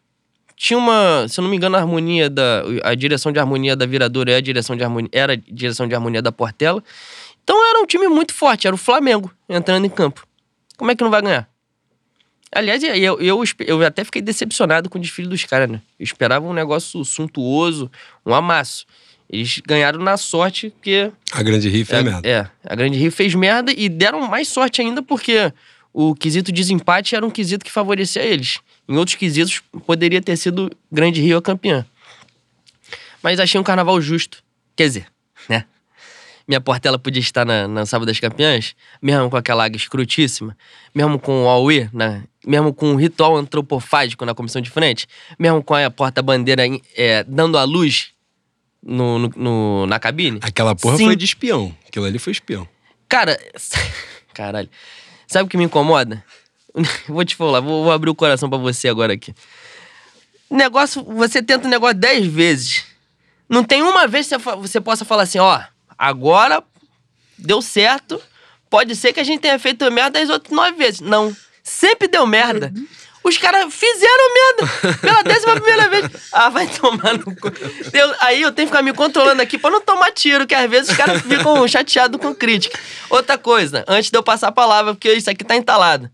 tinha 0.64 0.80
uma, 0.80 1.28
se 1.28 1.38
eu 1.38 1.41
não 1.41 1.49
me 1.49 1.57
engano, 1.57 1.76
a 1.76 1.80
harmonia 1.80 2.30
da. 2.30 2.64
A 2.84 2.95
direção 2.95 3.34
de 3.34 3.39
harmonia 3.39 3.76
da 3.76 3.86
Viradora 3.86 4.32
é 4.32 4.38
a 4.38 4.39
direção 4.39 4.78
de 4.78 4.84
harmonia, 4.84 5.09
era 5.11 5.34
a 5.34 5.36
direção 5.36 5.86
de 5.89 5.93
harmonia 5.93 6.22
da 6.22 6.32
Portela. 6.32 6.82
Então 7.43 7.70
era 7.70 7.82
um 7.82 7.86
time 7.86 8.07
muito 8.07 8.34
forte, 8.34 8.66
era 8.66 8.74
o 8.74 8.80
Flamengo 8.80 9.30
entrando 9.49 9.86
em 9.86 9.89
campo. 9.89 10.26
Como 10.78 10.89
é 10.89 10.95
que 10.95 11.03
não 11.03 11.11
vai 11.11 11.22
ganhar? 11.22 11.49
Aliás, 12.49 12.82
eu, 12.82 13.20
eu, 13.20 13.43
eu 13.59 13.86
até 13.86 14.05
fiquei 14.05 14.22
decepcionado 14.22 14.89
com 14.89 14.97
o 14.97 15.01
desfile 15.01 15.28
dos 15.28 15.43
caras, 15.43 15.70
né? 15.70 15.82
Eu 15.99 16.05
esperava 16.05 16.47
um 16.47 16.53
negócio 16.53 17.03
suntuoso, 17.03 17.91
um 18.26 18.34
amasso. 18.34 18.86
Eles 19.30 19.61
ganharam 19.68 19.99
na 19.99 20.16
sorte, 20.16 20.70
porque. 20.70 21.11
A 21.34 21.43
Grande 21.43 21.68
Rio 21.68 21.86
fez 21.86 21.99
é, 21.99 22.03
merda. 22.03 22.30
É, 22.30 22.49
a 22.64 22.74
Grande 22.74 22.97
Rio 22.97 23.11
fez 23.11 23.36
merda 23.36 23.74
e 23.76 23.89
deram 23.89 24.22
mais 24.30 24.47
sorte 24.47 24.82
ainda, 24.82 25.03
porque 25.03 25.51
o 25.91 26.16
quesito 26.16 26.53
desempate 26.53 27.18
era 27.18 27.26
um 27.26 27.30
quesito 27.30 27.66
que 27.66 27.72
favorecia 27.72 28.24
eles. 28.24 28.61
Em 28.88 28.97
outros 28.97 29.15
quesitos, 29.15 29.61
poderia 29.86 30.21
ter 30.21 30.36
sido 30.38 30.71
Grande 30.91 31.21
Rio 31.21 31.38
a 31.38 31.41
campeã. 31.41 31.86
Mas 33.21 33.39
achei 33.39 33.59
um 33.59 33.63
carnaval 33.63 33.99
justo. 34.01 34.43
Quer 34.75 34.88
dizer, 34.88 35.07
né? 35.47 35.65
Minha 36.45 36.59
portela 36.59 36.99
podia 36.99 37.21
estar 37.21 37.45
na, 37.45 37.67
na 37.67 37.86
Sábado 37.86 38.07
das 38.07 38.19
Campeãs, 38.19 38.75
mesmo 39.01 39.29
com 39.29 39.38
aquela 39.38 39.63
águia 39.63 39.77
escrutíssima, 39.77 40.57
mesmo 40.93 41.17
com 41.17 41.45
o 41.45 41.47
Aue, 41.47 41.89
né? 41.93 42.23
mesmo 42.45 42.73
com 42.73 42.93
o 42.93 42.95
ritual 42.95 43.36
antropofágico 43.38 44.25
na 44.25 44.36
comissão 44.36 44.61
de 44.61 44.69
frente, 44.69 45.07
mesmo 45.39 45.63
com 45.63 45.73
a 45.73 45.89
porta-bandeira 45.89 46.63
é, 46.95 47.23
dando 47.23 47.57
a 47.57 47.63
luz 47.63 48.09
no, 48.81 49.19
no, 49.19 49.34
no, 49.36 49.88
na 49.88 49.99
cabine. 49.99 50.39
Aquela 50.41 50.75
porra 50.75 50.97
Sim. 50.97 51.05
foi 51.05 51.15
de 51.15 51.25
espião. 51.25 51.73
Aquilo 51.88 52.05
ali 52.05 52.19
foi 52.19 52.31
espião. 52.31 52.67
Cara, 53.07 53.39
caralho. 54.34 54.69
Sabe 55.27 55.45
o 55.45 55.49
que 55.49 55.57
me 55.57 55.63
incomoda? 55.63 56.23
vou 57.07 57.24
te 57.24 57.36
falar, 57.36 57.59
vou, 57.59 57.84
vou 57.84 57.91
abrir 57.91 58.09
o 58.09 58.15
coração 58.15 58.49
para 58.49 58.57
você 58.57 58.88
agora 58.88 59.13
aqui. 59.13 59.34
Negócio, 60.49 61.03
você 61.03 61.41
tenta 61.41 61.67
o 61.67 61.69
negócio 61.69 61.97
dez 61.97 62.26
vezes. 62.26 62.86
Não 63.49 63.63
tem 63.63 63.82
uma 63.82 64.07
vez 64.07 64.28
que 64.28 64.38
você, 64.38 64.55
você 64.55 64.82
possa 64.82 65.05
falar 65.05 65.24
assim, 65.24 65.39
ó, 65.39 65.61
agora 65.97 66.63
deu 67.38 67.61
certo. 67.61 68.21
Pode 68.69 68.95
ser 68.95 69.13
que 69.13 69.19
a 69.19 69.24
gente 69.24 69.41
tenha 69.41 69.59
feito 69.59 69.89
merda 69.91 70.19
as 70.19 70.30
outras 70.30 70.51
nove 70.51 70.71
vezes. 70.74 71.01
Não. 71.01 71.36
Sempre 71.63 72.07
deu 72.07 72.26
merda. 72.26 72.74
Os 73.24 73.38
caras 73.38 73.74
fizeram 73.74 74.34
merda 74.34 74.97
pela 74.97 75.24
décima 75.24 75.53
primeira 75.55 75.89
vez. 75.89 76.03
Ah, 76.34 76.49
vai 76.49 76.65
tomar 76.67 77.13
no 77.13 77.36
cu. 77.36 77.51
Eu, 77.93 78.15
aí 78.19 78.41
eu 78.41 78.51
tenho 78.51 78.67
que 78.67 78.74
ficar 78.74 78.82
me 78.82 78.91
controlando 78.91 79.39
aqui 79.39 79.55
pra 79.55 79.69
não 79.69 79.80
tomar 79.80 80.11
tiro, 80.11 80.47
que 80.47 80.55
às 80.55 80.67
vezes 80.67 80.89
os 80.89 80.97
caras 80.97 81.21
ficam 81.21 81.67
chateados 81.67 82.19
com 82.19 82.34
crítica. 82.34 82.78
Outra 83.07 83.38
coisa, 83.38 83.86
antes 83.88 84.09
de 84.09 84.17
eu 84.17 84.24
passar 84.24 84.47
a 84.47 84.51
palavra, 84.51 84.95
porque 84.95 85.13
isso 85.13 85.30
aqui 85.30 85.43
tá 85.43 85.55
entalado. 85.55 86.09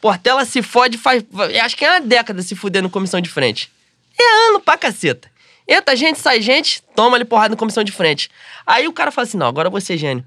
Portela 0.00 0.44
se 0.44 0.62
fode 0.62 0.96
faz. 0.96 1.24
Acho 1.62 1.76
que 1.76 1.84
é 1.84 1.90
uma 1.90 2.00
década 2.00 2.42
se 2.42 2.56
fudendo 2.56 2.88
comissão 2.88 3.20
de 3.20 3.28
frente. 3.28 3.70
É 4.18 4.48
ano 4.48 4.60
pra 4.60 4.78
caceta. 4.78 5.30
Entra 5.68 5.94
gente, 5.94 6.18
sai 6.18 6.40
gente, 6.40 6.82
toma 6.96 7.16
ali 7.16 7.24
porrada 7.24 7.50
na 7.50 7.56
comissão 7.56 7.84
de 7.84 7.92
frente. 7.92 8.30
Aí 8.66 8.88
o 8.88 8.92
cara 8.92 9.10
fala 9.10 9.26
assim: 9.26 9.36
não, 9.36 9.46
agora 9.46 9.70
você 9.70 9.96
gênio. 9.96 10.24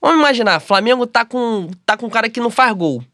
Vamos 0.00 0.18
imaginar, 0.20 0.60
Flamengo 0.60 1.06
tá 1.06 1.24
com, 1.24 1.68
tá 1.84 1.96
com 1.96 2.06
um 2.06 2.10
cara 2.10 2.30
que 2.30 2.40
não 2.40 2.50
faz 2.50 2.72
gol. 2.74 3.04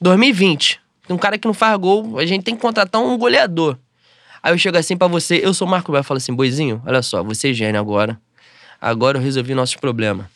2020. 0.00 0.80
Tem 1.06 1.16
um 1.16 1.18
cara 1.18 1.38
que 1.38 1.46
não 1.46 1.54
faz 1.54 1.78
gol, 1.78 2.18
a 2.18 2.26
gente 2.26 2.42
tem 2.42 2.54
que 2.54 2.60
contratar 2.60 3.00
um 3.00 3.16
goleador. 3.16 3.78
Aí 4.42 4.52
eu 4.52 4.58
chego 4.58 4.76
assim 4.76 4.96
pra 4.96 5.06
você, 5.06 5.40
eu 5.42 5.54
sou 5.54 5.66
o 5.66 5.70
Marco 5.70 5.92
Bel, 5.92 6.02
falo 6.02 6.18
assim, 6.18 6.34
boizinho, 6.34 6.82
olha 6.84 7.00
só, 7.00 7.22
você 7.22 7.50
é 7.50 7.52
gênio 7.52 7.80
agora. 7.80 8.20
Agora 8.80 9.18
eu 9.18 9.22
resolvi 9.22 9.54
nossos 9.54 9.76
problemas. 9.76 10.26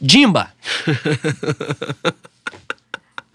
Dimba! 0.00 0.52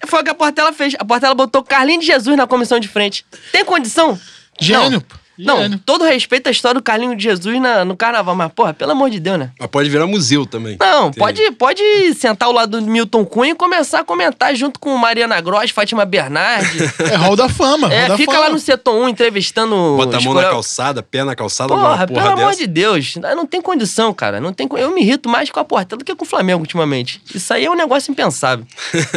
Foi 0.06 0.22
o 0.22 0.24
que 0.24 0.30
a 0.30 0.36
Portela 0.36 0.72
fez. 0.74 0.96
A 0.98 1.06
Portela 1.06 1.34
botou 1.34 1.64
Carlinhos 1.64 2.02
de 2.02 2.12
Jesus 2.12 2.36
na 2.38 2.48
comissão 2.48 2.80
de 2.80 2.88
frente. 2.88 3.26
Tem 3.52 3.64
condição? 3.66 4.20
Gênio, 4.60 5.02
pô. 5.02 5.16
Não, 5.38 5.78
todo 5.80 6.04
respeito 6.06 6.48
à 6.48 6.52
história 6.52 6.76
do 6.80 6.84
Carlinhos 6.84 7.18
de 7.18 7.24
Jesus 7.24 7.60
na- 7.62 7.84
no 7.84 7.96
carnaval, 7.98 8.36
mas, 8.36 8.52
porra, 8.54 8.74
pelo 8.74 8.92
amor 8.92 9.10
de 9.10 9.20
Deus, 9.20 9.38
né? 9.40 9.52
Mas 9.60 9.68
pode 9.70 9.90
virar 9.90 10.08
museu 10.08 10.46
também. 10.46 10.78
Não, 10.80 11.12
pode, 11.12 11.52
pode 11.52 11.82
sentar 12.14 12.48
ao 12.48 12.54
lado 12.54 12.80
do 12.80 12.88
Milton 12.90 13.26
Cunha 13.26 13.52
e 13.52 13.56
começar 13.56 14.00
a 14.00 14.04
comentar 14.04 14.56
junto 14.56 14.80
com 14.80 14.96
Mariana 14.98 15.40
Gross, 15.42 15.72
Fátima 15.72 16.06
Bernardi. 16.06 16.78
É 17.12 17.16
Hall 17.16 17.36
da 17.36 17.48
Fama. 17.50 17.94
é, 17.94 18.08
da 18.08 18.18
fica 18.18 18.32
fama. 18.34 18.46
lá 18.48 18.52
no 18.52 18.60
setor 18.60 18.96
1 18.96 19.10
entrevistando. 19.10 19.76
Bota 19.98 20.18
a 20.18 20.22
mão 20.22 20.34
na 20.34 20.44
calçada, 20.44 21.04
pé 21.04 21.24
na 21.24 21.36
calçada, 21.36 21.70
Porra, 21.74 21.82
uma 21.96 22.08
pelo 22.08 22.20
porra 22.20 22.34
amor 22.34 22.46
dessa. 22.48 22.60
de 22.60 22.68
Deus. 22.68 23.16
Não 23.36 23.46
tem 23.46 23.62
condição, 23.62 24.14
cara. 24.14 24.40
Não 24.40 24.54
tem, 24.54 24.68
eu 24.78 24.92
me 24.92 25.02
irrito 25.02 25.28
mais 25.30 25.50
com 25.52 25.60
a 25.60 25.66
Portela 25.66 26.00
do 26.00 26.06
que 26.06 26.16
com 26.16 26.24
o 26.26 26.28
Flamengo 26.28 26.62
ultimamente. 26.62 27.22
Isso 27.34 27.54
aí 27.54 27.66
é 27.66 27.70
um 27.72 27.76
negócio 27.76 28.12
impensável. 28.12 28.66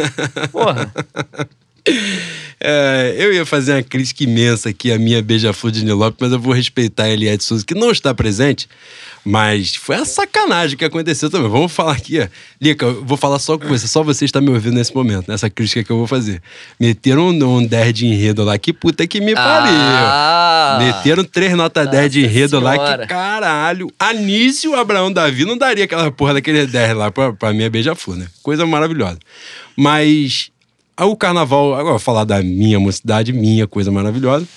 Porra. 0.51 0.91
É, 2.61 3.15
eu 3.17 3.33
ia 3.33 3.45
fazer 3.45 3.73
uma 3.73 3.83
crítica 3.83 4.23
imensa 4.23 4.69
aqui 4.69 4.91
à 4.91 4.97
minha 4.97 5.21
beija-flor 5.21 5.71
de 5.71 5.85
Nilope, 5.85 6.17
mas 6.19 6.31
eu 6.31 6.39
vou 6.39 6.53
respeitar 6.53 7.03
a 7.03 7.09
Eliette 7.09 7.43
Souza, 7.43 7.65
que 7.65 7.73
não 7.73 7.91
está 7.91 8.13
presente. 8.13 8.67
Mas 9.23 9.75
foi 9.75 9.95
a 9.95 10.05
sacanagem 10.05 10.77
que 10.77 10.85
aconteceu 10.85 11.29
também. 11.29 11.49
Vamos 11.49 11.71
falar 11.71 11.93
aqui, 11.93 12.19
ó. 12.19 12.27
Lica, 12.59 12.85
eu 12.85 13.03
vou 13.03 13.17
falar 13.17 13.37
só 13.39 13.57
com 13.57 13.67
você, 13.67 13.87
só 13.87 14.01
você 14.01 14.25
está 14.25 14.41
me 14.41 14.49
ouvindo 14.49 14.75
nesse 14.75 14.93
momento, 14.95 15.29
nessa 15.29 15.49
crítica 15.49 15.83
que 15.83 15.91
eu 15.91 15.97
vou 15.97 16.07
fazer. 16.07 16.41
Meteram 16.79 17.29
um, 17.29 17.57
um 17.57 17.65
10 17.65 17.93
de 17.93 18.07
enredo 18.07 18.43
lá, 18.43 18.57
que 18.57 18.73
puta 18.73 19.05
que 19.05 19.19
me 19.19 19.33
pariu. 19.35 19.73
Ah. 19.73 20.77
Meteram 20.79 21.23
três 21.23 21.53
nota 21.53 21.85
10 21.85 22.11
de 22.11 22.23
enredo 22.23 22.59
lá, 22.59 22.73
Senhora. 22.73 23.01
que 23.03 23.07
caralho. 23.07 23.91
Anísio 23.99 24.75
Abraão 24.75 25.11
Davi 25.11 25.45
não 25.45 25.57
daria 25.57 25.83
aquela 25.83 26.09
porra 26.11 26.35
daquele 26.35 26.65
10 26.65 26.95
lá 26.95 27.11
pra, 27.11 27.33
pra 27.33 27.53
minha 27.53 27.69
beija-flor, 27.69 28.17
né? 28.17 28.27
Coisa 28.41 28.65
maravilhosa. 28.65 29.19
Mas 29.75 30.49
o 31.05 31.15
carnaval, 31.15 31.73
agora 31.73 31.87
eu 31.87 31.91
vou 31.91 31.99
falar 31.99 32.23
da 32.23 32.41
minha 32.41 32.79
mocidade, 32.79 33.31
minha 33.31 33.67
coisa 33.67 33.91
maravilhosa, 33.91 34.47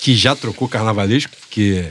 que 0.00 0.14
já 0.14 0.34
trocou 0.34 0.68
carnavalesco, 0.68 1.32
que. 1.50 1.84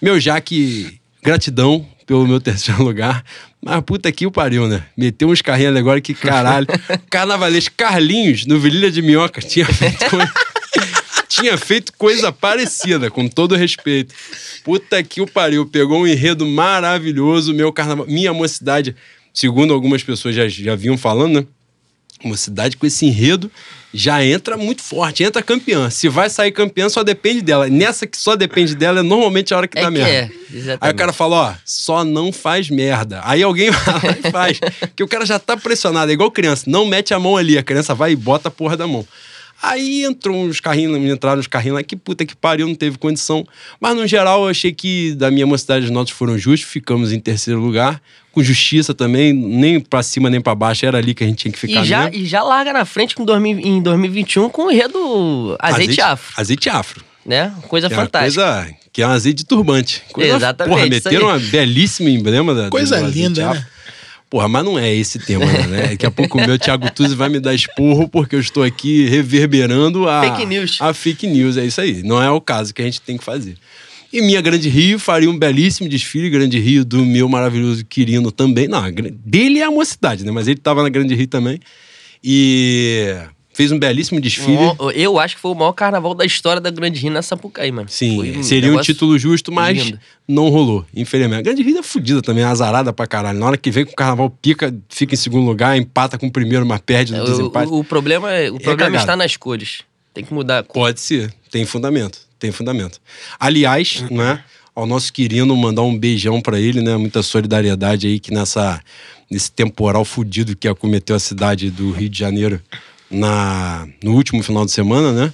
Meu 0.00 0.20
Jaque, 0.20 1.00
gratidão 1.22 1.86
pelo 2.06 2.26
meu 2.26 2.38
terceiro 2.40 2.82
lugar. 2.82 3.24
Mas 3.62 3.80
puta 3.80 4.12
que 4.12 4.26
o 4.26 4.30
pariu, 4.30 4.68
né? 4.68 4.84
Meteu 4.96 5.28
uns 5.28 5.42
carrinhos 5.42 5.76
agora 5.76 6.00
que 6.00 6.14
caralho. 6.14 6.66
Carnavalesco 7.10 7.74
Carlinhos, 7.76 8.46
no 8.46 8.60
Virilha 8.60 8.90
de 8.90 9.02
Minhoca, 9.02 9.40
tinha 9.40 9.66
feito 9.66 10.08
coisa 10.08 10.32
tinha 11.28 11.58
feito 11.58 11.92
coisa 11.98 12.32
parecida, 12.32 13.10
com 13.10 13.28
todo 13.28 13.56
respeito. 13.56 14.14
Puta 14.64 15.02
que 15.02 15.20
o 15.20 15.26
pariu, 15.26 15.66
pegou 15.66 16.00
um 16.00 16.06
enredo 16.06 16.46
maravilhoso, 16.46 17.52
meu 17.52 17.72
carnaval, 17.72 18.06
minha 18.06 18.32
mocidade, 18.32 18.94
segundo 19.34 19.74
algumas 19.74 20.02
pessoas 20.02 20.34
já, 20.34 20.48
já 20.48 20.74
vinham 20.74 20.96
falando, 20.96 21.40
né? 21.40 21.46
Mocidade 22.26 22.76
com 22.76 22.86
esse 22.86 23.06
enredo 23.06 23.50
já 23.94 24.22
entra 24.22 24.58
muito 24.58 24.82
forte, 24.82 25.22
entra 25.24 25.42
campeã. 25.42 25.88
Se 25.88 26.08
vai 26.08 26.28
sair 26.28 26.52
campeã, 26.52 26.88
só 26.88 27.02
depende 27.02 27.40
dela. 27.40 27.68
Nessa 27.68 28.06
que 28.06 28.18
só 28.18 28.36
depende 28.36 28.74
dela, 28.74 29.00
é 29.00 29.02
normalmente 29.02 29.54
a 29.54 29.56
hora 29.56 29.66
que 29.66 29.78
É 29.78 29.82
dá 29.82 29.88
que 29.88 29.94
merda. 29.94 30.10
é. 30.10 30.78
Aí 30.80 30.90
o 30.90 30.94
cara 30.94 31.12
fala, 31.12 31.36
ó, 31.36 31.54
só 31.64 32.04
não 32.04 32.30
faz 32.30 32.68
merda. 32.68 33.20
Aí 33.24 33.42
alguém 33.42 33.70
vai 33.72 33.94
lá 33.94 34.16
e 34.22 34.30
faz. 34.30 34.58
Porque 34.80 35.02
o 35.02 35.08
cara 35.08 35.24
já 35.24 35.38
tá 35.38 35.56
pressionado, 35.56 36.10
é 36.10 36.14
igual 36.14 36.30
criança. 36.30 36.64
Não 36.66 36.84
mete 36.84 37.14
a 37.14 37.18
mão 37.18 37.36
ali, 37.36 37.56
a 37.56 37.62
criança 37.62 37.94
vai 37.94 38.12
e 38.12 38.16
bota 38.16 38.48
a 38.48 38.50
porra 38.50 38.76
da 38.76 38.86
mão. 38.86 39.06
Aí 39.62 40.04
entrou 40.04 40.36
uns 40.44 40.60
carrinhos, 40.60 40.96
entraram 41.10 41.40
uns 41.40 41.46
carrinhos 41.46 41.76
lá, 41.76 41.82
que 41.82 41.96
puta 41.96 42.24
que 42.26 42.36
pariu, 42.36 42.66
não 42.66 42.74
teve 42.74 42.98
condição. 42.98 43.46
Mas 43.80 43.96
no 43.96 44.06
geral 44.06 44.44
eu 44.44 44.48
achei 44.48 44.72
que 44.72 45.14
da 45.14 45.30
minha 45.30 45.46
mocidade 45.46 45.86
os 45.86 45.90
notas 45.90 46.12
foram 46.12 46.36
justos, 46.38 46.68
ficamos 46.70 47.12
em 47.12 47.18
terceiro 47.20 47.60
lugar. 47.60 48.00
Com 48.32 48.42
justiça 48.42 48.92
também, 48.92 49.32
nem 49.32 49.80
pra 49.80 50.02
cima 50.02 50.28
nem 50.28 50.42
pra 50.42 50.54
baixo, 50.54 50.84
era 50.84 50.98
ali 50.98 51.14
que 51.14 51.24
a 51.24 51.26
gente 51.26 51.38
tinha 51.38 51.52
que 51.52 51.58
ficar 51.58 51.82
E 51.82 51.84
já, 51.86 52.04
mesmo. 52.04 52.16
e 52.22 52.26
já 52.26 52.42
larga 52.42 52.70
na 52.70 52.84
frente 52.84 53.14
com 53.16 53.24
2000 53.24 53.58
em 53.60 53.80
2021 53.82 54.50
com 54.50 54.66
o 54.66 54.70
enredo 54.70 55.56
azeite, 55.58 56.00
afro, 56.02 56.34
Azeite 56.36 56.68
afro. 56.68 57.02
né? 57.24 57.50
Coisa 57.66 57.88
Que 57.88 57.94
é 57.94 57.96
fantástica. 57.96 58.44
Coisa, 58.44 58.74
que 58.92 59.00
é 59.02 59.06
um 59.06 59.10
azeite 59.10 59.38
de 59.38 59.46
turbante. 59.46 60.02
Coisa, 60.12 60.36
Exatamente, 60.36 60.74
Porra, 60.76 60.86
meteram 60.86 61.28
uma 61.28 61.38
belíssima 61.38 62.10
emblema 62.10 62.54
da, 62.54 62.68
Coisa 62.68 62.96
azeite 62.98 63.18
linda, 63.18 63.50
afro. 63.52 63.64
Porra, 64.28 64.48
mas 64.48 64.64
não 64.64 64.78
é 64.78 64.92
esse 64.92 65.18
tema, 65.20 65.44
né? 65.44 65.88
Daqui 65.90 66.04
a 66.04 66.10
pouco 66.10 66.36
o 66.36 66.44
meu 66.44 66.58
Thiago 66.58 66.90
Tuzzi 66.90 67.14
vai 67.14 67.28
me 67.28 67.38
dar 67.38 67.54
esporro 67.54 68.08
porque 68.08 68.34
eu 68.34 68.40
estou 68.40 68.64
aqui 68.64 69.06
reverberando 69.08 70.08
a 70.08 70.22
Fake 70.22 70.46
news. 70.46 70.78
A 70.80 70.92
fake 70.92 71.26
news, 71.28 71.56
é 71.56 71.64
isso 71.64 71.80
aí. 71.80 72.02
Não 72.02 72.20
é 72.20 72.30
o 72.30 72.40
caso 72.40 72.74
que 72.74 72.82
a 72.82 72.84
gente 72.84 73.00
tem 73.00 73.16
que 73.16 73.24
fazer. 73.24 73.56
E 74.12 74.20
minha 74.20 74.40
Grande 74.40 74.68
Rio 74.68 74.98
faria 74.98 75.30
um 75.30 75.38
belíssimo 75.38 75.88
desfile, 75.88 76.30
Grande 76.30 76.58
Rio 76.58 76.84
do 76.84 77.04
meu 77.04 77.28
maravilhoso 77.28 77.84
Quirino 77.84 78.32
também. 78.32 78.66
Não, 78.66 78.82
dele 79.24 79.60
é 79.60 79.64
a 79.64 79.70
mocidade, 79.70 80.24
né? 80.24 80.32
Mas 80.32 80.48
ele 80.48 80.58
tava 80.58 80.82
na 80.82 80.88
Grande 80.88 81.14
Rio 81.14 81.26
também. 81.28 81.60
E 82.22 83.14
fez 83.56 83.72
um 83.72 83.78
belíssimo 83.78 84.20
desfile. 84.20 84.58
Eu 84.94 85.18
acho 85.18 85.36
que 85.36 85.40
foi 85.40 85.50
o 85.50 85.54
maior 85.54 85.72
carnaval 85.72 86.14
da 86.14 86.26
história 86.26 86.60
da 86.60 86.70
Grande 86.70 87.00
Rio 87.00 87.10
na 87.10 87.22
Sapucaí, 87.22 87.72
mano. 87.72 87.88
Sim, 87.88 88.16
Foi 88.16 88.42
seria 88.42 88.70
um 88.70 88.80
título 88.82 89.18
justo, 89.18 89.50
mas 89.50 89.78
lindo. 89.78 89.98
não 90.28 90.50
rolou, 90.50 90.84
infelizmente. 90.94 91.38
A 91.40 91.42
Grande 91.42 91.62
Rio 91.62 91.78
é 91.78 91.82
fodida 91.82 92.20
também, 92.20 92.44
é 92.44 92.46
azarada 92.46 92.92
pra 92.92 93.06
caralho. 93.06 93.38
Na 93.38 93.46
hora 93.46 93.56
que 93.56 93.70
vem 93.70 93.86
com 93.86 93.92
o 93.92 93.96
carnaval 93.96 94.28
pica, 94.28 94.74
fica 94.90 95.14
em 95.14 95.16
segundo 95.16 95.46
lugar, 95.46 95.76
empata 95.78 96.18
com 96.18 96.26
o 96.26 96.30
primeiro, 96.30 96.66
mas 96.66 96.80
perde 96.84 97.12
no 97.14 97.22
O, 97.22 97.24
desempate. 97.24 97.72
o- 97.72 97.78
o 97.78 97.84
problema, 97.84 98.30
é- 98.30 98.50
o 98.50 98.60
problema 98.60 98.76
cagada. 98.76 98.98
está 98.98 99.16
nas 99.16 99.36
cores. 99.38 99.78
Tem 100.12 100.22
que 100.22 100.34
mudar 100.34 100.58
a 100.58 100.62
cor. 100.62 100.74
Pode 100.74 101.00
ser, 101.00 101.32
tem 101.50 101.64
fundamento, 101.64 102.18
tem 102.38 102.52
fundamento. 102.52 103.00
Aliás, 103.40 104.04
né, 104.10 104.42
ao 104.74 104.86
nosso 104.86 105.10
querido 105.12 105.56
mandar 105.56 105.80
um 105.82 105.96
beijão 105.98 106.42
pra 106.42 106.60
ele, 106.60 106.82
né, 106.82 106.94
muita 106.98 107.22
solidariedade 107.22 108.06
aí 108.06 108.20
que 108.20 108.32
nessa 108.34 108.80
nesse 109.30 109.50
temporal 109.50 110.04
fudido 110.04 110.54
que 110.54 110.68
acometeu 110.68 111.16
a 111.16 111.18
cidade 111.18 111.70
do 111.70 111.90
Rio 111.90 112.08
de 112.08 112.18
Janeiro 112.18 112.60
na 113.10 113.86
no 114.02 114.12
último 114.14 114.42
final 114.42 114.64
de 114.64 114.72
semana, 114.72 115.12
né, 115.12 115.32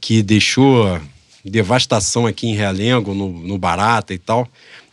que 0.00 0.22
deixou 0.22 1.00
devastação 1.44 2.26
aqui 2.26 2.46
em 2.48 2.54
Realengo, 2.54 3.14
no, 3.14 3.28
no 3.30 3.58
Barata 3.58 4.14
e 4.14 4.18
tal, 4.18 4.48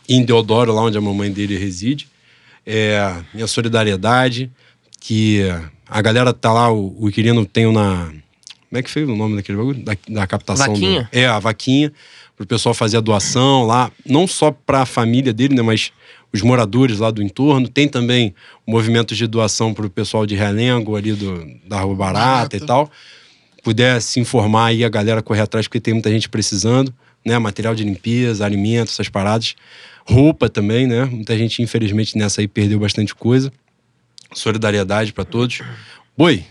em 0.08 0.22
Deodoro, 0.24 0.72
lá 0.72 0.82
onde 0.82 0.98
a 0.98 1.00
mamãe 1.00 1.30
dele 1.30 1.56
reside. 1.56 2.08
É, 2.66 3.16
minha 3.34 3.46
solidariedade, 3.46 4.50
que 5.00 5.40
a 5.88 6.00
galera 6.02 6.32
tá 6.32 6.52
lá, 6.52 6.70
o, 6.72 6.94
o 7.00 7.10
Quirino 7.10 7.44
tem 7.44 7.70
na. 7.72 8.06
Como 8.68 8.78
é 8.78 8.82
que 8.82 8.90
foi 8.90 9.04
o 9.04 9.16
nome 9.16 9.36
daquele 9.36 9.58
bagulho? 9.58 9.82
Da, 9.82 9.96
da 10.08 10.26
captação. 10.26 10.66
do- 10.68 10.72
Vaquinha? 10.72 11.08
é, 11.12 11.26
a 11.26 11.38
vaquinha, 11.38 11.92
pro 12.36 12.46
pessoal 12.46 12.74
fazer 12.74 12.96
a 12.98 13.00
doação 13.00 13.64
lá, 13.64 13.90
não 14.06 14.26
só 14.26 14.50
pra 14.50 14.86
família 14.86 15.32
dele, 15.32 15.54
né, 15.54 15.62
mas 15.62 15.90
os 16.32 16.42
moradores 16.42 16.98
lá 16.98 17.10
do 17.10 17.22
entorno. 17.22 17.68
Tem 17.68 17.88
também 17.88 18.34
movimentos 18.66 19.16
de 19.16 19.26
doação 19.26 19.74
pro 19.74 19.90
pessoal 19.90 20.24
de 20.26 20.34
Realengo, 20.34 20.96
ali 20.96 21.12
do, 21.12 21.46
da 21.66 21.80
Rua 21.80 21.94
Barata, 21.94 22.26
Barata. 22.26 22.56
e 22.56 22.60
tal. 22.60 22.90
Puder 23.62 24.00
se 24.00 24.18
informar 24.18 24.66
aí, 24.66 24.84
a 24.84 24.88
galera 24.88 25.22
correr 25.22 25.42
atrás, 25.42 25.68
porque 25.68 25.80
tem 25.80 25.94
muita 25.94 26.10
gente 26.10 26.28
precisando, 26.28 26.92
né? 27.24 27.38
Material 27.38 27.74
de 27.74 27.84
limpeza, 27.84 28.44
alimentos, 28.44 28.94
essas 28.94 29.08
paradas. 29.08 29.54
Roupa 30.04 30.48
também, 30.48 30.86
né? 30.86 31.04
Muita 31.04 31.36
gente, 31.36 31.62
infelizmente, 31.62 32.18
nessa 32.18 32.40
aí 32.40 32.48
perdeu 32.48 32.80
bastante 32.80 33.14
coisa. 33.14 33.52
Solidariedade 34.34 35.12
pra 35.12 35.24
todos. 35.24 35.60
Boi, 36.16 36.44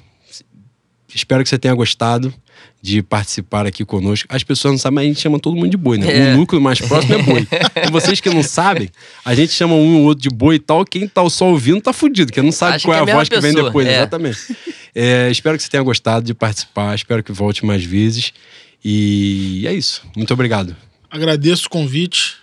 espero 1.13 1.43
que 1.43 1.49
você 1.49 1.57
tenha 1.57 1.73
gostado 1.73 2.33
de 2.81 3.03
participar 3.03 3.65
aqui 3.67 3.85
conosco. 3.85 4.27
As 4.29 4.43
pessoas 4.43 4.71
não 4.73 4.77
sabem, 4.79 4.95
mas 4.95 5.03
a 5.03 5.07
gente 5.09 5.19
chama 5.21 5.39
todo 5.39 5.55
mundo 5.55 5.69
de 5.69 5.77
boi, 5.77 5.97
né? 5.99 6.31
É. 6.31 6.33
O 6.33 6.37
núcleo 6.37 6.59
mais 6.59 6.79
próximo 6.81 7.13
é 7.13 7.21
boi. 7.21 7.47
e 7.87 7.91
vocês 7.91 8.19
que 8.19 8.29
não 8.29 8.41
sabem, 8.41 8.89
a 9.23 9.35
gente 9.35 9.53
chama 9.53 9.75
um 9.75 9.97
ou 9.97 10.03
outro 10.05 10.23
de 10.23 10.29
boi 10.29 10.55
e 10.55 10.59
tal. 10.59 10.83
Quem 10.83 11.07
tá 11.07 11.27
só 11.29 11.45
ouvindo 11.47 11.79
tá 11.79 11.93
fudido, 11.93 12.27
porque 12.31 12.41
não 12.41 12.51
sabe 12.51 12.77
Acha 12.77 12.87
qual 12.87 12.97
é 12.97 13.03
que 13.03 13.09
é 13.09 13.11
a 13.11 13.15
a 13.15 13.17
voz 13.17 13.29
que 13.29 13.35
mesma 13.35 13.47
vem 13.47 13.53
pessoa, 13.53 13.69
depois. 13.69 13.87
é. 13.87 13.95
Exatamente. 13.97 14.37
É, 14.95 15.29
espero 15.31 15.57
que 15.57 15.63
você 15.63 15.69
tenha 15.69 15.83
gostado 15.83 16.25
de 16.25 16.33
participar. 16.33 16.95
Espero 16.95 17.23
que 17.23 17.31
volte 17.31 17.65
mais 17.65 17.83
vezes. 17.83 18.33
E 18.83 19.63
é 19.67 19.73
isso. 19.73 20.01
Muito 20.17 20.33
obrigado. 20.33 20.75
Agradeço 21.09 21.67
o 21.67 21.69
convite. 21.69 22.37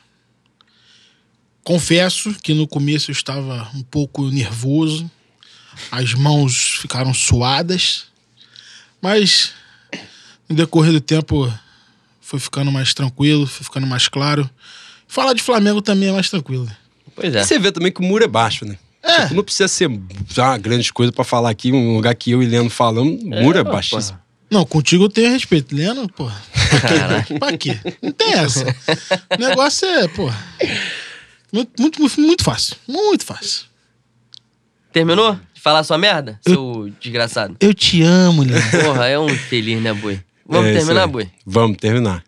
Confesso 1.65 2.35
que 2.43 2.55
no 2.55 2.67
começo 2.67 3.11
eu 3.11 3.13
estava 3.13 3.69
um 3.75 3.83
pouco 3.83 4.31
nervoso. 4.31 5.11
As 5.91 6.15
mãos 6.15 6.79
ficaram 6.81 7.13
suadas. 7.13 8.05
Mas 9.03 9.53
no 10.49 10.57
decorrer 10.57 10.93
do 10.93 11.01
tempo 11.01 11.53
foi 12.21 12.39
ficando 12.39 12.71
mais 12.71 12.93
tranquilo, 12.95 13.47
foi 13.47 13.65
ficando 13.65 13.87
mais 13.87 14.09
claro. 14.09 14.49
Falar 15.07 15.33
de 15.33 15.43
Flamengo 15.43 15.81
também 15.81 16.09
é 16.09 16.13
mais 16.13 16.29
tranquilo. 16.29 16.69
Pois 17.15 17.35
E 17.35 17.37
é. 17.39 17.45
você 17.45 17.59
vê 17.59 17.73
também 17.73 17.91
que 17.91 18.01
o 18.01 18.05
muro 18.05 18.25
é 18.25 18.29
baixo, 18.29 18.65
né? 18.65 18.77
É. 19.03 19.23
Tipo, 19.23 19.35
não 19.35 19.43
precisa 19.45 19.69
ser 19.69 19.91
ah, 20.37 20.59
grandes 20.59 20.91
coisas 20.91 21.15
pra 21.15 21.25
falar 21.25 21.51
aqui. 21.51 21.73
Um 21.73 21.95
lugar 21.97 22.15
que 22.15 22.31
eu 22.31 22.43
e 22.43 22.47
Leandro 22.47 22.71
falamos, 22.71 23.23
o 23.23 23.29
muro 23.29 23.59
é, 23.59 23.65
pô, 23.65 23.73
baixíssimo. 23.73 24.19
Não, 24.51 24.65
contigo 24.65 25.05
eu 25.05 25.09
tenho 25.09 25.31
respeito. 25.31 25.75
Leno, 25.75 26.09
pô. 26.09 26.31
Caralho. 26.81 27.39
Pra 27.39 27.57
quê? 27.57 27.79
Não 28.03 28.13
tem 28.13 28.33
essa. 28.33 28.65
O 28.65 29.41
negócio 29.41 29.87
é, 29.87 30.09
pô. 30.09 30.31
Muito, 31.53 31.71
muito, 31.81 32.21
muito, 32.21 32.45
fácil. 32.45 32.77
Muito 32.87 33.25
fácil. 33.25 33.67
Terminou 34.93 35.39
de 35.55 35.61
falar 35.61 35.83
sua 35.85 35.99
merda, 35.99 36.39
seu 36.47 36.93
desgraçado? 37.01 37.57
Eu 37.61 37.73
te 37.75 38.03
amo, 38.03 38.43
Leno. 38.43 38.61
Porra, 38.85 39.07
é 39.07 39.19
um 39.19 39.29
infeliz, 39.29 39.81
né, 39.83 39.93
boi? 39.93 40.21
Vamos 40.49 40.71
É 40.71 40.75
terminar, 40.75 41.07
boi? 41.07 41.29
Vamos 41.47 41.77
terminar. 41.77 42.25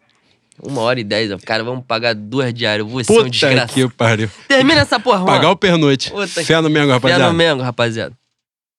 Uma 0.63 0.83
hora 0.83 1.01
e 1.01 1.05
dez, 1.05 1.33
ó. 1.33 1.39
cara, 1.39 1.65
vamos 1.65 1.85
pagar 1.87 2.15
duas 2.15 2.53
diárias. 2.53 2.87
Você 2.87 3.11
é 3.11 3.15
um 3.15 3.19
Puta 3.19 3.31
desgraçado. 3.31 3.73
que 3.73 3.89
pariu. 3.89 4.29
Termina 4.47 4.83
essa 4.83 5.01
porra, 5.01 5.25
Pagar 5.25 5.51
o 5.51 5.57
pernoite. 5.57 6.11
Puta 6.11 6.27
Fé 6.45 6.61
no 6.61 6.69
Mengo, 6.69 6.89
Fé 6.89 6.93
rapaziada. 6.95 7.29
no 7.29 7.33
Mengo, 7.35 7.63
rapaziada. 7.63 8.15